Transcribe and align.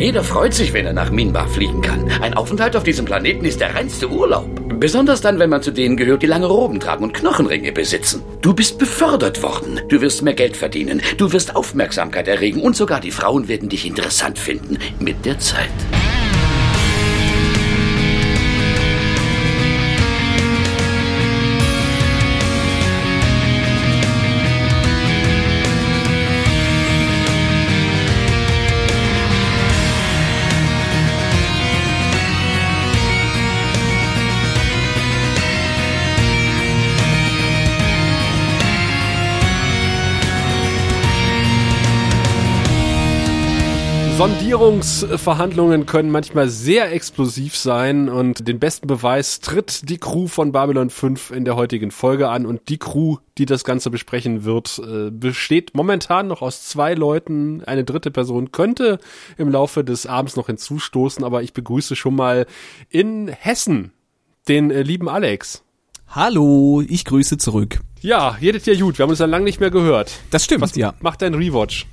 Jeder 0.00 0.24
freut 0.24 0.54
sich, 0.54 0.72
wenn 0.72 0.86
er 0.86 0.94
nach 0.94 1.10
Minbar 1.10 1.46
fliegen 1.46 1.82
kann. 1.82 2.10
Ein 2.22 2.32
Aufenthalt 2.32 2.74
auf 2.74 2.84
diesem 2.84 3.04
Planeten 3.04 3.44
ist 3.44 3.60
der 3.60 3.74
reinste 3.74 4.08
Urlaub. 4.08 4.48
Besonders 4.80 5.20
dann, 5.20 5.38
wenn 5.38 5.50
man 5.50 5.62
zu 5.62 5.72
denen 5.72 5.98
gehört, 5.98 6.22
die 6.22 6.26
lange 6.26 6.46
Roben 6.46 6.80
tragen 6.80 7.04
und 7.04 7.12
Knochenringe 7.12 7.70
besitzen. 7.70 8.22
Du 8.40 8.54
bist 8.54 8.78
befördert 8.78 9.42
worden. 9.42 9.78
Du 9.90 10.00
wirst 10.00 10.22
mehr 10.22 10.32
Geld 10.32 10.56
verdienen. 10.56 11.02
Du 11.18 11.34
wirst 11.34 11.54
Aufmerksamkeit 11.54 12.28
erregen 12.28 12.62
und 12.62 12.76
sogar 12.76 13.00
die 13.00 13.10
Frauen 13.10 13.46
werden 13.46 13.68
dich 13.68 13.86
interessant 13.86 14.38
finden. 14.38 14.78
Mit 15.00 15.26
der 15.26 15.38
Zeit. 15.38 15.68
Sondierungsverhandlungen 44.20 45.86
können 45.86 46.10
manchmal 46.10 46.50
sehr 46.50 46.92
explosiv 46.92 47.56
sein 47.56 48.10
und 48.10 48.46
den 48.46 48.58
besten 48.58 48.86
Beweis 48.86 49.40
tritt 49.40 49.88
die 49.88 49.96
Crew 49.96 50.26
von 50.26 50.52
Babylon 50.52 50.90
5 50.90 51.30
in 51.30 51.46
der 51.46 51.56
heutigen 51.56 51.90
Folge 51.90 52.28
an 52.28 52.44
und 52.44 52.68
die 52.68 52.76
Crew, 52.76 53.16
die 53.38 53.46
das 53.46 53.64
Ganze 53.64 53.88
besprechen 53.88 54.44
wird, 54.44 54.78
äh, 54.78 55.10
besteht 55.10 55.74
momentan 55.74 56.28
noch 56.28 56.42
aus 56.42 56.68
zwei 56.68 56.92
Leuten. 56.92 57.64
Eine 57.64 57.82
dritte 57.82 58.10
Person 58.10 58.52
könnte 58.52 58.98
im 59.38 59.48
Laufe 59.48 59.84
des 59.84 60.04
Abends 60.04 60.36
noch 60.36 60.48
hinzustoßen, 60.48 61.24
aber 61.24 61.42
ich 61.42 61.54
begrüße 61.54 61.96
schon 61.96 62.14
mal 62.14 62.44
in 62.90 63.28
Hessen 63.28 63.90
den 64.48 64.70
äh, 64.70 64.82
lieben 64.82 65.08
Alex. 65.08 65.64
Hallo, 66.08 66.82
ich 66.86 67.06
grüße 67.06 67.38
zurück. 67.38 67.80
Ja, 68.02 68.36
jedes 68.38 68.66
Jahr 68.66 68.76
gut. 68.76 68.98
Wir 68.98 69.04
haben 69.04 69.10
uns 69.10 69.20
ja 69.20 69.24
lange 69.24 69.46
nicht 69.46 69.60
mehr 69.60 69.70
gehört. 69.70 70.12
Das 70.30 70.44
stimmt, 70.44 70.60
Was 70.60 70.76
ja. 70.76 70.92
macht 71.00 71.22
dein 71.22 71.32
Rewatch? 71.32 71.86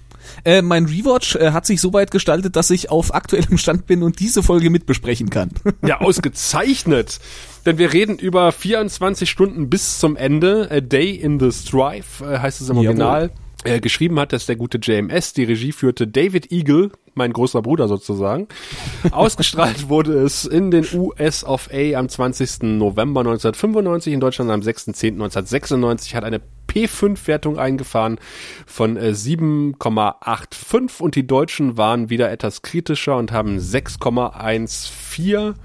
Äh, 0.44 0.61
mein 0.61 0.86
Rewatch 0.86 1.36
äh, 1.36 1.52
hat 1.52 1.66
sich 1.66 1.81
so 1.81 1.94
weit 1.94 2.11
gestaltet, 2.11 2.56
dass 2.56 2.70
ich 2.70 2.89
auf 2.89 3.14
aktuellem 3.14 3.58
Stand 3.58 3.86
bin 3.86 4.03
und 4.03 4.20
diese 4.20 4.44
Folge 4.44 4.70
mitbesprechen 4.70 5.30
kann. 5.30 5.52
Ja, 5.86 6.02
ausgezeichnet. 6.02 7.20
Denn 7.66 7.78
wir 7.78 7.94
reden 7.94 8.17
über 8.17 8.52
24 8.52 9.30
Stunden 9.30 9.70
bis 9.70 10.00
zum 10.00 10.17
Ende. 10.17 10.67
A 10.72 10.81
Day 10.81 11.11
in 11.11 11.39
the 11.39 11.52
Strife 11.52 12.25
äh, 12.25 12.39
heißt 12.39 12.61
es 12.61 12.70
im 12.70 12.78
Jawohl. 12.81 13.31
Äh, 13.67 13.81
geschrieben 13.81 14.17
hat 14.17 14.31
das 14.31 14.45
der 14.45 14.55
gute 14.55 14.77
JMS. 14.81 15.33
Die 15.33 15.43
Regie 15.43 15.73
führte 15.73 16.07
David 16.07 16.53
Eagle, 16.53 16.89
mein 17.15 17.33
großer 17.33 17.61
Bruder 17.61 17.89
sozusagen. 17.89 18.47
Ausgestrahlt 19.11 19.89
wurde 19.89 20.13
es 20.13 20.45
in 20.45 20.71
den 20.71 20.87
US 20.93 21.43
of 21.43 21.69
A 21.73 21.97
am 21.97 22.07
20. 22.07 22.63
November 22.63 23.19
1995, 23.21 24.13
in 24.13 24.21
Deutschland 24.21 24.51
am 24.51 24.61
6.10.1996, 24.61 26.13
hat 26.13 26.23
eine 26.23 26.39
P5-Wertung 26.69 27.59
eingefahren 27.59 28.19
von 28.65 28.95
äh, 28.95 29.09
7,85 29.09 31.02
und 31.02 31.15
die 31.15 31.27
Deutschen 31.27 31.75
waren 31.75 32.09
wieder 32.09 32.31
etwas 32.31 32.61
kritischer 32.61 33.17
und 33.17 33.33
haben 33.33 33.57
6,14 33.57 35.55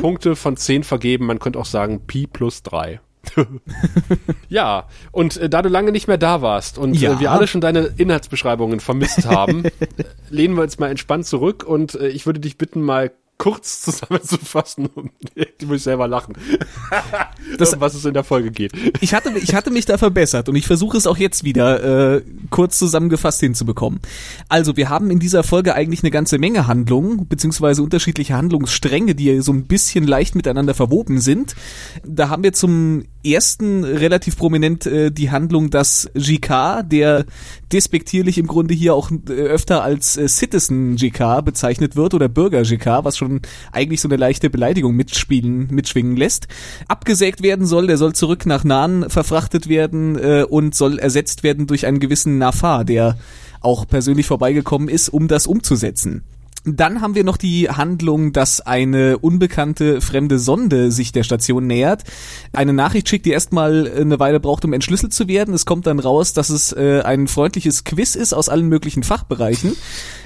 Punkte 0.00 0.34
von 0.34 0.56
10 0.56 0.82
vergeben. 0.82 1.26
Man 1.26 1.38
könnte 1.38 1.60
auch 1.60 1.66
sagen 1.66 2.06
Pi 2.08 2.26
plus 2.26 2.64
3. 2.64 3.00
ja, 4.48 4.88
und 5.10 5.36
äh, 5.36 5.48
da 5.48 5.62
du 5.62 5.68
lange 5.68 5.92
nicht 5.92 6.08
mehr 6.08 6.18
da 6.18 6.42
warst 6.42 6.78
und 6.78 6.94
Ja. 6.94 7.14
äh, 7.14 7.20
wir 7.20 7.30
alle 7.32 7.46
schon 7.46 7.60
deine 7.60 7.90
Inhaltsbeschreibungen 7.96 8.80
vermisst 8.80 9.26
haben, 9.26 9.64
äh, 9.96 10.04
lehnen 10.30 10.54
wir 10.56 10.62
uns 10.62 10.78
mal 10.78 10.90
entspannt 10.90 11.26
zurück 11.26 11.64
und 11.64 11.94
äh, 11.94 12.08
ich 12.08 12.26
würde 12.26 12.40
dich 12.40 12.58
bitten, 12.58 12.82
mal 12.82 13.12
kurz 13.42 13.80
zusammenzufassen. 13.80 14.88
Die 15.60 15.66
muss 15.66 15.78
ich 15.78 15.82
selber 15.82 16.06
lachen. 16.06 16.34
Das- 17.58 17.74
um 17.74 17.80
was 17.80 17.94
es 17.94 18.04
in 18.04 18.14
der 18.14 18.22
Folge 18.22 18.50
geht. 18.52 18.72
Ich 19.00 19.14
hatte, 19.14 19.30
ich 19.36 19.54
hatte 19.54 19.70
mich 19.72 19.84
da 19.84 19.98
verbessert 19.98 20.48
und 20.48 20.54
ich 20.54 20.66
versuche 20.66 20.96
es 20.96 21.06
auch 21.08 21.16
jetzt 21.16 21.42
wieder 21.42 22.14
äh, 22.16 22.22
kurz 22.50 22.78
zusammengefasst 22.78 23.40
hinzubekommen. 23.40 24.00
Also 24.48 24.76
wir 24.76 24.88
haben 24.88 25.10
in 25.10 25.18
dieser 25.18 25.42
Folge 25.42 25.74
eigentlich 25.74 26.02
eine 26.04 26.10
ganze 26.12 26.38
Menge 26.38 26.68
Handlungen, 26.68 27.26
beziehungsweise 27.28 27.82
unterschiedliche 27.82 28.34
Handlungsstränge, 28.36 29.14
die 29.16 29.40
so 29.40 29.52
ein 29.52 29.64
bisschen 29.64 30.06
leicht 30.06 30.34
miteinander 30.36 30.74
verwoben 30.74 31.18
sind. 31.20 31.56
Da 32.06 32.28
haben 32.28 32.44
wir 32.44 32.52
zum 32.52 33.04
ersten 33.24 33.84
relativ 33.84 34.36
prominent 34.36 34.86
äh, 34.86 35.10
die 35.10 35.30
Handlung, 35.30 35.70
dass 35.70 36.08
GK, 36.14 36.82
der 36.84 37.24
despektierlich 37.72 38.38
im 38.38 38.46
Grunde 38.46 38.74
hier 38.74 38.94
auch 38.94 39.10
äh, 39.10 39.32
öfter 39.32 39.82
als 39.82 40.16
äh, 40.16 40.28
Citizen 40.28 40.96
GK 40.96 41.40
bezeichnet 41.42 41.96
wird 41.96 42.14
oder 42.14 42.28
Bürger 42.28 42.62
GK, 42.62 43.04
was 43.04 43.16
schon 43.16 43.40
eigentlich 43.72 44.00
so 44.00 44.08
eine 44.08 44.16
leichte 44.16 44.50
Beleidigung 44.50 44.94
mitspielen, 44.94 45.68
mitschwingen 45.70 46.16
lässt, 46.16 46.48
abgesägt 46.88 47.42
werden 47.42 47.66
soll. 47.66 47.86
Der 47.86 47.98
soll 47.98 48.14
zurück 48.14 48.46
nach 48.46 48.64
Nahen 48.64 49.08
verfrachtet 49.08 49.68
werden 49.68 50.18
äh, 50.18 50.44
und 50.48 50.74
soll 50.74 50.98
ersetzt 50.98 51.42
werden 51.42 51.66
durch 51.66 51.86
einen 51.86 52.00
gewissen 52.00 52.38
Nafar, 52.38 52.84
der 52.84 53.16
auch 53.60 53.86
persönlich 53.86 54.26
vorbeigekommen 54.26 54.88
ist, 54.88 55.08
um 55.08 55.28
das 55.28 55.46
umzusetzen. 55.46 56.22
Dann 56.64 57.00
haben 57.00 57.16
wir 57.16 57.24
noch 57.24 57.36
die 57.36 57.68
Handlung, 57.68 58.32
dass 58.32 58.60
eine 58.60 59.18
unbekannte 59.18 60.00
fremde 60.00 60.38
Sonde 60.38 60.92
sich 60.92 61.10
der 61.10 61.24
Station 61.24 61.66
nähert, 61.66 62.04
eine 62.52 62.72
Nachricht 62.72 63.08
schickt, 63.08 63.26
die 63.26 63.30
erstmal 63.30 63.90
eine 63.90 64.20
Weile 64.20 64.38
braucht, 64.38 64.64
um 64.64 64.72
entschlüsselt 64.72 65.12
zu 65.12 65.26
werden. 65.26 65.54
Es 65.54 65.66
kommt 65.66 65.88
dann 65.88 65.98
raus, 65.98 66.34
dass 66.34 66.50
es 66.50 66.72
äh, 66.72 67.00
ein 67.04 67.26
freundliches 67.26 67.82
Quiz 67.82 68.14
ist 68.14 68.32
aus 68.32 68.48
allen 68.48 68.68
möglichen 68.68 69.02
Fachbereichen. 69.02 69.76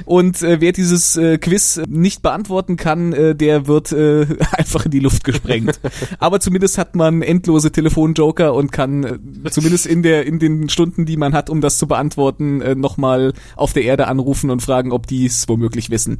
Und 0.05 0.43
äh, 0.43 0.61
wer 0.61 0.73
dieses 0.73 1.17
äh, 1.17 1.39
Quiz 1.39 1.81
nicht 1.89 2.21
beantworten 2.21 2.77
kann, 2.77 3.15
äh, 3.15 3.35
der 3.35 3.67
wird 3.67 3.93
äh, 3.93 4.27
einfach 4.53 4.85
in 4.85 4.91
die 4.91 5.01
Luft 5.01 5.25
gesprengt. 5.25 5.81
Aber 6.19 6.41
zumindest 6.41 6.77
hat 6.77 6.95
man 6.97 7.23
endlose 7.23 7.73
Telefonjoker 7.73 8.53
und 8.53 8.73
kann 8.73 9.05
äh, 9.05 9.51
zumindest 9.51 9.87
in 9.87 10.03
der 10.03 10.27
in 10.27 10.39
den 10.39 10.69
Stunden, 10.69 11.07
die 11.07 11.17
man 11.17 11.33
hat, 11.33 11.49
um 11.49 11.63
das 11.63 11.79
zu 11.79 11.87
beantworten, 11.87 12.61
äh, 12.61 12.75
nochmal 12.75 13.33
auf 13.57 13.73
der 13.73 13.85
Erde 13.85 14.07
anrufen 14.07 14.51
und 14.51 14.61
fragen, 14.61 14.93
ob 14.93 15.07
die 15.07 15.25
es 15.25 15.49
womöglich 15.49 15.89
wissen. 15.89 16.19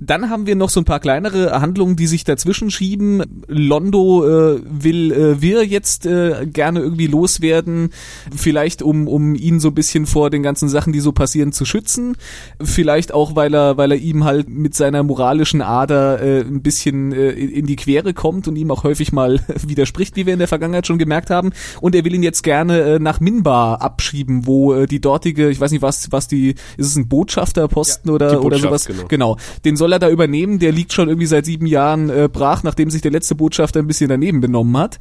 Dann 0.00 0.30
haben 0.30 0.46
wir 0.46 0.56
noch 0.56 0.70
so 0.70 0.80
ein 0.80 0.84
paar 0.84 1.00
kleinere 1.00 1.60
Handlungen, 1.60 1.96
die 1.96 2.06
sich 2.06 2.24
dazwischen 2.24 2.70
schieben. 2.70 3.22
Londo 3.46 4.24
äh, 4.26 4.60
will 4.68 5.12
äh, 5.12 5.42
wir 5.42 5.64
jetzt 5.64 6.06
äh, 6.06 6.46
gerne 6.46 6.80
irgendwie 6.80 7.06
loswerden, 7.06 7.90
vielleicht 8.34 8.82
um 8.82 9.08
um 9.08 9.34
ihn 9.34 9.60
so 9.60 9.68
ein 9.68 9.74
bisschen 9.74 10.06
vor 10.06 10.30
den 10.30 10.42
ganzen 10.42 10.68
Sachen, 10.68 10.92
die 10.92 11.00
so 11.00 11.12
passieren, 11.12 11.52
zu 11.52 11.64
schützen. 11.64 12.16
Vielleicht 12.62 13.12
auch, 13.12 13.36
weil 13.36 13.54
er 13.54 13.76
weil 13.76 13.92
er 13.92 13.98
ihm 13.98 14.24
halt 14.24 14.48
mit 14.48 14.74
seiner 14.74 15.02
moralischen 15.02 15.62
Ader 15.62 16.20
äh, 16.20 16.40
ein 16.40 16.62
bisschen 16.62 17.12
äh, 17.12 17.30
in 17.30 17.66
die 17.66 17.76
Quere 17.76 18.14
kommt 18.14 18.48
und 18.48 18.56
ihm 18.56 18.70
auch 18.70 18.84
häufig 18.84 19.12
mal 19.12 19.40
widerspricht, 19.66 20.16
wie 20.16 20.26
wir 20.26 20.32
in 20.32 20.38
der 20.38 20.48
Vergangenheit 20.48 20.86
schon 20.86 20.98
gemerkt 20.98 21.30
haben. 21.30 21.50
Und 21.80 21.94
er 21.94 22.04
will 22.04 22.14
ihn 22.14 22.22
jetzt 22.22 22.42
gerne 22.42 22.80
äh, 22.80 22.98
nach 22.98 23.20
Minbar 23.20 23.82
abschieben, 23.82 24.46
wo 24.46 24.74
äh, 24.74 24.86
die 24.86 25.00
dortige, 25.00 25.50
ich 25.50 25.60
weiß 25.60 25.70
nicht 25.70 25.82
was 25.82 26.10
was 26.12 26.28
die, 26.28 26.50
ist 26.76 26.86
es 26.86 26.96
ein 26.96 27.08
Botschafterposten 27.08 28.10
Ja, 28.10 28.14
oder 28.14 28.44
oder 28.44 28.58
sowas? 28.58 28.86
genau. 28.86 29.04
Genau. 29.08 29.36
Den 29.64 29.76
soll 29.76 29.87
er 29.92 29.98
da 29.98 30.10
übernehmen. 30.10 30.58
Der 30.58 30.72
liegt 30.72 30.92
schon 30.92 31.08
irgendwie 31.08 31.26
seit 31.26 31.44
sieben 31.46 31.66
Jahren 31.66 32.10
äh, 32.10 32.28
brach, 32.32 32.62
nachdem 32.62 32.90
sich 32.90 33.02
der 33.02 33.10
letzte 33.10 33.34
Botschafter 33.34 33.80
ein 33.80 33.86
bisschen 33.86 34.08
daneben 34.08 34.40
benommen 34.40 34.76
hat. 34.76 34.98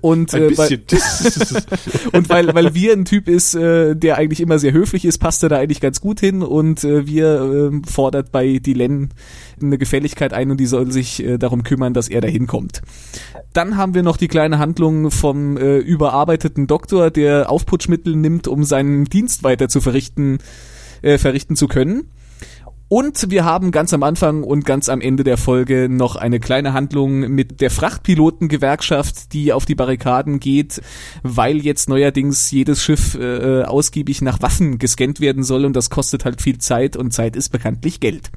Und, 0.00 0.34
äh, 0.34 0.56
weil, 0.56 0.80
und 2.12 2.28
weil, 2.28 2.54
weil 2.54 2.74
wir 2.74 2.92
ein 2.92 3.04
Typ 3.04 3.28
ist, 3.28 3.54
äh, 3.54 3.94
der 3.94 4.16
eigentlich 4.16 4.40
immer 4.40 4.58
sehr 4.58 4.72
höflich 4.72 5.04
ist, 5.04 5.18
passt 5.18 5.42
er 5.42 5.48
da 5.48 5.58
eigentlich 5.58 5.80
ganz 5.80 6.00
gut 6.00 6.20
hin 6.20 6.42
und 6.42 6.84
äh, 6.84 7.06
wir 7.06 7.72
äh, 7.72 7.90
fordert 7.90 8.32
bei 8.32 8.58
Dylan 8.58 9.10
eine 9.60 9.78
Gefälligkeit 9.78 10.32
ein 10.32 10.50
und 10.50 10.58
die 10.58 10.66
soll 10.66 10.90
sich 10.92 11.22
äh, 11.24 11.38
darum 11.38 11.62
kümmern, 11.62 11.94
dass 11.94 12.08
er 12.08 12.20
da 12.20 12.28
hinkommt. 12.28 12.82
Dann 13.52 13.76
haben 13.76 13.94
wir 13.94 14.02
noch 14.02 14.16
die 14.16 14.28
kleine 14.28 14.58
Handlung 14.58 15.10
vom 15.10 15.56
äh, 15.56 15.78
überarbeiteten 15.78 16.66
Doktor, 16.66 17.10
der 17.10 17.50
Aufputschmittel 17.50 18.14
nimmt, 18.14 18.48
um 18.48 18.64
seinen 18.64 19.06
Dienst 19.06 19.44
weiter 19.44 19.68
zu 19.68 19.80
verrichten, 19.80 20.38
äh, 21.02 21.18
verrichten 21.18 21.56
zu 21.56 21.68
können. 21.68 22.10
Und 22.88 23.30
wir 23.30 23.44
haben 23.44 23.72
ganz 23.72 23.92
am 23.92 24.04
Anfang 24.04 24.44
und 24.44 24.64
ganz 24.64 24.88
am 24.88 25.00
Ende 25.00 25.24
der 25.24 25.38
Folge 25.38 25.88
noch 25.90 26.14
eine 26.14 26.38
kleine 26.38 26.72
Handlung 26.72 27.20
mit 27.20 27.60
der 27.60 27.72
Frachtpilotengewerkschaft, 27.72 29.32
die 29.32 29.52
auf 29.52 29.64
die 29.64 29.74
Barrikaden 29.74 30.38
geht, 30.38 30.80
weil 31.24 31.56
jetzt 31.64 31.88
neuerdings 31.88 32.48
jedes 32.52 32.84
Schiff 32.84 33.16
äh, 33.16 33.64
ausgiebig 33.64 34.22
nach 34.22 34.40
Waffen 34.40 34.78
gescannt 34.78 35.18
werden 35.18 35.42
soll 35.42 35.64
und 35.64 35.74
das 35.74 35.90
kostet 35.90 36.24
halt 36.24 36.40
viel 36.40 36.58
Zeit 36.58 36.96
und 36.96 37.12
Zeit 37.12 37.34
ist 37.34 37.48
bekanntlich 37.48 37.98
Geld. 37.98 38.30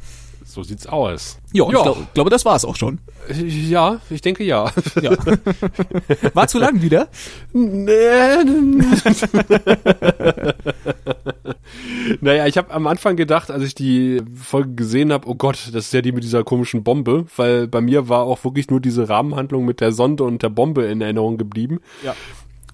So 0.50 0.63
sieht's 0.63 0.88
aus. 0.88 1.38
Ja, 1.54 1.66
ich 1.66 1.69
glaub, 1.69 2.13
glaube, 2.13 2.30
das 2.30 2.44
war's 2.44 2.66
auch 2.66 2.75
schon. 2.75 3.00
Ja, 3.46 4.01
ich 4.10 4.22
denke 4.22 4.44
ja. 4.44 4.72
Ja. 5.01 5.12
War 6.34 6.48
zu 6.48 6.57
lang 6.57 6.81
wieder? 6.81 7.07
naja, 12.22 12.48
ich 12.48 12.57
habe 12.57 12.72
am 12.72 12.88
Anfang 12.88 13.16
gedacht, 13.16 13.51
als 13.51 13.63
ich 13.63 13.75
die 13.75 14.24
Folge 14.36 14.74
gesehen 14.74 15.13
habe, 15.13 15.28
oh 15.28 15.36
Gott, 15.36 15.69
das 15.74 15.86
ist 15.86 15.94
ja 15.94 16.01
die 16.01 16.12
mit 16.12 16.24
dieser 16.24 16.44
komischen 16.44 16.84
Bombe, 16.84 17.25
weil 17.36 17.68
bei 17.68 17.81
mir 17.81 18.10
war 18.10 18.24
auch 18.24 18.44
wirklich 18.44 18.69
nur 18.69 18.80
diese 18.80 19.07
Rahmenhandlung 19.07 19.66
mit 19.66 19.81
der 19.81 19.92
Sonde 19.92 20.24
und 20.24 20.42
der 20.42 20.50
Bombe 20.50 20.86
in 20.86 21.01
Erinnerung 21.01 21.38
geblieben. 21.38 21.80
Ja. 22.04 22.16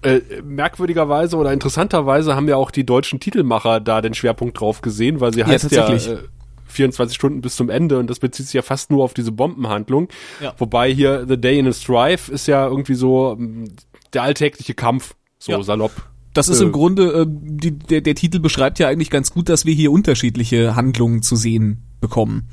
Äh, 0.02 0.20
merkwürdigerweise 0.42 1.36
oder 1.36 1.52
interessanterweise 1.52 2.36
haben 2.36 2.48
ja 2.48 2.56
auch 2.56 2.70
die 2.70 2.84
deutschen 2.86 3.18
Titelmacher 3.20 3.80
da 3.80 4.00
den 4.00 4.14
Schwerpunkt 4.14 4.60
drauf 4.60 4.80
gesehen, 4.80 5.20
weil 5.20 5.34
sie 5.34 5.44
heißt 5.44 5.72
ja, 5.72 5.86
tatsächlich. 5.86 6.18
äh, 6.18 6.22
24 6.66 7.14
Stunden 7.16 7.40
bis 7.40 7.56
zum 7.56 7.70
Ende 7.70 7.98
und 7.98 8.08
das 8.10 8.18
bezieht 8.18 8.46
sich 8.46 8.54
ja 8.54 8.62
fast 8.62 8.90
nur 8.90 9.04
auf 9.04 9.14
diese 9.14 9.32
Bombenhandlung. 9.32 10.08
Ja. 10.42 10.54
Wobei 10.58 10.92
hier 10.92 11.24
The 11.28 11.40
Day 11.40 11.58
in 11.58 11.66
a 11.66 11.72
Strife 11.72 12.30
ist 12.32 12.46
ja 12.46 12.66
irgendwie 12.66 12.94
so 12.94 13.36
mm, 13.38 13.64
der 14.12 14.22
alltägliche 14.22 14.74
Kampf, 14.74 15.14
so 15.38 15.52
Ja. 15.52 15.62
salopp. 15.62 15.92
Das 16.34 16.48
ist 16.48 16.60
Äh. 16.60 16.64
im 16.64 16.72
Grunde, 16.72 17.22
äh, 17.22 17.26
die, 17.28 17.70
der, 17.72 18.00
der 18.02 18.14
Titel 18.14 18.40
beschreibt 18.40 18.78
ja 18.78 18.88
eigentlich 18.88 19.10
ganz 19.10 19.32
gut, 19.32 19.48
dass 19.48 19.64
wir 19.64 19.74
hier 19.74 19.90
unterschiedliche 19.90 20.76
Handlungen 20.76 21.22
zu 21.22 21.34
sehen 21.36 21.82
bekommen. 22.00 22.48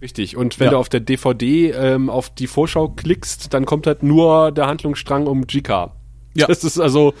Richtig. 0.00 0.36
Und 0.36 0.60
wenn 0.60 0.66
Ja. 0.66 0.70
du 0.72 0.76
auf 0.78 0.88
der 0.88 1.00
DVD 1.00 1.70
ähm, 1.72 2.10
auf 2.10 2.30
die 2.32 2.46
Vorschau 2.46 2.88
klickst, 2.90 3.52
dann 3.54 3.64
kommt 3.64 3.86
halt 3.86 4.02
nur 4.02 4.52
der 4.52 4.66
Handlungsstrang 4.66 5.26
um 5.26 5.46
GK. 5.46 5.92
Ja. 6.34 6.46
Das 6.46 6.62
ist 6.64 6.78
also, 6.78 7.14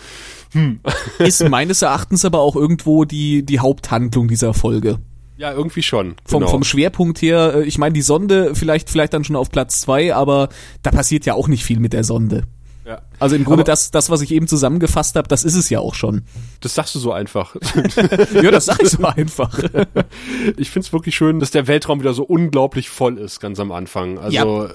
Ist 1.18 1.48
meines 1.48 1.82
Erachtens 1.82 2.24
aber 2.24 2.40
auch 2.40 2.54
irgendwo 2.56 3.04
die, 3.04 3.44
die 3.44 3.58
Haupthandlung 3.60 4.28
dieser 4.28 4.54
Folge. 4.54 4.98
Ja, 5.36 5.52
irgendwie 5.52 5.82
schon. 5.82 6.16
Vom, 6.24 6.40
genau. 6.40 6.50
vom 6.50 6.64
Schwerpunkt 6.64 7.20
her, 7.22 7.54
äh, 7.56 7.64
ich 7.64 7.78
meine, 7.78 7.92
die 7.92 8.02
Sonde 8.02 8.54
vielleicht, 8.54 8.90
vielleicht 8.90 9.12
dann 9.14 9.24
schon 9.24 9.36
auf 9.36 9.50
Platz 9.50 9.80
zwei, 9.80 10.14
aber 10.14 10.48
da 10.82 10.90
passiert 10.90 11.26
ja 11.26 11.34
auch 11.34 11.48
nicht 11.48 11.64
viel 11.64 11.78
mit 11.80 11.92
der 11.92 12.04
Sonde. 12.04 12.44
ja. 12.86 13.02
Also 13.18 13.34
im 13.36 13.44
Grunde 13.44 13.62
Aber- 13.62 13.72
das, 13.72 13.90
das, 13.90 14.10
was 14.10 14.20
ich 14.20 14.30
eben 14.30 14.46
zusammengefasst 14.46 15.16
habe, 15.16 15.26
das 15.28 15.42
ist 15.44 15.54
es 15.54 15.70
ja 15.70 15.80
auch 15.80 15.94
schon. 15.94 16.22
Das 16.60 16.74
sagst 16.74 16.94
du 16.94 16.98
so 16.98 17.12
einfach. 17.12 17.56
Ja, 18.42 18.50
das 18.50 18.66
sag 18.66 18.82
ich 18.82 18.90
so 18.90 19.04
einfach. 19.04 19.58
ich 20.56 20.70
find's 20.70 20.92
wirklich 20.92 21.16
schön, 21.16 21.40
dass 21.40 21.50
der 21.50 21.66
Weltraum 21.66 22.00
wieder 22.00 22.12
so 22.14 22.22
unglaublich 22.24 22.88
voll 22.90 23.18
ist, 23.18 23.40
ganz 23.40 23.58
am 23.58 23.72
Anfang. 23.72 24.18
Also 24.18 24.68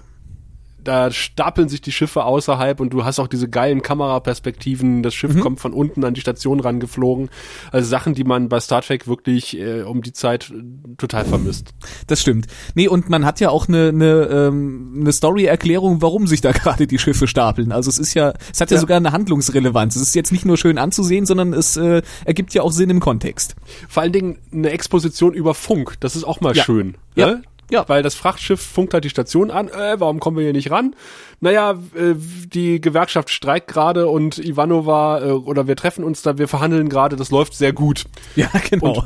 da 0.83 1.11
stapeln 1.11 1.69
sich 1.69 1.81
die 1.81 1.91
Schiffe 1.91 2.23
außerhalb 2.25 2.79
und 2.79 2.91
du 2.93 3.05
hast 3.05 3.19
auch 3.19 3.27
diese 3.27 3.47
geilen 3.49 3.81
Kameraperspektiven. 3.81 5.03
Das 5.03 5.13
Mhm. 5.13 5.17
Schiff 5.17 5.39
kommt 5.41 5.59
von 5.59 5.73
unten 5.73 6.03
an 6.03 6.13
die 6.13 6.21
Station 6.21 6.59
rangeflogen. 6.59 7.29
Also 7.71 7.87
Sachen, 7.89 8.13
die 8.15 8.23
man 8.23 8.49
bei 8.49 8.59
Star 8.59 8.81
Trek 8.81 9.07
wirklich 9.07 9.57
äh, 9.59 9.81
um 9.83 10.01
die 10.01 10.13
Zeit 10.13 10.49
äh, 10.51 10.63
total 10.97 11.25
vermisst. 11.25 11.71
Das 12.07 12.21
stimmt. 12.21 12.47
Nee, 12.75 12.87
und 12.87 13.09
man 13.09 13.25
hat 13.25 13.39
ja 13.39 13.49
auch 13.49 13.67
eine, 13.67 13.89
eine, 13.89 14.23
ähm, 14.31 14.97
eine 15.01 15.11
Story-Erklärung, 15.11 16.01
warum 16.01 16.27
sich 16.27 16.41
da 16.41 16.51
gerade 16.53 16.87
die 16.87 16.99
Schiffe 16.99 17.27
stapeln. 17.27 17.71
Also 17.71 17.89
es 17.89 17.97
ist 17.97 18.13
ja, 18.13 18.33
es 18.51 18.61
hat 18.61 18.71
ja, 18.71 18.75
Ja. 18.75 18.81
sogar 18.81 18.97
eine 18.97 19.11
Handlungsrelevanz. 19.11 19.95
Es 19.95 20.01
ist 20.01 20.15
jetzt 20.15 20.31
nicht 20.31 20.45
nur 20.45 20.57
schön 20.57 20.77
anzusehen, 20.77 21.25
sondern 21.25 21.53
es 21.53 21.77
äh, 21.77 22.01
ergibt 22.25 22.53
ja 22.53 22.61
auch 22.63 22.71
Sinn 22.71 22.89
im 22.89 22.99
Kontext. 22.99 23.55
Vor 23.89 24.03
allen 24.03 24.13
Dingen 24.13 24.37
eine 24.51 24.69
Exposition 24.71 25.33
über 25.33 25.53
Funk. 25.53 25.97
Das 25.99 26.15
ist 26.15 26.23
auch 26.23 26.41
mal 26.41 26.55
Ja. 26.55 26.63
schön. 26.63 26.95
Ja. 27.15 27.27
Ne? 27.27 27.41
Ja. 27.71 27.87
Weil 27.87 28.03
das 28.03 28.15
Frachtschiff 28.15 28.61
funkt 28.61 28.93
halt 28.93 29.03
die 29.03 29.09
Station 29.09 29.49
an. 29.49 29.69
Äh, 29.69 29.99
warum 29.99 30.19
kommen 30.19 30.37
wir 30.37 30.43
hier 30.43 30.53
nicht 30.53 30.71
ran? 30.71 30.95
Naja, 31.39 31.71
äh, 31.95 32.13
die 32.15 32.81
Gewerkschaft 32.81 33.29
streikt 33.29 33.67
gerade 33.67 34.07
und 34.07 34.37
Ivanova 34.37 35.21
äh, 35.21 35.31
oder 35.31 35.67
wir 35.67 35.75
treffen 35.75 36.03
uns 36.03 36.21
da, 36.21 36.37
wir 36.37 36.47
verhandeln 36.47 36.89
gerade, 36.89 37.15
das 37.15 37.31
läuft 37.31 37.55
sehr 37.55 37.73
gut. 37.73 38.05
Ja, 38.35 38.49
genau. 38.69 39.03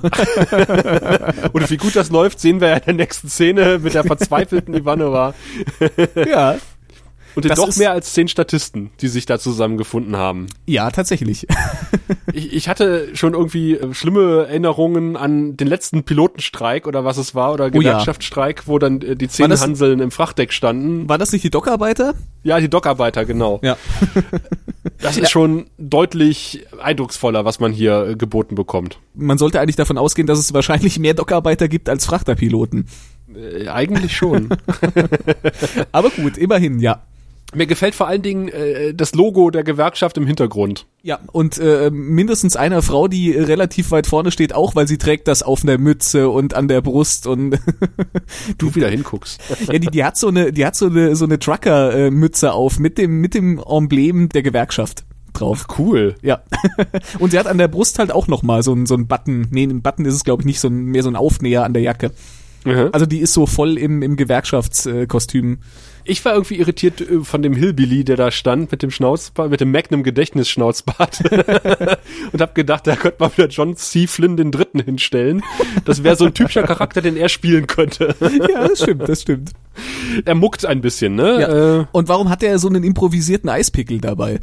Und 1.53 1.69
wie 1.69 1.77
gut 1.77 1.95
das 1.95 2.09
läuft, 2.09 2.39
sehen 2.39 2.59
wir 2.59 2.69
ja 2.69 2.75
in 2.75 2.85
der 2.85 2.93
nächsten 2.95 3.29
Szene 3.29 3.79
mit 3.79 3.93
der 3.93 4.03
verzweifelten 4.03 4.73
Ivanova. 4.73 5.33
ja. 6.15 6.57
Und 7.35 7.45
Das 7.45 7.59
doch 7.59 7.75
mehr 7.75 7.91
als 7.91 8.13
zehn 8.13 8.27
Statisten, 8.27 8.91
die 9.01 9.07
sich 9.07 9.25
da 9.25 9.37
zusammengefunden 9.39 10.15
haben. 10.15 10.47
Ja, 10.65 10.89
tatsächlich. 10.91 11.47
Ich, 12.33 12.51
ich 12.53 12.67
hatte 12.67 13.15
schon 13.15 13.33
irgendwie 13.33 13.75
äh, 13.75 13.93
schlimme 13.93 14.45
Erinnerungen 14.47 15.15
an 15.15 15.55
den 15.55 15.67
letzten 15.67 16.03
Pilotenstreik 16.03 16.85
oder 16.85 17.05
was 17.05 17.17
es 17.17 17.33
war 17.33 17.53
oder 17.53 17.67
Oh. 17.67 17.69
Gewerkschaftsstreik, 17.69 18.63
wo 18.67 18.77
dann 18.77 19.01
äh, 19.01 19.15
die 19.15 19.29
zehn 19.29 19.49
das- 19.49 19.61
Hanseln 19.61 19.99
im 20.01 20.11
Frachtdeck 20.11 20.51
standen. 20.51 21.07
War 21.07 21.17
das 21.17 21.31
nicht 21.31 21.43
die 21.45 21.49
Dockarbeiter? 21.49 22.13
Ja, 22.43 22.59
die 22.59 22.69
Dockarbeiter, 22.69 23.23
genau. 23.25 23.59
Ja. 23.63 23.77
Das 25.01 25.17
ist 25.17 25.29
schon 25.31 25.65
deutlich 25.77 26.65
eindrucksvoller, 26.81 27.43
was 27.45 27.59
man 27.59 27.71
hier 27.73 28.07
äh, 28.09 28.15
geboten 28.15 28.55
bekommt. 28.55 28.99
Man 29.13 29.37
sollte 29.37 29.59
eigentlich 29.59 29.75
davon 29.75 29.97
ausgehen, 29.97 30.25
dass 30.27 30.39
es 30.39 30.53
wahrscheinlich 30.53 30.99
mehr 30.99 31.13
Dockarbeiter 31.13 31.67
gibt 31.67 31.89
als 31.89 32.05
Frachterpiloten. 32.05 32.87
Äh, 33.35 33.67
eigentlich 33.69 34.15
schon. 34.15 34.49
Aber 35.91 36.09
gut, 36.09 36.37
immerhin, 36.37 36.79
ja. 36.79 37.03
Mir 37.55 37.67
gefällt 37.67 37.95
vor 37.95 38.07
allen 38.07 38.21
Dingen 38.21 38.49
äh, 38.49 38.93
das 38.93 39.15
Logo 39.15 39.49
der 39.49 39.63
Gewerkschaft 39.63 40.17
im 40.17 40.27
Hintergrund. 40.27 40.85
Ja, 41.01 41.19
und 41.31 41.57
äh, 41.57 41.89
mindestens 41.89 42.55
einer 42.55 42.81
Frau, 42.81 43.07
die 43.07 43.31
relativ 43.31 43.91
weit 43.91 44.07
vorne 44.07 44.31
steht, 44.31 44.53
auch 44.53 44.75
weil 44.75 44.87
sie 44.87 44.97
trägt 44.97 45.27
das 45.27 45.41
auf 45.43 45.63
einer 45.63 45.77
Mütze 45.77 46.29
und 46.29 46.53
an 46.53 46.67
der 46.67 46.81
Brust 46.81 47.27
und 47.27 47.59
Du 48.57 48.75
wieder 48.75 48.89
hinguckst. 48.89 49.39
ja, 49.71 49.79
die, 49.79 49.87
die 49.87 50.03
hat 50.03 50.17
so 50.17 50.27
eine, 50.27 50.51
die 50.51 50.65
hat 50.65 50.75
so 50.75 50.87
eine 50.87 51.15
so 51.15 51.25
eine 51.25 51.39
Trucker-Mütze 51.39 52.51
auf 52.51 52.79
mit 52.79 52.97
dem 52.97 53.21
mit 53.21 53.33
dem 53.33 53.59
Emblem 53.59 54.29
der 54.29 54.43
Gewerkschaft 54.43 55.05
drauf. 55.33 55.67
Cool. 55.77 56.15
Ja. 56.21 56.41
und 57.19 57.31
sie 57.31 57.39
hat 57.39 57.47
an 57.47 57.57
der 57.57 57.67
Brust 57.67 57.99
halt 57.99 58.11
auch 58.11 58.27
noch 58.27 58.43
mal 58.43 58.63
so 58.63 58.73
ein 58.73 58.85
so 58.85 58.95
ein 58.95 59.07
Button. 59.07 59.47
Nee, 59.51 59.63
ein 59.63 59.81
Button 59.81 60.05
ist 60.05 60.15
es 60.15 60.23
glaube 60.23 60.41
ich 60.41 60.45
nicht, 60.45 60.59
so 60.59 60.67
ein, 60.67 60.85
mehr 60.85 61.03
so 61.03 61.09
ein 61.09 61.15
Aufnäher 61.15 61.63
an 61.63 61.73
der 61.73 61.83
Jacke. 61.83 62.11
Mhm. 62.63 62.89
Also 62.91 63.05
die 63.05 63.19
ist 63.19 63.33
so 63.33 63.45
voll 63.45 63.77
im 63.77 64.01
im 64.01 64.15
Gewerkschaftskostüm. 64.15 65.59
Ich 66.07 66.23
war 66.23 66.33
irgendwie 66.33 66.55
irritiert 66.59 67.01
äh, 67.01 67.21
von 67.21 67.41
dem 67.41 67.53
Hillbilly, 67.53 68.03
der 68.03 68.15
da 68.15 68.31
stand 68.31 68.71
mit 68.71 68.83
dem 68.83 68.91
Schnauzbart, 68.91 69.49
mit 69.49 69.59
dem 69.59 69.71
Magnum 69.71 70.03
Gedächtnisschnauzbart 70.03 71.21
und 72.31 72.41
hab 72.41 72.55
gedacht, 72.55 72.87
da 72.87 72.95
könnte 72.95 73.17
man 73.19 73.31
wieder 73.35 73.47
John 73.47 73.75
C. 73.75 74.07
Flynn 74.07 74.37
den 74.37 74.51
Dritten 74.51 74.79
hinstellen. 74.79 75.41
Das 75.83 76.03
wäre 76.03 76.15
so 76.15 76.25
ein 76.25 76.33
typischer 76.33 76.63
Charakter, 76.63 77.01
den 77.01 77.17
er 77.17 77.29
spielen 77.29 77.67
könnte. 77.67 78.15
ja, 78.21 78.67
das 78.67 78.81
stimmt, 78.83 79.09
das 79.09 79.23
stimmt. 79.23 79.51
er 80.25 80.35
muckt 80.35 80.65
ein 80.65 80.81
bisschen, 80.81 81.15
ne? 81.15 81.41
Ja. 81.41 81.79
Äh, 81.81 81.85
Und 81.91 82.07
warum 82.07 82.29
hat 82.29 82.43
er 82.43 82.59
so 82.59 82.67
einen 82.67 82.83
improvisierten 82.83 83.49
Eispickel 83.49 83.99
dabei? 83.99 84.39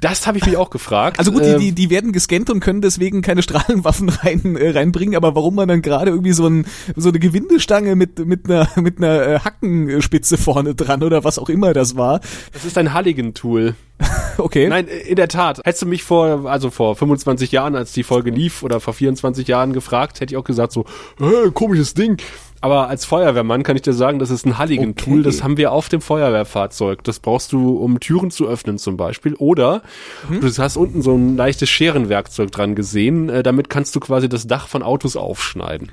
Das 0.00 0.26
habe 0.26 0.38
ich 0.38 0.46
mich 0.46 0.56
auch 0.56 0.70
gefragt. 0.70 1.18
Also 1.18 1.32
gut, 1.32 1.44
die, 1.44 1.56
die, 1.56 1.72
die 1.72 1.90
werden 1.90 2.12
gescannt 2.12 2.50
und 2.50 2.60
können 2.60 2.80
deswegen 2.80 3.22
keine 3.22 3.42
Strahlenwaffen 3.42 4.08
rein, 4.22 4.56
äh, 4.56 4.70
reinbringen, 4.70 5.16
aber 5.16 5.34
warum 5.34 5.56
man 5.56 5.68
dann 5.68 5.82
gerade 5.82 6.10
irgendwie 6.10 6.32
so, 6.32 6.46
ein, 6.46 6.66
so 6.96 7.08
eine 7.08 7.18
Gewindestange 7.18 7.96
mit, 7.96 8.24
mit 8.24 8.46
einer, 8.46 8.68
mit 8.76 8.98
einer 8.98 9.26
äh, 9.26 9.40
Hackenspitze 9.40 10.38
vorne 10.38 10.74
dran 10.74 11.02
oder 11.02 11.24
was 11.24 11.38
auch 11.38 11.48
immer 11.48 11.72
das 11.72 11.96
war. 11.96 12.20
das 12.52 12.64
ist 12.64 12.78
ein 12.78 12.92
Halligan-Tool. 12.92 13.74
Okay. 14.38 14.68
Nein, 14.68 14.86
in 14.86 15.16
der 15.16 15.26
Tat. 15.26 15.58
Hättest 15.64 15.82
du 15.82 15.86
mich 15.86 16.04
vor, 16.04 16.48
also 16.48 16.70
vor 16.70 16.94
25 16.94 17.50
Jahren, 17.50 17.74
als 17.74 17.90
die 17.90 18.04
Folge 18.04 18.30
lief, 18.30 18.62
oder 18.62 18.78
vor 18.78 18.94
24 18.94 19.48
Jahren 19.48 19.72
gefragt, 19.72 20.20
hätte 20.20 20.32
ich 20.32 20.38
auch 20.38 20.44
gesagt 20.44 20.72
so, 20.72 20.84
äh, 21.20 21.50
komisches 21.50 21.94
Ding. 21.94 22.18
Aber 22.60 22.88
als 22.88 23.04
Feuerwehrmann 23.04 23.62
kann 23.62 23.76
ich 23.76 23.82
dir 23.82 23.92
sagen, 23.92 24.18
das 24.18 24.30
ist 24.30 24.44
ein 24.46 24.58
Halligan-Tool. 24.58 25.20
Okay. 25.20 25.22
Das 25.22 25.42
haben 25.42 25.56
wir 25.56 25.70
auf 25.72 25.88
dem 25.88 26.00
Feuerwehrfahrzeug. 26.00 27.04
Das 27.04 27.20
brauchst 27.20 27.52
du, 27.52 27.76
um 27.76 28.00
Türen 28.00 28.30
zu 28.30 28.48
öffnen 28.48 28.78
zum 28.78 28.96
Beispiel. 28.96 29.34
Oder 29.34 29.82
Mhm. 30.28 30.40
du 30.40 30.48
hast 30.58 30.76
unten 30.76 31.02
so 31.02 31.14
ein 31.14 31.36
leichtes 31.36 31.68
Scherenwerkzeug 31.70 32.50
dran 32.50 32.74
gesehen. 32.74 33.28
Äh, 33.28 33.42
damit 33.42 33.70
kannst 33.70 33.94
du 33.94 34.00
quasi 34.00 34.28
das 34.28 34.46
Dach 34.46 34.66
von 34.68 34.82
Autos 34.82 35.16
aufschneiden. 35.16 35.90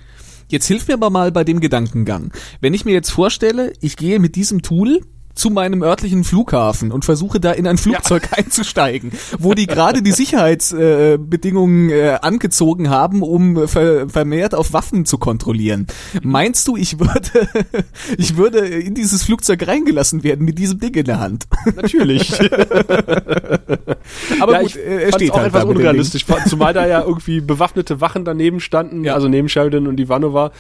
Jetzt 0.48 0.68
hilf 0.68 0.88
mir 0.88 0.94
aber 0.96 1.10
mal 1.10 1.32
bei 1.32 1.44
dem 1.44 1.60
Gedankengang. 1.60 2.32
Wenn 2.62 2.74
ich 2.74 2.86
mir 2.86 2.94
jetzt 2.94 3.10
vorstelle, 3.12 3.74
ich 3.82 3.98
gehe 3.98 4.20
mit 4.20 4.36
diesem 4.36 4.62
Tool 4.62 5.02
zu 5.36 5.50
meinem 5.50 5.84
örtlichen 5.84 6.24
Flughafen 6.24 6.92
und 6.92 7.06
versuche 7.06 7.40
da 7.40 7.52
in 7.52 7.68
ein 7.68 7.78
Flugzeug 7.78 8.30
einzusteigen, 8.38 9.12
wo 9.38 9.54
die 9.54 9.68
gerade 9.68 10.02
die 10.02 10.12
Sicherheitsbedingungen 10.14 11.90
äh, 11.90 12.18
angezogen 12.22 12.90
haben, 12.90 13.22
um 13.22 13.68
ver 13.68 14.10
vermehrt 14.10 14.56
auf 14.56 14.74
Waffen 14.74 15.06
zu 15.06 15.18
kontrollieren. 15.18 15.88
Meinst 16.24 16.68
du, 16.68 16.76
ich 16.78 17.00
würde, 17.00 17.48
ich 18.18 18.38
würde 18.38 18.60
in 18.60 18.94
dieses 18.96 19.24
Flugzeug 19.24 19.68
reingelassen 19.68 20.24
werden 20.24 20.46
mit 20.46 20.58
diesem 20.58 20.80
Ding 20.80 20.94
in 20.96 21.06
der 21.06 21.20
Hand? 21.20 21.46
Natürlich. 21.76 22.32
Aber 24.40 24.54
ja, 24.54 24.62
gut, 24.62 24.70
ich 24.70 24.78
äh, 24.78 25.04
er 25.04 25.14
steht 25.14 25.32
auch 25.32 25.38
halt 25.38 25.48
etwas 25.48 25.64
unrealistisch, 25.66 26.26
zumal 26.48 26.74
da 26.74 26.88
ja 26.88 27.02
irgendwie 27.02 27.42
bewaffnete 27.42 28.02
Wachen 28.02 28.26
daneben 28.26 28.60
standen, 28.60 29.04
Ja. 29.04 29.14
also 29.16 29.28
neben 29.28 29.50
Sheridan 29.50 29.88
und 29.88 30.00
Ivanova. 30.00 30.52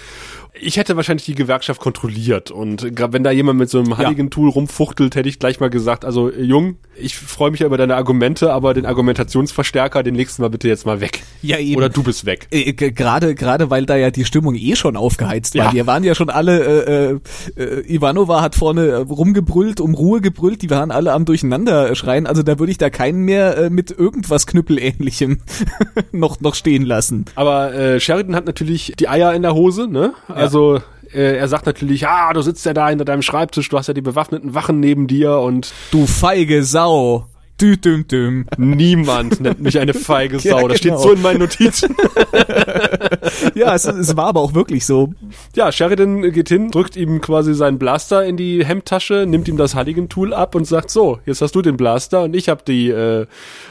Ich 0.59 0.77
hätte 0.77 0.95
wahrscheinlich 0.95 1.25
die 1.25 1.35
Gewerkschaft 1.35 1.81
kontrolliert 1.81 2.51
und 2.51 2.95
gerade 2.95 3.13
wenn 3.13 3.23
da 3.23 3.31
jemand 3.31 3.59
mit 3.59 3.69
so 3.69 3.79
einem 3.79 3.97
Halligan-Tool 3.97 4.49
rumfuchtelt, 4.49 5.15
hätte 5.15 5.27
ich 5.27 5.39
gleich 5.39 5.59
mal 5.59 5.69
gesagt, 5.69 6.05
also 6.05 6.29
äh, 6.29 6.41
Jung, 6.41 6.77
ich 6.97 7.15
freue 7.15 7.51
mich 7.51 7.59
ja 7.59 7.65
über 7.65 7.77
deine 7.77 7.95
Argumente, 7.95 8.51
aber 8.51 8.73
den 8.73 8.85
Argumentationsverstärker, 8.85 10.03
den 10.03 10.15
legst 10.15 10.37
du 10.37 10.43
mal 10.43 10.49
bitte 10.49 10.67
jetzt 10.67 10.85
mal 10.85 11.01
weg. 11.01 11.23
Ja, 11.41 11.57
eben. 11.57 11.77
Oder 11.77 11.89
du 11.89 12.03
bist 12.03 12.25
weg. 12.25 12.47
Äh, 12.51 12.73
Gerade 12.73 13.35
gerade 13.35 13.69
weil 13.69 13.85
da 13.85 13.95
ja 13.95 14.11
die 14.11 14.25
Stimmung 14.25 14.55
eh 14.55 14.75
schon 14.75 14.95
aufgeheizt 14.95 15.55
war. 15.55 15.65
Ja. 15.65 15.73
Wir 15.73 15.87
waren 15.87 16.03
ja 16.03 16.15
schon 16.15 16.29
alle, 16.29 17.19
äh, 17.57 17.61
äh, 17.61 17.93
Ivanova 17.93 18.41
hat 18.41 18.55
vorne 18.55 18.87
äh, 18.87 18.95
rumgebrüllt, 18.95 19.81
um 19.81 19.93
Ruhe 19.93 20.21
gebrüllt, 20.21 20.61
die 20.61 20.69
waren 20.69 20.91
alle 20.91 21.13
am 21.13 21.25
Durcheinander 21.25 21.95
schreien. 21.95 22.27
Also 22.27 22.43
da 22.43 22.59
würde 22.59 22.71
ich 22.71 22.77
da 22.77 22.89
keinen 22.89 23.23
mehr 23.23 23.57
äh, 23.57 23.69
mit 23.69 23.91
irgendwas 23.91 24.47
Knüppelähnlichem 24.47 25.39
noch 26.11 26.39
noch 26.39 26.55
stehen 26.55 26.85
lassen. 26.85 27.25
Aber 27.35 27.73
äh, 27.73 27.99
Sheridan 27.99 28.35
hat 28.35 28.45
natürlich 28.45 28.93
die 28.99 29.09
Eier 29.09 29.33
in 29.33 29.41
der 29.41 29.53
Hose, 29.53 29.87
ne? 29.87 30.13
Also 30.45 30.81
äh, 31.13 31.37
er 31.37 31.47
sagt 31.47 31.65
natürlich, 31.65 32.07
ah, 32.07 32.31
du 32.33 32.41
sitzt 32.41 32.65
ja 32.65 32.73
da 32.73 32.89
hinter 32.89 33.05
deinem 33.05 33.21
Schreibtisch, 33.21 33.69
du 33.69 33.77
hast 33.77 33.87
ja 33.87 33.93
die 33.93 34.01
bewaffneten 34.01 34.53
Wachen 34.55 34.79
neben 34.79 35.07
dir 35.07 35.37
und 35.39 35.73
Du 35.91 36.05
feige 36.05 36.63
Sau. 36.63 37.27
Dü 37.61 37.77
düm 37.77 38.05
düm. 38.05 38.47
niemand 38.57 39.39
nennt 39.39 39.61
mich 39.61 39.79
eine 39.79 39.93
feige 39.93 40.39
Sau. 40.41 40.59
Ja, 40.59 40.67
Das 40.67 40.77
steht 40.79 40.91
genau. 40.91 41.01
so 41.03 41.13
in 41.13 41.21
meinen 41.21 41.39
Notizen. 41.39 41.95
ja, 43.55 43.73
es, 43.73 43.85
es 43.85 44.15
war 44.17 44.25
aber 44.27 44.41
auch 44.41 44.53
wirklich 44.53 44.85
so. 44.85 45.13
Ja, 45.55 45.71
Sheridan 45.71 46.21
geht 46.31 46.49
hin, 46.49 46.71
drückt 46.71 46.95
ihm 46.95 47.21
quasi 47.21 47.53
seinen 47.53 47.79
Blaster 47.79 48.25
in 48.25 48.37
die 48.37 48.65
Hemdtasche, 48.65 49.25
nimmt 49.27 49.47
ihm 49.47 49.57
das 49.57 49.75
Halligan-Tool 49.75 50.33
ab 50.33 50.55
und 50.55 50.65
sagt 50.65 50.89
so, 50.91 51.19
jetzt 51.25 51.41
hast 51.41 51.55
du 51.55 51.61
den 51.61 51.77
Blaster 51.77 52.23
und 52.23 52.35
ich 52.35 52.49
hab 52.49 52.65
die 52.65 52.89
äh, 52.89 53.25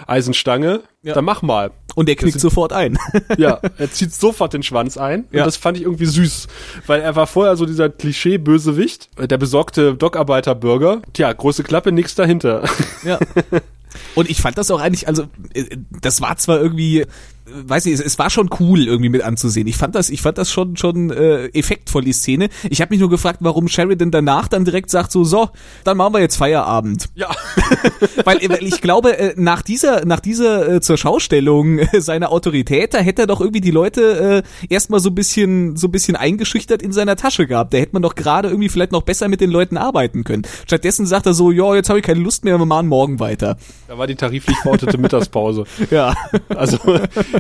Eisenstange, 0.06 0.80
Ja. 1.02 1.14
dann 1.14 1.24
mach 1.24 1.42
mal. 1.42 1.70
Und 1.94 2.08
er 2.08 2.16
knickt 2.16 2.40
sofort 2.40 2.72
ein. 2.72 2.98
Ja, 3.38 3.60
er 3.78 3.90
zieht 3.92 4.12
sofort 4.12 4.52
den 4.52 4.62
Schwanz 4.62 4.96
ein. 4.96 5.26
Ja. 5.30 5.42
Und 5.42 5.46
das 5.46 5.56
fand 5.56 5.76
ich 5.76 5.84
irgendwie 5.84 6.06
süß. 6.06 6.48
Weil 6.86 7.00
er 7.00 7.14
war 7.16 7.26
vorher 7.26 7.56
so 7.56 7.66
dieser 7.66 7.88
Klischee-Bösewicht, 7.88 9.10
der 9.30 9.38
besorgte 9.38 9.94
Dockarbeiter-Bürger. 9.94 11.02
Tja, 11.12 11.32
große 11.32 11.62
Klappe, 11.62 11.92
nix 11.92 12.14
dahinter. 12.14 12.64
Ja. 13.04 13.18
Und 14.16 14.28
ich 14.28 14.40
fand 14.40 14.58
das 14.58 14.70
auch 14.72 14.80
eigentlich, 14.80 15.06
also 15.06 15.24
äh, 15.54 15.64
das 16.00 16.20
war 16.20 16.36
zwar 16.36 16.60
irgendwie, 16.60 17.06
weiß 17.46 17.86
ich, 17.86 17.94
es, 17.94 18.00
es 18.00 18.18
war 18.18 18.30
schon 18.30 18.48
cool 18.58 18.86
irgendwie 18.86 19.10
mit 19.10 19.22
anzusehen. 19.22 19.66
Ich 19.66 19.76
fand 19.76 19.94
das, 19.94 20.10
ich 20.10 20.22
fand 20.22 20.38
das 20.38 20.50
schon 20.50 20.76
schon 20.76 21.10
äh, 21.10 21.46
effektvoll 21.48 22.02
die 22.02 22.12
Szene. 22.12 22.48
Ich 22.70 22.80
habe 22.80 22.92
mich 22.92 23.00
nur 23.00 23.10
gefragt, 23.10 23.38
warum 23.40 23.68
Sheridan 23.68 24.10
danach 24.10 24.48
dann 24.48 24.64
direkt 24.64 24.90
sagt 24.90 25.12
so, 25.12 25.24
so, 25.24 25.50
dann 25.84 25.96
machen 25.96 26.14
wir 26.14 26.20
jetzt 26.20 26.36
Feierabend. 26.36 27.10
Ja. 27.14 27.30
weil, 28.24 28.38
weil 28.48 28.64
ich 28.64 28.80
glaube, 28.80 29.18
äh, 29.18 29.34
nach 29.36 29.62
dieser 29.62 30.04
nach 30.04 30.20
dieser 30.20 30.74
äh, 30.74 30.80
zur 30.80 30.96
Schaustellung 30.96 31.78
äh, 31.78 32.00
seiner 32.00 32.32
Autorität, 32.32 32.94
da 32.94 32.98
hätte 32.98 33.22
er 33.22 33.26
doch 33.26 33.40
irgendwie 33.40 33.60
die 33.60 33.70
Leute 33.70 34.42
äh, 34.42 34.72
erstmal 34.72 35.00
so 35.00 35.10
ein 35.10 35.14
bisschen 35.14 35.76
so 35.76 35.88
ein 35.88 35.92
bisschen 35.92 36.16
eingeschüchtert 36.16 36.82
in 36.82 36.92
seiner 36.92 37.16
Tasche 37.16 37.46
gehabt. 37.46 37.74
Da 37.74 37.78
hätte 37.78 37.92
man 37.92 38.02
doch 38.02 38.14
gerade 38.14 38.48
irgendwie 38.48 38.68
vielleicht 38.70 38.92
noch 38.92 39.02
besser 39.02 39.28
mit 39.28 39.40
den 39.40 39.50
Leuten 39.50 39.76
arbeiten 39.76 40.24
können. 40.24 40.42
Stattdessen 40.66 41.04
sagt 41.06 41.26
er 41.26 41.34
so, 41.34 41.50
ja, 41.50 41.74
jetzt 41.74 41.90
habe 41.90 41.98
ich 41.98 42.04
keine 42.04 42.20
Lust 42.20 42.44
mehr, 42.44 42.58
wir 42.58 42.66
machen 42.66 42.88
morgen 42.88 43.20
weiter. 43.20 43.56
Da 43.86 43.98
war 43.98 44.06
die 44.06 44.14
tariflich 44.14 44.56
verortete 44.58 44.98
Mittagspause. 44.98 45.64
Ja. 45.90 46.14
Also 46.48 46.78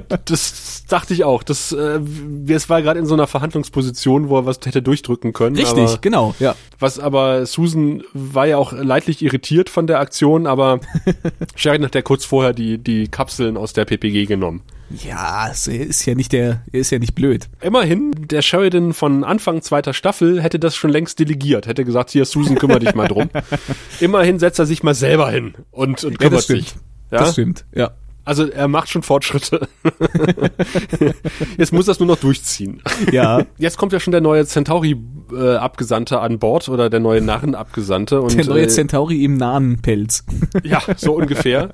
das 0.24 0.84
dachte 0.88 1.14
ich 1.14 1.24
auch. 1.24 1.42
Das, 1.42 1.72
äh, 1.72 2.00
es 2.48 2.68
war 2.68 2.82
gerade 2.82 2.98
in 2.98 3.06
so 3.06 3.14
einer 3.14 3.26
Verhandlungsposition, 3.26 4.28
wo 4.28 4.38
er 4.38 4.46
was 4.46 4.58
hätte 4.64 4.82
durchdrücken 4.82 5.32
können. 5.32 5.56
Richtig, 5.56 6.00
genau, 6.00 6.34
ja. 6.38 6.54
was 6.78 6.98
aber 6.98 7.46
Susan 7.46 8.02
war 8.12 8.46
ja 8.46 8.56
auch 8.56 8.72
leidlich 8.72 9.22
irritiert 9.22 9.70
von 9.70 9.86
der 9.86 10.00
Aktion, 10.00 10.46
aber 10.46 10.80
Sheridan 11.56 11.86
hat 11.86 11.94
ja 11.94 12.02
kurz 12.02 12.24
vorher 12.24 12.52
die, 12.52 12.78
die 12.78 13.08
Kapseln 13.08 13.56
aus 13.56 13.72
der 13.72 13.84
PPG 13.84 14.26
genommen. 14.26 14.62
Ja, 14.90 15.48
es 15.50 15.66
ist 15.66 16.04
ja 16.04 16.14
nicht 16.14 16.32
der, 16.32 16.62
er 16.70 16.80
ist 16.80 16.90
ja 16.90 16.98
nicht 16.98 17.14
blöd. 17.14 17.48
Immerhin, 17.60 18.12
der 18.28 18.42
Sheridan 18.42 18.92
von 18.92 19.24
Anfang 19.24 19.62
zweiter 19.62 19.94
Staffel 19.94 20.42
hätte 20.42 20.58
das 20.58 20.76
schon 20.76 20.90
längst 20.90 21.18
delegiert, 21.18 21.66
hätte 21.66 21.84
gesagt, 21.84 22.10
hier 22.10 22.24
Susan, 22.24 22.56
kümmere 22.56 22.80
dich 22.80 22.94
mal 22.94 23.08
drum. 23.08 23.30
Immerhin 24.00 24.38
setzt 24.38 24.58
er 24.58 24.66
sich 24.66 24.82
mal 24.82 24.94
selber 24.94 25.30
hin 25.30 25.54
und, 25.70 26.04
und 26.04 26.12
Ja, 26.12 26.18
kümmert 26.28 26.44
stimmt. 26.44 26.68
sich. 26.68 26.74
Ja? 27.10 27.18
Das 27.18 27.32
stimmt, 27.32 27.64
ja. 27.74 27.92
Also 28.24 28.48
er 28.48 28.68
macht 28.68 28.88
schon 28.88 29.02
Fortschritte. 29.02 29.68
Jetzt 31.58 31.72
muss 31.72 31.88
er 31.88 31.92
es 31.92 31.98
nur 31.98 32.08
noch 32.08 32.16
durchziehen. 32.16 32.82
Ja, 33.12 33.44
Jetzt 33.58 33.76
kommt 33.76 33.92
ja 33.92 34.00
schon 34.00 34.12
der 34.12 34.20
neue 34.20 34.46
Centauri-Abgesandte 34.46 36.20
an 36.20 36.38
Bord 36.38 36.68
oder 36.68 36.88
der 36.88 37.00
neue 37.00 37.20
Narren-Abgesandte. 37.20 38.22
und, 38.22 38.36
der 38.36 38.46
neue 38.46 38.64
äh, 38.64 38.68
Centauri 38.68 39.24
im 39.24 39.36
nahen 39.36 39.80
Pelz. 39.82 40.24
Ja, 40.62 40.80
so 40.96 41.14
ungefähr. 41.14 41.70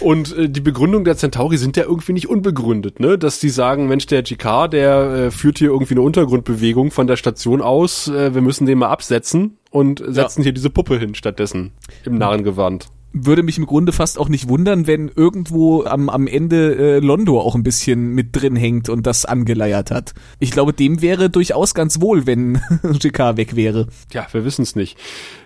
Und 0.00 0.36
äh, 0.36 0.48
die 0.48 0.60
Begründung 0.60 1.04
der 1.04 1.16
Centauri 1.16 1.58
sind 1.58 1.76
ja 1.76 1.84
irgendwie 1.84 2.12
nicht 2.12 2.28
unbegründet, 2.28 2.98
ne? 2.98 3.18
Dass 3.18 3.38
die 3.38 3.50
sagen, 3.50 3.86
Mensch, 3.88 4.06
der 4.06 4.22
GK, 4.22 4.68
der 4.68 5.26
äh, 5.26 5.30
führt 5.30 5.58
hier 5.58 5.68
irgendwie 5.68 5.94
eine 5.94 6.02
Untergrundbewegung 6.02 6.90
von 6.90 7.06
der 7.06 7.16
Station 7.16 7.62
aus, 7.62 8.08
äh, 8.08 8.34
wir 8.34 8.42
müssen 8.42 8.66
den 8.66 8.78
mal 8.78 8.88
absetzen 8.88 9.58
und 9.70 10.02
setzen 10.06 10.42
hier 10.42 10.52
diese 10.52 10.70
Puppe 10.70 10.98
hin 10.98 11.14
stattdessen 11.14 11.72
im 12.04 12.16
Narrengewand. 12.18 12.88
Würde 13.12 13.42
mich 13.42 13.58
im 13.58 13.66
Grunde 13.66 13.92
fast 13.92 14.18
auch 14.18 14.28
nicht 14.28 14.48
wundern, 14.48 14.86
wenn 14.86 15.08
irgendwo 15.08 15.84
am, 15.84 16.08
am 16.08 16.26
Ende 16.26 16.76
äh, 16.76 16.98
Londo 17.00 17.40
auch 17.40 17.54
ein 17.54 17.62
bisschen 17.62 18.14
mit 18.14 18.28
drin 18.32 18.54
hängt 18.54 18.88
und 18.88 19.06
das 19.06 19.24
angeleiert 19.24 19.90
hat. 19.90 20.14
Ich 20.38 20.52
glaube, 20.52 20.72
dem 20.72 21.02
wäre 21.02 21.28
durchaus 21.28 21.74
ganz 21.74 22.00
wohl, 22.00 22.26
wenn 22.26 22.60
GK 22.82 23.36
weg 23.36 23.56
wäre. 23.56 23.88
Ja, 24.12 24.26
wir 24.30 24.44
wissen 24.44 24.62
es 24.62 24.76
nicht. 24.76 24.96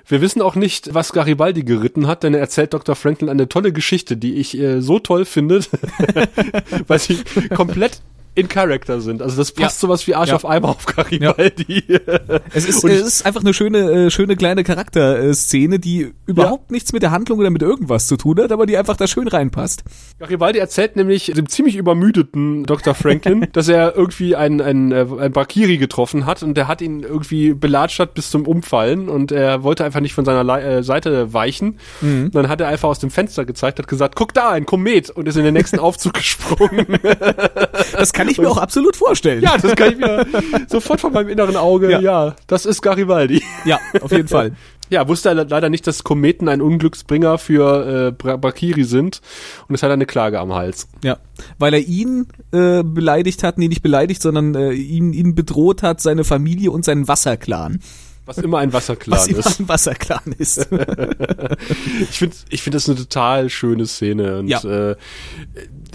Wir 0.07 0.21
wissen 0.21 0.43
auch 0.43 0.55
nicht, 0.55 0.93
was 0.93 1.13
Garibaldi 1.13 1.65
geritten 1.65 2.07
hat, 2.07 2.23
denn 2.23 2.35
er 2.35 2.41
erzählt 2.41 2.75
Dr. 2.75 2.95
Franklin 2.95 3.31
eine 3.31 3.49
tolle 3.49 3.73
Geschichte, 3.73 4.17
die 4.19 4.35
ich 4.35 4.59
äh, 4.59 4.81
so 4.81 4.99
toll 4.99 5.25
finde, 5.25 5.61
weil 6.87 6.99
sie 6.99 7.19
komplett 7.55 8.03
in 8.35 8.49
Character 8.49 9.01
sind. 9.01 9.23
Also 9.23 9.37
das 9.37 9.53
passt 9.53 9.77
Ja. 9.83 9.87
sowas 9.89 10.07
wie 10.07 10.15
Arsch 10.15 10.31
Ja. 10.31 10.37
auf 10.37 10.45
Eimer 10.47 10.71
auf 10.71 10.87
Garibaldi. 10.87 11.85
Es 12.53 12.67
ist, 12.69 12.85
es 12.85 13.01
ist 13.07 13.27
einfach 13.27 13.41
eine 13.43 13.55
schöne, 13.55 13.79
äh, 14.07 14.11
schöne 14.11 14.37
kleine 14.37 14.65
Charakterszene, 14.65 15.79
die 15.79 16.13
überhaupt 16.27 16.71
nichts 16.71 16.93
mit 16.93 17.03
der 17.03 17.11
Handlung 17.11 17.39
oder 17.39 17.51
mit 17.51 17.63
irgendwas 17.63 18.07
zu 18.07 18.17
tun 18.17 18.39
hat, 18.41 18.53
aber 18.53 18.67
die 18.67 18.77
einfach 18.77 18.97
da 18.97 19.07
schön 19.07 19.29
reinpasst. 19.29 19.83
Garibaldi 20.19 20.59
erzählt 20.59 20.97
nämlich 20.97 21.27
dem 21.35 21.49
ziemlich 21.49 21.77
übermüdeten 21.77 22.65
Dr. 22.65 22.95
Franklin, 22.95 23.47
dass 23.53 23.69
er 23.69 23.97
irgendwie 23.97 24.37
einen, 24.37 24.61
einen, 24.61 24.93
äh, 24.93 25.07
einen 25.21 25.33
Bakiri 25.33 25.79
getroffen 25.79 26.27
hat 26.27 26.43
und 26.43 26.55
der 26.55 26.69
hat 26.69 26.81
ihn 26.83 27.03
irgendwie 27.03 27.55
belatscht 27.55 27.99
hat 28.01 28.15
bis 28.15 28.31
zum 28.31 28.47
Umfallen 28.47 29.09
und 29.09 29.33
er 29.33 29.63
wollte 29.63 29.85
einfach 29.85 30.01
nicht 30.01 30.15
von 30.15 30.25
seiner 30.25 30.45
Le 30.45 30.61
äh, 30.79 30.83
Seite 30.83 31.33
weichen. 31.33 31.79
Mhm. 32.01 32.31
Dann 32.33 32.49
hat 32.49 32.61
er 32.61 32.69
einfach 32.69 32.89
aus 32.89 32.99
dem 32.99 33.11
Fenster 33.11 33.45
gezeigt, 33.45 33.79
hat 33.79 33.89
gesagt, 33.89 34.17
guck 34.17 34.33
da, 34.35 34.51
ein 34.51 34.67
Komet 34.67 35.11
und 35.11 35.29
ist 35.29 35.37
in 35.37 35.45
den 35.45 35.55
nächsten 35.55 35.79
Aufzug 35.85 36.15
gesprungen. 36.15 36.87
Das 37.93 38.13
kann 38.13 38.24
ich 38.29 38.39
mir 38.39 38.49
auch 38.51 38.59
absolut 38.59 38.97
vorstellen. 38.97 39.43
ja, 39.43 39.57
das 39.59 39.75
kann 39.77 39.93
ich 39.93 39.99
mir 39.99 40.27
sofort 40.69 41.01
von 41.01 41.13
meinem 41.13 41.29
inneren 41.29 41.57
Auge, 41.57 41.91
Ja. 41.91 42.01
ja, 42.01 42.37
das 42.47 42.67
ist 42.67 42.83
Garibaldi. 42.83 43.43
ja 43.65 43.79
auf 44.01 44.13
jeden 44.13 44.29
Fall. 44.29 44.53
Ja, 44.91 45.09
wusste 45.09 45.31
er 45.31 45.35
le- 45.35 45.47
leider 45.49 45.71
nicht, 45.71 45.87
dass 45.87 46.05
Kometen 46.05 46.47
ein 46.49 46.61
Unglücksbringer 46.61 47.39
für 47.39 48.09
äh, 48.09 48.13
Bra- 48.13 48.37
Bakiri 48.37 48.85
sind 48.85 49.23
und 49.67 49.75
es 49.75 49.83
hat 49.83 49.91
eine 49.91 50.05
Klage 50.07 50.39
am 50.39 50.53
Hals. 50.53 50.89
Ja, 51.03 51.17
weil 51.59 51.73
er 51.75 51.81
ihn 51.81 52.27
äh, 52.53 52.83
beleidigt 52.83 53.43
hat, 53.43 53.57
nee, 53.57 53.69
nicht 53.69 53.83
beleidigt, 53.83 54.21
sondern 54.21 54.55
äh, 54.55 54.73
ihn, 54.73 55.15
ihn 55.15 55.35
bedroht 55.35 55.83
hat, 55.83 56.03
seine 56.03 56.23
Familie 56.23 56.71
und 56.71 56.85
seinen 56.85 57.09
Wasserclan. 57.09 57.81
Was 58.27 58.39
immer 58.39 58.59
ein 58.59 58.73
Wasserclan 58.73 59.19
Was 59.19 59.27
immer 59.27 59.39
ist. 59.41 59.61
ein 59.61 59.69
Wasserclan 59.69 60.35
ist. 60.39 60.69
Ich 62.01 62.19
finde, 62.19 62.37
ich 62.51 62.63
finde 62.63 62.77
das 62.77 62.89
eine 62.89 62.97
total 62.99 63.49
schöne 63.51 63.87
Szene 63.87 64.39
und 64.39 64.49
Ja. 64.49 64.63
äh, 64.65 64.97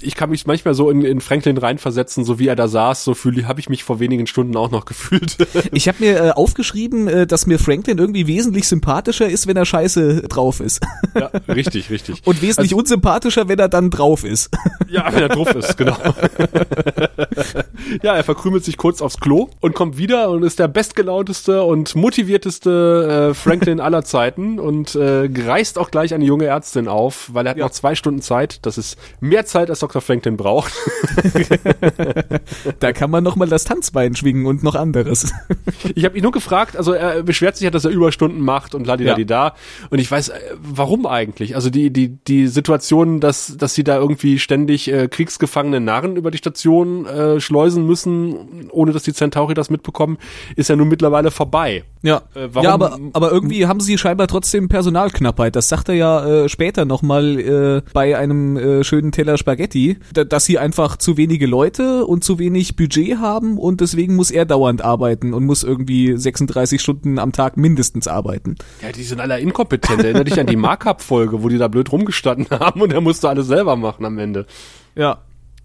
ich 0.01 0.15
kann 0.15 0.29
mich 0.29 0.46
manchmal 0.46 0.74
so 0.74 0.89
in, 0.89 1.03
in 1.03 1.22
Franklin 1.22 1.58
reinversetzen, 1.58 2.24
so 2.25 2.39
wie 2.39 2.48
er 2.48 2.56
da 2.56 2.68
saß, 2.68 3.03
so 3.03 3.13
fühle 3.13 3.48
habe 3.48 3.60
ich 3.60 3.70
mich 3.70 3.84
vor 3.84 4.00
wenigen 4.00 4.27
Stunden 4.27 4.56
auch 4.58 4.72
noch 4.72 4.86
gefühlt. 4.86 5.38
Ich 5.72 5.88
habe 5.88 5.98
mir 6.03 6.18
äh, 6.25 6.32
aufgeschrieben, 6.32 7.08
äh, 7.08 7.27
dass 7.27 7.46
mir 7.46 7.60
Franklin 7.60 7.98
irgendwie 7.98 8.27
wesentlich 8.27 8.68
sympathischer 8.68 9.27
ist, 9.29 9.48
wenn 9.48 9.56
er 9.58 9.65
scheiße 9.65 10.24
drauf 10.24 10.60
ist. 10.60 10.82
ja, 11.15 11.27
richtig, 11.48 11.89
richtig. 11.89 12.22
Und 12.25 12.41
wesentlich 12.41 12.74
unsympathischer, 12.74 13.48
wenn 13.48 13.60
er 13.60 13.70
dann 13.70 13.89
drauf 13.89 14.24
ist. 14.24 14.50
Ja, 14.91 15.06
wenn 15.13 15.22
er 15.22 15.29
drauf 15.29 15.53
ist, 15.53 15.77
genau. 15.77 15.96
ja, 18.01 18.15
er 18.15 18.24
verkrümelt 18.24 18.63
sich 18.63 18.77
kurz 18.77 19.01
aufs 19.03 19.20
Klo 19.20 19.50
und 19.60 19.75
kommt 19.75 19.98
wieder 19.98 20.29
und 20.29 20.44
ist 20.44 20.58
der 20.60 20.68
bestgelaunteste 20.68 21.63
und 21.63 21.96
motivierteste 21.96 23.29
äh, 23.32 23.34
Franklin 23.36 23.79
aller 23.79 24.03
Zeiten 24.03 24.60
und 24.60 24.96
äh, 24.96 25.29
reißt 25.32 25.77
auch 25.77 25.91
gleich 25.91 26.13
eine 26.13 26.25
junge 26.25 26.46
Ärztin 26.46 26.88
auf, 26.88 27.29
weil 27.34 27.46
er 27.46 27.51
hat 27.51 27.58
Ja. 27.58 27.65
noch 27.65 27.72
zwei 27.72 27.94
Stunden 27.96 28.22
Zeit. 28.22 28.65
Das 28.65 28.77
ist 28.79 28.98
mehr 29.20 29.46
Zeit, 29.46 29.70
als 29.70 29.79
Dr. 29.79 29.88
Franklin 29.91 30.38
braucht. 30.38 30.74
Da 32.79 32.93
kann 32.93 33.12
man 33.12 33.24
nochmal 33.24 33.48
das 33.48 33.63
Tanzbein 33.63 34.15
schwingen 34.15 34.46
und 34.46 34.63
noch 34.63 34.75
anderes. 34.75 35.34
Ich 35.96 36.05
habe 36.05 36.17
ihn 36.17 36.24
nur 36.24 36.31
gefragt, 36.31 36.77
also 36.77 36.93
er 36.93 37.24
beschwert 37.24 37.58
sich 37.58 37.65
ja, 37.65 37.72
dass 37.72 37.86
er 37.86 37.91
Überstunden 37.91 38.41
macht 38.41 38.75
und 38.75 38.86
ladidadida. 38.86 39.55
Und 39.89 40.00
ich 40.00 40.10
weiß, 40.10 40.29
äh, 40.29 40.39
warum 40.62 41.05
eigentlich? 41.05 41.55
Also 41.55 41.69
die, 41.69 41.91
die, 41.91 42.10
die 42.10 42.48
Situation, 42.48 43.19
dass, 43.19 43.58
dass 43.58 43.75
sie 43.75 43.84
da 43.84 43.98
irgendwie 43.98 44.39
ständig 44.39 44.91
äh, 44.91 45.08
kriegsgefangene 45.08 45.79
Narren 45.79 46.15
über 46.15 46.31
die 46.31 46.38
Station 46.38 47.05
äh, 47.05 47.39
schleusen 47.39 47.86
müssen, 47.86 48.69
ohne 48.72 48.91
dass 48.91 49.03
die 49.03 49.13
Centauri 49.13 49.53
das 49.53 49.69
mitbekommen, 49.69 50.17
ist 50.55 50.69
ja 50.69 50.75
nun 50.75 50.88
mittlerweile 50.88 51.31
vorbei. 51.31 51.84
Ja, 52.01 52.22
Äh, 52.34 52.48
warum- 52.53 52.63
ja 52.63 52.74
aber, 52.74 52.98
aber 53.13 53.32
irgendwie 53.32 53.68
haben 53.68 53.82
sie 53.82 53.98
scheinbar 53.98 54.27
trotzdem 54.27 54.70
Personalknappheit. 54.70 55.56
Das 55.56 55.68
sagt 55.68 55.89
er 55.89 55.96
ja 55.96 56.25
äh, 56.46 56.50
später 56.50 56.86
nochmal 56.86 57.39
äh, 57.39 57.82
bei 57.94 58.18
einem 58.18 58.56
äh, 58.56 58.84
schönen 58.86 59.12
Teller 59.12 59.38
Spaghetti, 59.38 59.98
da, 60.13 60.24
dass 60.24 60.46
sie 60.46 60.58
einfach 60.60 60.96
zu 60.96 61.18
wenige 61.18 61.46
Leute 61.46 62.06
und 62.06 62.24
zu 62.24 62.39
wenig 62.39 62.77
Budget 62.77 63.18
haben 63.20 63.58
und 63.58 63.82
deswegen 63.82 64.15
muss 64.15 64.32
er 64.32 64.46
dauernd 64.46 64.82
arbeiten 64.82 65.34
und 65.34 65.46
muss 65.46 65.63
irgendwie 65.63 66.15
36 66.15 66.79
Stunden 66.82 67.20
am 67.20 67.34
Tag 67.34 67.58
mindestens 67.58 68.08
arbeiten. 68.08 68.56
Ja, 68.82 68.91
die 68.94 69.03
sind 69.03 69.20
alle 69.20 69.38
inkompetent. 69.39 70.01
Erinner 70.01 70.24
dich 70.24 70.39
an 70.39 70.48
die 70.48 70.56
Markup-Folge, 70.58 71.44
wo 71.44 71.50
die 71.50 71.58
da 71.58 71.68
blöd 71.68 71.91
rumgestanden 71.91 72.48
haben 72.60 72.82
und 72.82 72.94
er 72.94 73.01
musste 73.01 73.27
alles 73.27 73.48
selber 73.48 73.75
machen 73.75 74.06
am 74.06 74.18
Ende. 74.20 74.46
Ja, 74.96 75.20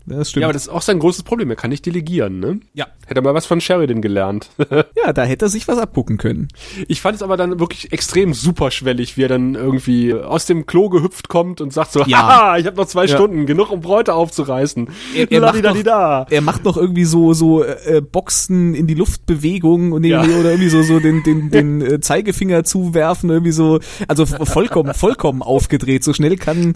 das 0.06 0.30
stimmt. 0.30 0.42
Ja, 0.42 0.46
aber 0.48 0.52
das 0.52 0.62
ist 0.62 0.68
auch 0.68 0.82
sein 0.82 0.98
großes 0.98 1.22
Problem. 1.22 1.50
Er 1.50 1.56
kann 1.56 1.70
nicht 1.70 1.86
delegieren, 1.86 2.40
ne? 2.40 2.60
ja. 2.74 2.86
Hätte 3.06 3.20
er 3.20 3.22
mal 3.22 3.34
was 3.34 3.44
von 3.44 3.60
Sheridan 3.60 4.00
gelernt. 4.00 4.48
ja, 4.96 5.12
da 5.12 5.24
hätte 5.24 5.44
er 5.44 5.48
sich 5.50 5.68
was 5.68 5.76
abgucken 5.78 6.16
können. 6.16 6.48
Ich 6.88 7.02
fand 7.02 7.16
es 7.16 7.22
aber 7.22 7.36
dann 7.36 7.60
wirklich 7.60 7.92
extrem 7.92 8.32
superschwellig, 8.32 9.18
wie 9.18 9.24
er 9.24 9.28
dann 9.28 9.54
irgendwie 9.54 10.14
aus 10.14 10.46
dem 10.46 10.64
Klo 10.64 10.88
gehüpft 10.88 11.28
kommt 11.28 11.60
und 11.60 11.70
sagt 11.70 11.92
so, 11.92 12.02
Ja. 12.06 12.22
haha, 12.22 12.56
ich 12.56 12.64
habe 12.66 12.76
noch 12.76 12.86
zwei 12.86 13.04
Ja. 13.04 13.14
Stunden, 13.14 13.44
genug 13.44 13.70
um 13.70 13.82
Bräute 13.82 14.14
aufzureißen. 14.14 14.88
Er, 15.14 15.30
er, 15.30 15.40
macht 15.42 15.62
noch, 15.62 16.30
er 16.30 16.40
macht 16.40 16.64
noch 16.64 16.78
irgendwie 16.78 17.04
so 17.04 17.34
so 17.34 17.62
äh, 17.62 18.00
Boxen 18.00 18.74
in 18.74 18.86
die 18.86 18.94
Luftbewegung 18.94 19.92
und 19.92 20.04
Ja. 20.04 20.22
irgendwie, 20.22 20.40
oder 20.40 20.50
irgendwie 20.52 20.70
so 20.70 20.82
so 20.82 20.98
den 20.98 21.22
den 21.22 21.50
den 21.50 21.82
äh, 21.82 22.00
Zeigefinger 22.00 22.64
zuwerfen 22.64 23.28
irgendwie 23.28 23.52
so 23.52 23.80
also 24.08 24.24
vollkommen 24.24 24.94
vollkommen 24.94 25.42
aufgedreht 25.42 26.04
so 26.04 26.14
schnell 26.14 26.36
kann 26.36 26.74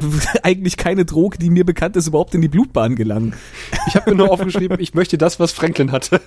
eigentlich 0.42 0.76
keine 0.76 1.04
Droge, 1.04 1.38
die 1.38 1.50
mir 1.50 1.64
bekannt 1.64 1.96
ist, 1.96 2.06
überhaupt 2.08 2.34
in 2.34 2.40
die 2.42 2.48
Blutbahn 2.48 2.96
gelangen. 2.96 3.34
Ich 3.88 3.94
habe 3.96 4.10
mir 4.10 4.16
nur 4.16 4.30
aufgeschrieben, 4.30 4.78
ich 4.80 4.94
möchte 4.94 5.18
das, 5.18 5.40
was 5.40 5.52
Franklin 5.52 5.92
hatte. 5.92 6.20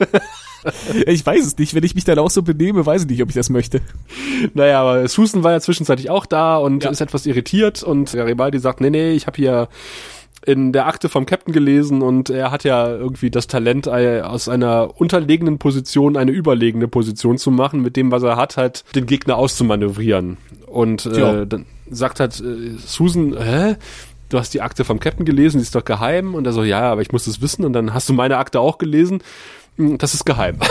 ich 1.06 1.26
weiß 1.26 1.46
es 1.46 1.58
nicht. 1.58 1.74
Wenn 1.76 1.84
ich 1.84 1.96
mich 1.96 2.04
dann 2.06 2.20
auch 2.20 2.30
so 2.30 2.42
benehme, 2.44 2.86
weiß 2.86 3.04
ich 3.04 3.10
nicht, 3.10 3.22
ob 3.22 3.30
ich 3.30 3.36
das 3.36 3.50
möchte. 3.50 3.82
Naja, 4.54 4.82
aber 4.82 5.08
Susan 5.08 5.44
war 5.44 5.52
ja 5.52 5.60
zwischenzeitlich 5.60 6.10
auch 6.10 6.26
da 6.26 6.58
und 6.58 6.84
Ja. 6.84 6.90
ist 6.90 7.02
etwas 7.02 7.26
irritiert 7.26 7.84
und 7.84 8.12
Garibaldi 8.14 8.60
sagt, 8.60 8.82
nee, 8.82 8.90
nee, 8.90 9.12
ich 9.12 9.28
habe 9.28 9.38
hier 9.38 9.68
in 10.46 10.74
der 10.74 10.88
Akte 10.88 11.08
vom 11.08 11.26
Captain 11.26 11.54
gelesen 11.54 12.02
und 12.02 12.30
er 12.30 12.52
hat 12.52 12.66
ja 12.66 12.90
irgendwie 12.90 13.32
das 13.32 13.48
Talent, 13.48 13.88
aus 13.88 14.50
einer 14.50 14.92
unterlegenen 15.00 15.58
Position 15.58 16.18
eine 16.18 16.32
überlegene 16.32 16.90
Position 16.90 17.38
zu 17.38 17.50
machen, 17.50 17.82
mit 17.82 17.96
dem, 17.96 18.12
was 18.12 18.24
er 18.24 18.36
hat, 18.36 18.58
halt 18.58 18.84
den 18.94 19.06
Gegner 19.06 19.38
auszumanövrieren. 19.38 20.36
Und 20.68 21.06
Ja. 21.06 21.42
äh, 21.44 21.48
dann 21.48 21.66
sagt 21.94 22.20
halt 22.20 22.40
äh, 22.40 22.78
Susan, 22.86 23.36
hä? 23.38 23.76
Du 24.30 24.40
hast 24.40 24.54
die 24.54 24.62
Akte 24.62 24.84
vom 24.84 25.00
Captain 25.00 25.26
gelesen, 25.26 25.58
die 25.58 25.64
ist 25.64 25.76
doch 25.76 25.86
geheim. 25.86 26.34
Und 26.34 26.46
er 26.48 26.54
so, 26.54 26.64
ja, 26.64 26.82
aber 26.92 27.02
ich 27.02 27.12
muss 27.12 27.26
das 27.26 27.42
wissen. 27.42 27.66
Und 27.66 27.74
dann 27.74 27.94
hast 27.94 28.10
du 28.10 28.14
meine 28.14 28.38
Akte 28.38 28.60
auch 28.60 28.78
gelesen. 28.80 29.22
Hm, 29.78 29.98
Das 30.00 30.14
ist 30.14 30.26
geheim. 30.26 30.58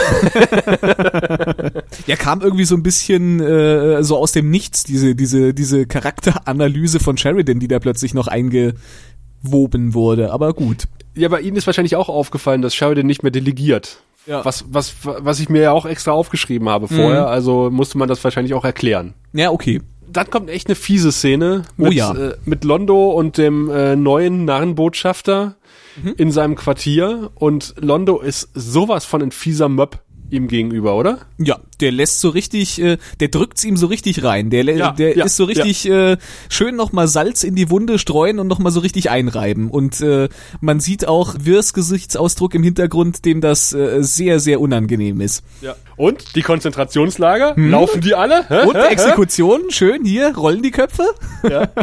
Ja, 2.06 2.16
kam 2.16 2.40
irgendwie 2.40 2.64
so 2.64 2.74
ein 2.74 2.82
bisschen 2.82 3.40
äh, 3.40 4.02
so 4.02 4.16
aus 4.16 4.32
dem 4.32 4.50
Nichts, 4.50 4.82
diese, 4.84 5.14
diese, 5.14 5.54
diese 5.54 5.86
Charakteranalyse 5.86 6.98
von 7.00 7.16
Sheridan, 7.16 7.60
die 7.60 7.68
da 7.68 7.78
plötzlich 7.78 8.14
noch 8.14 8.26
eingewoben 8.28 9.94
wurde. 9.94 10.32
Aber 10.32 10.52
gut. 10.54 10.84
Ja, 11.14 11.28
bei 11.28 11.40
Ihnen 11.40 11.56
ist 11.56 11.66
wahrscheinlich 11.66 11.96
auch 11.96 12.08
aufgefallen, 12.08 12.62
dass 12.62 12.74
Sheridan 12.74 13.06
nicht 13.06 13.22
mehr 13.22 13.30
delegiert. 13.32 14.02
Ja. 14.26 14.44
Was, 14.44 14.64
was, 14.70 14.94
was 15.02 15.40
ich 15.40 15.48
mir 15.48 15.62
ja 15.62 15.72
auch 15.72 15.84
extra 15.84 16.12
aufgeschrieben 16.12 16.68
habe 16.68 16.86
vorher, 16.86 17.26
also 17.26 17.70
musste 17.70 17.98
man 17.98 18.08
das 18.08 18.22
wahrscheinlich 18.22 18.54
auch 18.54 18.64
erklären. 18.64 19.14
Ja, 19.32 19.50
okay. 19.50 19.80
Dann 20.10 20.30
kommt 20.30 20.50
echt 20.50 20.66
eine 20.68 20.74
fiese 20.74 21.12
Szene 21.12 21.62
Oh 21.78 21.84
mit, 21.84 21.94
ja. 21.94 22.12
äh, 22.14 22.36
mit 22.44 22.64
Londo 22.64 23.10
und 23.10 23.38
dem 23.38 23.70
äh, 23.70 23.96
neuen 23.96 24.44
Narrenbotschafter 24.44 25.56
Mhm. 26.02 26.14
in 26.16 26.32
seinem 26.32 26.54
Quartier 26.54 27.30
und 27.34 27.74
Londo 27.78 28.18
ist 28.20 28.48
sowas 28.54 29.04
von 29.04 29.20
ein 29.20 29.30
fieser 29.30 29.68
Möb 29.68 29.98
ihm 30.32 30.48
gegenüber, 30.48 30.96
oder? 30.96 31.18
Ja, 31.38 31.60
der 31.80 31.92
lässt 31.92 32.20
so 32.20 32.30
richtig, 32.30 32.80
äh, 32.80 32.96
der 33.20 33.28
drückt's 33.28 33.64
ihm 33.64 33.76
so 33.76 33.86
richtig 33.86 34.24
rein. 34.24 34.50
Der, 34.50 34.64
Ja, 34.64 34.92
der 34.92 35.16
ja, 35.16 35.24
ist 35.24 35.36
so 35.36 35.44
richtig 35.44 35.88
äh, 35.88 36.16
schön 36.48 36.76
nochmal 36.76 37.08
Salz 37.08 37.44
in 37.44 37.54
die 37.54 37.70
Wunde 37.70 37.98
streuen 37.98 38.38
und 38.38 38.48
nochmal 38.48 38.72
so 38.72 38.80
richtig 38.80 39.10
einreiben. 39.10 39.70
Und 39.70 40.00
äh, 40.00 40.28
man 40.60 40.80
sieht 40.80 41.06
auch 41.06 41.34
Wirs 41.38 41.74
Gesichtsausdruck 41.74 42.54
im 42.54 42.62
Hintergrund, 42.62 43.24
dem 43.24 43.40
das 43.40 43.72
äh, 43.72 44.02
sehr, 44.02 44.40
sehr 44.40 44.60
unangenehm 44.60 45.20
ist. 45.20 45.44
Ja. 45.60 45.76
Und 45.96 46.34
die 46.34 46.42
Konzentrationslager, 46.42 47.54
laufen 47.56 48.00
die 48.00 48.14
alle? 48.14 48.48
Hä? 48.48 48.62
Hm? 48.62 48.68
Und 48.68 48.76
Hä? 48.76 48.82
Hä? 48.82 48.92
Exekution, 48.92 49.70
schön 49.70 50.04
hier, 50.04 50.34
rollen 50.36 50.62
die 50.62 50.70
Köpfe. 50.70 51.04
Ja. 51.48 51.68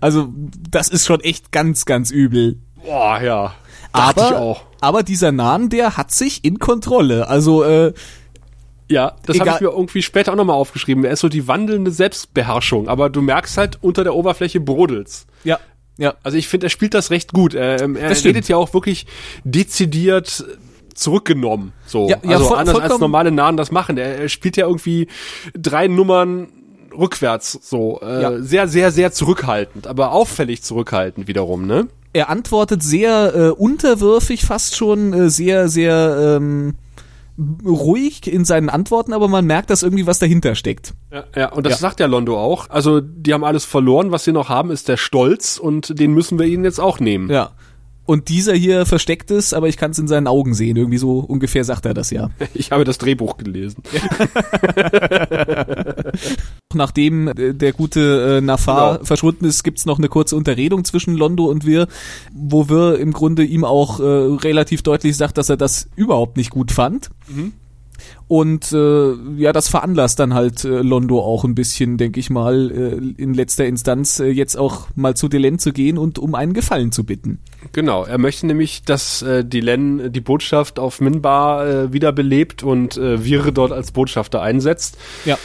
Also, 0.00 0.28
das 0.70 0.88
ist 0.88 1.06
schon 1.06 1.20
echt 1.20 1.50
ganz, 1.50 1.84
ganz 1.84 2.10
übel. 2.10 2.58
Boah, 2.84 3.20
ja. 3.20 3.54
Dachte 3.98 4.20
Aber, 4.22 4.28
ich 4.30 4.36
auch. 4.36 4.60
aber 4.80 5.02
dieser 5.02 5.32
Nahen, 5.32 5.68
der 5.68 5.96
hat 5.96 6.10
sich 6.10 6.44
in 6.44 6.58
Kontrolle. 6.58 7.28
Also, 7.28 7.62
äh, 7.64 7.92
Ja, 8.90 9.16
das 9.26 9.38
habe 9.40 9.50
ich 9.50 9.60
mir 9.60 9.68
irgendwie 9.68 10.02
später 10.02 10.32
auch 10.32 10.36
nochmal 10.36 10.56
aufgeschrieben. 10.56 11.04
Er 11.04 11.12
ist 11.12 11.20
so 11.20 11.28
die 11.28 11.46
wandelnde 11.46 11.90
Selbstbeherrschung, 11.90 12.88
aber 12.88 13.10
du 13.10 13.20
merkst 13.20 13.58
halt, 13.58 13.78
unter 13.82 14.02
der 14.04 14.14
Oberfläche 14.14 14.60
brodelt's. 14.60 15.26
ja, 15.44 15.58
ja. 15.98 16.14
Also 16.22 16.38
ich 16.38 16.46
finde, 16.48 16.66
er 16.66 16.70
spielt 16.70 16.94
das 16.94 17.10
recht 17.10 17.32
gut. 17.32 17.54
Er, 17.54 17.82
ähm, 17.82 17.96
er 17.96 18.08
Das 18.10 18.20
stimmt. 18.20 18.36
redet 18.36 18.48
ja 18.48 18.56
auch 18.56 18.72
wirklich 18.72 19.06
dezidiert 19.44 20.44
zurückgenommen. 20.94 21.72
So. 21.86 22.08
Ja, 22.08 22.18
ja, 22.22 22.36
also 22.36 22.44
voll- 22.48 22.58
anders 22.58 22.78
als 22.78 22.98
normale 22.98 23.30
Nahen 23.30 23.56
das 23.56 23.70
machen. 23.72 23.98
Er, 23.98 24.18
er 24.18 24.28
spielt 24.28 24.56
ja 24.56 24.66
irgendwie 24.66 25.08
drei 25.54 25.88
Nummern 25.88 26.48
rückwärts 26.96 27.58
so. 27.62 28.00
Äh, 28.02 28.22
Ja. 28.22 28.40
Sehr, 28.42 28.68
sehr, 28.68 28.90
sehr 28.92 29.12
zurückhaltend, 29.12 29.86
aber 29.86 30.12
auffällig 30.12 30.62
zurückhaltend 30.62 31.28
wiederum, 31.28 31.66
ne? 31.66 31.88
Er 32.12 32.28
antwortet 32.30 32.82
sehr 32.82 33.34
äh, 33.34 33.48
unterwürfig, 33.50 34.44
fast 34.44 34.76
schon 34.76 35.12
äh, 35.12 35.30
sehr, 35.30 35.68
sehr 35.68 36.36
ähm, 36.40 36.74
ruhig 37.64 38.26
in 38.32 38.44
seinen 38.44 38.68
Antworten, 38.68 39.12
aber 39.12 39.28
man 39.28 39.44
merkt, 39.44 39.70
dass 39.70 39.82
irgendwie 39.84 40.06
was 40.06 40.18
dahinter 40.18 40.54
steckt. 40.54 40.94
Ja, 41.12 41.24
ja, 41.36 41.52
und 41.52 41.64
das 41.64 41.74
Ja. 41.74 41.78
sagt 41.78 42.00
ja 42.00 42.06
Londo 42.06 42.36
auch. 42.38 42.68
Also, 42.70 43.00
die 43.00 43.32
haben 43.32 43.44
alles 43.44 43.64
verloren. 43.64 44.10
Was 44.10 44.24
sie 44.24 44.32
noch 44.32 44.48
haben, 44.48 44.70
ist 44.70 44.88
der 44.88 44.96
Stolz 44.96 45.56
und 45.58 45.98
den 46.00 46.12
müssen 46.14 46.38
wir 46.38 46.46
ihnen 46.46 46.64
jetzt 46.64 46.80
auch 46.80 46.98
nehmen. 46.98 47.30
Ja. 47.30 47.50
Und 48.08 48.30
dieser 48.30 48.54
hier 48.54 48.86
versteckt 48.86 49.30
es, 49.30 49.52
aber 49.52 49.68
ich 49.68 49.76
kann 49.76 49.90
es 49.90 49.98
in 49.98 50.08
seinen 50.08 50.28
Augen 50.28 50.54
sehen. 50.54 50.78
Irgendwie 50.78 50.96
so 50.96 51.18
ungefähr 51.18 51.62
sagt 51.62 51.84
er 51.84 51.92
das 51.92 52.10
ja. 52.10 52.30
Ich 52.54 52.70
habe 52.70 52.84
das 52.84 52.96
Drehbuch 52.96 53.36
gelesen. 53.36 53.82
Nachdem 56.72 57.28
äh, 57.28 57.52
der 57.52 57.74
gute 57.74 58.38
äh, 58.38 58.40
Nafar 58.40 58.94
Genau. 58.94 59.04
verschwunden 59.04 59.44
ist, 59.44 59.62
gibt's 59.62 59.84
noch 59.84 59.98
eine 59.98 60.08
kurze 60.08 60.36
Unterredung 60.36 60.86
zwischen 60.86 61.16
Londo 61.16 61.50
und 61.50 61.66
wir, 61.66 61.86
wo 62.32 62.70
wir 62.70 62.98
im 62.98 63.12
Grunde 63.12 63.44
ihm 63.44 63.66
auch 63.66 64.00
äh, 64.00 64.04
relativ 64.04 64.80
deutlich 64.82 65.14
sagt, 65.14 65.36
dass 65.36 65.50
er 65.50 65.58
das 65.58 65.90
überhaupt 65.94 66.38
nicht 66.38 66.48
gut 66.48 66.72
fand. 66.72 67.10
Und 68.26 68.72
äh, 68.72 69.12
ja, 69.36 69.52
das 69.52 69.68
veranlasst 69.68 70.18
dann 70.18 70.34
halt 70.34 70.64
äh, 70.64 70.82
Londo 70.82 71.20
auch 71.20 71.44
ein 71.44 71.54
bisschen, 71.54 71.96
denke 71.96 72.20
ich 72.20 72.30
mal, 72.30 72.70
äh, 72.70 73.22
in 73.22 73.34
letzter 73.34 73.66
Instanz 73.66 74.20
äh, 74.20 74.26
jetzt 74.26 74.56
auch 74.56 74.88
mal 74.94 75.14
zu 75.14 75.28
Delen 75.28 75.58
zu 75.58 75.72
gehen 75.72 75.98
und 75.98 76.18
um 76.18 76.34
einen 76.34 76.52
Gefallen 76.52 76.92
zu 76.92 77.04
bitten. 77.04 77.38
Genau, 77.72 78.04
er 78.04 78.18
möchte 78.18 78.46
nämlich, 78.46 78.82
dass 78.82 79.22
äh, 79.22 79.44
die 79.44 79.60
Len 79.60 80.12
die 80.12 80.20
Botschaft 80.20 80.78
auf 80.78 81.00
Minbar 81.00 81.66
äh, 81.66 81.92
wiederbelebt 81.92 82.62
und 82.62 82.96
äh, 82.96 83.24
Vire 83.24 83.52
dort 83.52 83.72
als 83.72 83.92
Botschafter 83.92 84.42
einsetzt. 84.42 84.98
Ja. 85.24 85.38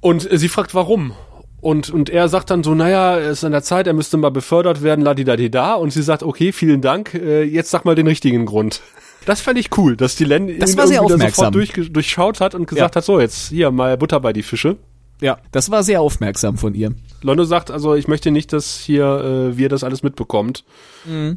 Und 0.00 0.30
äh, 0.30 0.38
sie 0.38 0.48
fragt, 0.48 0.74
warum? 0.74 1.12
Und, 1.60 1.90
und 1.90 2.08
er 2.08 2.28
sagt 2.28 2.50
dann 2.50 2.62
so, 2.62 2.74
naja, 2.74 3.18
es 3.18 3.38
ist 3.38 3.44
an 3.44 3.52
der 3.52 3.62
Zeit, 3.62 3.86
er 3.86 3.92
müsste 3.92 4.16
mal 4.16 4.30
befördert 4.30 4.82
werden, 4.82 5.04
ladidadida. 5.04 5.74
Und 5.74 5.90
sie 5.90 6.02
sagt, 6.02 6.22
okay, 6.22 6.52
vielen 6.52 6.80
Dank, 6.80 7.14
äh, 7.14 7.42
jetzt 7.42 7.70
sag 7.70 7.84
mal 7.84 7.94
den 7.94 8.06
richtigen 8.06 8.46
Grund. 8.46 8.80
Das 9.26 9.40
fand 9.40 9.58
ich 9.58 9.76
cool, 9.76 9.96
dass 9.96 10.16
die 10.16 10.24
Len 10.24 10.58
Das 10.58 10.72
ihn 10.72 10.78
war 10.78 10.86
sehr 10.86 11.02
aufmerksam. 11.02 11.52
sofort 11.52 11.54
durch, 11.54 11.92
durchschaut 11.92 12.40
hat 12.40 12.54
und 12.54 12.66
gesagt 12.66 12.94
Ja. 12.94 12.98
hat, 12.98 13.04
so, 13.04 13.20
jetzt 13.20 13.48
hier 13.50 13.70
mal 13.70 13.96
Butter 13.96 14.20
bei 14.20 14.32
die 14.32 14.42
Fische. 14.42 14.76
Ja. 15.20 15.38
Das 15.52 15.70
war 15.70 15.82
sehr 15.82 16.00
aufmerksam 16.00 16.56
von 16.56 16.74
ihr. 16.74 16.94
Londo 17.22 17.44
sagt, 17.44 17.70
also 17.70 17.94
ich 17.94 18.08
möchte 18.08 18.30
nicht, 18.30 18.52
dass 18.54 18.78
hier 18.78 19.04
äh, 19.52 19.56
wir 19.58 19.68
das 19.68 19.84
alles 19.84 20.02
mitbekommt. 20.02 20.64
Mhm. 21.04 21.36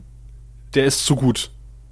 Der 0.74 0.86
ist 0.86 1.06
zu 1.06 1.16
gut. 1.16 1.52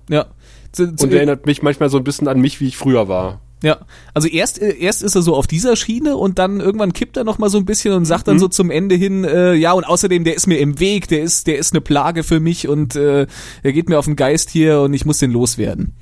Ja. 0.09 0.27
Zu- 0.71 0.95
zu- 0.95 1.05
Und 1.05 1.13
erinnert 1.13 1.45
mich 1.45 1.61
manchmal 1.61 1.89
so 1.89 1.97
ein 1.97 2.05
bisschen 2.05 2.29
an 2.29 2.39
mich, 2.39 2.61
wie 2.61 2.67
ich 2.69 2.77
früher 2.77 3.09
war. 3.09 3.41
Ja, 3.63 3.77
also 4.15 4.27
erst 4.27 4.59
äh, 4.59 4.75
erst 4.77 5.03
ist 5.03 5.13
er 5.15 5.21
so 5.21 5.35
auf 5.35 5.45
dieser 5.45 5.75
Schiene 5.75 6.17
und 6.17 6.39
dann 6.39 6.59
irgendwann 6.59 6.93
kippt 6.93 7.15
er 7.15 7.23
noch 7.23 7.37
mal 7.37 7.49
so 7.49 7.59
ein 7.59 7.65
bisschen 7.65 7.93
und 7.93 8.05
sagt 8.05 8.27
dann 8.27 8.35
Mhm. 8.37 8.39
so 8.39 8.47
zum 8.47 8.71
Ende 8.71 8.95
hin, 8.95 9.23
äh, 9.23 9.53
ja 9.53 9.73
und 9.73 9.83
außerdem 9.83 10.23
der 10.23 10.35
ist 10.35 10.47
mir 10.47 10.57
im 10.59 10.79
Weg, 10.79 11.07
der 11.09 11.21
ist 11.21 11.45
der 11.45 11.57
ist 11.59 11.73
eine 11.73 11.81
Plage 11.81 12.23
für 12.23 12.39
mich 12.39 12.67
und 12.67 12.95
äh, 12.95 13.27
er 13.61 13.71
geht 13.73 13.87
mir 13.87 13.99
auf 13.99 14.05
den 14.05 14.15
Geist 14.15 14.49
hier 14.49 14.81
und 14.81 14.93
ich 14.95 15.05
muss 15.05 15.19
den 15.19 15.31
loswerden. 15.31 15.93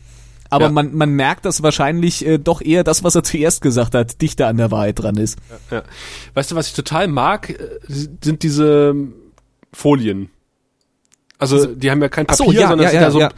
Aber 0.49 0.65
Ja. 0.65 0.71
man 0.71 0.95
man 0.95 1.11
merkt, 1.11 1.43
dass 1.45 1.61
wahrscheinlich 1.61 2.25
äh, 2.25 2.37
doch 2.39 2.61
eher 2.61 2.83
das, 2.85 3.03
was 3.03 3.15
er 3.15 3.23
zuerst 3.31 3.61
gesagt 3.61 3.93
hat, 3.93 4.21
dichter 4.21 4.47
an 4.47 4.55
der 4.57 4.71
Wahrheit 4.71 4.97
dran 4.99 5.17
ist. 5.17 5.37
Ja. 5.69 5.83
Weißt 6.35 6.51
du, 6.51 6.55
was 6.55 6.67
ich 6.69 6.73
total 6.73 7.07
mag, 7.09 7.49
äh, 7.49 7.57
sind 7.87 8.41
diese 8.43 8.95
Folien. 9.73 10.29
Also, 11.41 11.67
die 11.67 11.89
haben 11.89 12.01
ja 12.01 12.09
kein 12.09 12.25
Ach 12.27 12.35
so, 12.35 12.43
Papier, 12.45 12.59
ja, 12.61 12.67
sondern 12.67 12.83
ja, 12.83 12.91
sind 12.91 12.99
ja, 12.99 13.07
ja 13.07 13.11
so, 13.11 13.19
ja. 13.21 13.29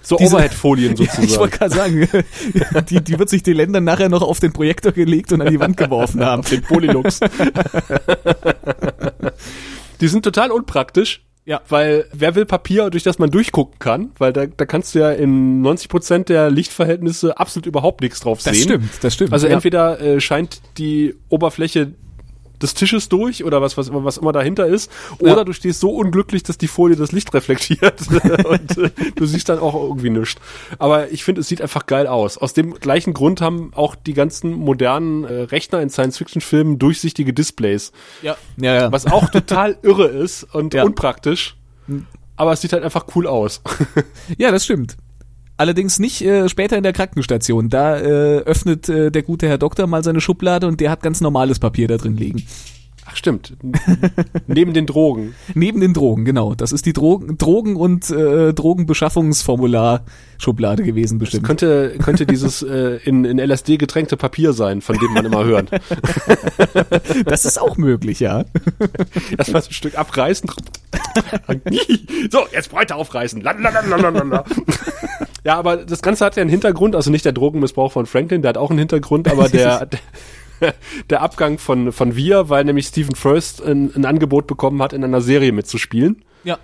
so 0.00 0.16
Overhead-Folien 0.18 0.96
sozusagen. 0.96 1.24
ich 1.24 1.38
wollte 1.38 1.58
gerade 1.58 1.74
sagen, 1.74 2.08
die, 2.88 3.00
die 3.02 3.18
wird 3.18 3.28
sich 3.28 3.42
die 3.42 3.52
Länder 3.52 3.80
nachher 3.80 4.08
noch 4.08 4.22
auf 4.22 4.38
den 4.38 4.52
Projektor 4.52 4.92
gelegt 4.92 5.32
und 5.32 5.42
an 5.42 5.50
die 5.50 5.58
Wand 5.58 5.76
geworfen 5.76 6.24
haben. 6.24 6.42
den 6.42 6.62
Polylux. 6.62 7.18
die 10.00 10.08
sind 10.08 10.22
total 10.22 10.52
unpraktisch. 10.52 11.22
Ja. 11.44 11.62
Weil 11.66 12.04
wer 12.12 12.34
will 12.34 12.44
Papier, 12.44 12.90
durch 12.90 13.04
das 13.04 13.18
man 13.18 13.30
durchgucken 13.30 13.78
kann? 13.78 14.10
Weil 14.18 14.34
da, 14.34 14.44
da 14.44 14.66
kannst 14.66 14.94
du 14.94 14.98
ja 14.98 15.10
in 15.12 15.62
90% 15.64 16.24
der 16.24 16.50
Lichtverhältnisse 16.50 17.38
absolut 17.38 17.64
überhaupt 17.64 18.02
nichts 18.02 18.20
drauf 18.20 18.42
Das 18.42 18.54
sehen. 18.54 18.64
stimmt, 18.64 18.90
das 19.00 19.14
stimmt. 19.14 19.32
Also 19.32 19.46
ja. 19.48 19.54
entweder 19.54 19.98
äh, 19.98 20.20
scheint 20.20 20.60
die 20.76 21.14
Oberfläche 21.30 21.94
des 22.62 22.74
Tisches 22.74 23.08
durch 23.08 23.44
oder 23.44 23.60
was, 23.62 23.76
was, 23.76 23.90
was 23.92 24.18
immer 24.18 24.32
dahinter 24.32 24.66
ist, 24.66 24.90
oder 25.18 25.36
Ja. 25.38 25.44
du 25.44 25.52
stehst 25.52 25.80
so 25.80 25.90
unglücklich, 25.90 26.42
dass 26.42 26.58
die 26.58 26.68
Folie 26.68 26.96
das 26.96 27.12
Licht 27.12 27.32
reflektiert 27.34 28.00
und 28.44 28.78
äh, 28.78 28.90
du 29.14 29.26
siehst 29.26 29.48
dann 29.48 29.58
auch 29.58 29.74
irgendwie 29.74 30.10
nichts. 30.10 30.40
Aber 30.78 31.10
ich 31.10 31.24
finde, 31.24 31.40
es 31.40 31.48
sieht 31.48 31.62
einfach 31.62 31.86
geil 31.86 32.06
aus. 32.06 32.38
Aus 32.38 32.52
dem 32.52 32.74
gleichen 32.74 33.14
Grund 33.14 33.40
haben 33.40 33.72
auch 33.74 33.94
die 33.94 34.14
ganzen 34.14 34.52
modernen 34.52 35.24
äh, 35.24 35.42
Rechner 35.42 35.80
in 35.80 35.90
Science-Fiction-Filmen 35.90 36.78
durchsichtige 36.78 37.32
Displays, 37.32 37.92
ja, 38.22 38.36
ja, 38.56 38.74
ja. 38.74 38.92
was 38.92 39.06
auch 39.06 39.28
total 39.30 39.76
irre 39.82 40.06
ist 40.06 40.44
und 40.54 40.74
Ja. 40.74 40.84
unpraktisch. 40.84 41.56
Aber 42.36 42.52
es 42.52 42.60
sieht 42.60 42.72
halt 42.72 42.84
einfach 42.84 43.06
cool 43.14 43.26
aus. 43.26 43.62
Ja, 44.38 44.50
das 44.50 44.64
stimmt. 44.64 44.96
Allerdings 45.58 45.98
nicht 45.98 46.22
äh, 46.22 46.48
später 46.48 46.76
in 46.76 46.84
der 46.84 46.92
Krankenstation. 46.92 47.68
Da 47.68 47.98
äh, 47.98 48.38
öffnet 48.38 48.88
äh, 48.88 49.10
der 49.10 49.22
gute 49.22 49.48
Herr 49.48 49.58
Doktor 49.58 49.88
mal 49.88 50.04
seine 50.04 50.20
Schublade 50.20 50.68
und 50.68 50.80
der 50.80 50.90
hat 50.90 51.02
ganz 51.02 51.20
normales 51.20 51.58
Papier 51.58 51.88
da 51.88 51.96
drin 51.96 52.16
liegen. 52.16 52.44
Ach 53.10 53.16
stimmt. 53.16 53.56
Neben 54.46 54.74
den 54.74 54.84
Drogen. 54.84 55.34
Neben 55.54 55.80
den 55.80 55.94
Drogen, 55.94 56.26
genau. 56.26 56.54
Das 56.54 56.72
ist 56.72 56.84
die 56.84 56.92
Drogen, 56.92 57.38
Drogen 57.38 57.76
und 57.76 58.10
äh, 58.10 58.52
Drogenbeschaffungsformular-Schublade 58.52 60.82
gewesen, 60.82 61.18
bestimmt. 61.18 61.44
Das 61.44 61.48
könnte, 61.48 61.94
könnte 62.02 62.26
dieses 62.26 62.60
äh, 62.68 62.98
in, 63.04 63.24
in 63.24 63.38
LSD 63.38 63.78
getränkte 63.78 64.18
Papier 64.18 64.52
sein, 64.52 64.82
von 64.82 64.98
dem 64.98 65.14
man 65.14 65.24
immer 65.24 65.44
hört. 65.44 65.70
das 67.24 67.46
ist 67.46 67.58
auch 67.58 67.78
möglich, 67.78 68.20
ja. 68.20 68.44
Erstmal 69.38 69.62
so 69.62 69.70
ein 69.70 69.74
Stück 69.74 69.98
abreißen. 69.98 70.50
so, 72.30 72.40
jetzt 72.52 72.74
weiter 72.74 72.96
aufreißen. 72.96 73.40
Lalalala. 73.40 74.44
ja, 75.44 75.56
aber 75.56 75.78
das 75.78 76.02
Ganze 76.02 76.26
hat 76.26 76.36
ja 76.36 76.42
einen 76.42 76.50
Hintergrund, 76.50 76.94
also 76.94 77.10
nicht 77.10 77.24
der 77.24 77.32
Drogenmissbrauch 77.32 77.92
von 77.92 78.04
Franklin, 78.04 78.42
der 78.42 78.50
hat 78.50 78.58
auch 78.58 78.68
einen 78.68 78.80
Hintergrund, 78.80 79.28
aber 79.28 79.48
der, 79.48 79.86
der 79.86 79.98
der 81.10 81.22
Abgang 81.22 81.58
von, 81.58 81.92
von 81.92 82.16
Wir, 82.16 82.48
weil 82.48 82.64
nämlich 82.64 82.86
Stephen 82.86 83.14
First 83.14 83.62
ein, 83.62 83.94
ein 83.94 84.04
Angebot 84.04 84.46
bekommen 84.46 84.82
hat, 84.82 84.92
in 84.92 85.04
einer 85.04 85.20
Serie 85.20 85.52
mitzuspielen. 85.52 86.24
Ja. 86.44 86.58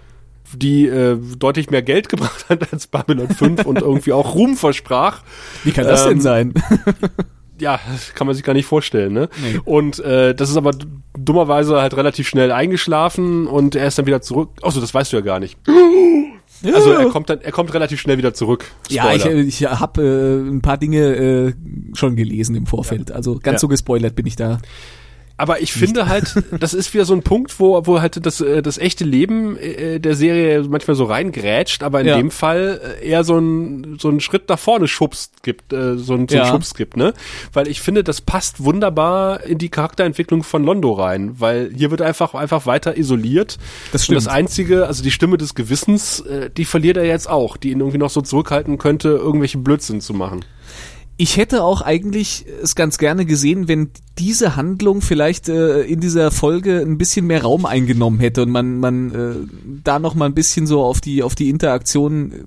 Die 0.54 0.86
äh, 0.86 1.18
deutlich 1.38 1.70
mehr 1.70 1.82
Geld 1.82 2.08
gebracht 2.10 2.46
hat 2.48 2.72
als 2.72 2.86
Babylon 2.86 3.28
5 3.28 3.64
und 3.64 3.80
irgendwie 3.80 4.12
auch 4.12 4.34
Ruhm 4.34 4.56
versprach. 4.56 5.22
Wie 5.64 5.72
kann 5.72 5.84
das 5.84 6.04
ähm, 6.04 6.10
denn 6.10 6.20
sein? 6.20 6.54
ja, 7.60 7.80
kann 8.14 8.26
man 8.26 8.34
sich 8.34 8.44
gar 8.44 8.52
nicht 8.52 8.66
vorstellen, 8.66 9.12
ne? 9.12 9.28
Nee. 9.42 9.60
Und 9.64 9.98
äh, 10.00 10.34
das 10.34 10.50
ist 10.50 10.56
aber 10.56 10.72
dummerweise 11.16 11.80
halt 11.80 11.96
relativ 11.96 12.28
schnell 12.28 12.52
eingeschlafen 12.52 13.46
und 13.46 13.74
er 13.74 13.86
ist 13.86 13.98
dann 13.98 14.06
wieder 14.06 14.22
zurück. 14.22 14.50
Achso, 14.62 14.80
das 14.80 14.92
weißt 14.92 15.12
du 15.12 15.16
ja 15.16 15.22
gar 15.22 15.40
nicht. 15.40 15.58
Also 16.62 16.92
er 16.92 17.08
kommt 17.10 17.28
dann, 17.28 17.40
er 17.40 17.52
kommt 17.52 17.74
relativ 17.74 18.00
schnell 18.00 18.18
wieder 18.18 18.34
zurück. 18.34 18.64
Spoiler. 18.90 19.16
Ja, 19.16 19.32
ich, 19.32 19.62
ich 19.62 19.68
habe 19.68 20.02
äh, 20.02 20.50
ein 20.50 20.62
paar 20.62 20.78
Dinge 20.78 21.14
äh, 21.14 21.52
schon 21.94 22.16
gelesen 22.16 22.54
im 22.54 22.66
Vorfeld. 22.66 23.10
Ja. 23.10 23.16
Also 23.16 23.34
ganz 23.34 23.56
ja. 23.56 23.58
so 23.58 23.68
gespoilert 23.68 24.14
bin 24.14 24.26
ich 24.26 24.36
da 24.36 24.58
aber 25.36 25.60
ich 25.60 25.72
finde 25.72 26.08
halt, 26.08 26.34
das 26.60 26.74
ist 26.74 26.94
wieder 26.94 27.04
so 27.04 27.12
ein 27.12 27.22
Punkt, 27.22 27.58
wo, 27.58 27.84
wo 27.86 28.00
halt 28.00 28.24
das, 28.24 28.40
äh, 28.40 28.62
das 28.62 28.78
echte 28.78 29.04
Leben 29.04 29.56
äh, 29.56 29.98
der 29.98 30.14
Serie 30.14 30.62
manchmal 30.68 30.94
so 30.94 31.04
reingrätscht, 31.04 31.82
aber 31.82 32.00
in 32.02 32.06
ja. 32.06 32.16
dem 32.16 32.30
Fall 32.30 32.80
äh, 33.00 33.08
eher 33.08 33.24
so 33.24 33.38
ein, 33.38 33.98
so 33.98 34.10
ein 34.10 34.20
Schritt 34.20 34.48
nach 34.48 34.58
vorne 34.58 34.86
schubst 34.86 35.42
gibt, 35.42 35.72
so 35.72 35.76
ein, 35.76 35.98
so 35.98 36.14
ein 36.14 36.26
ja. 36.30 36.46
Schubs 36.46 36.74
gibt, 36.74 36.96
ne? 36.96 37.14
Weil 37.52 37.68
ich 37.68 37.80
finde, 37.80 38.04
das 38.04 38.20
passt 38.20 38.62
wunderbar 38.62 39.44
in 39.44 39.58
die 39.58 39.68
Charakterentwicklung 39.68 40.44
von 40.44 40.64
Londo 40.64 40.92
rein, 40.92 41.34
weil 41.40 41.72
hier 41.74 41.90
wird 41.90 42.00
einfach, 42.00 42.34
einfach 42.34 42.66
weiter 42.66 42.96
isoliert. 42.96 43.58
Das 43.92 44.04
stimmt. 44.04 44.18
Und 44.18 44.24
das 44.24 44.32
einzige, 44.32 44.86
also 44.86 45.02
die 45.02 45.10
Stimme 45.10 45.36
des 45.36 45.54
Gewissens, 45.54 46.24
die 46.56 46.64
verliert 46.64 46.96
er 46.96 47.04
jetzt 47.04 47.28
auch, 47.28 47.56
die 47.56 47.72
ihn 47.72 47.80
irgendwie 47.80 47.98
noch 47.98 48.10
so 48.10 48.20
zurückhalten 48.20 48.78
könnte, 48.78 49.08
irgendwelche 49.08 49.58
Blödsinn 49.58 50.00
zu 50.00 50.14
machen 50.14 50.44
ich 51.16 51.36
hätte 51.36 51.62
auch 51.62 51.80
eigentlich 51.80 52.44
es 52.62 52.74
ganz 52.74 52.98
gerne 52.98 53.24
gesehen, 53.24 53.68
wenn 53.68 53.90
diese 54.18 54.56
Handlung 54.56 55.00
vielleicht 55.00 55.48
äh, 55.48 55.82
in 55.82 56.00
dieser 56.00 56.30
Folge 56.30 56.80
ein 56.80 56.98
bisschen 56.98 57.26
mehr 57.26 57.42
Raum 57.42 57.66
eingenommen 57.66 58.18
hätte 58.18 58.42
und 58.42 58.50
man 58.50 58.78
man 58.78 59.14
äh, 59.14 59.34
da 59.84 59.98
noch 59.98 60.14
mal 60.14 60.26
ein 60.26 60.34
bisschen 60.34 60.66
so 60.66 60.82
auf 60.82 61.00
die 61.00 61.22
auf 61.22 61.34
die 61.34 61.50
Interaktion 61.50 62.32
äh, 62.32 62.44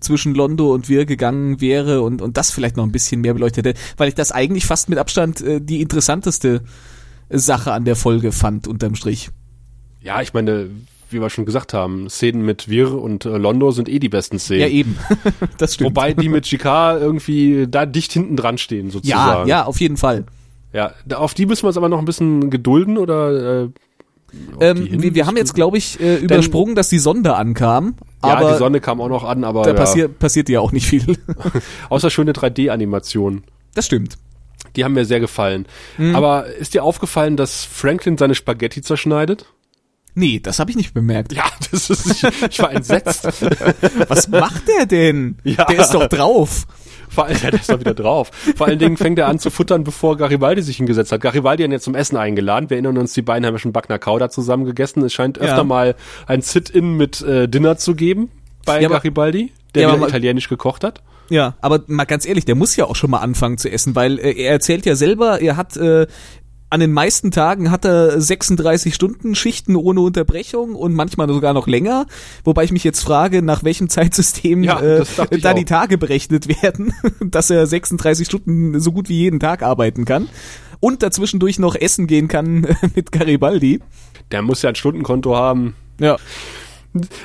zwischen 0.00 0.34
Londo 0.34 0.74
und 0.74 0.88
wir 0.88 1.06
gegangen 1.06 1.60
wäre 1.60 2.02
und 2.02 2.20
und 2.20 2.36
das 2.36 2.50
vielleicht 2.50 2.76
noch 2.76 2.84
ein 2.84 2.92
bisschen 2.92 3.22
mehr 3.22 3.32
beleuchtet 3.32 3.66
hätte, 3.66 3.80
weil 3.96 4.08
ich 4.08 4.14
das 4.14 4.30
eigentlich 4.30 4.66
fast 4.66 4.90
mit 4.90 4.98
Abstand 4.98 5.40
äh, 5.40 5.60
die 5.60 5.80
interessanteste 5.80 6.62
Sache 7.30 7.72
an 7.72 7.86
der 7.86 7.96
Folge 7.96 8.30
fand 8.32 8.68
unterm 8.68 8.94
Strich. 8.94 9.30
Ja, 10.02 10.20
ich 10.20 10.34
meine, 10.34 10.68
wie 11.12 11.20
wir 11.20 11.30
schon 11.30 11.44
gesagt 11.44 11.74
haben, 11.74 12.08
Szenen 12.08 12.42
mit 12.42 12.68
Wir 12.68 12.92
und 12.92 13.24
äh, 13.24 13.36
Londo 13.36 13.70
sind 13.70 13.88
eh 13.88 13.98
die 13.98 14.08
besten 14.08 14.38
Szenen. 14.38 14.60
Ja, 14.60 14.68
eben. 14.68 14.98
das 15.58 15.74
stimmt. 15.74 15.90
Wobei 15.90 16.14
die 16.14 16.28
mit 16.28 16.44
GK 16.44 16.98
irgendwie 17.00 17.66
da 17.68 17.86
dicht 17.86 18.12
hinten 18.12 18.36
dran 18.36 18.58
stehen, 18.58 18.90
sozusagen. 18.90 19.48
Ja, 19.48 19.58
ja, 19.58 19.64
auf 19.64 19.80
jeden 19.80 19.96
Fall. 19.96 20.24
Ja, 20.72 20.92
auf 21.14 21.34
die 21.34 21.46
müssen 21.46 21.64
wir 21.64 21.68
uns 21.68 21.76
aber 21.76 21.88
noch 21.88 21.98
ein 21.98 22.04
bisschen 22.04 22.50
gedulden 22.50 22.96
oder 22.96 23.64
äh, 23.64 23.68
ähm, 24.60 25.02
wir, 25.02 25.14
wir 25.14 25.26
haben 25.26 25.36
jetzt, 25.36 25.54
glaube 25.54 25.76
ich, 25.76 26.00
äh, 26.00 26.16
übersprungen, 26.16 26.68
Denn, 26.68 26.76
dass 26.76 26.88
die 26.88 26.98
Sonde 26.98 27.34
ankam. 27.34 27.96
Aber 28.20 28.42
ja, 28.42 28.52
die 28.52 28.58
Sonne 28.58 28.80
kam 28.80 29.00
auch 29.00 29.08
noch 29.08 29.24
an, 29.24 29.44
aber. 29.44 29.62
Da 29.62 29.70
ja. 29.70 29.76
passiert, 29.76 30.18
passiert 30.18 30.48
ja 30.48 30.60
auch 30.60 30.72
nicht 30.72 30.86
viel. 30.86 31.18
Außer 31.88 32.10
schöne 32.10 32.32
3D-Animationen. 32.32 33.44
Das 33.74 33.86
stimmt. 33.86 34.16
Die 34.76 34.84
haben 34.84 34.94
mir 34.94 35.04
sehr 35.04 35.20
gefallen. 35.20 35.66
Mhm. 35.98 36.14
Aber 36.14 36.46
ist 36.46 36.72
dir 36.74 36.82
aufgefallen, 36.84 37.36
dass 37.36 37.64
Franklin 37.64 38.16
seine 38.16 38.34
Spaghetti 38.34 38.80
zerschneidet? 38.80 39.46
Nee, 40.14 40.40
das 40.40 40.58
habe 40.58 40.70
ich 40.70 40.76
nicht 40.76 40.92
bemerkt. 40.92 41.32
Ja, 41.32 41.44
das 41.70 41.90
ist, 41.90 42.06
ich, 42.06 42.50
ich 42.50 42.58
war 42.58 42.72
entsetzt. 42.72 43.24
Was 44.08 44.28
macht 44.28 44.68
der 44.68 44.86
denn? 44.86 45.36
Ja. 45.44 45.64
Der 45.64 45.80
ist 45.80 45.92
doch 45.92 46.06
drauf. 46.06 46.66
Vor 47.08 47.26
allem, 47.26 47.36
ja, 47.42 47.50
der 47.50 47.60
ist 47.60 47.70
doch 47.70 47.80
wieder 47.80 47.94
drauf. 47.94 48.30
Vor 48.56 48.66
allen 48.66 48.78
Dingen 48.78 48.96
fängt 48.96 49.18
er 49.18 49.28
an 49.28 49.38
zu 49.38 49.50
futtern, 49.50 49.84
bevor 49.84 50.16
Garibaldi 50.16 50.62
sich 50.62 50.78
hingesetzt 50.78 51.12
hat. 51.12 51.20
Garibaldi 51.20 51.62
hat 51.62 51.68
ihn 51.68 51.72
jetzt 51.72 51.84
zum 51.84 51.94
Essen 51.94 52.16
eingeladen. 52.16 52.70
Wir 52.70 52.76
erinnern 52.76 52.96
uns, 52.96 53.12
die 53.12 53.20
beiden 53.20 53.44
haben 53.44 53.54
ja 53.54 53.58
schon 53.58 53.72
Backner 53.72 53.98
Kauder 53.98 54.30
zusammen 54.30 54.64
gegessen. 54.64 55.02
Es 55.04 55.12
scheint 55.12 55.38
öfter 55.38 55.58
ja. 55.58 55.64
mal 55.64 55.94
ein 56.26 56.40
Sit-In 56.40 56.96
mit 56.96 57.20
äh, 57.20 57.48
Dinner 57.48 57.76
zu 57.76 57.94
geben 57.94 58.30
bei 58.64 58.80
ja, 58.80 58.88
Garibaldi, 58.88 59.52
der 59.74 59.82
ja, 59.82 59.94
italienisch 59.94 60.48
gekocht 60.48 60.84
hat. 60.84 61.02
Ja, 61.28 61.54
aber 61.60 61.82
mal 61.86 62.04
ganz 62.04 62.26
ehrlich, 62.26 62.44
der 62.44 62.54
muss 62.54 62.76
ja 62.76 62.86
auch 62.86 62.96
schon 62.96 63.10
mal 63.10 63.20
anfangen 63.20 63.58
zu 63.58 63.70
essen, 63.70 63.94
weil 63.94 64.18
äh, 64.18 64.32
er 64.32 64.52
erzählt 64.52 64.86
ja 64.86 64.94
selber, 64.94 65.40
er 65.40 65.56
hat 65.56 65.76
äh, 65.76 66.06
an 66.72 66.80
den 66.80 66.92
meisten 66.92 67.30
Tagen 67.30 67.70
hat 67.70 67.84
er 67.84 68.18
36 68.18 68.94
Stunden 68.94 69.34
Schichten 69.34 69.76
ohne 69.76 70.00
Unterbrechung 70.00 70.74
und 70.74 70.94
manchmal 70.94 71.28
sogar 71.28 71.52
noch 71.52 71.66
länger. 71.66 72.06
Wobei 72.44 72.64
ich 72.64 72.72
mich 72.72 72.82
jetzt 72.82 73.02
frage, 73.02 73.42
nach 73.42 73.62
welchem 73.62 73.90
Zeitsystem 73.90 74.62
ja, 74.62 74.80
äh, 74.80 75.04
da 75.42 75.52
die 75.52 75.66
Tage 75.66 75.98
berechnet 75.98 76.48
werden, 76.62 76.94
dass 77.20 77.50
er 77.50 77.66
36 77.66 78.26
Stunden 78.26 78.80
so 78.80 78.90
gut 78.90 79.10
wie 79.10 79.18
jeden 79.18 79.38
Tag 79.38 79.62
arbeiten 79.62 80.06
kann 80.06 80.30
und 80.80 81.02
dazwischendurch 81.02 81.58
noch 81.58 81.74
essen 81.74 82.06
gehen 82.06 82.26
kann 82.26 82.66
mit 82.94 83.12
Garibaldi. 83.12 83.80
Der 84.30 84.40
muss 84.40 84.62
ja 84.62 84.70
ein 84.70 84.74
Stundenkonto 84.74 85.36
haben. 85.36 85.76
Ja. 86.00 86.16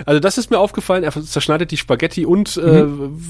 Also 0.05 0.19
das 0.19 0.38
ist 0.38 0.51
mir 0.51 0.60
aufgefallen, 0.60 1.05
er 1.05 1.13
zerschneidet 1.13 1.71
die 1.71 1.77
Spaghetti 1.77 2.25
und 2.25 2.57
äh, 2.57 2.83
mhm. 2.83 3.21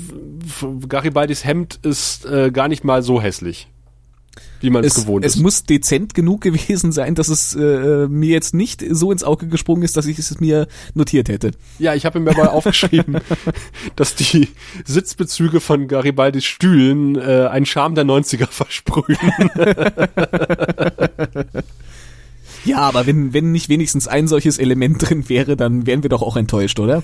äh, 0.64 0.88
Garibaldis 0.88 1.46
Hemd 1.46 1.78
ist 1.84 2.26
äh, 2.26 2.50
gar 2.50 2.70
nicht 2.70 2.84
mal 2.84 3.04
so 3.04 3.22
hässlich 3.22 3.68
wie 4.62 4.70
man 4.70 4.84
es 4.84 4.96
gewohnt 4.96 5.26
ist. 5.26 5.36
Es 5.36 5.42
muss 5.42 5.64
dezent 5.64 6.14
genug 6.14 6.42
gewesen 6.48 6.92
sein, 6.92 7.16
dass 7.16 7.30
es 7.30 7.56
äh, 7.56 8.08
mir 8.08 8.30
jetzt 8.30 8.54
nicht 8.54 8.84
so 8.90 9.12
ins 9.12 9.24
Auge 9.24 9.48
gesprungen 9.48 9.84
ist, 9.84 9.98
dass 9.98 10.06
ich 10.06 10.20
es 10.20 10.40
mir 10.40 10.68
notiert 10.94 11.30
hätte. 11.30 11.52
Ja, 11.80 11.94
ich 11.94 12.06
habe 12.06 12.20
mir 12.20 12.34
mal 12.34 12.48
aufgeschrieben, 12.58 13.18
dass 13.96 14.16
die 14.16 14.50
Sitzbezüge 14.86 15.60
von 15.60 15.88
Garibaldis 15.88 16.46
Stühlen 16.46 17.16
äh, 17.16 17.48
einen 17.50 17.66
Charme 17.66 17.96
der 17.96 18.06
90er 18.06 18.48
versprühen. 18.48 19.18
Ja, 22.68 22.80
aber 22.80 23.08
wenn, 23.08 23.34
wenn 23.34 23.52
nicht 23.52 23.70
wenigstens 23.70 24.08
ein 24.08 24.28
solches 24.28 24.60
Element 24.60 24.98
drin 25.10 25.30
wäre, 25.30 25.56
dann 25.56 25.88
wären 25.88 26.04
wir 26.04 26.10
doch 26.10 26.22
auch 26.22 26.36
enttäuscht, 26.36 26.80
oder? 26.80 27.02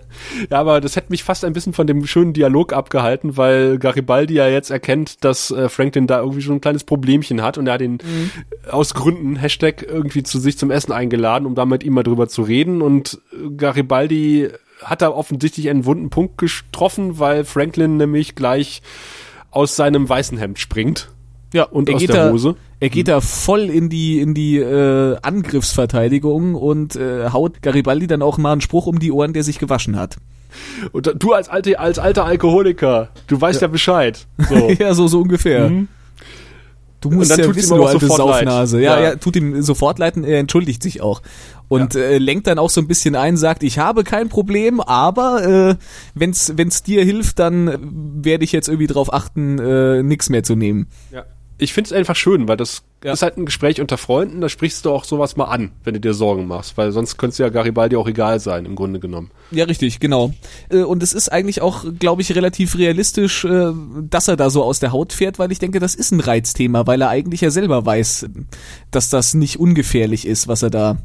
ja, 0.50 0.58
aber 0.58 0.80
das 0.80 0.96
hätte 0.96 1.10
mich 1.10 1.24
fast 1.24 1.44
ein 1.44 1.52
bisschen 1.52 1.72
von 1.72 1.86
dem 1.86 2.06
schönen 2.06 2.32
Dialog 2.32 2.72
abgehalten, 2.72 3.36
weil 3.36 3.78
Garibaldi 3.78 4.34
ja 4.34 4.48
jetzt 4.48 4.70
erkennt, 4.70 5.24
dass 5.24 5.50
äh, 5.50 5.68
Franklin 5.68 6.06
da 6.06 6.20
irgendwie 6.20 6.42
schon 6.42 6.56
ein 6.56 6.60
kleines 6.60 6.84
Problemchen 6.84 7.42
hat 7.42 7.56
und 7.58 7.66
er 7.66 7.74
hat 7.74 7.80
ihn 7.80 7.92
mhm. 7.92 8.30
aus 8.70 8.94
Gründen, 8.94 9.36
Hashtag, 9.36 9.82
irgendwie 9.82 10.22
zu 10.22 10.38
sich 10.38 10.58
zum 10.58 10.70
Essen 10.70 10.92
eingeladen, 10.92 11.46
um 11.46 11.54
da 11.54 11.64
mit 11.64 11.82
ihm 11.82 11.94
mal 11.94 12.02
drüber 12.02 12.28
zu 12.28 12.42
reden 12.42 12.82
und 12.82 13.20
Garibaldi 13.56 14.50
hat 14.82 15.02
da 15.02 15.08
offensichtlich 15.08 15.70
einen 15.70 15.84
wunden 15.84 16.10
Punkt 16.10 16.38
getroffen, 16.38 17.18
weil 17.18 17.44
Franklin 17.44 17.96
nämlich 17.96 18.34
gleich 18.34 18.82
aus 19.50 19.76
seinem 19.76 20.08
weißen 20.08 20.36
Hemd 20.36 20.58
springt. 20.58 21.08
Ja, 21.56 21.64
und 21.64 21.88
er 21.88 21.94
aus 21.94 22.04
der 22.04 22.32
Hose. 22.32 22.52
Da, 22.52 22.58
er 22.80 22.90
geht 22.90 23.08
hm. 23.08 23.14
da 23.14 23.20
voll 23.22 23.62
in 23.70 23.88
die 23.88 24.20
in 24.20 24.34
die 24.34 24.58
äh, 24.58 25.16
Angriffsverteidigung 25.22 26.54
und 26.54 26.96
äh, 26.96 27.30
haut 27.30 27.62
Garibaldi 27.62 28.06
dann 28.06 28.20
auch 28.20 28.36
mal 28.36 28.52
einen 28.52 28.60
Spruch 28.60 28.86
um 28.86 28.98
die 28.98 29.10
Ohren, 29.10 29.32
der 29.32 29.42
sich 29.42 29.58
gewaschen 29.58 29.96
hat. 29.96 30.18
Und 30.92 31.10
du 31.18 31.32
als 31.32 31.48
alte 31.48 31.78
als 31.78 31.98
alter 31.98 32.26
Alkoholiker, 32.26 33.08
du 33.26 33.40
weißt 33.40 33.62
ja, 33.62 33.68
ja 33.68 33.72
Bescheid. 33.72 34.26
So. 34.50 34.68
ja, 34.78 34.92
so 34.92 35.08
so 35.08 35.22
ungefähr. 35.22 35.70
Mhm. 35.70 35.88
Du 37.00 37.10
musst 37.10 37.34
ja 37.34 37.54
wissen, 37.54 37.76
du 37.76 37.84
alte 37.84 38.06
Saufnase. 38.06 38.80
Ja, 38.80 38.98
ja, 38.98 39.04
ja, 39.10 39.16
tut 39.16 39.36
ihm 39.36 39.62
sofort 39.62 39.98
leid, 39.98 40.18
er 40.18 40.38
entschuldigt 40.38 40.82
sich 40.82 41.00
auch. 41.00 41.22
Und 41.68 41.94
ja. 41.94 42.00
äh, 42.00 42.18
lenkt 42.18 42.46
dann 42.46 42.58
auch 42.58 42.70
so 42.70 42.82
ein 42.82 42.86
bisschen 42.86 43.14
ein, 43.14 43.38
sagt, 43.38 43.62
ich 43.62 43.78
habe 43.78 44.04
kein 44.04 44.28
Problem, 44.28 44.80
aber 44.80 45.70
äh, 45.70 45.74
wenn's 46.14 46.52
wenn's 46.56 46.82
dir 46.82 47.02
hilft, 47.04 47.38
dann 47.38 47.78
werde 48.22 48.44
ich 48.44 48.52
jetzt 48.52 48.68
irgendwie 48.68 48.88
drauf 48.88 49.12
achten, 49.12 49.58
äh, 49.58 50.02
nichts 50.02 50.28
mehr 50.28 50.42
zu 50.42 50.54
nehmen. 50.54 50.88
Ja 51.10 51.24
ich 51.58 51.72
finde 51.72 51.88
es 51.88 51.92
einfach 51.92 52.16
schön, 52.16 52.48
weil 52.48 52.56
das 52.56 52.82
ja. 53.02 53.12
ist 53.12 53.22
halt 53.22 53.38
ein 53.38 53.46
Gespräch 53.46 53.80
unter 53.80 53.96
Freunden, 53.96 54.40
da 54.40 54.48
sprichst 54.48 54.84
du 54.84 54.90
auch 54.90 55.04
sowas 55.04 55.36
mal 55.36 55.46
an, 55.46 55.72
wenn 55.84 55.94
du 55.94 56.00
dir 56.00 56.12
Sorgen 56.12 56.46
machst, 56.46 56.76
weil 56.76 56.92
sonst 56.92 57.16
könnte 57.16 57.32
es 57.32 57.38
ja 57.38 57.48
Garibaldi 57.48 57.96
auch 57.96 58.06
egal 58.06 58.40
sein, 58.40 58.66
im 58.66 58.76
Grunde 58.76 59.00
genommen. 59.00 59.30
Ja, 59.50 59.64
richtig, 59.64 59.98
genau. 59.98 60.34
Äh, 60.68 60.82
und 60.82 61.02
es 61.02 61.14
ist 61.14 61.30
eigentlich 61.30 61.62
auch, 61.62 61.84
glaube 61.98 62.22
ich, 62.22 62.34
relativ 62.34 62.76
realistisch, 62.76 63.44
äh, 63.44 63.72
dass 64.10 64.28
er 64.28 64.36
da 64.36 64.50
so 64.50 64.62
aus 64.62 64.80
der 64.80 64.92
Haut 64.92 65.12
fährt, 65.12 65.38
weil 65.38 65.50
ich 65.50 65.58
denke, 65.58 65.78
das 65.78 65.94
ist 65.94 66.12
ein 66.12 66.20
Reizthema, 66.20 66.86
weil 66.86 67.00
er 67.00 67.08
eigentlich 67.08 67.40
ja 67.40 67.50
selber 67.50 67.86
weiß, 67.86 68.26
dass 68.90 69.08
das 69.08 69.34
nicht 69.34 69.58
ungefährlich 69.58 70.26
ist, 70.26 70.48
was 70.48 70.62
er 70.62 70.70
da 70.70 70.98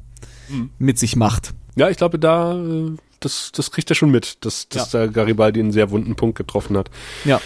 mhm. 0.49 0.71
mit 0.79 0.99
sich 0.99 1.15
macht. 1.15 1.53
Ja, 1.75 1.89
ich 1.89 1.97
glaube, 1.97 2.19
da, 2.19 2.55
äh, 2.55 2.91
das, 3.21 3.51
das 3.53 3.71
kriegt 3.71 3.89
er 3.89 3.95
schon 3.95 4.11
mit, 4.11 4.43
dass, 4.43 4.67
dass 4.67 4.91
ja. 4.91 4.99
der 4.99 5.07
Garibaldi 5.07 5.61
einen 5.61 5.71
sehr 5.71 5.91
wunden 5.91 6.15
Punkt 6.15 6.37
getroffen 6.37 6.77
hat. 6.77 6.89
Ja. 7.23 7.39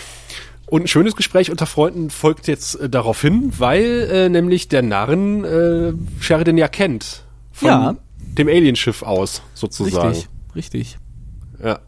Und 0.68 0.84
ein 0.84 0.88
schönes 0.88 1.16
Gespräch 1.16 1.52
unter 1.52 1.66
Freunden 1.68 2.10
folgt 2.10 2.48
jetzt 2.48 2.76
äh, 2.80 2.90
darauf 2.90 3.22
hin, 3.22 3.54
weil 3.58 4.10
äh, 4.12 4.30
nämlich 4.30 4.68
der 4.68 4.82
Narren 4.82 5.44
äh, 5.44 5.94
Sheridan 6.22 6.58
ja 6.58 6.68
kennt. 6.68 7.24
Von 7.52 7.68
Ja. 7.68 7.96
dem 8.18 8.48
Alienschiff 8.48 9.04
aus, 9.04 9.42
sozusagen. 9.54 10.10
Richtig, 10.10 10.28
richtig. 10.56 10.98
Ja. 11.64 11.80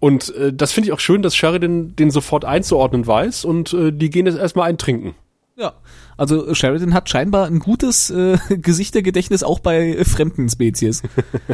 Und 0.00 0.34
äh, 0.36 0.52
das 0.52 0.70
finde 0.72 0.88
ich 0.88 0.92
auch 0.92 1.00
schön, 1.00 1.22
dass 1.22 1.34
Sheridan 1.34 1.96
den 1.96 2.10
sofort 2.12 2.44
einzuordnen 2.44 3.06
weiß 3.06 3.44
und 3.44 3.72
äh, 3.72 3.92
die 3.92 4.10
gehen 4.10 4.26
jetzt 4.26 4.38
erstmal 4.38 4.68
eintrinken. 4.68 5.14
Ja. 5.58 5.72
Also 6.16 6.54
Sheridan 6.54 6.94
hat 6.94 7.08
scheinbar 7.08 7.46
ein 7.46 7.58
gutes 7.58 8.10
äh, 8.10 8.38
Gesichtergedächtnis 8.56 9.42
auch 9.42 9.58
bei 9.58 9.88
äh, 9.88 10.04
fremden 10.04 10.48
Spezies. 10.48 11.02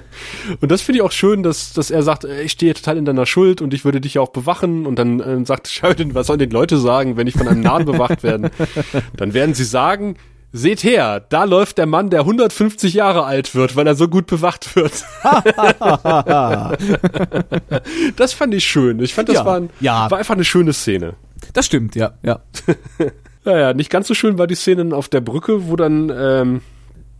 Und 0.61 0.71
das 0.71 0.83
finde 0.83 0.99
ich 0.99 1.03
auch 1.03 1.13
schön, 1.13 1.43
dass, 1.43 1.73
dass 1.73 1.91
er 1.91 2.03
sagt, 2.03 2.25
äh, 2.25 2.43
ich 2.43 2.53
stehe 2.53 2.75
total 2.75 2.99
in 2.99 3.07
deiner 3.07 3.25
Schuld 3.25 3.63
und 3.63 3.73
ich 3.73 3.85
würde 3.87 4.01
dich 4.03 4.15
ja 4.15 4.21
auch 4.21 4.29
bewachen. 4.29 4.85
Und 4.85 4.99
dann 4.99 5.21
äh, 5.21 5.45
sagt 5.47 5.69
Sheridan, 5.69 6.15
was 6.15 6.27
sollen 6.27 6.39
die 6.39 6.45
Leute 6.47 6.77
sagen, 6.79 7.17
wenn 7.17 7.27
ich 7.27 7.35
von 7.35 7.49
einem 7.49 7.63
Nahen 7.63 7.87
bewacht 7.87 8.23
werden? 8.23 8.51
Dann 9.17 9.33
werden 9.33 9.55
sie 9.55 9.65
sagen, 9.65 10.17
seht 10.53 10.85
her, 10.85 11.21
da 11.21 11.45
läuft 11.45 11.79
der 11.79 11.87
Mann, 11.87 12.11
der 12.11 12.21
150 12.21 12.93
Jahre 12.95 13.25
alt 13.25 13.55
wird, 13.55 13.75
weil 13.77 13.87
er 13.87 13.95
so 13.95 14.09
gut 14.09 14.27
bewacht 14.27 14.77
wird. 14.77 14.93
das 18.17 18.33
fand 18.35 18.53
ich 18.55 18.65
schön. 18.65 19.01
Ich 19.01 19.15
fand, 19.15 19.29
das 19.31 19.37
Ja. 19.37 19.45
war, 19.47 19.57
ein, 19.57 19.71
Ja. 19.81 20.11
war 20.11 20.19
einfach 20.19 20.35
eine 20.35 20.45
schöne 20.45 20.73
Szene. 20.75 21.15
Das 21.55 21.67
stimmt, 21.67 21.95
ja, 21.97 22.13
ja. 22.23 22.41
Naja, 23.45 23.75
nicht 23.75 23.91
ganz 23.91 24.09
so 24.09 24.15
schön 24.15 24.39
war 24.39 24.47
die 24.47 24.55
Szene 24.55 24.95
auf 24.95 25.09
der 25.09 25.21
Brücke, 25.21 25.69
wo 25.69 25.77
dann 25.77 26.11
ähm, 26.15 26.61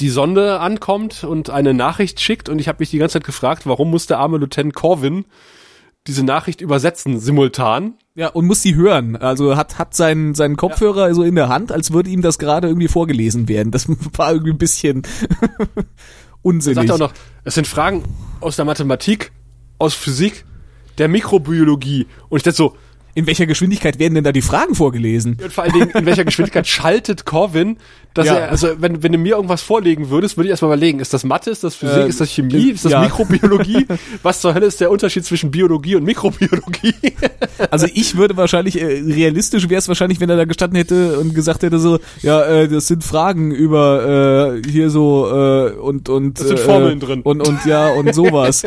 die 0.01 0.09
Sonde 0.09 0.61
ankommt 0.61 1.25
und 1.25 1.51
eine 1.51 1.75
Nachricht 1.75 2.21
schickt 2.21 2.49
und 2.49 2.59
ich 2.59 2.69
habe 2.69 2.79
mich 2.81 2.91
die 2.91 2.99
ganze 2.99 3.15
Zeit 3.15 3.25
gefragt, 3.25 3.67
warum 3.67 3.91
muss 3.91 4.07
der 4.07 4.19
arme 4.19 4.39
Lieutenant 4.39 4.75
Corvin 4.75 5.25
diese 6.07 6.25
Nachricht 6.25 6.61
übersetzen 6.61 7.19
simultan? 7.19 7.95
Ja, 8.15 8.29
und 8.29 8.47
muss 8.47 8.63
sie 8.63 8.75
hören. 8.75 9.17
Also 9.17 9.57
hat, 9.57 9.79
hat 9.79 9.95
seinen, 9.95 10.35
seinen 10.35 10.57
Kopfhörer 10.57 11.15
so 11.15 11.23
in 11.23 11.35
der 11.35 11.49
Hand, 11.49 11.73
als 11.73 11.93
würde 11.93 12.11
ihm 12.11 12.23
das 12.23 12.39
gerade 12.39 12.69
irgendwie 12.69 12.89
vorgelesen 12.89 13.49
werden. 13.49 13.71
Das 13.71 13.89
war 14.17 14.33
irgendwie 14.33 14.53
ein 14.53 14.59
bisschen 14.59 15.03
Er 16.45 16.51
unsinnig. 16.51 16.89
sagt 16.89 16.91
auch 16.91 17.09
noch, 17.09 17.15
es 17.45 17.55
sind 17.55 17.67
Fragen 17.67 18.05
aus 18.41 18.57
der 18.57 18.67
Mathematik, 18.67 19.33
aus 19.79 19.95
Physik, 19.95 20.45
der 20.99 21.09
Mikrobiologie 21.09 22.07
und 22.29 22.37
ich 22.37 22.43
dachte 22.43 22.57
so, 22.57 22.77
in 23.15 23.27
welcher 23.27 23.47
Geschwindigkeit 23.47 23.99
werden 23.99 24.15
denn 24.15 24.25
da 24.25 24.33
die 24.33 24.43
Fragen 24.43 24.75
vorgelesen? 24.75 25.37
und 25.43 25.53
vor 25.53 25.65
allen 25.65 25.73
Dingen, 25.73 25.91
in 25.91 26.07
welcher 26.07 26.25
Geschwindigkeit 26.25 26.67
schaltet 26.69 27.25
Corvin, 27.25 27.77
dass 28.15 28.27
Ja. 28.27 28.35
er, 28.35 28.51
also 28.51 28.69
wenn, 28.79 29.03
wenn 29.03 29.11
du 29.13 29.19
mir 29.19 29.35
irgendwas 29.37 29.63
vorlegen 29.63 30.09
würdest, 30.11 30.37
würde 30.37 30.47
ich 30.47 30.51
erstmal 30.53 30.71
überlegen, 30.71 31.01
ist 31.01 31.13
das 31.13 31.25
Mathe, 31.25 31.51
ist 31.51 31.65
das 31.65 31.75
Physik, 31.75 31.97
Ähm, 32.05 32.09
ist 32.09 32.21
das 32.21 32.31
Chemie, 32.31 32.71
ist 32.71 32.85
das 32.85 32.93
ja. 32.93 33.01
Mikrobiologie? 33.01 33.87
Was 34.23 34.41
zur 34.41 34.55
Hölle 34.55 34.67
ist 34.67 34.81
der 34.81 34.91
Unterschied 34.91 35.25
zwischen 35.25 35.51
Biologie 35.51 35.97
und 35.97 36.05
Mikrobiologie? 36.05 36.95
Also 37.71 37.87
ich 37.93 38.17
würde 38.17 38.37
wahrscheinlich, 38.37 38.81
äh, 38.81 38.85
realistisch 38.85 39.69
wäre 39.69 39.79
es 39.79 39.89
wahrscheinlich, 39.89 40.21
wenn 40.21 40.29
er 40.31 40.37
da 40.37 40.45
gestanden 40.45 40.77
hätte 40.77 41.19
und 41.19 41.35
gesagt 41.35 41.63
hätte 41.63 41.79
so, 41.79 41.99
ja, 42.23 42.43
äh, 42.45 42.69
das 42.69 42.87
sind 42.89 43.03
Fragen 43.05 43.51
über 43.53 44.61
äh, 44.65 44.69
hier 44.71 44.91
so 44.91 45.27
äh, 45.29 45.71
und 45.73 46.09
und 46.09 46.39
Das 46.41 46.49
sind 46.49 46.59
äh, 46.59 46.63
Formeln 46.63 47.01
drin. 47.01 47.21
und 47.23 47.47
und 47.47 47.65
ja 47.65 47.89
und 47.93 48.13
sowas. 48.15 48.63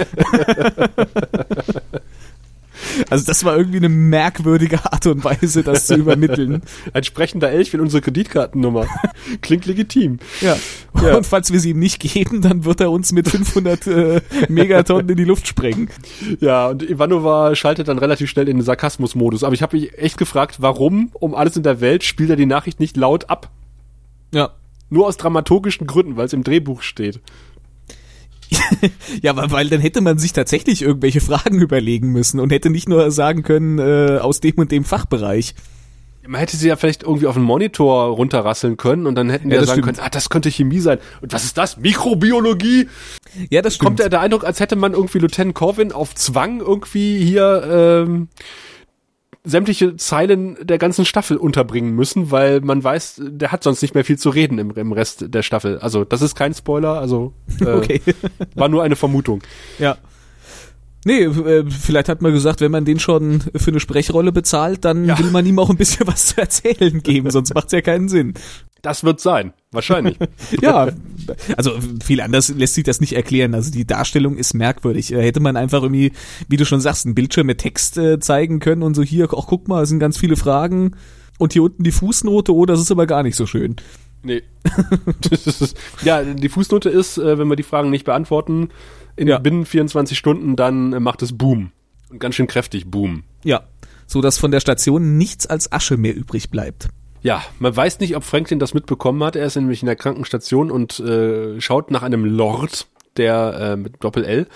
Also 3.10 3.26
das 3.26 3.44
war 3.44 3.58
irgendwie 3.58 3.78
eine 3.78 3.90
merkwürdige 3.90 4.86
Art 4.92 5.06
und 5.08 5.24
Weise, 5.24 5.64
das 5.64 5.88
zu 5.88 5.96
übermitteln. 5.96 6.62
Ein 6.94 7.04
sprechender 7.04 7.50
Elch 7.50 7.74
in 7.74 7.80
unsere 7.80 8.02
Kreditkartennummer. 8.02 8.88
Klingt 9.42 9.66
legitim. 9.66 10.20
Ja. 10.42 10.58
Ja. 11.02 11.16
Und 11.16 11.26
falls 11.26 11.52
wir 11.52 11.60
sie 11.60 11.72
ihm 11.72 11.80
nicht 11.80 12.00
geben, 12.00 12.42
dann 12.42 12.66
wird 12.66 12.82
er 12.82 12.92
uns 12.92 13.12
mit 13.12 13.30
500 13.30 13.88
äh, 13.88 14.22
Megatonnen 14.50 15.10
in 15.10 15.18
die 15.18 15.26
Luft 15.26 15.48
sprengen. 15.48 15.90
Ja, 16.40 16.68
und 16.68 16.84
Ivanova 16.84 17.56
schaltet 17.56 17.88
dann 17.88 18.00
relativ 18.00 18.30
schnell 18.30 18.50
in 18.50 18.58
den 18.58 18.64
Sarkasmus-Modus. 18.64 19.44
Aber 19.44 19.54
ich 19.54 19.62
habe 19.62 19.78
mich 19.78 19.98
echt 19.98 20.18
gefragt, 20.18 20.58
warum 20.60 21.12
um 21.14 21.36
alles 21.36 21.56
in 21.56 21.64
der 21.64 21.82
Welt 21.82 22.04
spielt 22.04 22.30
er 22.30 22.36
die 22.36 22.46
Nachricht 22.46 22.80
nicht 22.80 22.98
laut 22.98 23.30
ab? 23.30 23.50
Ja. 24.34 24.52
Nur 24.90 25.08
aus 25.08 25.18
dramaturgischen 25.18 25.86
Gründen, 25.86 26.16
weil 26.16 26.26
es 26.26 26.34
im 26.34 26.44
Drehbuch 26.44 26.82
steht. 26.82 27.20
Ja, 29.22 29.36
weil, 29.36 29.52
weil 29.52 29.70
dann 29.70 29.80
hätte 29.82 30.02
man 30.02 30.18
sich 30.18 30.34
tatsächlich 30.34 30.82
irgendwelche 30.82 31.22
Fragen 31.22 31.60
überlegen 31.62 32.12
müssen 32.12 32.40
und 32.40 32.52
hätte 32.52 32.70
nicht 32.70 32.88
nur 32.90 33.10
sagen 33.12 33.44
können, 33.44 33.80
äh, 33.80 34.20
aus 34.20 34.40
dem 34.40 34.56
und 34.58 34.72
dem 34.72 34.84
Fachbereich. 34.84 35.56
Man 36.30 36.40
hätte 36.40 36.58
sie 36.58 36.68
ja 36.68 36.76
vielleicht 36.76 37.04
irgendwie 37.04 37.26
auf 37.28 37.36
den 37.36 37.44
Monitor 37.44 38.08
runterrasseln 38.08 38.76
können 38.76 39.06
und 39.06 39.16
dann 39.16 39.30
hätten 39.30 39.48
Ja, 39.48 39.54
wir 39.56 39.60
das 39.60 39.68
sagen 39.70 39.82
stimmt. 39.84 39.98
können, 39.98 40.06
ah, 40.08 40.10
das 40.10 40.30
könnte 40.30 40.52
Chemie 40.52 40.80
sein. 40.80 41.00
Und 41.22 41.32
was 41.32 41.46
ist 41.46 41.58
das? 41.58 41.78
Mikrobiologie? 41.78 42.90
Ja, 43.50 43.62
das 43.62 43.76
stimmt. 43.76 43.86
Kommt 43.86 44.00
der, 44.00 44.10
der 44.10 44.20
Eindruck, 44.20 44.44
als 44.44 44.60
hätte 44.60 44.76
man 44.76 44.92
irgendwie 44.94 45.20
Lieutenant 45.20 45.56
Corvin 45.56 45.94
auf 45.94 46.16
Zwang 46.16 46.60
irgendwie 46.60 47.24
hier 47.24 48.04
ähm, 48.06 48.28
sämtliche 49.48 49.96
Zeilen 49.96 50.58
der 50.62 50.78
ganzen 50.78 51.06
Staffel 51.06 51.38
unterbringen 51.38 51.94
müssen, 51.94 52.32
weil 52.32 52.62
man 52.62 52.84
weiß, 52.84 53.22
der 53.26 53.52
hat 53.52 53.64
sonst 53.64 53.82
nicht 53.82 53.96
mehr 53.96 54.04
viel 54.06 54.18
zu 54.18 54.30
reden 54.30 54.60
im, 54.60 54.72
im 54.72 54.92
Rest 54.92 55.26
der 55.34 55.42
Staffel. 55.42 55.80
Also 55.80 56.04
das 56.04 56.22
ist 56.22 56.36
kein 56.36 56.54
Spoiler, 56.54 57.00
also 57.00 57.34
äh, 57.62 57.66
Okay. 57.72 58.02
war 58.56 58.68
nur 58.70 58.84
eine 58.84 58.96
Vermutung. 58.96 59.42
Ja. 59.80 59.98
Nee, 61.06 61.24
äh, 61.24 61.64
vielleicht 61.70 62.10
hat 62.10 62.22
man 62.22 62.34
gesagt, 62.34 62.60
wenn 62.60 62.72
man 62.72 62.84
den 62.84 63.00
schon 63.00 63.42
für 63.56 63.72
eine 63.72 63.80
Sprechrolle 63.80 64.32
bezahlt, 64.34 64.84
dann 64.84 65.06
Ja. 65.06 65.18
will 65.18 65.32
man 65.32 65.46
ihm 65.46 65.58
auch 65.60 65.70
ein 65.70 65.78
bisschen 65.78 66.06
was 66.08 66.26
zu 66.28 66.42
erzählen 66.42 67.02
geben, 67.02 67.30
sonst 67.32 67.54
macht's 67.56 67.72
ja 67.72 67.82
keinen 67.82 68.10
Sinn. 68.10 68.34
Das 68.82 69.04
wird 69.04 69.20
sein, 69.20 69.54
wahrscheinlich. 69.72 70.18
Ja, 70.62 70.90
also 71.58 71.72
viel 72.04 72.22
anders 72.22 72.50
lässt 72.50 72.76
sich 72.76 72.84
das 72.84 73.02
nicht 73.02 73.14
erklären. 73.14 73.54
Also 73.54 73.72
die 73.72 73.86
Darstellung 73.86 74.38
ist 74.38 74.54
merkwürdig. 74.54 75.12
Äh, 75.14 75.22
Hätte 75.22 75.40
man 75.40 75.58
einfach 75.58 75.82
irgendwie, 75.84 76.12
wie 76.48 76.58
du 76.58 76.66
schon 76.66 76.80
sagst, 76.80 77.06
einen 77.06 77.16
Bildschirm 77.16 77.48
mit 77.48 77.58
Text 77.60 77.98
äh, 77.98 78.20
zeigen 78.20 78.60
können 78.60 78.84
und 78.84 78.96
so 78.96 79.04
hier, 79.04 79.28
ach 79.36 79.46
guck 79.48 79.68
mal, 79.68 79.84
es 79.84 79.90
sind 79.90 80.00
ganz 80.00 80.18
viele 80.18 80.36
Fragen 80.38 80.92
und 81.38 81.54
hier 81.54 81.64
unten 81.64 81.84
die 81.84 81.92
Fußnote, 81.92 82.54
oh, 82.54 82.66
das 82.66 82.80
ist 82.80 82.92
aber 82.92 83.08
gar 83.08 83.24
nicht 83.24 83.36
so 83.36 83.46
schön. 83.46 83.76
nee. 84.24 84.42
Ist, 85.32 85.76
ja, 86.04 86.24
die 86.24 86.50
Fußnote 86.50 86.90
ist, 86.90 87.18
äh, 87.18 87.38
wenn 87.38 87.48
wir 87.48 87.56
die 87.56 87.64
Fragen 87.64 87.90
nicht 87.90 88.06
beantworten, 88.06 88.70
in 89.16 89.28
Ja. 89.28 89.40
binnen 89.40 89.66
24 89.66 90.18
Stunden, 90.18 90.56
dann 90.56 90.94
äh, 90.94 91.00
macht 91.00 91.22
es 91.22 91.38
Boom. 91.38 91.72
Und 92.10 92.20
ganz 92.20 92.36
schön 92.36 92.48
kräftig 92.48 92.90
Boom. 92.90 93.24
Ja, 93.44 93.64
so 94.06 94.22
dass 94.22 94.38
von 94.38 94.52
der 94.52 94.60
Station 94.62 95.18
nichts 95.18 95.46
als 95.48 95.72
Asche 95.72 95.98
mehr 95.98 96.16
übrig 96.16 96.50
bleibt. 96.50 96.90
Ja, 97.28 97.44
man 97.60 97.76
weiß 97.76 98.00
nicht, 98.00 98.16
ob 98.16 98.24
Franklin 98.24 98.58
das 98.58 98.74
mitbekommen 98.74 99.22
hat. 99.22 99.36
Er 99.36 99.46
ist 99.46 99.58
nämlich 99.58 99.82
in 99.82 99.86
der 99.88 99.98
Krankenstation 99.98 100.72
und 100.72 100.98
äh, 101.02 101.60
schaut 101.60 101.92
nach 101.92 102.02
einem 102.02 102.24
Lord, 102.24 102.88
der 103.18 103.74
äh, 103.74 103.76
mit 103.76 104.02
Doppel 104.02 104.24
L, 104.24 104.48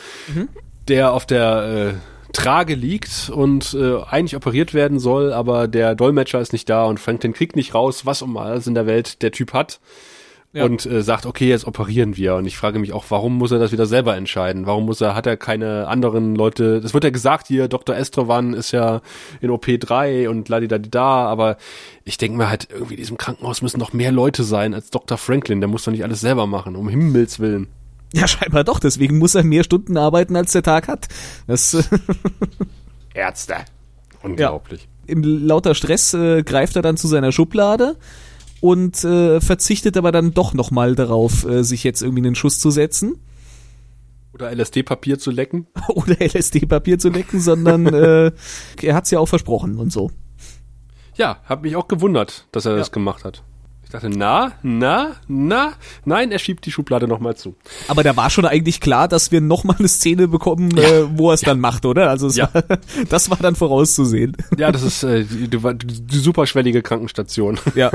der 0.87 1.11
auf 1.11 1.25
der 1.25 1.97
äh, 1.97 2.31
Trage 2.31 2.75
liegt 2.75 3.29
und 3.29 3.73
äh, 3.73 3.97
eigentlich 4.03 4.37
operiert 4.37 4.73
werden 4.73 4.99
soll, 4.99 5.33
aber 5.33 5.67
der 5.67 5.95
Dolmetscher 5.95 6.39
ist 6.39 6.53
nicht 6.53 6.69
da 6.69 6.85
und 6.85 7.01
Franklin 7.01 7.33
kriegt 7.33 7.57
nicht 7.57 7.73
raus, 7.73 8.05
was 8.05 8.21
um 8.21 8.37
alles 8.37 8.67
in 8.67 8.73
der 8.73 8.85
Welt 8.85 9.21
der 9.21 9.33
Typ 9.33 9.51
hat. 9.51 9.81
Ja. 10.53 10.65
Und 10.65 10.85
äh, 10.85 11.01
sagt, 11.01 11.25
okay, 11.25 11.47
jetzt 11.47 11.65
operieren 11.65 12.17
wir. 12.17 12.35
Und 12.35 12.45
ich 12.45 12.57
frage 12.57 12.77
mich 12.77 12.91
auch, 12.91 13.05
warum 13.07 13.37
muss 13.37 13.51
er 13.51 13.59
das 13.59 13.71
wieder 13.71 13.85
selber 13.85 14.17
entscheiden? 14.17 14.65
Warum 14.65 14.85
muss 14.85 14.99
er, 14.99 15.15
hat 15.15 15.25
er 15.25 15.37
keine 15.37 15.87
anderen 15.87 16.35
Leute? 16.35 16.81
Das 16.81 16.93
wird 16.93 17.05
ja 17.05 17.09
gesagt 17.09 17.47
hier, 17.47 17.69
Dr. 17.69 17.95
Estrovan 17.95 18.53
ist 18.53 18.71
ja 18.71 19.01
in 19.39 19.49
OP3 19.49 20.27
und 20.27 20.49
ladidadida, 20.49 21.25
aber 21.25 21.55
ich 22.03 22.17
denke 22.17 22.37
mir 22.37 22.49
halt, 22.49 22.67
irgendwie 22.69 22.95
in 22.95 22.99
diesem 22.99 23.17
Krankenhaus 23.17 23.61
müssen 23.61 23.79
noch 23.79 23.93
mehr 23.93 24.11
Leute 24.11 24.43
sein 24.43 24.73
als 24.73 24.89
Dr. 24.89 25.17
Franklin. 25.17 25.61
Der 25.61 25.69
muss 25.69 25.85
doch 25.85 25.93
nicht 25.93 26.03
alles 26.03 26.19
selber 26.19 26.47
machen, 26.47 26.75
um 26.75 26.89
Himmels 26.89 27.39
Willen. 27.39 27.67
Ja, 28.13 28.27
scheinbar 28.27 28.65
doch, 28.65 28.79
deswegen 28.79 29.19
muss 29.19 29.35
er 29.35 29.43
mehr 29.43 29.63
Stunden 29.63 29.95
arbeiten, 29.95 30.35
als 30.35 30.51
der 30.51 30.63
Tag 30.63 30.89
hat. 30.89 31.07
Das 31.47 31.73
äh, 31.73 31.83
Ärzte. 33.13 33.55
Unglaublich. 34.21 34.89
im 35.07 35.23
lauter 35.23 35.75
Stress 35.75 36.13
äh, 36.13 36.43
greift 36.43 36.75
er 36.75 36.81
dann 36.81 36.97
zu 36.97 37.07
seiner 37.07 37.31
Schublade 37.31 37.95
und 38.61 39.03
äh, 39.03 39.41
verzichtet 39.41 39.97
aber 39.97 40.11
dann 40.13 40.33
doch 40.33 40.53
nochmal 40.53 40.95
darauf, 40.95 41.45
äh, 41.45 41.63
sich 41.63 41.83
jetzt 41.83 42.01
irgendwie 42.01 42.23
einen 42.25 42.35
Schuss 42.35 42.59
zu 42.59 42.71
setzen 42.71 43.19
Oder 44.33 44.51
LSD-Papier 44.55 45.19
zu 45.19 45.29
lecken. 45.31 45.67
oder 45.89 46.15
LSD-Papier 46.21 46.97
zu 46.99 47.09
lecken, 47.09 47.41
sondern 47.41 47.85
äh, 47.87 48.31
er 48.81 48.95
hat's 48.95 49.11
ja 49.11 49.19
auch 49.19 49.27
versprochen 49.27 49.77
und 49.77 49.91
so. 49.91 50.09
Ja, 51.15 51.41
hab 51.43 51.63
mich 51.63 51.75
auch 51.75 51.87
gewundert, 51.89 52.47
dass 52.53 52.65
er 52.65 52.71
Ja. 52.73 52.77
das 52.77 52.91
gemacht 52.93 53.25
hat. 53.25 53.43
Ich 53.91 53.99
dachte, 53.99 54.09
na, 54.09 54.53
na, 54.63 55.17
na, 55.27 55.73
nein, 56.05 56.31
er 56.31 56.39
schiebt 56.39 56.65
die 56.65 56.71
Schublade 56.71 57.09
nochmal 57.09 57.35
zu. 57.35 57.55
Aber 57.89 58.03
da 58.03 58.15
war 58.15 58.29
schon 58.29 58.45
eigentlich 58.45 58.79
klar, 58.79 59.09
dass 59.09 59.33
wir 59.33 59.41
nochmal 59.41 59.75
eine 59.79 59.89
Szene 59.89 60.29
bekommen, 60.29 60.77
äh, 60.77 61.03
wo 61.17 61.29
er 61.29 61.33
es 61.33 61.41
dann 61.41 61.59
macht, 61.59 61.85
oder? 61.85 62.09
Also 62.09 62.29
Ja. 62.29 62.49
war, 62.53 62.63
das 63.09 63.29
war 63.29 63.35
dann 63.41 63.53
vorauszusehen. 63.55 64.37
Ja, 64.57 64.71
das 64.71 64.83
ist 64.83 65.03
äh, 65.03 65.25
die, 65.25 65.49
die, 65.49 65.57
die 65.85 66.17
superschwellige 66.19 66.81
Krankenstation. 66.81 67.59
Ja. 67.75 67.91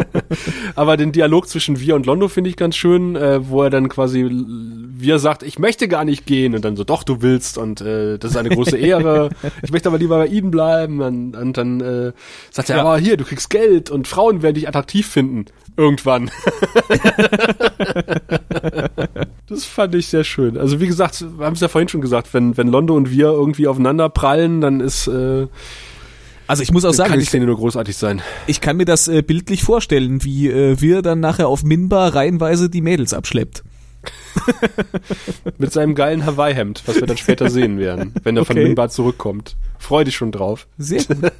Aber 0.74 0.98
den 0.98 1.12
Dialog 1.12 1.48
zwischen 1.48 1.80
Wir 1.80 1.94
und 1.94 2.04
Londo 2.04 2.28
finde 2.28 2.50
ich 2.50 2.56
ganz 2.56 2.76
schön, 2.76 3.16
äh, 3.16 3.48
wo 3.48 3.62
er 3.62 3.70
dann 3.70 3.88
quasi 3.88 4.28
Wir 4.30 5.18
sagt, 5.18 5.42
ich 5.42 5.58
möchte 5.58 5.88
gar 5.88 6.04
nicht 6.04 6.26
gehen 6.26 6.54
und 6.54 6.62
dann 6.64 6.76
so, 6.76 6.84
doch, 6.84 7.02
du 7.04 7.22
willst 7.22 7.56
und 7.56 7.80
äh, 7.80 8.18
das 8.18 8.32
ist 8.32 8.36
eine 8.36 8.50
große 8.50 8.76
Ehre. 8.76 9.30
Ich 9.62 9.72
möchte 9.72 9.88
aber 9.88 9.96
lieber 9.98 10.18
bei 10.18 10.26
Ihnen 10.26 10.50
bleiben 10.50 11.00
und, 11.00 11.34
und 11.36 11.56
dann 11.56 11.80
äh, 11.80 12.12
sagt 12.50 12.68
er, 12.68 12.76
Ja. 12.76 12.82
aber 12.82 12.98
hier, 12.98 13.16
du 13.16 13.24
kriegst 13.24 13.48
Geld 13.48 13.90
und 13.90 14.06
Frauen 14.06 14.42
werden 14.42 14.54
dich 14.56 14.68
attraktiv 14.68 15.05
finden. 15.06 15.46
Irgendwann. 15.76 16.30
das 19.48 19.64
fand 19.64 19.94
ich 19.94 20.06
sehr 20.06 20.24
schön. 20.24 20.56
Also 20.56 20.80
wie 20.80 20.86
gesagt, 20.86 21.24
wir 21.36 21.44
haben 21.44 21.54
es 21.54 21.60
ja 21.60 21.68
vorhin 21.68 21.88
schon 21.88 22.00
gesagt, 22.00 22.32
wenn, 22.32 22.56
wenn 22.56 22.68
Londo 22.68 22.94
und 22.94 23.10
wir 23.10 23.26
irgendwie 23.26 23.66
aufeinander 23.66 24.08
prallen, 24.08 24.60
dann 24.60 24.80
ist 24.80 25.06
äh, 25.06 25.46
Also 26.46 26.62
ich 26.62 26.72
muss 26.72 26.84
auch 26.84 26.92
sagen, 26.92 27.10
kann 27.10 27.18
die 27.18 27.24
ich, 27.24 27.28
Szene 27.28 27.44
nur 27.46 27.56
großartig 27.56 27.96
sein. 27.96 28.22
ich 28.46 28.60
kann 28.62 28.78
mir 28.78 28.86
das 28.86 29.08
äh, 29.08 29.20
bildlich 29.22 29.64
vorstellen, 29.64 30.24
wie 30.24 30.48
äh, 30.48 30.80
wir 30.80 31.02
dann 31.02 31.20
nachher 31.20 31.48
auf 31.48 31.62
Minbar 31.62 32.14
reihenweise 32.14 32.70
die 32.70 32.80
Mädels 32.80 33.12
abschleppt. 33.12 33.62
Mit 35.58 35.72
seinem 35.72 35.94
geilen 35.94 36.26
Hawaii-Hemd, 36.26 36.82
was 36.86 37.00
wir 37.00 37.06
dann 37.06 37.16
später 37.16 37.50
sehen 37.50 37.78
werden, 37.78 38.14
wenn 38.22 38.36
er 38.36 38.44
von 38.44 38.56
Okay. 38.56 38.64
Minbar 38.64 38.88
zurückkommt. 38.88 39.56
Freu 39.78 40.04
dich 40.04 40.16
schon 40.16 40.32
drauf. 40.32 40.66
Sehr 40.78 41.04
gut. 41.04 41.32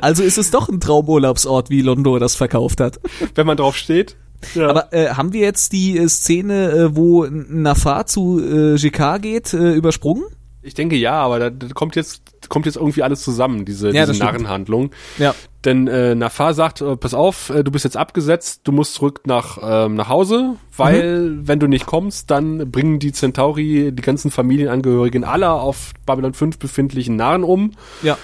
Also 0.00 0.22
ist 0.22 0.38
es 0.38 0.50
doch 0.50 0.68
ein 0.68 0.80
Traumurlaubsort, 0.80 1.70
wie 1.70 1.82
Londo 1.82 2.18
das 2.18 2.36
verkauft 2.36 2.80
hat. 2.80 3.00
Wenn 3.34 3.46
man 3.46 3.56
drauf 3.56 3.76
steht. 3.76 4.16
Ja. 4.54 4.68
Aber 4.68 4.92
äh, 4.92 5.08
haben 5.08 5.32
wir 5.32 5.40
jetzt 5.40 5.72
die 5.72 5.96
äh, 5.98 6.08
Szene, 6.08 6.70
äh, 6.70 6.96
wo 6.96 7.26
Nafar 7.26 8.06
zu 8.06 8.40
äh, 8.40 8.76
GK 8.76 9.18
geht, 9.20 9.54
äh, 9.54 9.72
übersprungen? 9.72 10.24
Ich 10.64 10.74
denke 10.74 10.96
ja, 10.96 11.12
aber 11.12 11.38
da, 11.38 11.50
da 11.50 11.68
kommt 11.68 11.94
jetzt 11.96 12.22
kommt 12.48 12.66
jetzt 12.66 12.76
irgendwie 12.76 13.02
alles 13.02 13.22
zusammen, 13.22 13.64
diese, 13.64 13.90
Ja, 13.90 14.06
diese. 14.06 14.22
Narrenhandlung. 14.22 14.90
Ja. 15.18 15.34
Denn 15.64 15.88
äh, 15.88 16.14
Nafar 16.14 16.52
sagt, 16.52 16.80
äh, 16.82 16.96
pass 16.96 17.14
auf, 17.14 17.48
äh, 17.50 17.64
du 17.64 17.70
bist 17.70 17.84
jetzt 17.84 17.96
abgesetzt, 17.96 18.60
du 18.64 18.72
musst 18.72 18.94
zurück 18.94 19.22
nach, 19.26 19.58
ähm, 19.62 19.94
nach 19.94 20.08
Hause, 20.10 20.56
weil 20.76 21.20
Mhm. 21.30 21.48
wenn 21.48 21.58
du 21.60 21.66
nicht 21.68 21.86
kommst, 21.86 22.30
dann 22.30 22.70
bringen 22.70 22.98
die 22.98 23.12
Centauri 23.12 23.92
die 23.92 24.02
ganzen 24.02 24.30
Familienangehörigen 24.30 25.24
aller 25.24 25.54
auf 25.54 25.92
Babylon 26.04 26.34
5 26.34 26.58
befindlichen 26.58 27.16
Narren 27.16 27.44
um 27.44 27.70
Ja. 28.02 28.18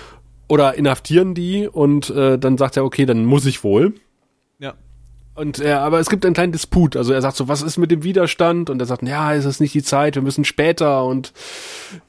oder 0.49 0.75
inhaftieren 0.75 1.35
die 1.35 1.67
und 1.67 2.11
äh, 2.11 2.39
dann 2.39 2.59
sagt 2.59 2.77
er, 2.77 2.85
okay, 2.85 3.07
dann 3.07 3.25
muss 3.25 3.47
ich 3.47 3.65
wohl. 3.65 3.95
Ja. 5.41 5.43
Und 5.43 5.61
äh, 5.61 5.73
aber 5.73 6.01
es 6.01 6.11
gibt 6.11 6.25
einen 6.25 6.35
kleinen 6.35 6.53
Disput. 6.53 6.97
Also 6.97 7.13
er 7.13 7.23
sagt 7.23 7.37
so, 7.37 7.49
was 7.49 7.63
ist 7.63 7.79
mit 7.79 7.91
dem 7.91 8.03
Widerstand? 8.03 8.71
Und 8.71 8.81
er 8.81 8.87
sagt, 8.87 9.03
ja, 9.03 9.35
es 9.35 9.45
ist 9.45 9.61
nicht 9.61 9.75
die 9.75 9.83
Zeit, 9.83 10.15
wir 10.15 10.23
müssen 10.23 10.45
später 10.45 11.05
und 11.05 11.33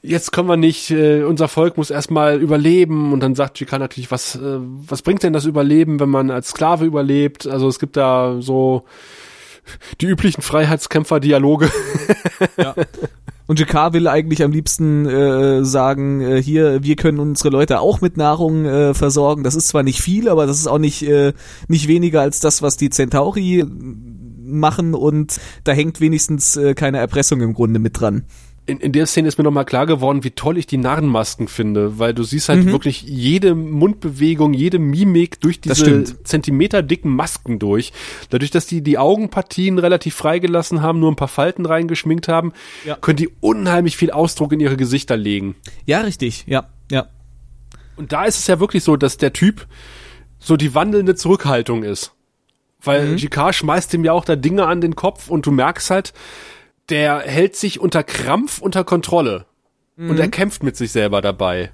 jetzt 0.02 0.32
können 0.32 0.48
wir 0.48 0.56
nicht, 0.56 0.90
äh, 0.90 1.22
unser 1.24 1.48
Volk 1.48 1.76
muss 1.76 1.90
erstmal 1.90 2.40
überleben. 2.40 3.12
Und 3.12 3.20
dann 3.20 3.34
sagt 3.34 3.58
Chika 3.58 3.78
natürlich, 3.78 4.10
was, 4.10 4.36
äh, 4.36 4.58
was 4.60 5.02
bringt 5.02 5.22
denn 5.22 5.32
das 5.32 5.46
Überleben, 5.46 6.00
wenn 6.00 6.10
man 6.10 6.30
als 6.30 6.50
Sklave 6.50 6.84
überlebt? 6.84 7.46
Also 7.46 7.68
es 7.68 7.78
gibt 7.78 7.96
da 7.96 8.36
so 8.40 8.84
die 10.00 10.06
üblichen 10.06 10.42
Freiheitskämpfer-Dialoge. 10.42 11.70
Und 13.46 13.58
GK 13.58 13.92
will 13.92 14.08
eigentlich 14.08 14.42
am 14.42 14.52
liebsten 14.52 15.06
äh, 15.06 15.64
sagen, 15.64 16.20
äh, 16.20 16.42
hier, 16.42 16.82
wir 16.82 16.96
können 16.96 17.18
unsere 17.18 17.50
Leute 17.50 17.80
auch 17.80 18.00
mit 18.00 18.16
Nahrung 18.16 18.64
äh, 18.64 18.94
versorgen. 18.94 19.42
Das 19.42 19.54
ist 19.54 19.68
zwar 19.68 19.82
nicht 19.82 20.00
viel, 20.00 20.28
aber 20.28 20.46
das 20.46 20.58
ist 20.58 20.68
auch 20.68 20.78
nicht, 20.78 21.02
äh, 21.02 21.32
nicht 21.68 21.88
weniger 21.88 22.20
als 22.20 22.40
das, 22.40 22.62
was 22.62 22.76
die 22.76 22.90
Centauri 22.90 23.64
machen 24.44 24.94
und 24.94 25.40
da 25.64 25.72
hängt 25.72 26.00
wenigstens 26.00 26.56
äh, 26.56 26.74
keine 26.74 26.98
Erpressung 26.98 27.40
im 27.40 27.54
Grunde 27.54 27.78
mit 27.80 28.00
dran. 28.00 28.24
In, 28.64 28.78
in 28.78 28.92
der 28.92 29.06
Szene 29.06 29.26
ist 29.26 29.38
mir 29.38 29.44
nochmal 29.44 29.64
klar 29.64 29.86
geworden, 29.86 30.22
wie 30.22 30.30
toll 30.30 30.56
ich 30.56 30.66
die 30.68 30.76
Narrenmasken 30.76 31.48
finde, 31.48 31.98
weil 31.98 32.14
du 32.14 32.22
siehst 32.22 32.48
halt 32.48 32.66
wirklich 32.66 33.02
jede 33.02 33.56
Mundbewegung, 33.56 34.54
jede 34.54 34.78
Mimik 34.78 35.40
durch 35.40 35.60
diese 35.60 36.04
zentimeterdicken 36.22 37.10
Masken 37.10 37.58
durch. 37.58 37.92
Dadurch, 38.30 38.52
dass 38.52 38.66
die 38.66 38.80
die 38.80 38.98
Augenpartien 38.98 39.80
relativ 39.80 40.14
freigelassen 40.14 40.80
haben, 40.80 41.00
nur 41.00 41.10
ein 41.10 41.16
paar 41.16 41.26
Falten 41.28 41.66
reingeschminkt 41.66 42.28
haben, 42.28 42.52
Ja. 42.84 42.96
können 42.96 43.16
die 43.16 43.30
unheimlich 43.40 43.96
viel 43.96 44.12
Ausdruck 44.12 44.52
in 44.52 44.60
ihre 44.60 44.76
Gesichter 44.76 45.16
legen. 45.16 45.56
Ja, 45.84 46.02
richtig, 46.02 46.44
ja, 46.46 46.68
ja. 46.90 47.06
Und 47.96 48.12
da 48.12 48.24
ist 48.24 48.38
es 48.38 48.46
ja 48.46 48.60
wirklich 48.60 48.84
so, 48.84 48.96
dass 48.96 49.16
der 49.16 49.32
Typ 49.32 49.66
so 50.38 50.56
die 50.56 50.74
wandelnde 50.74 51.16
Zurückhaltung 51.16 51.82
ist. 51.82 52.12
Weil 52.80 53.16
GK 53.16 53.52
schmeißt 53.52 53.94
ihm 53.94 54.04
ja 54.04 54.12
auch 54.12 54.24
da 54.24 54.34
Dinge 54.34 54.66
an 54.66 54.80
den 54.80 54.96
Kopf 54.96 55.30
und 55.30 55.46
du 55.46 55.50
merkst 55.52 55.90
halt, 55.90 56.12
der 56.90 57.20
hält 57.20 57.56
sich 57.56 57.80
unter 57.80 58.02
Krampf 58.02 58.60
unter 58.60 58.84
Kontrolle. 58.84 59.46
Und 59.98 60.18
er 60.18 60.28
kämpft 60.28 60.62
mit 60.62 60.76
sich 60.76 60.90
selber 60.90 61.20
dabei. 61.20 61.70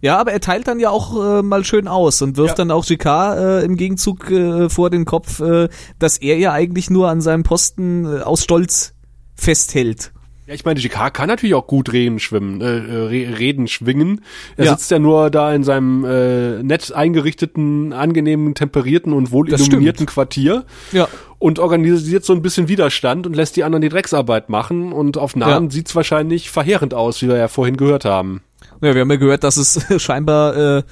Ja, 0.00 0.16
aber 0.18 0.32
er 0.32 0.40
teilt 0.40 0.66
dann 0.66 0.80
ja 0.80 0.88
auch 0.88 1.14
äh, 1.40 1.42
mal 1.42 1.62
schön 1.64 1.88
aus 1.88 2.22
und 2.22 2.36
wirft 2.38 2.50
Ja. 2.58 2.64
dann 2.64 2.70
auch 2.70 2.86
GK 2.86 3.34
äh, 3.34 3.64
im 3.64 3.76
Gegenzug 3.76 4.30
äh, 4.30 4.70
vor 4.70 4.88
den 4.88 5.04
Kopf, 5.04 5.40
äh, 5.40 5.68
dass 5.98 6.16
er 6.18 6.38
ja 6.38 6.52
eigentlich 6.52 6.88
nur 6.88 7.10
an 7.10 7.20
seinem 7.20 7.42
Posten 7.42 8.06
äh, 8.06 8.20
aus 8.22 8.44
Stolz 8.44 8.94
festhält. 9.34 10.12
Ja, 10.50 10.54
ich 10.56 10.64
meine, 10.64 10.80
GK 10.80 11.10
kann 11.10 11.28
natürlich 11.28 11.54
auch 11.54 11.68
gut 11.68 11.92
Reden 11.92 12.18
schwimmen, 12.18 12.60
äh, 12.60 12.64
Re 12.66 13.38
Reden 13.38 13.68
schwingen. 13.68 14.22
Er 14.56 14.64
Ja. 14.64 14.70
sitzt 14.72 14.90
ja 14.90 14.98
nur 14.98 15.30
da 15.30 15.54
in 15.54 15.62
seinem 15.62 16.04
äh, 16.04 16.60
nett 16.64 16.92
eingerichteten, 16.92 17.92
angenehmen, 17.92 18.56
temperierten 18.56 19.12
und 19.12 19.30
wohl 19.30 19.48
illuminierten 19.48 20.06
Quartier 20.06 20.64
Ja. 20.90 21.06
und 21.38 21.60
organisiert 21.60 22.24
so 22.24 22.32
ein 22.32 22.42
bisschen 22.42 22.66
Widerstand 22.66 23.28
und 23.28 23.36
lässt 23.36 23.54
die 23.54 23.62
anderen 23.62 23.82
die 23.82 23.90
Drecksarbeit 23.90 24.48
machen. 24.48 24.92
Und 24.92 25.18
auf 25.18 25.36
Nahen 25.36 25.64
Ja. 25.66 25.70
sieht's 25.70 25.94
wahrscheinlich 25.94 26.50
verheerend 26.50 26.94
aus, 26.94 27.22
wie 27.22 27.28
wir 27.28 27.36
ja 27.36 27.46
vorhin 27.46 27.76
gehört 27.76 28.04
haben. 28.04 28.40
Ja, 28.82 28.92
wir 28.92 29.02
haben 29.02 29.10
ja 29.10 29.16
gehört, 29.18 29.44
dass 29.44 29.56
es 29.56 29.78
scheinbar 30.02 30.56
äh, 30.78 30.82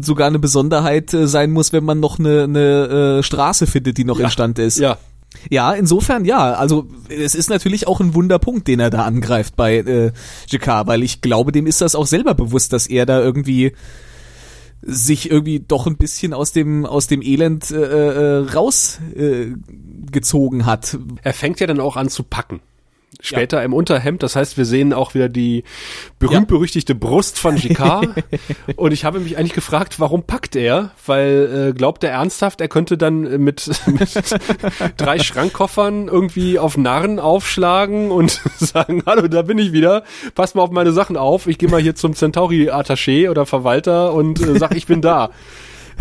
sogar 0.00 0.28
eine 0.28 0.38
Besonderheit 0.38 1.12
äh, 1.12 1.26
sein 1.28 1.50
muss, 1.50 1.74
wenn 1.74 1.84
man 1.84 2.00
noch 2.00 2.18
eine, 2.18 2.44
eine 2.44 3.18
äh, 3.18 3.22
Straße 3.22 3.66
findet, 3.66 3.98
die 3.98 4.04
noch 4.04 4.18
Ja. 4.18 4.24
instand 4.24 4.58
ist. 4.58 4.78
Ja, 4.78 4.96
Ja, 5.50 5.72
insofern 5.72 6.24
ja. 6.24 6.54
Also 6.54 6.88
es 7.08 7.34
ist 7.34 7.50
natürlich 7.50 7.86
auch 7.86 8.00
ein 8.00 8.14
Wunderpunkt, 8.14 8.68
den 8.68 8.80
er 8.80 8.90
da 8.90 9.04
angreift 9.04 9.56
bei 9.56 9.78
äh, 9.78 10.12
JK, 10.48 10.86
weil 10.86 11.02
ich 11.02 11.20
glaube, 11.20 11.52
dem 11.52 11.66
ist 11.66 11.80
das 11.80 11.94
auch 11.94 12.06
selber 12.06 12.34
bewusst, 12.34 12.72
dass 12.72 12.86
er 12.86 13.06
da 13.06 13.20
irgendwie 13.20 13.72
sich 14.80 15.30
irgendwie 15.30 15.60
doch 15.60 15.86
ein 15.86 15.96
bisschen 15.96 16.32
aus 16.32 16.52
dem 16.52 16.86
aus 16.86 17.08
dem 17.08 17.22
Elend 17.22 17.70
äh, 17.70 17.76
äh, 17.76 18.48
rausgezogen 18.48 20.60
äh, 20.60 20.64
hat. 20.64 20.98
er 21.22 21.32
fängt 21.32 21.60
ja 21.60 21.66
dann 21.66 21.80
auch 21.80 21.96
an 21.96 22.08
zu 22.08 22.22
packen. 22.22 22.60
Später 23.20 23.64
im 23.64 23.72
Unterhemd, 23.72 24.22
das 24.22 24.36
heißt, 24.36 24.56
wir 24.56 24.64
sehen 24.64 24.92
auch 24.92 25.14
wieder 25.14 25.28
die 25.28 25.64
berühmt-berüchtigte 26.20 26.94
Brust 26.94 27.38
von 27.38 27.56
GK. 27.56 28.14
und 28.76 28.92
ich 28.92 29.04
habe 29.04 29.18
mich 29.18 29.36
eigentlich 29.36 29.54
gefragt, 29.54 29.98
warum 29.98 30.22
packt 30.22 30.54
er? 30.54 30.92
Weil 31.04 31.70
äh, 31.70 31.72
glaubt 31.72 32.04
er 32.04 32.12
ernsthaft, 32.12 32.60
er 32.60 32.68
könnte 32.68 32.96
dann 32.96 33.22
mit, 33.42 33.68
mit 33.86 34.10
drei 34.96 35.18
Schrankkoffern 35.18 36.06
irgendwie 36.06 36.60
auf 36.60 36.76
Narren 36.76 37.18
aufschlagen 37.18 38.12
und 38.12 38.40
sagen, 38.58 39.02
hallo, 39.04 39.26
da 39.26 39.42
bin 39.42 39.58
ich 39.58 39.72
wieder, 39.72 40.04
pass 40.36 40.54
mal 40.54 40.62
auf 40.62 40.70
meine 40.70 40.92
Sachen 40.92 41.16
auf, 41.16 41.48
ich 41.48 41.58
gehe 41.58 41.68
mal 41.68 41.80
hier 41.80 41.96
zum 41.96 42.14
Centauri-Attaché 42.14 43.30
oder 43.30 43.46
Verwalter 43.46 44.12
und 44.12 44.40
äh, 44.40 44.58
sag, 44.58 44.76
ich 44.76 44.86
bin 44.86 45.00
da. 45.00 45.30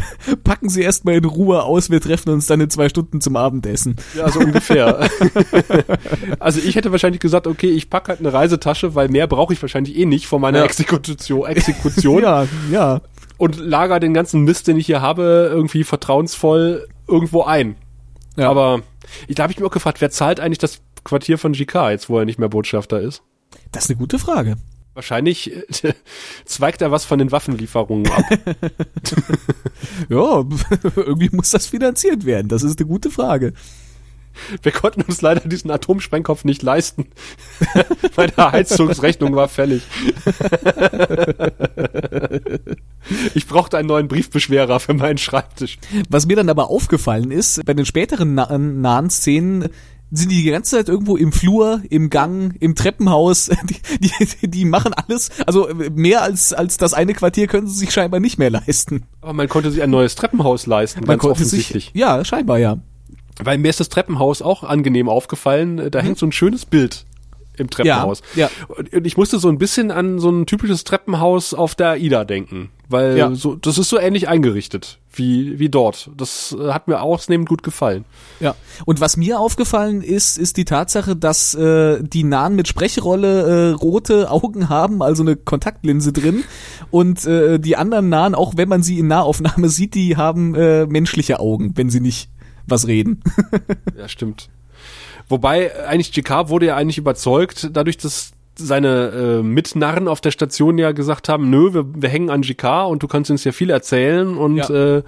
Packen 0.44 0.70
Sie 0.70 0.82
erstmal 0.82 1.16
in 1.16 1.26
Ruhe 1.26 1.64
aus, 1.64 1.90
wir 1.90 2.02
treffen 2.02 2.30
uns 2.30 2.48
dann 2.48 2.62
in 2.62 2.70
zwei 2.70 2.90
Stunden 2.90 3.22
zum 3.22 3.36
Abendessen. 3.36 3.96
Ja, 4.16 4.30
so 4.30 4.40
ungefähr. 4.40 5.10
also 6.40 6.60
ich 6.60 6.76
hätte 6.76 6.92
wahrscheinlich 6.92 7.22
gesagt, 7.22 7.48
okay, 7.48 7.70
ich 7.70 7.90
packe 7.90 8.10
halt 8.10 8.20
eine 8.20 8.34
Reisetasche, 8.34 8.96
weil 8.96 9.10
mehr 9.10 9.28
brauche 9.28 9.54
ich 9.54 9.62
wahrscheinlich 9.62 9.98
eh 9.98 10.06
nicht 10.06 10.28
vor 10.28 10.40
meiner 10.40 10.60
Ja. 10.60 10.66
Exekution, 10.66 11.46
Exekution 11.48 12.22
Ja, 12.24 12.48
ja. 12.72 13.02
und 13.38 13.58
lager 13.58 14.00
den 14.00 14.14
ganzen 14.14 14.42
Mist, 14.44 14.68
den 14.68 14.78
ich 14.78 14.86
hier 14.86 15.02
habe, 15.02 15.50
irgendwie 15.52 15.84
vertrauensvoll 15.84 16.88
irgendwo 17.08 17.44
ein. 17.44 17.76
Ja. 18.36 18.50
Aber 18.50 18.82
ich, 19.28 19.36
da 19.36 19.44
habe 19.44 19.54
ich 19.54 19.60
mir 19.60 19.66
auch 19.66 19.72
gefragt, 19.72 20.02
wer 20.02 20.12
zahlt 20.12 20.40
eigentlich 20.40 20.58
das 20.60 20.82
Quartier 21.04 21.38
von 21.38 21.54
GK 21.54 21.92
jetzt, 21.92 22.10
wo 22.10 22.20
er 22.20 22.26
nicht 22.26 22.40
mehr 22.40 22.50
Botschafter 22.50 23.00
ist? 23.00 23.24
Das 23.72 23.86
ist 23.86 23.90
eine 23.92 23.98
gute 24.00 24.20
Frage. 24.20 24.58
Wahrscheinlich 24.98 25.56
äh, 25.84 25.94
zweigt 26.46 26.82
er 26.82 26.90
was 26.90 27.06
von 27.06 27.20
den 27.20 27.32
Waffenlieferungen 27.32 28.12
ab. 28.12 28.24
Ja, 30.10 30.44
irgendwie 30.96 31.30
muss 31.32 31.52
das 31.52 31.68
finanziert 31.68 32.26
werden. 32.26 32.48
Das 32.48 32.64
ist 32.64 32.80
eine 32.80 32.88
gute 32.88 33.12
Frage. 33.12 33.54
Wir 34.64 34.72
konnten 34.72 35.04
uns 35.04 35.22
leider 35.22 35.48
diesen 35.48 35.70
Atomsprengkopf 35.70 36.46
nicht 36.46 36.64
leisten. 36.64 37.06
Meine 38.16 38.36
Heizungsrechnung 38.38 39.36
war 39.36 39.50
fällig. 39.50 39.84
ich 43.36 43.46
brauchte 43.48 43.78
einen 43.78 43.88
neuen 43.88 44.08
Briefbeschwerer 44.08 44.80
für 44.80 44.94
meinen 44.96 45.20
Schreibtisch. 45.20 45.78
Was 46.10 46.26
mir 46.26 46.36
dann 46.36 46.50
aber 46.50 46.70
aufgefallen 46.70 47.30
ist, 47.30 47.64
bei 47.66 47.74
den 47.76 47.86
späteren 47.86 48.34
na 48.34 48.58
nahen 48.58 49.10
Szenen 49.12 49.70
sind 50.12 50.32
die 50.32 50.44
die 50.44 50.52
ganze 50.52 50.78
Zeit 50.78 50.90
irgendwo 50.90 51.18
im 51.18 51.32
Flur, 51.32 51.82
im 51.90 52.10
Gang, 52.10 52.56
im 52.60 52.76
Treppenhaus. 52.76 53.50
Die, 54.00 54.12
die, 54.42 54.48
die 54.48 54.66
machen 54.66 54.94
alles. 54.94 55.32
Also 55.46 55.70
mehr 55.74 56.22
als, 56.22 56.54
als 56.54 56.78
das 56.78 56.94
eine 56.94 57.14
Quartier 57.14 57.48
können 57.48 57.68
sie 57.68 57.78
sich 57.78 57.92
scheinbar 57.92 58.20
nicht 58.20 58.38
mehr 58.38 58.50
leisten. 58.50 59.04
Aber 59.22 59.34
man 59.34 59.50
konnte 59.50 59.72
sich 59.72 59.82
ein 59.82 59.90
neues 59.90 60.16
Treppenhaus 60.16 60.68
leisten, 60.68 61.04
ganz 61.06 61.24
offensichtlich. 61.24 61.86
sich. 61.86 61.96
Ja, 61.96 62.24
scheinbar 62.24 62.60
ja. 62.60 62.78
Weil 63.42 63.58
mir 63.58 63.70
ist 63.70 63.80
das 63.80 63.90
Treppenhaus 63.90 64.42
auch 64.42 64.64
angenehm 64.64 65.10
aufgefallen. 65.10 65.90
Da 65.90 66.00
hängt 66.00 66.18
so 66.20 66.26
ein 66.26 66.32
schönes 66.32 66.66
Bild 66.66 67.06
im 67.60 67.70
Treppenhaus. 67.70 68.22
Mhm. 68.34 68.40
Ja, 68.40 68.50
Und 68.68 69.06
ich 69.06 69.18
musste 69.18 69.40
so 69.40 69.50
ein 69.50 69.58
bisschen 69.58 69.92
an 69.92 70.20
so 70.20 70.30
ein 70.30 70.46
typisches 70.46 70.84
Treppenhaus 70.84 71.54
auf 71.54 71.76
der 71.76 71.90
AIDA 71.92 72.24
denken. 72.26 72.70
Weil 72.90 73.18
Ja. 73.18 73.36
so, 73.36 73.56
das 73.56 73.78
ist 73.78 73.90
so 73.90 74.00
ähnlich 74.00 74.30
eingerichtet 74.30 75.00
wie, 75.14 75.60
wie 75.60 75.68
dort. 75.68 76.10
Das 76.16 76.56
äh, 76.58 76.72
hat 76.72 76.88
mir 76.88 77.02
ausnehmend 77.02 77.50
gut 77.50 77.64
gefallen. 77.64 78.06
Ja. 78.40 78.56
Und 78.86 79.02
was 79.02 79.18
mir 79.18 79.40
aufgefallen 79.40 80.02
ist, 80.02 80.38
ist 80.38 80.56
die 80.58 80.64
Tatsache, 80.64 81.16
dass 81.16 81.54
äh, 81.56 82.02
die 82.02 82.24
Nahen 82.24 82.56
mit 82.56 82.68
Sprechrolle 82.70 83.72
äh, 83.72 83.72
rote 83.74 84.32
Augen 84.32 84.70
haben, 84.70 85.02
also 85.02 85.24
eine 85.24 85.36
Kontaktlinse 85.36 86.14
drin. 86.14 86.44
Und 86.92 87.26
äh, 87.26 87.60
die 87.60 87.76
anderen 87.76 88.08
Nahen, 88.10 88.36
auch 88.36 88.54
wenn 88.56 88.70
man 88.70 88.84
sie 88.84 89.00
in 89.00 89.08
Nahaufnahme 89.08 89.68
sieht, 89.70 89.94
die 89.96 90.16
haben 90.16 90.56
äh, 90.56 90.86
menschliche 90.86 91.40
Augen, 91.42 91.74
wenn 91.76 91.90
sie 91.90 92.00
nicht 92.00 92.30
was 92.68 92.88
reden. 92.88 93.22
Ja, 93.98 94.08
stimmt. 94.08 94.50
Wobei, 95.30 95.86
eigentlich 95.88 96.12
GK 96.12 96.50
wurde 96.50 96.68
ja 96.68 96.76
eigentlich 96.76 96.98
überzeugt, 96.98 97.70
dadurch, 97.74 97.98
dass 97.98 98.32
seine 98.56 99.10
äh, 99.40 99.44
Mitnarren 99.44 100.08
auf 100.08 100.22
der 100.22 100.32
Station 100.32 100.78
ja 100.78 100.92
gesagt 100.92 101.30
haben, 101.30 101.50
nö, 101.50 101.74
wir, 101.74 101.86
wir 101.94 102.10
hängen 102.10 102.30
an 102.30 102.42
GK 102.42 102.86
und 102.88 103.04
du 103.04 103.08
kannst 103.08 103.30
uns 103.30 103.44
ja 103.44 103.52
viel 103.52 103.70
erzählen 103.70 104.36
und 104.38 104.58
Ja. 104.58 104.98
äh, 104.98 105.04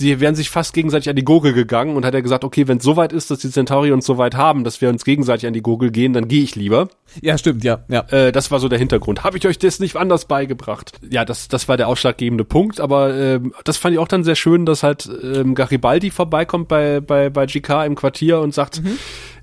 die 0.00 0.20
wären 0.20 0.34
sich 0.34 0.50
fast 0.50 0.74
gegenseitig 0.74 1.08
an 1.08 1.16
die 1.16 1.24
Gurgel 1.24 1.52
gegangen 1.52 1.96
und 1.96 2.04
hat 2.04 2.14
er 2.14 2.22
gesagt, 2.22 2.44
okay, 2.44 2.68
wenn 2.68 2.78
es 2.78 2.84
so 2.84 2.96
weit 2.96 3.12
ist, 3.12 3.30
dass 3.30 3.38
die 3.38 3.50
Centauri 3.50 3.92
uns 3.92 4.06
so 4.06 4.18
weit 4.18 4.34
haben, 4.34 4.64
dass 4.64 4.80
wir 4.80 4.88
uns 4.88 5.04
gegenseitig 5.04 5.46
an 5.46 5.52
die 5.52 5.62
Gurgel 5.62 5.90
gehen, 5.90 6.12
dann 6.12 6.28
gehe 6.28 6.42
ich 6.42 6.54
lieber. 6.54 6.88
Ja, 7.22 7.38
stimmt, 7.38 7.64
ja, 7.64 7.84
ja. 7.88 8.00
Äh, 8.10 8.32
das 8.32 8.50
war 8.50 8.60
so 8.60 8.68
der 8.68 8.78
Hintergrund. 8.78 9.24
Habe 9.24 9.38
ich 9.38 9.46
euch 9.46 9.58
das 9.58 9.80
nicht 9.80 9.96
anders 9.96 10.26
beigebracht? 10.26 10.92
Ja, 11.08 11.24
das, 11.24 11.48
das 11.48 11.68
war 11.68 11.76
der 11.76 11.88
ausschlaggebende 11.88 12.44
Punkt, 12.44 12.80
aber 12.80 13.16
ähm, 13.16 13.54
das 13.64 13.76
fand 13.76 13.94
ich 13.94 13.98
auch 13.98 14.08
dann 14.08 14.24
sehr 14.24 14.36
schön, 14.36 14.66
dass 14.66 14.82
halt 14.82 15.08
ähm, 15.22 15.54
Garibaldi 15.54 16.10
vorbeikommt 16.10 16.68
bei, 16.68 17.00
bei, 17.00 17.30
bei 17.30 17.46
GK 17.46 17.84
im 17.84 17.94
Quartier 17.94 18.40
und 18.40 18.54
sagt, 18.54 18.82